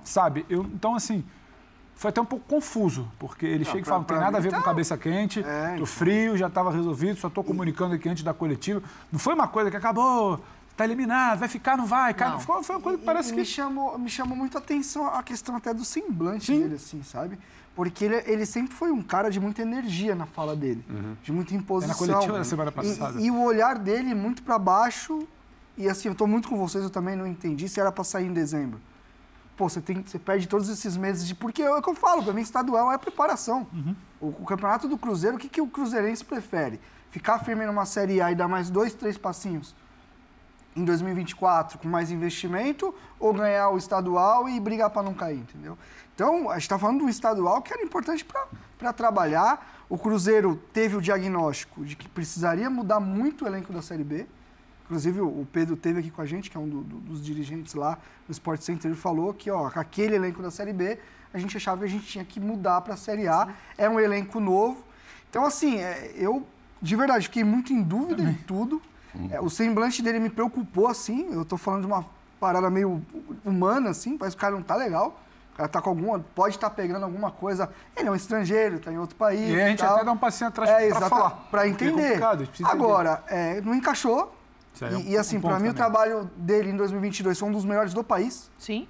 Sabe? 0.03 0.43
Eu, 0.49 0.63
então, 0.63 0.95
assim. 0.95 1.23
Foi 1.95 2.09
até 2.09 2.19
um 2.19 2.25
pouco 2.25 2.45
confuso, 2.47 3.07
porque 3.19 3.45
ele 3.45 3.63
Não, 3.63 3.71
chega 3.71 3.81
e 3.81 3.85
fala: 3.85 3.97
não 3.99 4.05
tem 4.05 4.17
nada 4.17 4.37
a 4.37 4.41
ver 4.41 4.49
tá- 4.49 4.57
com 4.57 4.63
cabeça 4.63 4.97
quente, 4.97 5.39
É, 5.45 5.75
tô 5.77 5.85
frio, 5.85 6.35
já 6.35 6.47
estava 6.47 6.71
resolvido, 6.71 7.17
só 7.19 7.27
estou 7.27 7.43
comunicando 7.43 7.93
aqui 7.95 8.09
antes 8.09 8.23
da 8.23 8.33
coletiva. 8.33 8.81
Não 9.11 9.19
foi 9.19 9.33
uma 9.33 9.47
coisa 9.47 9.69
que 9.71 9.77
acabou, 9.77 10.39
tá 10.75 10.83
eliminado, 10.83 11.39
vai 11.39 11.47
ficar, 11.47 11.77
não 11.77 11.85
vai, 11.85 12.13
cara. 12.13 12.31
Não. 12.31 12.39
Foi, 12.39 12.63
foi 12.63 12.75
uma 12.75 12.81
coisa 12.81 12.97
que 12.97 13.05
parece 13.05 13.29
E 13.29 13.33
que. 13.33 13.39
Me 13.39 13.45
chamou, 13.45 13.97
me 13.97 14.09
chamou 14.09 14.35
muito 14.37 14.57
a 14.57 14.59
atenção 14.61 15.07
a 15.07 15.21
questão 15.23 15.55
até 15.55 15.73
do 15.73 15.85
semblante 15.85 16.51
dele, 16.51 16.75
assim, 16.75 17.01
sabe? 17.03 17.37
Porque 17.75 18.05
ele, 18.05 18.15
ele 18.27 18.45
sempre 18.45 18.73
foi 18.73 18.91
um 18.91 19.01
cara 19.01 19.29
de 19.31 19.39
muita 19.39 19.61
energia 19.61 20.13
na 20.13 20.25
fala 20.25 20.55
dele, 20.55 20.83
de 21.23 21.31
muita 21.31 21.55
imposição. 21.55 21.95
É 21.95 22.07
na 22.07 22.13
coletiva 22.15 22.37
da 22.37 22.43
semana 22.43 22.69
E- 22.69 22.73
passada. 22.73 23.19
E, 23.21 23.31
o 23.31 23.41
olhar 23.41 23.77
dele 23.79 24.13
muito 24.13 24.43
pra 24.43 24.59
baixo. 24.59 25.27
E 25.75 25.89
assim, 25.89 26.07
eu 26.07 26.13
tô 26.13 26.27
muito 26.27 26.47
com 26.49 26.55
vocês, 26.57 26.83
eu 26.83 26.89
também 26.91 27.15
não 27.15 27.25
entendi 27.25 27.67
se 27.67 27.79
era 27.79 27.91
pra 27.91 28.03
sair 28.03 28.27
em 28.27 28.33
dezembro. 28.33 28.79
Pô, 29.55 29.69
você, 29.69 29.81
tem, 29.81 30.01
você 30.01 30.17
perde 30.17 30.47
todos 30.47 30.67
esses 30.69 30.97
meses 30.97 31.27
de. 31.27 31.35
Porque 31.35 31.61
é 31.61 31.69
o 31.69 31.81
que 31.81 31.89
eu 31.89 31.95
falo, 31.95 32.23
pra 32.23 32.33
mim, 32.33 32.41
estadual 32.41 32.91
é 32.91 32.97
preparação. 32.97 33.67
O, 34.19 34.27
o 34.27 34.45
campeonato 34.45 34.87
do 34.87 34.97
Cruzeiro, 34.97 35.35
o 35.35 35.39
que, 35.39 35.49
que 35.49 35.61
o 35.61 35.67
Cruzeirense 35.67 36.23
prefere? 36.25 36.79
Ficar 37.11 37.39
firme 37.39 37.65
numa 37.65 37.85
Série 37.85 38.21
A 38.21 38.31
e 38.31 38.35
dar 38.35 38.47
mais 38.47 38.69
dois, 38.69 38.93
três 38.93 39.17
passinhos 39.17 39.75
em 40.75 40.83
2024 40.83 41.77
com 41.77 41.87
mais 41.87 42.11
investimento 42.11 42.93
ou 43.19 43.33
ganhar 43.33 43.69
o 43.69 43.77
estadual 43.77 44.49
e 44.49 44.59
brigar 44.59 44.89
para 44.89 45.03
não 45.03 45.13
cair, 45.13 45.37
entendeu? 45.37 45.77
Então, 46.15 46.49
a 46.49 46.53
gente 46.53 46.63
está 46.63 46.77
falando 46.77 46.99
do 46.99 47.09
estadual 47.09 47.61
que 47.61 47.73
era 47.73 47.83
importante 47.83 48.25
para 48.77 48.93
trabalhar. 48.93 49.85
O 49.89 49.97
Cruzeiro 49.97 50.55
teve 50.71 50.95
o 50.95 51.01
diagnóstico 51.01 51.85
de 51.85 51.95
que 51.95 52.07
precisaria 52.07 52.69
mudar 52.69 52.99
muito 52.99 53.45
o 53.45 53.47
elenco 53.47 53.71
da 53.73 53.81
Série 53.81 54.03
B. 54.03 54.27
Inclusive, 54.85 55.21
o 55.21 55.47
Pedro 55.51 55.75
teve 55.75 55.99
aqui 55.99 56.11
com 56.11 56.21
a 56.21 56.25
gente, 56.25 56.49
que 56.51 56.57
é 56.57 56.59
um 56.59 56.67
do- 56.67 56.81
do- 56.83 56.97
dos 56.99 57.23
dirigentes 57.23 57.73
lá 57.73 57.97
no 58.27 58.31
Sport 58.31 58.61
Center, 58.61 58.91
ele 58.91 58.99
falou 58.99 59.33
que, 59.33 59.49
ó, 59.49 59.71
aquele 59.75 60.15
elenco 60.15 60.41
da 60.41 60.51
Série 60.51 60.73
B, 60.73 60.99
a 61.33 61.37
gente 61.39 61.55
achava 61.57 61.79
que 61.79 61.85
a 61.85 61.89
gente 61.89 62.05
tinha 62.05 62.23
que 62.25 62.39
mudar 62.39 62.81
para 62.81 62.93
a 62.93 62.97
Série 62.97 63.27
A. 63.27 63.47
É 63.77 63.89
um 63.89 63.99
elenco 63.99 64.39
novo. 64.39 64.83
Então, 65.29 65.45
assim, 65.45 65.79
é, 65.79 66.11
eu, 66.15 66.45
de 66.81 66.95
verdade, 66.95 67.25
fiquei 67.27 67.43
muito 67.43 67.71
em 67.73 67.81
dúvida 67.81 68.21
em 68.23 68.33
tudo. 68.33 68.81
É, 69.31 69.39
o 69.39 69.49
semblante 69.49 70.01
dele 70.01 70.19
me 70.19 70.29
preocupou, 70.29 70.87
assim. 70.87 71.31
Eu 71.33 71.45
tô 71.45 71.55
falando 71.55 71.81
de 71.81 71.87
uma 71.87 72.05
parada 72.39 72.69
meio 72.69 73.01
humana, 73.45 73.89
assim. 73.91 74.17
Parece 74.17 74.35
que 74.35 74.39
o 74.39 74.41
cara 74.41 74.55
não 74.55 74.61
tá 74.63 74.75
legal. 74.75 75.19
O 75.53 75.57
cara 75.57 75.69
tá 75.69 75.81
com 75.81 75.89
alguma. 75.89 76.19
Pode 76.19 76.55
estar 76.55 76.69
pegando 76.71 77.03
alguma 77.03 77.31
coisa. 77.31 77.69
Ele 77.95 78.07
é 78.09 78.11
um 78.11 78.15
estrangeiro, 78.15 78.79
tá 78.79 78.91
em 78.91 78.97
outro 78.97 79.15
país. 79.15 79.51
E 79.51 79.61
a 79.61 79.67
gente 79.69 79.79
tal. 79.79 79.95
até 79.95 80.03
dá 80.05 80.11
um 80.11 80.17
passinho 80.17 80.47
atrás 80.49 80.69
é, 80.69 80.87
exata- 80.87 81.09
falar. 81.09 81.29
Porque 81.49 81.55
é 81.57 81.67
entender. 81.69 82.19
Agora, 82.71 83.23
é, 83.27 83.61
não 83.61 83.73
encaixou. 83.73 84.35
Isso 84.73 84.85
aí 84.85 84.93
é 84.93 84.97
um- 84.97 84.99
E, 85.01 85.09
e, 85.11 85.17
assim, 85.17 85.37
um 85.37 85.41
pra 85.41 85.51
ponto 85.51 85.61
mim, 85.63 85.69
o 85.69 85.73
também. 85.73 85.91
trabalho 85.91 86.29
dele 86.35 86.71
em 86.71 86.75
2022 86.77 87.37
foi 87.39 87.49
um 87.49 87.51
dos 87.51 87.65
melhores 87.65 87.93
do 87.93 88.03
país. 88.03 88.49
Sim. 88.57 88.87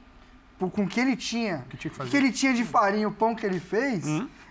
Por, 0.58 0.70
com 0.72 0.84
o 0.84 0.88
que 0.88 1.00
ele 1.00 1.16
tinha. 1.16 1.66
que 1.70 1.78
tinha 1.78 1.90
que 1.92 1.96
o 1.96 1.98
fazer. 1.98 2.10
que 2.12 2.18
ele 2.18 2.32
tinha 2.32 2.54
de 2.54 2.64
farinha, 2.64 3.08
o 3.08 3.12
pão 3.12 3.36
que 3.36 3.46
ele 3.46 3.60
fez, 3.60 4.06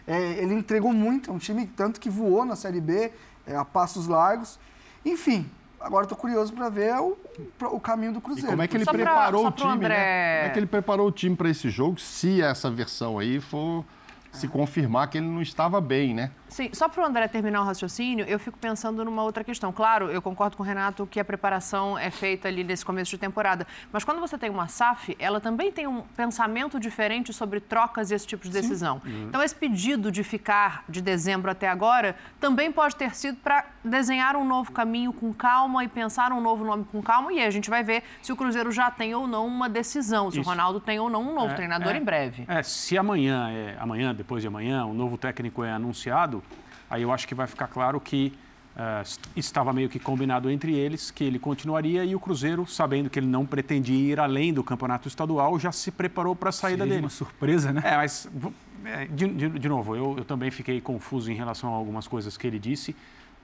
é, 0.07 0.21
ele 0.43 0.53
entregou 0.55 0.93
muito. 0.93 1.31
É 1.31 1.33
um 1.33 1.39
time 1.39 1.67
tanto 1.67 2.01
que 2.01 2.11
voou 2.11 2.45
na 2.45 2.57
Série 2.57 2.81
B, 2.81 3.13
é, 3.47 3.57
a 3.57 3.65
passos 3.65 4.07
largos. 4.07 4.59
Enfim, 5.05 5.49
agora 5.81 6.05
eu 6.05 6.09
tô 6.09 6.17
curioso 6.17 6.53
para 6.53 6.69
ver 6.69 6.93
o, 7.01 7.17
o 7.73 7.81
caminho 7.81 8.13
do 8.13 8.19
E 8.19 8.23
Cruzeiro. 8.23 8.51
como 8.51 8.63
é 8.63 8.69
que 8.69 8.77
ele 8.77 8.85
Só 8.85 8.93
pra- 8.93 9.03
preparou 9.05 9.43
só 9.43 9.49
o 9.49 9.53
time, 9.53 9.73
André- 9.73 9.89
né? 9.89 10.37
Como 10.39 10.47
é 10.47 10.51
que 10.53 10.59
ele 10.59 10.67
preparou 10.67 11.09
o 11.09 11.13
time 11.13 11.35
para 11.37 11.49
esse 11.49 11.71
jogo, 11.71 11.99
se 12.01 12.43
essa 12.43 12.71
versão 12.71 13.19
aí 13.19 13.41
for 13.41 13.85
se 14.33 14.49
confirmar 14.49 15.09
que 15.09 15.19
ele 15.19 15.27
não 15.27 15.41
estava 15.43 15.81
bem, 15.81 16.15
né? 16.15 16.31
Sim, 16.53 16.69
só 16.75 16.87
para 16.87 17.03
o 17.03 17.07
André 17.07 17.27
terminar 17.29 17.63
o 17.63 17.65
raciocínio, 17.65 18.27
eu 18.27 18.39
fico 18.39 18.59
pensando 18.59 19.03
numa 19.05 19.23
outra 19.23 19.43
questão. 19.43 19.73
Claro, 19.73 20.11
eu 20.11 20.21
concordo 20.21 20.55
com 20.55 20.63
o 20.63 20.67
Renato 20.67 21.07
que 21.07 21.19
a 21.19 21.25
preparação 21.25 21.99
é 21.99 22.11
feita 22.11 22.47
ali 22.47 22.63
nesse 22.63 22.85
começo 22.85 23.11
de 23.11 23.17
temporada. 23.17 23.67
Mas 23.91 24.05
quando 24.05 24.21
você 24.21 24.37
tem 24.37 24.51
uma 24.51 24.69
SAF, 24.69 25.17
ela 25.19 25.41
também 25.41 25.73
tem 25.73 25.87
um 25.87 26.03
pensamento 26.15 26.79
diferente 26.79 27.33
sobre 27.33 27.59
trocas 27.59 28.11
e 28.11 28.15
esse 28.15 28.27
tipo 28.27 28.45
de 28.45 28.51
decisão. 28.51 29.01
Uhum. 29.03 29.29
Então, 29.29 29.43
esse 29.43 29.55
pedido 29.55 30.13
de 30.13 30.23
ficar 30.23 30.85
de 30.87 31.01
dezembro 31.01 31.51
até 31.51 31.69
agora 31.69 32.15
também 32.39 32.71
pode 32.71 32.97
ter 32.97 33.15
sido 33.15 33.39
para 33.39 33.65
desenhar 33.83 34.37
um 34.37 34.45
novo 34.45 34.73
caminho 34.73 35.13
com 35.13 35.33
calma 35.33 35.83
e 35.85 35.89
pensar 35.89 36.33
um 36.33 36.41
novo 36.41 36.65
nome 36.65 36.85
com 36.85 37.01
calma. 37.03 37.33
E 37.33 37.41
aí 37.41 37.47
a 37.47 37.51
gente 37.51 37.71
vai 37.71 37.83
ver 37.83 38.03
se 38.21 38.31
o 38.31 38.37
Cruzeiro 38.37 38.71
já 38.71 38.91
tem 38.91 39.15
ou 39.15 39.27
não 39.27 39.47
uma 39.47 39.71
decisão, 39.71 40.31
se 40.31 40.39
Isso. 40.39 40.47
o 40.47 40.53
Ronaldo 40.53 40.81
tem 40.81 41.01
ou 41.01 41.09
não 41.09 41.23
um 41.23 41.35
novo 41.35 41.53
É, 41.53 41.55
treinador 41.55 41.93
é. 41.93 41.97
em 41.97 42.05
breve. 42.05 42.45
É, 42.47 42.63
se 42.63 42.99
amanhã, 42.99 43.49
é, 43.51 43.77
amanhã, 43.81 44.15
depois 44.15 44.43
de 44.43 44.49
amanhã, 44.49 44.85
um 44.85 44.93
novo 44.93 45.17
técnico 45.17 45.65
é 45.65 45.73
anunciado, 45.73 46.42
aí 46.93 47.03
eu 47.03 47.11
acho 47.11 47.27
que 47.27 47.35
vai 47.35 47.47
ficar 47.47 47.67
claro 47.69 47.99
que 47.99 48.33
eh, 48.77 49.03
estava 49.35 49.73
meio 49.73 49.89
que 49.89 49.99
combinado 49.99 50.51
entre 50.51 50.75
eles 50.75 51.11
que 51.11 51.25
ele 51.25 51.39
continuaria 51.39 52.05
e 52.05 52.15
o 52.15 52.21
Cruzeiro, 52.21 52.67
sabendo 52.67 53.09
que 53.09 53.19
ele 53.19 53.27
não 53.27 53.47
pretendia 53.47 54.13
ir 54.13 54.21
além 54.21 54.53
do 54.53 54.63
campeonato 54.63 55.09
estadual, 55.09 55.59
já 55.59 55.73
se 55.73 55.91
preparou 55.91 56.37
para 56.37 56.51
a 56.51 56.53
saída 56.53 56.79
Seria 56.85 56.91
dele. 56.95 57.05
uma 57.07 57.11
surpresa, 57.11 57.73
né? 57.73 57.83
É, 57.85 57.97
mas 57.97 58.29
é, 58.85 59.07
de, 59.07 59.27
de- 59.29 59.59
de 59.59 59.69
novo, 59.69 59.97
eu, 59.97 60.15
eu 60.19 60.25
também 60.25 60.51
fiquei 60.51 60.81
confuso 60.83 61.33
em 61.33 61.35
relação 61.35 61.73
a 61.73 61.77
algumas 61.77 62.07
coisas 62.07 62.37
que 62.37 62.47
ele 62.47 62.59
disse. 62.59 62.95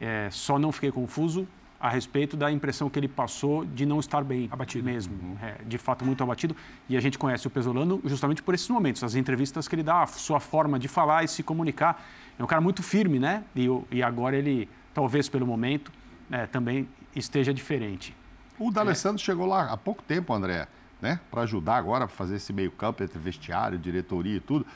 É, 0.01 0.29
só 0.31 0.59
não 0.59 0.70
fiquei 0.70 0.93
confuso 0.93 1.49
a 1.80 1.88
respeito 1.88 2.36
da 2.36 2.50
impressão 2.50 2.90
que 2.90 2.98
ele 2.98 3.06
passou 3.06 3.64
de 3.64 3.86
não 3.86 4.00
estar 4.00 4.24
bem 4.24 4.48
abatido 4.50 4.84
mesmo, 4.84 5.38
é, 5.40 5.56
de 5.64 5.78
fato 5.78 6.05
muito 6.05 6.22
abatido. 6.22 6.56
E 6.88 6.96
a 6.96 7.00
gente 7.00 7.16
conhece 7.16 7.46
o 7.46 7.50
Pesolano 7.50 8.00
justamente 8.05 8.42
por 8.42 8.55
esses 8.55 8.68
momentos, 8.68 9.05
as 9.05 9.14
entrevistas 9.14 9.68
que 9.68 9.74
ele 9.76 9.82
dá, 9.82 10.02
a 10.02 10.06
sua 10.06 10.40
forma 10.40 10.78
de 10.78 10.88
falar 10.88 11.24
e 11.24 11.28
se 11.28 11.42
comunicar. 11.42 12.05
É 12.38 12.42
um 12.42 12.46
cara 12.46 12.60
muito 12.60 12.82
firme, 12.82 13.18
né? 13.18 13.44
E, 13.55 13.68
e 13.92 14.02
agora 14.02 14.36
ele, 14.36 14.68
talvez 14.92 15.28
pelo 15.28 15.46
momento, 15.46 15.92
é, 16.30 16.46
também 16.46 16.88
esteja 17.14 17.55
diferente. 17.55 18.14
O 18.59 18.72
D'Alessandro 18.72 19.22
é. 19.22 19.24
chegou 19.24 19.46
lá 19.46 19.72
há 19.72 19.76
pouco 19.76 20.02
tempo, 20.02 20.32
André, 20.34 20.66
né? 21.00 21.20
Para 21.30 21.42
ajudar 21.42 21.76
agora 21.76 22.06
a 22.06 22.09
fazer 22.09 22.36
esse 22.36 22.52
meio 22.52 22.72
campo 22.72 23.05
entre 23.05 23.18
vestiário, 23.18 23.78
diretoria 23.78 24.36
e 24.36 24.40
tudo. 24.40 24.66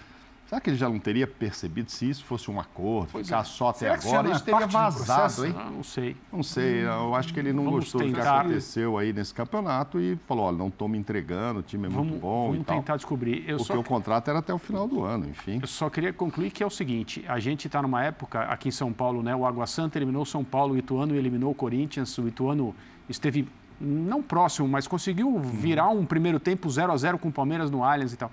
Será 0.52 0.60
que 0.60 0.68
ele 0.68 0.76
já 0.76 0.86
não 0.86 0.98
teria 0.98 1.26
percebido 1.26 1.90
se 1.90 2.10
isso 2.10 2.26
fosse 2.26 2.50
um 2.50 2.60
acordo, 2.60 3.08
pois 3.12 3.26
ficar 3.26 3.40
é. 3.40 3.44
só 3.44 3.70
até 3.70 3.78
Será 3.78 3.94
agora? 3.94 4.30
Isso 4.32 4.44
teria 4.44 4.66
vazado, 4.66 5.46
hein? 5.46 5.52
Não, 5.54 5.70
não, 5.70 5.82
sei. 5.82 6.14
Não 6.30 6.42
sei, 6.42 6.84
eu 6.84 7.14
acho 7.14 7.32
que 7.32 7.40
ele 7.40 7.54
não 7.54 7.64
vamos 7.64 7.84
gostou 7.84 8.02
do 8.02 8.12
que 8.12 8.20
aconteceu 8.20 8.98
aí 8.98 9.14
nesse 9.14 9.32
campeonato 9.32 9.98
e 9.98 10.14
falou, 10.28 10.44
olha, 10.44 10.58
não 10.58 10.68
estou 10.68 10.88
me 10.88 10.98
entregando, 10.98 11.60
o 11.60 11.62
time 11.62 11.86
é 11.86 11.88
vamos, 11.88 12.06
muito 12.06 12.20
bom 12.20 12.50
Vamos 12.50 12.66
tentar 12.66 12.96
descobrir. 12.96 13.48
Eu 13.48 13.56
Porque 13.56 13.72
só... 13.72 13.80
o 13.80 13.82
contrato 13.82 14.28
era 14.28 14.40
até 14.40 14.52
o 14.52 14.58
final 14.58 14.86
do 14.86 15.02
ano, 15.02 15.26
enfim. 15.26 15.58
Eu 15.62 15.66
só 15.66 15.88
queria 15.88 16.12
concluir 16.12 16.50
que 16.50 16.62
é 16.62 16.66
o 16.66 16.70
seguinte, 16.70 17.24
a 17.26 17.40
gente 17.40 17.66
está 17.66 17.80
numa 17.80 18.04
época, 18.04 18.42
aqui 18.42 18.68
em 18.68 18.72
São 18.72 18.92
Paulo, 18.92 19.22
né? 19.22 19.34
O 19.34 19.46
Água 19.46 19.66
Santa 19.66 19.96
eliminou 19.96 20.26
São 20.26 20.44
Paulo, 20.44 20.74
o 20.74 20.76
Ituano 20.76 21.16
eliminou 21.16 21.52
o 21.52 21.54
Corinthians, 21.54 22.18
o 22.18 22.28
Ituano 22.28 22.76
esteve 23.08 23.48
não 23.80 24.22
próximo, 24.22 24.68
mas 24.68 24.86
conseguiu 24.86 25.38
virar 25.38 25.88
um 25.88 26.04
primeiro 26.04 26.38
tempo 26.38 26.68
0 26.68 26.92
a 26.92 26.96
0 26.98 27.18
com 27.18 27.30
o 27.30 27.32
Palmeiras 27.32 27.70
no 27.70 27.82
Allianz 27.82 28.12
e 28.12 28.18
tal. 28.18 28.30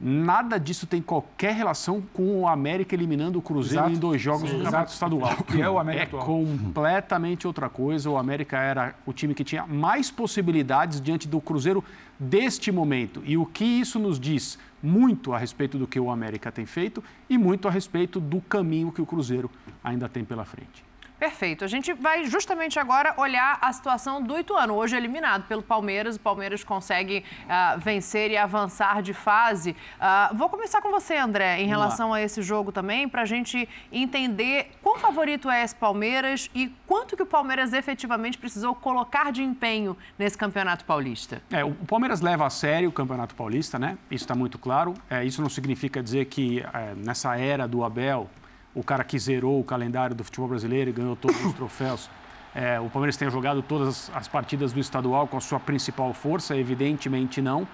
Nada 0.00 0.58
disso 0.58 0.86
tem 0.86 1.02
qualquer 1.02 1.54
relação 1.54 2.02
com 2.14 2.40
o 2.40 2.48
América 2.48 2.94
eliminando 2.94 3.38
o 3.38 3.42
Cruzeiro 3.42 3.82
Exato. 3.84 3.96
em 3.96 3.98
dois 3.98 4.20
jogos 4.22 4.48
Sim, 4.48 4.56
do 4.56 4.64
Campeonato 4.64 4.92
Estadual. 4.92 5.36
Que 5.44 5.60
é 5.62 5.68
o 5.68 5.78
América 5.78 6.04
É 6.04 6.06
atual. 6.06 6.24
completamente 6.24 7.46
outra 7.46 7.68
coisa. 7.68 8.08
O 8.08 8.16
América 8.16 8.56
era 8.58 8.94
o 9.04 9.12
time 9.12 9.34
que 9.34 9.44
tinha 9.44 9.66
mais 9.66 10.10
possibilidades 10.10 11.00
diante 11.00 11.28
do 11.28 11.38
Cruzeiro 11.40 11.84
deste 12.18 12.72
momento. 12.72 13.22
E 13.26 13.36
o 13.36 13.44
que 13.44 13.64
isso 13.64 13.98
nos 13.98 14.18
diz? 14.18 14.58
Muito 14.82 15.34
a 15.34 15.38
respeito 15.38 15.76
do 15.76 15.86
que 15.86 16.00
o 16.00 16.10
América 16.10 16.50
tem 16.50 16.64
feito 16.64 17.04
e 17.28 17.36
muito 17.36 17.68
a 17.68 17.70
respeito 17.70 18.18
do 18.18 18.40
caminho 18.40 18.90
que 18.90 19.02
o 19.02 19.06
Cruzeiro 19.06 19.50
ainda 19.84 20.08
tem 20.08 20.24
pela 20.24 20.46
frente. 20.46 20.82
Perfeito. 21.20 21.66
A 21.66 21.68
gente 21.68 21.92
vai 21.92 22.24
justamente 22.24 22.78
agora 22.78 23.12
olhar 23.18 23.58
a 23.60 23.70
situação 23.74 24.22
do 24.22 24.38
Ituano, 24.38 24.74
hoje 24.74 24.96
eliminado 24.96 25.46
pelo 25.46 25.62
Palmeiras. 25.62 26.16
O 26.16 26.20
Palmeiras 26.20 26.64
consegue 26.64 27.22
uh, 27.44 27.78
vencer 27.78 28.30
e 28.30 28.38
avançar 28.38 29.02
de 29.02 29.12
fase. 29.12 29.76
Uh, 30.00 30.34
vou 30.34 30.48
começar 30.48 30.80
com 30.80 30.90
você, 30.90 31.18
André, 31.18 31.60
em 31.60 31.66
relação 31.66 32.14
a 32.14 32.22
esse 32.22 32.40
jogo 32.40 32.72
também, 32.72 33.06
para 33.06 33.20
a 33.20 33.26
gente 33.26 33.68
entender 33.92 34.70
quão 34.82 34.98
favorito 34.98 35.50
é 35.50 35.62
esse 35.62 35.74
Palmeiras 35.74 36.50
e 36.54 36.74
quanto 36.86 37.14
que 37.14 37.22
o 37.22 37.26
Palmeiras 37.26 37.74
efetivamente 37.74 38.38
precisou 38.38 38.74
colocar 38.74 39.30
de 39.30 39.42
empenho 39.42 39.98
nesse 40.18 40.38
Campeonato 40.38 40.86
Paulista. 40.86 41.42
É, 41.50 41.62
o 41.62 41.74
Palmeiras 41.74 42.22
leva 42.22 42.46
a 42.46 42.50
sério 42.50 42.88
o 42.88 42.92
Campeonato 42.92 43.34
Paulista, 43.34 43.78
né? 43.78 43.98
Isso 44.10 44.24
está 44.24 44.34
muito 44.34 44.58
claro. 44.58 44.94
É, 45.10 45.22
isso 45.22 45.42
não 45.42 45.50
significa 45.50 46.02
dizer 46.02 46.24
que 46.24 46.60
é, 46.60 46.94
nessa 46.96 47.36
era 47.36 47.68
do 47.68 47.84
Abel 47.84 48.30
o 48.74 48.82
cara 48.82 49.04
que 49.04 49.18
zerou 49.18 49.60
o 49.60 49.64
calendário 49.64 50.14
do 50.14 50.22
futebol 50.22 50.48
brasileiro 50.48 50.90
e 50.90 50.92
ganhou 50.92 51.16
todos 51.16 51.44
os 51.44 51.52
troféus. 51.54 52.08
É, 52.54 52.80
o 52.80 52.88
Palmeiras 52.88 53.16
tenha 53.16 53.30
jogado 53.30 53.62
todas 53.62 54.10
as 54.14 54.26
partidas 54.26 54.72
do 54.72 54.80
estadual 54.80 55.26
com 55.26 55.36
a 55.36 55.40
sua 55.40 55.60
principal 55.60 56.12
força, 56.12 56.56
evidentemente 56.56 57.40
não. 57.40 57.66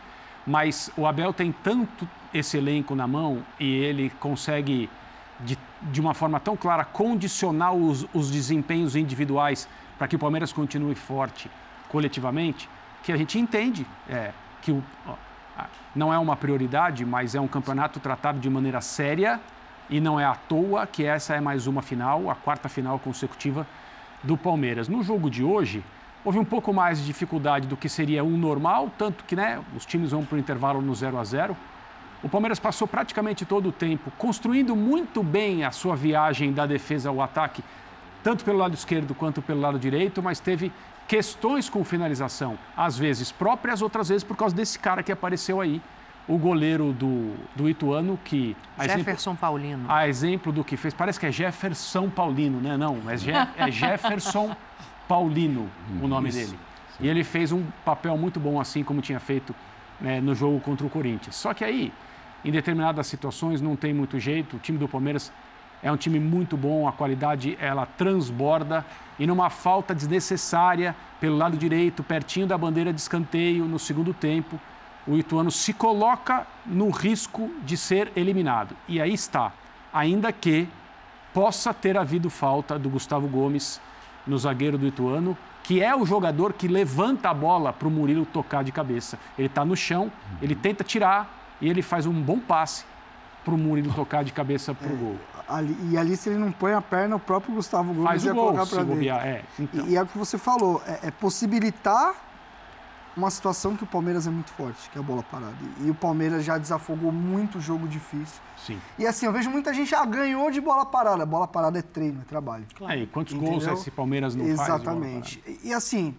Mas 0.47 0.91
o 0.97 1.07
Abel 1.07 1.33
tem 1.33 1.51
tanto 1.51 2.09
esse 2.33 2.57
elenco 2.57 2.95
na 2.95 3.07
mão 3.07 3.43
e 3.59 3.75
ele 3.77 4.11
consegue, 4.21 4.89
de, 5.41 5.59
de 5.83 6.01
uma 6.01 6.15
forma 6.15 6.39
tão 6.39 6.57
clara, 6.57 6.85
condicionar 6.85 7.75
os, 7.75 8.07
os 8.15 8.31
desempenhos 8.31 8.95
individuais 8.95 9.69
para 9.99 10.07
que 10.07 10.15
o 10.15 10.19
Palmeiras 10.19 10.53
continue 10.53 10.95
forte 10.95 11.51
coletivamente, 11.89 12.69
que 13.03 13.11
a 13.11 13.17
gente 13.17 13.39
entende 13.39 13.87
é, 14.09 14.33
que 14.63 14.71
o, 14.71 14.85
não 15.95 16.13
é 16.13 16.19
uma 16.19 16.37
prioridade, 16.37 17.05
mas 17.05 17.35
é 17.35 17.41
um 17.41 17.49
campeonato 17.49 17.99
tratado 17.99 18.39
de 18.39 18.51
maneira 18.51 18.81
séria 18.81 19.41
e 19.89 20.01
não 20.01 20.19
é 20.19 20.25
à 20.25 20.35
toa 20.35 20.87
que 20.87 21.05
essa 21.05 21.35
é 21.35 21.41
mais 21.41 21.67
uma 21.67 21.83
final, 21.83 22.31
a 22.31 22.35
quarta 22.35 22.69
final 22.69 22.99
consecutiva 22.99 23.67
do 24.23 24.37
Palmeiras. 24.37 24.89
No 24.89 25.03
jogo 25.03 25.31
de 25.31 25.45
hoje, 25.45 25.83
houve 26.25 26.39
um 26.39 26.45
pouco 26.45 26.73
mais 26.73 26.99
de 26.99 27.07
dificuldade 27.07 27.69
do 27.69 27.77
que 27.77 27.89
seria 27.89 28.25
um 28.25 28.37
normal, 28.37 28.91
tanto 28.99 29.25
que 29.25 29.37
né, 29.37 29.63
os 29.77 29.87
times 29.87 30.11
vão 30.11 30.25
para 30.25 30.37
o 30.37 30.39
intervalo 30.39 30.81
no 30.81 30.95
0 30.95 31.19
a 31.19 31.25
0 31.25 31.57
O 32.23 32.29
Palmeiras 32.29 32.59
passou 32.59 32.89
praticamente 32.89 33.45
todo 33.45 33.69
o 33.69 33.73
tempo 33.73 34.11
construindo 34.19 34.75
muito 34.75 35.23
bem 35.23 35.65
a 35.65 35.71
sua 35.71 35.95
viagem 35.95 36.53
da 36.53 36.67
defesa 36.67 37.09
ao 37.09 37.21
ataque, 37.21 37.63
tanto 38.25 38.45
pelo 38.45 38.59
lado 38.59 38.75
esquerdo 38.75 39.15
quanto 39.15 39.41
pelo 39.41 39.61
lado 39.61 39.79
direito, 39.79 40.23
mas 40.23 40.41
teve 40.41 40.73
questões 41.07 41.69
com 41.69 41.85
finalização, 41.85 42.59
às 42.77 42.99
vezes 42.99 43.31
próprias, 43.31 43.81
outras 43.81 44.09
vezes 44.09 44.25
por 44.25 44.37
causa 44.37 44.55
desse 44.55 44.79
cara 44.79 45.05
que 45.05 45.13
apareceu 45.13 45.61
aí, 45.61 45.81
o 46.29 46.37
goleiro 46.37 46.93
do, 46.93 47.35
do 47.55 47.69
Ituano, 47.69 48.19
que. 48.25 48.57
Jefferson 48.81 49.31
exemplo, 49.31 49.37
Paulino. 49.37 49.85
A 49.89 50.09
exemplo 50.09 50.53
do 50.53 50.65
que 50.65 50.77
fez. 50.77 50.93
Parece 50.93 51.21
que 51.21 51.27
é 51.27 51.33
Jefferson 51.33 52.11
Paulino, 52.11 52.61
né? 52.61 52.77
Não, 52.77 52.99
é, 53.09 53.17
Je, 53.17 53.31
é 53.57 53.71
Jefferson 53.71 54.55
Paulino 55.07 55.71
o 56.03 56.09
nome 56.09 56.29
Isso. 56.29 56.39
dele. 56.39 56.59
E 56.99 57.09
ele 57.09 57.23
fez 57.23 57.53
um 57.53 57.63
papel 57.85 58.17
muito 58.17 58.41
bom, 58.41 58.59
assim 58.59 58.83
como 58.83 59.01
tinha 59.01 59.21
feito 59.21 59.55
né, 60.01 60.21
no 60.21 60.35
jogo 60.35 60.59
contra 60.61 60.87
o 60.87 60.91
Corinthians. 60.91 61.37
Só 61.37 61.53
que 61.53 61.63
aí, 61.63 61.93
em 62.45 62.51
determinadas 62.51 63.07
situações, 63.07 63.61
não 63.61 63.77
tem 63.77 63.93
muito 63.93 64.19
jeito. 64.19 64.57
O 64.57 64.59
time 64.59 64.79
do 64.79 64.89
Palmeiras 64.89 65.31
é 65.83 65.93
um 65.93 65.97
time 65.97 66.19
muito 66.19 66.57
bom, 66.57 66.89
a 66.89 66.93
qualidade 66.93 67.57
ela 67.61 67.85
transborda. 67.85 68.85
E 69.19 69.27
numa 69.27 69.51
falta 69.51 69.95
desnecessária 69.95 70.97
pelo 71.21 71.37
lado 71.37 71.57
direito, 71.57 72.03
pertinho 72.03 72.47
da 72.47 72.57
bandeira 72.57 72.93
de 72.93 73.01
escanteio, 73.01 73.67
no 73.67 73.79
segundo 73.79 74.13
tempo 74.15 74.59
o 75.07 75.17
Ituano 75.17 75.51
se 75.51 75.73
coloca 75.73 76.47
no 76.65 76.91
risco 76.91 77.51
de 77.63 77.77
ser 77.77 78.13
eliminado. 78.17 78.77
E 78.89 79.01
aí 79.01 79.15
está, 79.15 79.53
ainda 79.93 80.33
que 80.33 80.69
possa 81.33 81.73
ter 81.73 81.97
havido 81.97 82.29
falta 82.29 82.79
do 82.79 82.89
Gustavo 82.89 83.29
Gomes 83.29 83.81
no 84.27 84.37
zagueiro 84.39 84.77
do 84.77 84.87
Ituano, 84.87 85.37
que 85.63 85.83
é 85.83 85.95
o 85.95 86.05
jogador 86.07 86.53
que 86.53 86.67
levanta 86.67 87.31
a 87.31 87.35
bola 87.35 87.73
para 87.73 87.87
o 87.87 87.91
Murilo 87.91 88.25
tocar 88.25 88.65
de 88.65 88.73
cabeça. 88.73 89.19
Ele 89.37 89.47
está 89.47 89.65
no 89.65 89.77
chão, 89.77 90.11
ele 90.41 90.55
tenta 90.55 90.83
tirar 90.83 91.57
e 91.61 91.69
ele 91.69 91.83
faz 91.83 92.07
um 92.07 92.13
bom 92.13 92.39
passe 92.39 92.85
para 93.45 93.55
o 93.55 93.59
Murilo 93.59 93.93
tocar 93.93 94.25
de 94.25 94.33
cabeça 94.33 94.75
para 94.75 94.89
o 94.89 94.93
é, 94.93 94.97
gol. 94.97 95.17
Ali, 95.49 95.77
e 95.91 95.97
ali, 95.97 96.17
se 96.17 96.29
ele 96.29 96.39
não 96.39 96.51
põe 96.51 96.73
a 96.73 96.83
perna, 96.83 97.17
o 97.17 97.21
próprio 97.21 97.55
Gustavo 97.55 97.93
Gomes 97.93 98.09
faz 98.09 98.25
ia 98.25 98.33
gol, 98.33 98.47
colocar 98.47 98.67
para 98.67 98.83
dentro. 98.83 99.09
É, 99.09 99.43
então. 99.59 99.87
e, 99.87 99.91
e 99.91 99.97
é 99.97 100.03
o 100.03 100.07
que 100.07 100.19
você 100.19 100.37
falou, 100.37 100.83
é, 100.87 101.09
é 101.09 101.11
possibilitar 101.13 102.15
uma 103.17 103.31
situação 103.31 103.75
que 103.75 103.83
o 103.83 103.87
Palmeiras 103.87 104.27
é 104.27 104.31
muito 104.31 104.51
forte, 104.53 104.91
que 104.91 104.99
é 104.99 105.01
a 105.01 105.05
bola 105.05 105.23
parada. 105.23 105.57
E 105.81 105.91
o 105.91 105.95
Palmeiras 105.95 106.45
já 106.45 106.59
desafogou 106.59 107.11
muito 107.11 107.61
jogo 107.61 107.89
difícil. 107.89 108.41
Sim. 108.59 108.79
E 108.99 109.07
assim, 109.07 109.25
eu 109.25 109.33
vejo 109.33 109.49
muita 109.49 109.73
gente 109.73 109.91
já 109.91 110.03
ah, 110.03 110.07
ganhou 110.07 110.51
de 110.51 110.61
bola 110.61 110.85
parada. 110.85 111.25
Bola 111.25 111.49
parada 111.49 111.79
é 111.79 111.83
treino, 111.83 112.21
é 112.21 112.25
trabalho. 112.25 112.67
Claro. 112.75 112.99
e 112.99 113.07
quantos 113.07 113.33
Entendeu? 113.33 113.59
gols 113.59 113.81
esse 113.81 113.91
Palmeiras 113.91 114.35
não 114.35 114.45
Exatamente. 114.45 115.41
faz? 115.41 115.47
Exatamente. 115.47 115.61
E 115.65 115.73
assim, 115.73 116.15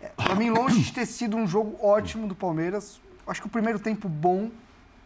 é, 0.00 0.08
para 0.08 0.34
mim, 0.34 0.50
longe 0.50 0.80
de 0.80 0.92
ter 0.92 1.06
sido 1.06 1.36
um 1.36 1.46
jogo 1.46 1.76
ótimo 1.84 2.26
do 2.26 2.34
Palmeiras, 2.34 3.00
acho 3.26 3.40
que 3.40 3.46
o 3.46 3.50
primeiro 3.50 3.78
tempo 3.78 4.08
bom, 4.08 4.50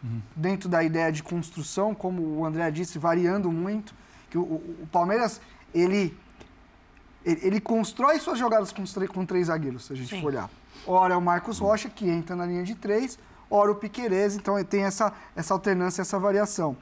uhum. 0.03 0.21
dentro 0.35 0.67
da 0.67 0.83
ideia 0.83 1.11
de 1.11 1.21
construção, 1.21 1.93
como 1.93 2.21
o 2.21 2.45
André 2.45 2.71
disse, 2.71 2.97
variando 2.97 3.51
muito. 3.51 3.93
Que 4.29 4.37
o, 4.37 4.41
o 4.41 4.87
Palmeiras, 4.91 5.39
ele, 5.73 6.17
ele, 7.25 7.39
ele, 7.43 7.59
constrói 7.59 8.19
suas 8.19 8.37
jogadas 8.37 8.71
com, 8.71 8.83
com 9.07 9.25
três 9.25 9.47
zagueiros, 9.47 9.85
se 9.85 9.93
a 9.93 9.95
gente 9.95 10.09
Sim. 10.09 10.21
for 10.21 10.27
olhar. 10.27 10.49
Ora 10.85 11.15
é 11.15 11.17
o 11.17 11.21
Marcos 11.21 11.57
Rocha, 11.57 11.89
que 11.89 12.07
entra 12.07 12.35
na 12.35 12.45
linha 12.45 12.63
de 12.63 12.75
três, 12.75 13.17
ora 13.49 13.71
o 13.71 13.75
Piquerez, 13.75 14.35
então 14.35 14.63
tem 14.63 14.83
essa, 14.83 15.11
essa 15.35 15.53
alternância, 15.53 16.01
essa 16.01 16.19
variação. 16.19 16.77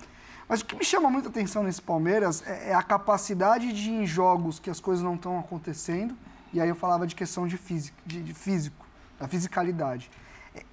Mas 0.48 0.61
o 0.61 0.65
que 0.65 0.76
me 0.76 0.84
chama 0.84 1.10
muita 1.10 1.30
atenção 1.30 1.64
nesse 1.64 1.82
Palmeiras 1.82 2.44
é, 2.45 2.72
é 2.72 2.74
a 2.74 2.84
capacidade 2.84 3.72
de, 3.72 3.90
em 3.90 4.06
jogos 4.06 4.60
que 4.60 4.70
as 4.70 4.80
coisas 4.80 5.03
não 5.03 5.15
estão 5.15 5.40
acontecendo, 5.40 6.15
e 6.52 6.60
aí 6.60 6.70
eu 6.70 6.76
falava 6.76 7.07
de 7.07 7.15
questão 7.15 7.48
de 7.48 7.57
físico, 7.57 7.98
de, 8.06 8.22
de 8.22 8.34
físico, 8.34 8.86
da 9.20 9.28
fisicalidade. 9.28 10.11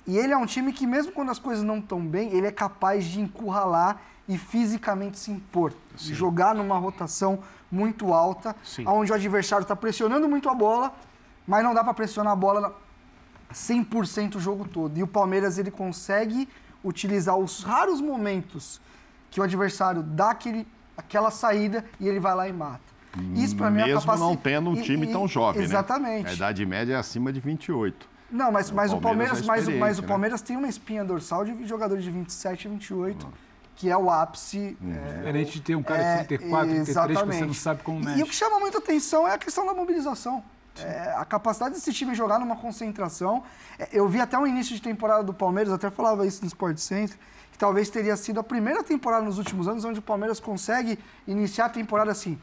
E 0.07 0.19
ele 0.19 0.33
é 0.33 0.37
um 0.37 0.45
time 0.45 0.73
que, 0.73 0.87
mesmo 0.87 1.13
quando 1.13 1.31
as 1.31 1.39
coisas 1.39 1.65
não 1.65 1.79
estão 1.79 2.05
bem, 2.05 2.33
ele 2.35 2.47
é 2.47 2.53
capaz 2.53 3.05
de 3.05 3.21
encurralar 3.21 4.03
e 4.29 4.37
fisicamente 4.37 5.19
se 5.19 5.31
impor. 5.31 5.73
Sim. 5.97 6.15
Jogar 6.15 6.55
numa 6.55 6.79
rotação 6.79 7.41
muito 7.71 8.13
alta, 8.13 8.55
Sim. 8.65 8.85
onde 8.87 9.13
o 9.13 9.15
adversário 9.15 9.63
está 9.63 9.77
pressionando 9.77 10.29
muito 10.29 10.49
a 10.49 10.55
bola, 10.55 10.95
mas 11.47 11.63
não 11.63 11.73
dá 11.73 11.85
para 11.85 11.95
pressionar 11.95 12.33
a 12.33 12.37
bola 12.37 12.77
100% 13.53 14.37
o 14.37 14.41
jogo 14.41 14.67
todo. 14.67 14.99
E 14.99 15.03
o 15.03 15.07
Palmeiras 15.07 15.59
ele 15.59 15.71
consegue 15.71 16.49
utilizar 16.85 17.37
os 17.37 17.63
raros 17.63 18.01
momentos 18.01 18.81
que 19.31 19.41
o 19.41 19.43
adversário 19.43 20.03
dá 20.03 20.31
aquele, 20.31 20.67
aquela 20.97 21.31
saída 21.31 21.85
e 21.99 22.09
ele 22.09 22.19
vai 22.19 22.35
lá 22.35 22.49
e 22.49 22.53
mata. 22.53 22.91
Isso 23.35 23.57
para 23.57 23.71
mim 23.71 23.81
é 23.81 23.87
Mesmo 23.87 24.17
não 24.17 24.37
tendo 24.37 24.71
um 24.71 24.81
time 24.81 25.07
e, 25.07 25.13
tão 25.13 25.27
jovem, 25.27 25.63
exatamente. 25.63 26.25
né? 26.25 26.31
A 26.31 26.35
idade 26.35 26.65
média 26.65 26.95
é 26.95 26.97
acima 26.97 27.33
de 27.33 27.41
28. 27.41 28.09
Não, 28.31 28.53
mas, 28.53 28.71
mas 28.71 28.93
o 28.93 29.01
Palmeiras, 29.01 29.41
Palmeiras, 29.41 29.69
é 29.69 29.73
mas, 29.73 29.81
mas 29.81 29.99
o 29.99 30.03
Palmeiras 30.05 30.41
né? 30.41 30.47
tem 30.47 30.57
uma 30.57 30.69
espinha 30.69 31.05
dorsal 31.05 31.45
de 31.45 31.67
jogadores 31.67 32.05
de 32.05 32.11
27 32.11 32.67
e 32.67 32.69
28. 32.69 33.27
Que 33.77 33.89
é 33.89 33.97
o 33.97 34.11
ápice. 34.11 34.77
Hum. 34.83 34.93
É, 34.93 35.17
Diferente 35.19 35.53
de 35.53 35.61
ter 35.63 35.75
um 35.75 35.83
cara 35.83 36.03
de 36.23 36.29
34, 36.29 36.71
é, 36.71 36.75
33, 36.85 37.19
que 37.21 37.27
você 37.27 37.47
não 37.47 37.55
sabe 37.55 37.83
como 37.83 38.01
mexe. 38.01 38.21
E 38.21 38.23
o 38.23 38.27
que 38.27 38.35
chama 38.35 38.59
muita 38.61 38.79
atenção 38.79 39.27
é 39.27 39.35
a 39.35 39.39
questão 39.39 39.65
da 39.67 39.73
mobilização. 39.73 40.43
É, 40.83 41.15
a 41.17 41.25
capacidade 41.25 41.75
desse 41.75 41.93
time 41.93 42.15
jogar 42.15 42.39
numa 42.39 42.57
concentração. 42.57 43.43
é, 43.79 43.89
Eu 43.93 44.07
vi 44.09 44.21
até 44.21 44.39
o 44.39 44.47
início 44.47 44.75
de 44.75 44.81
temporada 44.83 45.23
do 45.23 45.35
Palmeiras, 45.35 45.73
até 45.73 45.91
falava 45.91 46.27
isso 46.27 46.43
no 46.43 46.47
Sport 46.47 46.79
Center, 46.79 47.17
que 47.51 47.59
talvez 47.59 47.91
teria 47.91 48.17
sido 48.17 48.39
a 48.41 48.45
primeira 48.45 48.83
temporada 48.83 49.25
nos 49.25 49.39
últimos 49.39 49.67
anos 49.67 49.85
onde 49.85 49.99
o 49.99 50.03
Palmeiras 50.03 50.39
consegue 50.41 50.99
iniciar 51.27 51.67
a 51.67 51.69
temporada 51.71 52.11
assim. 52.11 52.39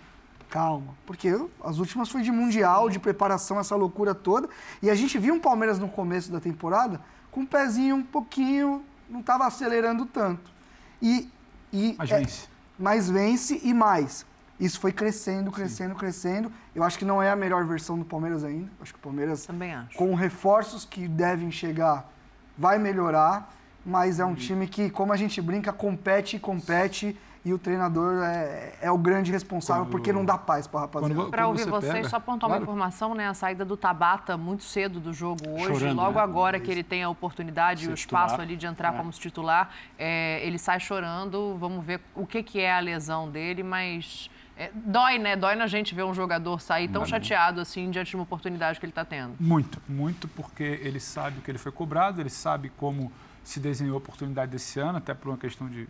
Calma, 0.50 0.96
porque 1.06 1.30
as 1.64 1.78
últimas 1.78 2.10
foi 2.10 2.22
de 2.22 2.32
mundial, 2.32 2.90
de 2.90 3.00
preparação, 3.00 3.60
essa 3.60 3.76
loucura 3.76 4.16
toda. 4.16 4.48
E 4.82 4.90
a 4.90 4.96
gente 4.96 5.18
viu 5.18 5.34
um 5.34 5.40
Palmeiras 5.40 5.78
no 5.78 5.90
começo 5.90 6.32
da 6.32 6.40
temporada 6.40 7.02
com 7.32 7.42
o 7.42 7.48
pezinho 7.48 7.98
um 7.98 8.04
pouquinho, 8.04 8.84
não 9.10 9.20
estava 9.20 9.46
acelerando 9.46 10.06
tanto. 10.06 10.57
E, 11.02 11.30
e 11.72 11.96
Mas 11.98 12.12
é- 12.12 12.20
vence. 12.20 12.48
mas 12.78 13.10
vence 13.10 13.60
e 13.64 13.74
mais. 13.74 14.26
Isso 14.60 14.80
foi 14.80 14.92
crescendo, 14.92 15.52
crescendo, 15.52 15.94
crescendo. 15.94 16.52
Eu 16.74 16.84
acho 16.84 16.98
que 16.98 17.06
não 17.06 17.22
é 17.22 17.30
a 17.30 17.36
melhor 17.36 17.64
versão 17.66 17.98
do 17.98 18.04
Palmeiras 18.06 18.44
ainda. 18.44 18.70
Acho 18.82 18.92
que 18.94 19.00
o 19.00 19.02
Palmeiras, 19.04 19.46
Também 19.46 19.74
acho. 19.74 19.96
com 19.96 20.16
reforços 20.16 20.84
que 20.84 21.08
devem 21.08 21.52
chegar, 21.52 22.12
vai 22.58 22.80
melhorar. 22.80 23.54
Mas 23.86 24.20
é 24.20 24.26
Uhum. 24.26 24.32
um 24.32 24.36
time 24.36 24.68
que, 24.68 24.90
como 24.90 25.14
a 25.14 25.18
gente 25.18 25.40
brinca, 25.42 25.72
compete 25.72 26.36
e 26.36 26.40
compete. 26.40 27.18
E 27.48 27.54
o 27.54 27.58
treinador 27.58 28.22
é, 28.26 28.74
é 28.82 28.92
o 28.92 28.98
grande 28.98 29.32
responsável, 29.32 29.86
Quando- 29.86 29.92
porque 29.92 30.12
não 30.12 30.26
dá 30.26 30.38
paz 30.38 30.68
para 30.68 30.82
rapaziada. 30.82 31.30
Para 31.30 31.48
ouvir 31.48 31.66
vocês, 31.66 31.94
pega- 31.94 32.10
só 32.10 32.18
apontar 32.18 32.50
uma 32.50 32.58
Claro. 32.58 32.64
informação, 32.64 33.16
né? 33.16 33.26
A 33.30 33.34
saída 33.34 33.64
do 33.64 33.78
Tabata 33.78 34.36
muito 34.36 34.66
cedo 34.66 35.00
do 35.00 35.14
jogo 35.14 35.40
hoje, 35.52 35.64
Chorando, 35.80 35.96
logo 35.96 36.18
né? 36.18 36.22
agora 36.22 36.60
que 36.60 36.70
ele 36.70 36.84
tem 36.84 37.04
a 37.04 37.10
oportunidade 37.10 37.86
e 37.86 37.88
o 37.88 37.94
espaço 37.94 38.32
titular. 38.34 38.42
ali 38.46 38.58
de 38.58 38.66
entrar 38.68 38.94
É. 38.94 38.98
como 38.98 39.10
titular, 39.12 39.70
é, 39.98 40.46
ele 40.46 40.58
sai 40.60 40.78
chorando. 40.82 41.56
Vamos 41.58 41.86
ver 41.86 42.02
o 42.14 42.26
que, 42.28 42.44
que 42.44 42.60
é 42.60 42.74
a 42.74 42.82
lesão 42.82 43.30
dele, 43.32 43.64
mas 43.64 44.30
é, 44.58 44.70
dói, 44.74 45.18
né? 45.18 45.38
Dói 45.38 45.56
na 45.56 45.68
gente 45.68 45.96
ver 45.96 46.04
um 46.04 46.14
jogador 46.14 46.60
sair 46.60 46.90
tão 46.90 47.04
Mas- 47.04 47.10
chateado 47.10 47.62
assim 47.62 47.90
diante 47.90 48.10
de 48.10 48.18
uma 48.18 48.24
oportunidade 48.24 48.78
que 48.78 48.86
ele 48.86 48.92
está 48.92 49.06
tendo. 49.06 49.36
Muito, 49.40 49.82
muito, 49.88 50.28
porque 50.28 50.64
ele 50.84 51.00
sabe 51.00 51.40
o 51.40 51.42
que 51.42 51.50
ele 51.50 51.58
foi 51.60 51.72
cobrado, 51.72 52.20
ele 52.20 52.30
sabe 52.30 52.70
como 52.76 53.10
se 53.42 53.58
desenhou 53.62 53.94
a 53.94 54.00
oportunidade 54.00 54.52
desse 54.52 54.78
ano, 54.82 54.98
até 54.98 55.14
por 55.14 55.30
uma 55.30 55.38
questão 55.38 55.70
de 55.70 55.88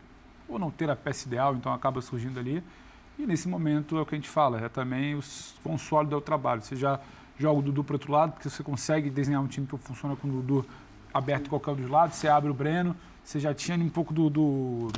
ou 0.47 0.57
não 0.57 0.71
ter 0.71 0.89
a 0.89 0.95
peça 0.95 1.27
ideal, 1.27 1.55
então 1.55 1.73
acaba 1.73 2.01
surgindo 2.01 2.39
ali. 2.39 2.63
E 3.19 3.25
nesse 3.25 3.47
momento 3.47 3.97
é 3.97 4.01
o 4.01 4.05
que 4.05 4.15
a 4.15 4.17
gente 4.17 4.29
fala, 4.29 4.59
é 4.59 4.69
também 4.69 5.15
o 5.15 5.21
quão 5.63 5.75
é 6.11 6.15
o 6.15 6.21
trabalho. 6.21 6.61
Você 6.61 6.75
já 6.75 6.99
joga 7.37 7.59
o 7.59 7.61
Dudu 7.61 7.83
para 7.83 7.95
outro 7.95 8.11
lado, 8.11 8.33
porque 8.33 8.49
você 8.49 8.63
consegue 8.63 9.09
desenhar 9.09 9.41
um 9.41 9.47
time 9.47 9.65
que 9.65 9.77
funciona 9.77 10.15
com 10.15 10.27
o 10.27 10.31
Dudu 10.31 10.65
aberto 11.13 11.49
qualquer 11.49 11.71
um 11.71 11.75
dos 11.75 11.89
lados, 11.89 12.15
você 12.15 12.27
abre 12.27 12.49
o 12.49 12.53
Breno, 12.53 12.95
você 13.23 13.39
já 13.39 13.53
tinha 13.53 13.77
um 13.77 13.89
pouco 13.89 14.13
do, 14.13 14.29
do 14.29 14.91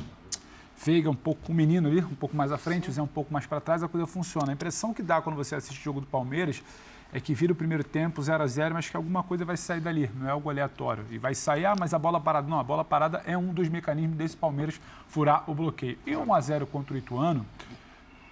Veiga, 0.84 1.10
um 1.10 1.14
pouco 1.14 1.52
o 1.52 1.54
menino 1.54 1.88
ali, 1.88 2.00
um 2.00 2.14
pouco 2.14 2.36
mais 2.36 2.52
à 2.52 2.58
frente, 2.58 2.88
o 2.88 2.92
Zé 2.92 3.02
um 3.02 3.06
pouco 3.06 3.32
mais 3.32 3.46
para 3.46 3.60
trás, 3.60 3.82
a 3.82 3.88
coisa 3.88 4.06
funciona. 4.06 4.50
A 4.50 4.54
impressão 4.54 4.94
que 4.94 5.02
dá 5.02 5.20
quando 5.20 5.36
você 5.36 5.54
assiste 5.54 5.80
o 5.80 5.82
jogo 5.82 6.00
do 6.00 6.06
Palmeiras 6.06 6.62
é 7.12 7.20
que 7.20 7.34
vira 7.34 7.52
o 7.52 7.56
primeiro 7.56 7.82
tempo 7.82 8.22
0 8.22 8.42
a 8.42 8.46
0 8.46 8.74
mas 8.74 8.88
que 8.88 8.96
alguma 8.96 9.22
coisa 9.22 9.44
vai 9.44 9.56
sair 9.56 9.80
dali, 9.80 10.10
não 10.14 10.28
é 10.28 10.30
algo 10.30 10.48
aleatório. 10.48 11.04
E 11.10 11.18
vai 11.18 11.34
sair, 11.34 11.66
ah, 11.66 11.74
mas 11.78 11.92
a 11.92 11.98
bola 11.98 12.20
parada. 12.20 12.48
Não, 12.48 12.58
a 12.58 12.64
bola 12.64 12.84
parada 12.84 13.22
é 13.26 13.36
um 13.36 13.52
dos 13.52 13.68
mecanismos 13.68 14.16
desse 14.16 14.36
Palmeiras 14.36 14.80
furar 15.08 15.44
o 15.50 15.54
bloqueio. 15.54 15.98
E 16.06 16.16
1 16.16 16.32
a 16.32 16.40
0 16.40 16.66
contra 16.66 16.94
o 16.94 16.96
Ituano, 16.96 17.44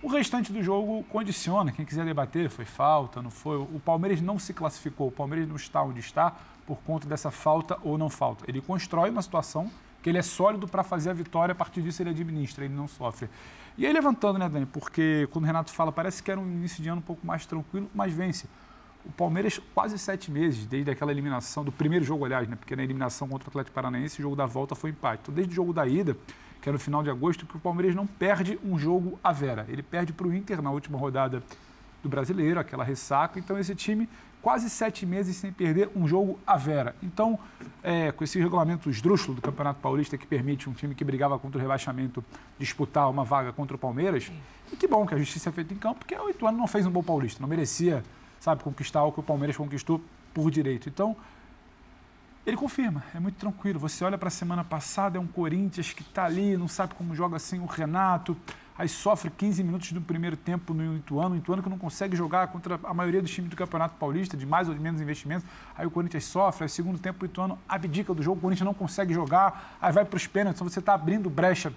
o 0.01 0.09
restante 0.09 0.53
do 0.53 0.63
jogo 0.63 1.03
condiciona. 1.05 1.73
Quem 1.73 1.85
quiser 1.85 2.05
debater, 2.05 2.49
foi 2.49 2.65
falta, 2.65 3.21
não 3.21 3.31
foi. 3.31 3.57
O 3.57 3.81
Palmeiras 3.85 4.21
não 4.21 4.39
se 4.39 4.55
classificou, 4.55 5.09
o 5.09 5.13
Palmeiras 5.13 5.49
não 5.49 5.57
está 5.57 5.83
onde 5.83 5.99
está 6.01 6.37
por 6.65 6.79
conta 6.79 7.09
dessa 7.09 7.31
falta 7.31 7.77
ou 7.83 7.99
não 7.99 8.09
falta. 8.09 8.45
Ele 8.47 8.61
constrói 8.61 9.11
uma 9.11 9.23
situação 9.23 9.71
que 10.03 10.09
ele 10.09 10.19
é 10.19 10.23
sólido 10.23 10.69
para 10.69 10.85
fazer 10.85 11.11
a 11.11 11.13
vitória, 11.13 11.53
a 11.53 11.55
partir 11.55 11.83
disso 11.83 12.03
ele 12.03 12.11
administra, 12.11 12.65
ele 12.65 12.75
não 12.75 12.87
sofre. 12.87 13.29
E 13.77 13.87
aí 13.87 13.93
levantando, 13.93 14.39
né, 14.39 14.49
Dani? 14.49 14.67
Porque 14.67 15.29
quando 15.33 15.45
o 15.45 15.47
Renato 15.47 15.73
fala, 15.73 15.91
parece 15.91 16.23
que 16.23 16.31
era 16.31 16.39
um 16.41 16.47
início 16.47 16.83
de 16.83 16.89
ano 16.89 16.99
um 16.99 17.03
pouco 17.03 17.27
mais 17.27 17.47
tranquilo, 17.47 17.91
mas 17.95 18.13
vence. 18.13 18.49
O 19.09 19.13
Palmeiras, 19.13 19.59
quase 19.75 19.99
sete 19.99 20.31
meses, 20.31 20.67
desde 20.67 20.91
aquela 20.91 21.11
eliminação, 21.11 21.65
do 21.65 21.73
primeiro 21.73 22.05
jogo, 22.05 22.27
aliás, 22.27 22.47
né? 22.47 22.57
Porque 22.57 22.77
na 22.77 22.85
eliminação 22.85 23.27
contra 23.27 23.49
o 23.49 23.51
Atlético 23.51 23.75
Paranaense, 23.75 24.21
o 24.21 24.23
jogo 24.23 24.37
da 24.37 24.45
volta 24.47 24.75
foi 24.75 24.91
empate. 24.91 25.23
Então, 25.23 25.35
desde 25.35 25.53
o 25.53 25.57
jogo 25.57 25.73
da 25.73 25.87
ida, 25.87 26.15
que 26.61 26.69
era 26.69 26.75
no 26.75 26.79
final 26.79 27.03
de 27.03 27.09
agosto, 27.09 27.47
que 27.47 27.57
o 27.57 27.61
Palmeiras 27.61 27.95
não 27.95 28.07
perde 28.07 28.59
um 28.63 28.79
jogo 28.79 29.19
à 29.25 29.33
vera. 29.33 29.65
Ele 29.69 29.83
perde 29.83 30.13
para 30.13 30.27
o 30.27 30.35
Inter 30.35 30.61
na 30.61 30.71
última 30.71 30.99
rodada 30.99 31.43
do 32.03 32.09
brasileiro, 32.09 32.61
aquela 32.61 32.85
ressaca. 32.85 33.39
Então, 33.39 33.59
esse 33.59 33.75
time, 33.75 34.09
quase 34.43 34.69
sete 34.69 35.07
meses 35.07 35.37
sem 35.37 35.51
perder 35.51 35.91
um 35.97 36.07
jogo 36.07 36.39
à 36.47 36.57
vera. 36.57 36.95
Então, 37.03 37.39
é, 37.83 38.13
com 38.13 38.23
esse 38.23 38.39
regulamento 38.39 38.91
esdrúxulo 38.91 39.35
do 39.35 39.43
Campeonato 39.43 39.81
Paulista 39.81 40.19
que 40.19 40.27
permite 40.27 40.69
um 40.69 40.73
time 40.75 40.95
que 40.95 41.03
brigava 41.03 41.39
contra 41.39 41.59
o 41.59 41.63
rebaixamento 41.63 42.23
disputar 42.59 43.11
uma 43.11 43.25
vaga 43.25 43.53
contra 43.53 43.75
o 43.75 43.79
Palmeiras, 43.79 44.31
e 44.71 44.77
que 44.77 44.87
bom 44.87 45.07
que 45.07 45.15
a 45.15 45.19
justiça 45.19 45.49
é 45.49 45.53
feita 45.53 45.73
em 45.73 45.77
campo, 45.79 46.01
porque 46.01 46.15
o 46.15 46.29
Ituano 46.29 46.59
não 46.59 46.67
fez 46.67 46.87
um 46.87 46.91
bom 46.91 47.03
paulista, 47.03 47.41
não 47.41 47.49
merecia, 47.49 48.05
sabe, 48.41 48.63
conquistar 48.63 49.05
o 49.05 49.13
que 49.13 49.21
o 49.21 49.23
Palmeiras 49.23 49.57
conquistou 49.57 50.01
por 50.33 50.51
direito. 50.51 50.89
Então, 50.89 51.17
ele 52.47 52.57
confirma, 52.57 53.05
é 53.15 53.21
muito 53.21 53.37
tranquilo. 53.37 53.79
Você 53.79 54.05
olha 54.05 54.17
para 54.17 54.29
a 54.29 54.31
semana 54.31 54.65
passada, 54.65 55.19
é 55.19 55.21
um 55.21 55.27
Corinthians 55.27 55.93
que 55.93 56.03
está 56.03 56.25
ali, 56.25 56.57
não 56.57 56.69
sabe 56.69 56.95
como 56.95 57.15
joga 57.15 57.39
sem 57.39 57.61
o 57.61 57.67
Renato, 57.67 58.37
aí 58.79 58.89
sofre 58.89 59.29
15 59.29 59.63
minutos 59.63 59.93
do 59.93 60.01
primeiro 60.01 60.37
tempo 60.37 60.73
no 60.73 60.97
Ituano, 60.97 61.35
o 61.35 61.39
Ituano 61.39 61.63
que 61.63 61.69
não 61.69 61.77
consegue 61.77 62.17
jogar 62.17 62.47
contra 62.49 62.79
a 62.85 62.95
maioria 62.95 63.21
dos 63.21 63.31
times 63.31 63.51
do 63.51 63.57
Campeonato 63.57 63.97
Paulista, 63.97 64.37
de 64.37 64.47
mais 64.47 64.69
ou 64.69 64.75
de 64.75 64.81
menos 64.81 65.01
investimentos, 65.01 65.47
aí 65.77 65.85
o 65.85 65.91
Corinthians 65.91 66.25
sofre, 66.25 66.65
aí 66.65 66.69
segundo 66.71 66.99
tempo 66.99 67.25
o 67.25 67.27
Ituano 67.27 67.59
abdica 67.69 68.15
do 68.15 68.23
jogo, 68.23 68.39
o 68.39 68.41
Corinthians 68.41 68.65
não 68.65 68.73
consegue 68.73 69.13
jogar, 69.13 69.77
aí 69.83 69.93
vai 69.93 70.05
para 70.05 70.17
os 70.17 70.27
pênaltis, 70.27 70.59
então 70.59 70.71
você 70.71 70.79
está 70.79 70.95
abrindo 70.95 71.29
brecha 71.29 71.73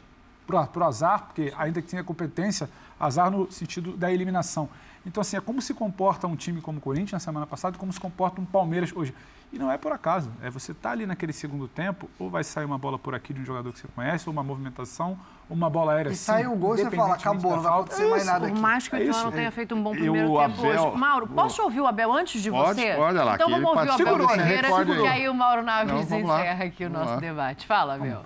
para 0.45 0.69
o 0.79 0.83
azar, 0.83 1.25
porque 1.25 1.53
ainda 1.57 1.81
que 1.81 1.89
tenha 1.89 2.03
competência, 2.03 2.69
azar 3.05 3.29
no 3.31 3.51
sentido 3.51 3.97
da 3.97 4.11
eliminação. 4.11 4.69
Então, 5.05 5.19
assim, 5.21 5.35
é 5.35 5.41
como 5.41 5.61
se 5.61 5.73
comporta 5.73 6.27
um 6.27 6.35
time 6.35 6.61
como 6.61 6.77
o 6.77 6.81
Corinthians 6.81 7.13
na 7.13 7.19
semana 7.19 7.47
passada 7.47 7.75
e 7.75 7.79
como 7.79 7.91
se 7.91 7.99
comporta 7.99 8.39
um 8.39 8.45
Palmeiras 8.45 8.91
hoje. 8.95 9.13
E 9.51 9.57
não 9.57 9.69
é 9.71 9.77
por 9.77 9.91
acaso. 9.91 10.31
É 10.43 10.49
você 10.49 10.73
tá 10.73 10.91
ali 10.91 11.05
naquele 11.07 11.33
segundo 11.33 11.67
tempo, 11.67 12.07
ou 12.19 12.29
vai 12.29 12.43
sair 12.43 12.63
uma 12.65 12.77
bola 12.77 12.97
por 12.99 13.13
aqui 13.15 13.33
de 13.33 13.41
um 13.41 13.45
jogador 13.45 13.73
que 13.73 13.79
você 13.79 13.87
conhece, 13.95 14.29
ou 14.29 14.31
uma 14.31 14.43
movimentação, 14.43 15.17
ou 15.49 15.55
uma 15.57 15.69
bola 15.69 15.93
aérea 15.93 16.09
E 16.09 16.13
assim, 16.13 16.23
sai 16.23 16.45
o 16.47 16.55
gol 16.55 16.75
e 16.75 16.83
você 16.83 16.91
fala, 16.91 17.15
acabou, 17.15 17.51
não 17.55 17.61
vai 17.61 17.71
falta. 17.71 17.91
acontecer 17.93 18.09
mais 18.11 18.25
nada 18.25 18.47
Por 18.47 18.57
mais 18.59 18.87
que 18.87 18.95
o 18.95 18.97
É 18.97 19.03
Ituano 19.03 19.27
isso. 19.27 19.31
tenha 19.31 19.51
feito 19.51 19.75
um 19.75 19.81
bom 19.83 19.91
primeiro 19.91 20.27
tempo 20.27 20.39
Abel- 20.39 20.85
hoje. 20.91 20.97
Mauro, 20.97 21.27
posso 21.27 21.61
ouvir 21.63 21.81
o 21.81 21.87
Abel 21.87 22.13
antes 22.13 22.41
de 22.41 22.49
Pode, 22.51 22.79
você? 22.79 22.87
pode, 22.93 23.01
olha 23.01 23.23
lá, 23.23 23.35
Então 23.35 23.49
vamos 23.49 23.65
ouvir 23.65 23.77
o 23.79 23.81
Abel 23.93 23.97
segurou, 23.97 24.27
né? 24.27 24.43
Ferreira 24.43 24.67
Recorde 24.67 24.91
e 25.01 25.07
aí. 25.07 25.27
o 25.29 25.33
Mauro 25.33 25.57
Não, 25.63 25.65
Naves 25.65 26.09
lá. 26.11 26.39
encerra 26.39 26.63
aqui 26.65 26.85
o 26.85 26.89
nosso 26.91 27.13
lá. 27.13 27.19
debate. 27.19 27.65
Fala, 27.65 27.95
Abel. 27.95 28.21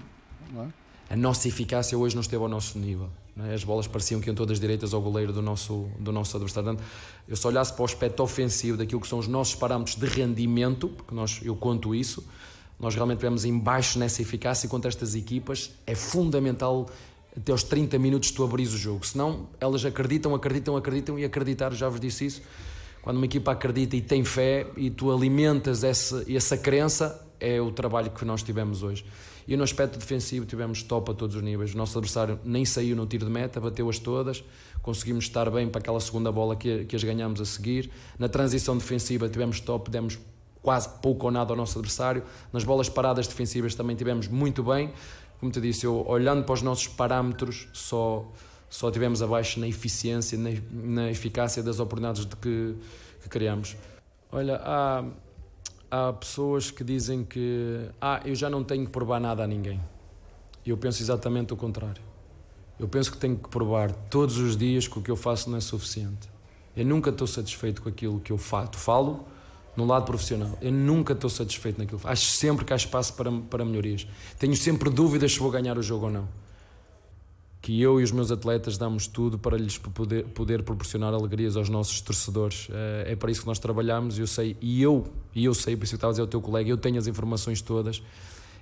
a 1.10 1.16
nossa 1.16 1.48
eficácia 1.48 1.98
hoje 1.98 2.14
não 2.16 2.22
esteve 2.22 2.44
ao 2.44 2.50
nosso 2.50 2.78
nível. 2.78 3.10
Né? 3.36 3.54
As 3.54 3.64
bolas 3.64 3.88
pareciam 3.88 4.22
que 4.22 4.30
iam 4.30 4.36
todas 4.36 4.60
direitas 4.60 4.94
ao 4.94 5.02
goleiro 5.02 5.34
do 5.34 5.42
nosso, 5.42 5.90
do 6.00 6.12
nosso 6.12 6.36
adversário. 6.38 6.70
Portanto, 6.70 6.90
Eu 7.28 7.36
se 7.36 7.46
olhasse 7.46 7.74
para 7.74 7.82
o 7.82 7.86
aspecto 7.86 8.24
ofensivo 8.24 8.78
daquilo 8.78 9.02
que 9.02 9.08
são 9.08 9.20
os 9.20 9.28
nossos 9.28 9.56
parâmetros 9.56 9.96
de 9.96 10.06
rendimento, 10.06 10.88
porque 10.88 11.14
nós, 11.14 11.42
eu 11.44 11.56
conto 11.56 11.94
isso, 11.94 12.26
nós 12.80 12.96
realmente 12.96 13.20
tivemos 13.20 13.46
em 13.46 13.58
baixo 13.58 13.98
nessa 14.00 14.22
eficácia 14.22 14.68
e 14.68 14.70
contra 14.70 14.90
estas 14.90 15.16
equipas 15.16 15.72
é 15.86 15.96
fundamental 15.96 16.88
até 17.36 17.52
aos 17.52 17.64
30 17.64 18.00
minutos 18.00 18.32
tu 18.32 18.44
abris 18.44 18.74
o 18.74 18.78
jogo. 18.78 19.06
Senão 19.06 19.50
elas 19.60 19.84
acreditam, 19.84 20.34
acreditam, 20.34 20.78
acreditam 20.78 21.20
e 21.20 21.26
acreditar, 21.26 21.74
já 21.74 21.90
vos 21.90 22.00
disse 22.00 22.26
isso, 22.26 22.42
quando 23.02 23.18
uma 23.18 23.26
equipa 23.26 23.52
acredita 23.52 23.96
e 23.96 24.02
tem 24.02 24.24
fé 24.24 24.68
e 24.78 24.90
tu 24.90 25.12
alimentas 25.12 25.84
essa, 25.84 26.26
essa 26.32 26.58
crença, 26.58 27.22
é 27.40 27.60
o 27.62 27.72
trabalho 27.72 28.10
que 28.12 28.24
nós 28.24 28.42
tivemos 28.42 28.84
hoje. 28.84 29.06
E 29.48 29.56
no 29.56 29.64
aspecto 29.64 30.00
defensivo 30.00 30.46
tivemos 30.46 30.82
top 30.82 31.12
a 31.12 31.14
todos 31.14 31.36
os 31.36 31.42
níveis. 31.42 31.74
O 31.74 31.78
nosso 31.78 31.98
adversário 31.98 32.40
nem 32.44 32.66
saiu 32.66 32.96
no 32.96 33.06
tiro 33.06 33.26
de 33.26 33.32
meta, 33.32 33.60
bateu-as 33.60 34.00
todas, 34.00 34.44
conseguimos 34.82 35.26
estar 35.26 35.50
bem 35.52 35.70
para 35.70 35.80
aquela 35.80 36.00
segunda 36.00 36.32
bola 36.32 36.56
que, 36.56 36.86
que 36.86 36.96
as 36.96 37.04
ganhamos 37.04 37.40
a 37.40 37.46
seguir. 37.46 37.92
Na 38.18 38.28
transição 38.28 38.78
defensiva 38.78 39.30
tivemos 39.30 39.60
top, 39.60 39.90
demos 39.90 40.18
quase 40.62 40.90
pouco 41.00 41.28
ou 41.28 41.32
nada 41.32 41.54
ao 41.54 41.58
nosso 41.58 41.78
adversário. 41.78 42.24
Nas 42.52 42.64
bolas 42.64 42.90
paradas 42.90 43.28
defensivas 43.28 43.76
também 43.76 43.96
tivemos 43.96 44.28
muito 44.28 44.64
bem. 44.64 44.92
Como 45.40 45.52
te 45.52 45.62
disse, 45.62 45.86
eu, 45.86 46.04
olhando 46.08 46.44
para 46.44 46.54
os 46.54 46.64
nossos 46.64 46.88
parâmetros, 46.88 47.68
só, 47.72 48.26
só 48.68 48.90
tivemos 48.90 49.22
abaixo 49.22 49.60
na 49.60 49.68
eficiência, 49.68 50.38
na, 50.40 50.50
na 50.72 51.12
eficácia 51.12 51.62
das 51.62 51.80
oportunidades 51.80 52.26
de 52.26 52.36
que, 52.36 52.76
que 53.22 53.30
criamos. 53.30 53.76
Olha, 54.32 54.60
há, 54.64 55.04
há 55.96 56.12
pessoas 56.12 56.70
que 56.72 56.84
dizem 56.84 57.24
que 57.24 57.90
ah, 58.02 58.22
eu 58.26 58.36
já 58.36 58.50
não 58.50 58.64
tenho 58.64 58.86
que 58.86 58.92
provar 58.92 59.20
nada 59.20 59.44
a 59.44 59.48
ninguém. 59.48 59.80
Eu 60.66 60.78
penso 60.78 61.02
exatamente 61.02 61.54
o 61.54 61.56
contrário. 61.56 62.02
Eu 62.78 62.88
penso 62.88 63.12
que 63.12 63.18
tenho 63.18 63.38
que 63.38 63.48
provar 63.48 63.94
todos 64.10 64.38
os 64.38 64.58
dias 64.58 64.88
que 64.88 65.00
o 65.00 65.02
que 65.02 65.10
eu 65.10 65.16
faço 65.16 65.50
não 65.50 65.58
é 65.58 65.62
suficiente. 65.62 66.28
Eu 66.76 66.86
nunca 66.86 67.12
estou 67.12 67.26
satisfeito 67.26 67.82
com 67.82 67.88
aquilo 67.88 68.20
que 68.20 68.32
eu 68.32 68.38
faço. 68.38 68.74
Falo 68.74 69.26
no 69.78 69.86
lado 69.86 70.06
profissional. 70.06 70.58
Eu 70.62 70.72
nunca 70.72 71.14
estou 71.14 71.30
satisfeito 71.30 71.78
naquilo. 71.78 72.02
Acho 72.04 72.26
sempre 72.26 72.66
que 72.66 72.74
há 72.74 72.76
espaço 72.76 73.14
para, 73.14 73.32
para 73.32 73.64
melhorias. 73.64 74.06
Tenho 74.38 74.56
sempre 74.56 74.90
dúvidas 74.90 75.32
se 75.32 75.40
vou 75.40 75.50
ganhar 75.50 75.78
o 75.78 75.82
jogo 75.82 76.08
ou 76.08 76.12
não. 76.12 76.28
Que 77.66 77.82
eu 77.82 78.00
e 78.00 78.04
os 78.04 78.12
meus 78.12 78.30
atletas 78.30 78.78
damos 78.78 79.08
tudo 79.08 79.40
para 79.40 79.58
lhes 79.58 79.76
poder, 79.76 80.24
poder 80.26 80.62
proporcionar 80.62 81.16
alegrias 81.16 81.58
aos 81.58 81.68
nossos 81.68 82.00
torcedores. 82.00 82.68
É, 82.72 83.14
é 83.14 83.16
para 83.16 83.32
isso 83.32 83.42
que 83.42 83.48
nós 83.48 83.58
trabalhamos. 83.58 84.20
Eu 84.20 84.28
sei, 84.28 84.56
e 84.62 84.84
eu, 84.84 85.04
e 85.34 85.46
eu 85.46 85.54
sei, 85.56 85.76
por 85.76 85.86
isso 85.86 85.94
que 85.94 85.96
estava 85.96 86.12
a 86.12 86.14
dizer 86.14 86.22
ao 86.22 86.28
teu 86.28 86.40
colega, 86.40 86.70
eu 86.70 86.78
tenho 86.78 87.00
as 87.00 87.08
informações 87.08 87.64
todas. 87.64 88.04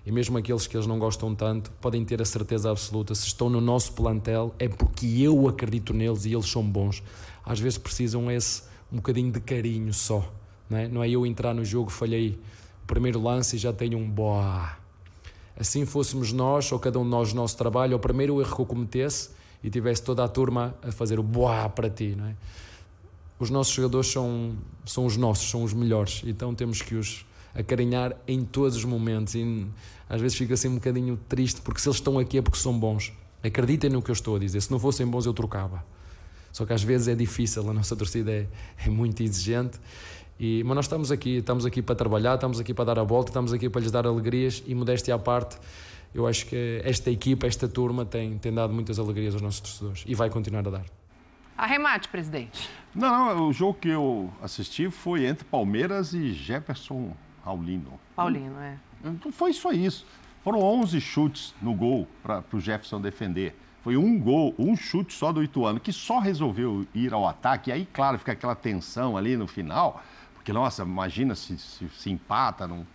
E 0.06 0.12
mesmo 0.12 0.38
aqueles 0.38 0.68
que 0.68 0.78
eles 0.78 0.88
não 0.88 0.98
gostam 0.98 1.36
tanto, 1.36 1.70
podem 1.82 2.06
ter 2.06 2.22
a 2.22 2.26
certeza 2.26 2.72
absoluta, 2.72 3.14
se 3.14 3.28
estão 3.28 3.50
no 3.50 3.60
nosso 3.60 3.92
plantel, 3.92 4.56
é 4.58 4.70
porque 4.70 5.06
eu 5.06 5.50
acredito 5.50 5.94
neles 5.94 6.24
e 6.24 6.32
eles 6.32 6.50
são 6.50 6.64
bons. 6.64 7.04
Às 7.46 7.60
vezes 7.60 7.78
precisam 7.78 8.32
esse 8.32 8.64
um 8.90 8.96
bocadinho 8.96 9.34
de 9.34 9.42
carinho 9.42 9.94
só. 9.94 10.32
Não 10.70 10.78
é? 10.78 10.88
não 10.88 11.04
é 11.04 11.10
eu 11.10 11.26
entrar 11.26 11.54
no 11.54 11.66
jogo, 11.66 11.90
falhei 11.90 12.40
o 12.82 12.88
primeiro 12.88 13.22
lance 13.22 13.58
e 13.58 13.60
já 13.60 13.74
tenho 13.74 13.98
um 13.98 14.10
boa. 14.10 14.82
Assim 15.60 15.86
fôssemos 15.86 16.32
nós, 16.32 16.72
ou 16.72 16.80
cada 16.80 17.00
um 17.00 17.04
de 17.04 17.10
nós, 17.10 17.34
nosso 17.34 17.58
trabalho, 17.58 17.96
o 17.96 18.00
primeiro 18.00 18.42
erro 18.42 18.56
que 18.56 18.62
eu 18.62 18.66
cometesse 18.66 19.30
e 19.64 19.70
tivesse 19.70 20.04
toda 20.04 20.24
a 20.24 20.28
turma 20.28 20.76
a 20.82 20.92
fazer 20.92 21.20
o 21.20 21.24
boa 21.24 21.70
para 21.70 21.90
ti. 21.90 22.16
Não 22.18 22.26
é? 22.26 22.36
Os 23.40 23.50
nossos 23.50 23.74
jogadores 23.74 24.08
são, 24.08 24.56
são 24.86 25.06
os 25.06 25.18
nossos, 25.18 25.50
são 25.50 25.64
os 25.64 25.74
melhores, 25.74 26.22
então 26.26 26.54
temos 26.56 26.82
que 26.82 26.96
os 26.96 27.26
acarinhar 27.54 28.16
em 28.28 28.44
todos 28.44 28.78
os 28.78 28.86
momentos. 28.86 29.36
E 29.36 29.68
às 30.10 30.20
vezes 30.22 30.38
fico 30.38 30.54
assim 30.54 30.68
um 30.68 30.76
bocadinho 30.76 31.20
triste, 31.30 31.62
porque 31.62 31.80
se 31.80 31.88
eles 31.88 31.98
estão 31.98 32.18
aqui 32.18 32.38
é 32.38 32.42
porque 32.42 32.58
são 32.58 32.78
bons. 32.78 33.14
Acreditem 33.44 33.90
no 33.90 34.02
que 34.02 34.10
eu 34.10 34.14
estou 34.14 34.36
a 34.36 34.40
dizer. 34.40 34.62
Se 34.62 34.72
não 34.72 34.80
fossem 34.80 35.06
bons, 35.06 35.26
eu 35.26 35.34
trocava. 35.34 35.84
Só 36.52 36.66
que 36.66 36.74
às 36.74 36.84
vezes 36.84 37.08
é 37.08 37.16
difícil, 37.16 37.68
a 37.68 37.74
nossa 37.74 37.96
torcida 37.96 38.32
é, 38.32 38.48
é 38.86 38.90
muito 38.90 39.22
exigente. 39.24 39.80
E, 40.40 40.64
mas 40.64 40.76
nós 40.76 40.86
estamos 40.86 41.12
aqui, 41.12 41.38
estamos 41.38 41.66
aqui 41.66 41.82
para 41.82 41.96
trabalhar, 41.96 42.36
estamos 42.36 42.60
aqui 42.60 42.74
para 42.74 42.86
dar 42.86 43.00
a 43.00 43.04
volta, 43.04 43.30
estamos 43.30 43.54
aqui 43.54 43.70
para 43.70 43.82
lhes 43.82 43.92
dar 43.92 44.06
alegrias 44.06 44.64
e 44.66 44.74
modéstia 44.74 45.16
à 45.16 45.20
parte. 45.20 45.58
Eu 46.14 46.28
acho 46.28 46.46
que 46.46 46.82
esta 46.84 47.10
equipa, 47.10 47.48
esta 47.48 47.68
turma 47.68 48.06
tem, 48.06 48.38
tem 48.38 48.54
dado 48.54 48.74
muitas 48.74 49.00
alegrias 49.00 49.34
aos 49.34 49.42
nossos 49.42 49.62
torcedores 49.62 50.04
e 50.08 50.14
vai 50.14 50.30
continuar 50.30 50.68
a 50.68 50.72
dar. 50.72 50.86
Arremate, 51.58 52.08
presidente. 52.08 52.70
Não, 52.94 53.36
não, 53.36 53.48
o 53.48 53.54
jogo 53.54 53.78
que 53.80 53.90
eu 53.90 54.32
assisti 54.42 54.90
foi 54.90 55.26
entre 55.26 55.46
Palmeiras 55.46 56.14
e 56.14 56.34
Jefferson 56.34 57.16
Paulino. 57.44 58.00
Paulino, 58.16 58.60
é. 58.60 58.78
Não 59.04 59.32
foi 59.32 59.54
só 59.54 59.72
isso. 59.72 60.06
Foram 60.44 60.60
11 60.60 61.00
chutes 61.00 61.54
no 61.62 61.74
gol 61.74 62.08
para 62.22 62.44
o 62.52 62.60
Jefferson 62.60 63.00
defender. 63.00 63.56
Foi 63.84 63.98
um 63.98 64.20
gol, 64.20 64.56
um 64.58 64.76
chute 64.76 65.14
só 65.14 65.32
do 65.32 65.44
Ituano, 65.44 65.80
que 65.80 65.92
só 65.92 66.20
resolveu 66.20 66.88
ir 66.94 67.14
ao 67.14 67.28
ataque. 67.28 67.70
E 67.70 67.74
aí, 67.74 67.86
claro, 67.92 68.18
fica 68.18 68.32
aquela 68.32 68.56
tensão 68.56 69.18
ali 69.18 69.36
no 69.36 69.48
final. 69.48 70.02
Porque, 70.44 70.52
nossa, 70.52 70.84
imagina 70.84 71.36
se, 71.36 71.58
se, 71.58 71.88
se 71.88 72.12
empata. 72.12 72.68
Não... 72.68 72.86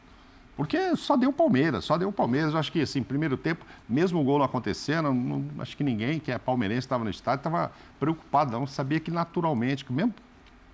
Porque 0.54 0.94
só 0.96 1.16
deu 1.16 1.30
o 1.30 1.32
Palmeiras, 1.32 1.82
só 1.82 1.96
deu 1.96 2.10
o 2.10 2.12
Palmeiras. 2.12 2.52
Eu 2.52 2.60
acho 2.60 2.70
que, 2.70 2.82
assim, 2.82 3.02
primeiro 3.02 3.38
tempo, 3.38 3.64
mesmo 3.88 4.20
o 4.20 4.24
gol 4.24 4.38
não 4.38 4.44
acontecendo, 4.44 5.14
não, 5.14 5.42
acho 5.58 5.74
que 5.74 5.82
ninguém 5.82 6.20
que 6.20 6.30
é 6.30 6.36
palmeirense 6.36 6.80
estava 6.80 7.02
no 7.02 7.08
estádio 7.08 7.38
estava 7.38 7.72
preocupado, 7.98 8.52
não. 8.52 8.66
Sabia 8.66 9.00
que 9.00 9.10
naturalmente, 9.10 9.82
que 9.82 9.90
mesmo 9.90 10.14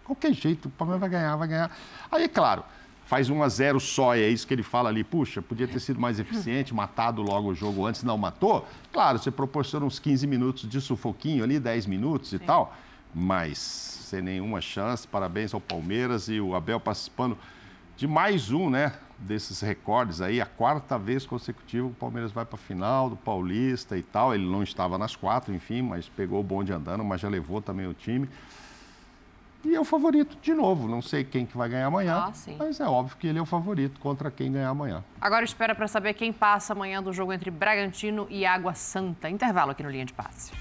qualquer 0.03 0.33
jeito, 0.33 0.67
o 0.67 0.71
Palmeiras 0.73 1.01
vai 1.01 1.09
ganhar, 1.09 1.37
vai 1.37 1.47
ganhar. 1.47 1.71
Aí, 2.11 2.25
é 2.25 2.29
claro, 2.29 2.65
faz 3.07 3.31
1 3.31 3.41
a 3.41 3.49
0 3.49 3.79
só, 3.79 4.17
e 4.17 4.23
é 4.23 4.29
isso 4.29 4.45
que 4.49 4.53
ele 4.53 4.65
fala 4.65 4.89
ali, 4.89 5.05
puxa, 5.05 5.41
podia 5.41 5.69
ter 5.69 5.79
sido 5.79 6.01
mais 6.01 6.19
eficiente, 6.19 6.75
matado 6.75 7.23
logo 7.23 7.51
o 7.51 7.55
jogo 7.55 7.87
antes, 7.87 8.03
não 8.03 8.19
matou. 8.19 8.67
Claro, 8.93 9.21
você 9.21 9.31
proporciona 9.31 9.87
uns 9.87 10.01
15 10.01 10.27
minutos 10.27 10.69
de 10.69 10.81
sufoquinho 10.81 11.45
ali, 11.45 11.61
10 11.61 11.87
minutos 11.87 12.33
e 12.33 12.39
Sim. 12.39 12.45
tal, 12.45 12.77
mas 13.15 14.04
sem 14.15 14.23
nenhuma 14.23 14.61
chance. 14.61 15.09
Parabéns 15.09 15.53
ao 15.53 15.61
Palmeiras 15.61 16.29
e 16.29 16.41
o 16.41 16.55
Abel 16.55 16.79
participando 16.79 17.37
de 17.97 18.07
mais 18.07 18.53
um, 18.53 18.71
né, 18.71 18.93
desses 19.19 19.61
recordes 19.61 20.21
aí, 20.21 20.41
a 20.41 20.47
quarta 20.47 20.99
vez 20.99 21.25
consecutiva 21.25 21.87
o 21.87 21.95
Palmeiras 21.95 22.33
vai 22.33 22.45
para 22.45 22.57
a 22.57 22.59
final 22.59 23.11
do 23.11 23.17
Paulista 23.17 23.97
e 23.97 24.03
tal. 24.03 24.35
Ele 24.35 24.47
não 24.47 24.63
estava 24.63 24.97
nas 24.97 25.17
quatro, 25.17 25.53
enfim, 25.53 25.83
mas 25.83 26.09
pegou 26.09 26.41
o 26.41 26.43
bonde 26.43 26.73
andando, 26.73 27.03
mas 27.03 27.21
já 27.21 27.29
levou 27.29 27.61
também 27.61 27.87
o 27.87 27.95
time. 27.95 28.29
E 29.65 29.75
é 29.75 29.81
o 29.81 29.85
favorito 29.85 30.37
de 30.43 30.53
novo. 30.53 30.87
Não 30.87 31.01
sei 31.01 31.25
quem 31.25 31.47
que 31.47 31.57
vai 31.57 31.69
ganhar 31.69 31.87
amanhã, 31.87 32.27
ah, 32.29 32.33
mas 32.59 32.79
é 32.79 32.85
óbvio 32.85 33.17
que 33.17 33.27
ele 33.27 33.39
é 33.39 33.43
o 33.43 33.47
favorito 33.47 33.99
contra 33.99 34.31
quem 34.31 34.53
ganhar 34.53 34.69
amanhã. 34.69 35.03
Agora 35.21 35.45
espera 35.45 35.75
para 35.75 35.89
saber 35.89 36.15
quem 36.15 36.33
passa 36.33 36.73
amanhã 36.73 37.03
do 37.03 37.13
jogo 37.13 37.33
entre 37.33 37.51
Bragantino 37.51 38.27
e 38.31 38.45
Água 38.45 38.75
Santa. 38.75 39.29
Intervalo 39.31 39.71
aqui 39.71 39.83
no 39.83 39.91
Linha 39.91 40.05
de 40.05 40.13
Passe. 40.13 40.53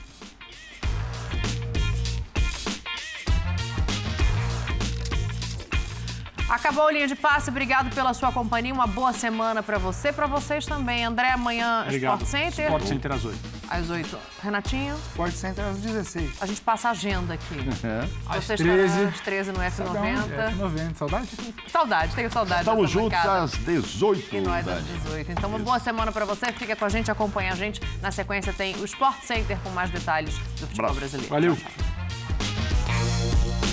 Acabou 6.49 6.87
a 6.87 6.91
linha 6.91 7.07
de 7.07 7.15
passe, 7.15 7.49
obrigado 7.49 7.93
pela 7.95 8.13
sua 8.13 8.31
companhia, 8.31 8.73
uma 8.73 8.85
boa 8.85 9.13
semana 9.13 9.63
para 9.63 9.77
você, 9.77 10.11
para 10.11 10.27
vocês 10.27 10.65
também. 10.65 11.03
André, 11.03 11.31
amanhã 11.31 11.83
obrigado. 11.83 12.21
Sport 12.21 12.29
Center. 12.29 12.65
Sport 12.65 12.83
Center 12.83 13.11
às 13.11 13.25
8. 13.25 13.39
Às 13.69 13.89
8. 13.89 14.19
Renatinho? 14.43 14.95
Sport 15.11 15.33
Center 15.33 15.65
às 15.65 15.77
16. 15.77 16.31
A 16.41 16.45
gente 16.45 16.61
passa 16.61 16.89
a 16.89 16.91
agenda 16.91 17.33
aqui. 17.33 17.53
É. 17.83 18.07
Às 18.29 18.47
13. 18.47 19.03
Às 19.05 19.19
13 19.19 19.51
no 19.51 19.59
F90. 19.59 20.55
F90, 20.57 20.95
saudade? 20.95 21.29
Saudade, 21.67 22.15
tenho 22.15 22.31
saudade. 22.31 22.61
Estamos 22.61 22.89
juntos 22.89 23.17
às 23.17 23.51
18. 23.51 24.35
E 24.35 24.41
nós 24.41 24.67
às 24.67 24.85
18. 24.85 25.31
Então, 25.31 25.49
uma 25.49 25.59
boa 25.59 25.79
semana 25.79 26.11
para 26.11 26.23
você. 26.23 26.51
Fica 26.53 26.75
com 26.75 26.85
a 26.85 26.89
gente, 26.89 27.11
acompanha 27.11 27.51
a 27.51 27.55
gente. 27.55 27.81
Na 28.01 28.11
sequência 28.11 28.53
tem 28.53 28.75
o 28.77 28.85
Sport 28.85 29.23
Center 29.23 29.57
com 29.63 29.69
mais 29.71 29.89
detalhes 29.89 30.37
do 30.59 30.67
futebol 30.67 30.93
brasileiro. 30.93 31.29
Valeu. 31.29 31.55
Tchau, 31.55 31.71
tchau. 31.75 33.72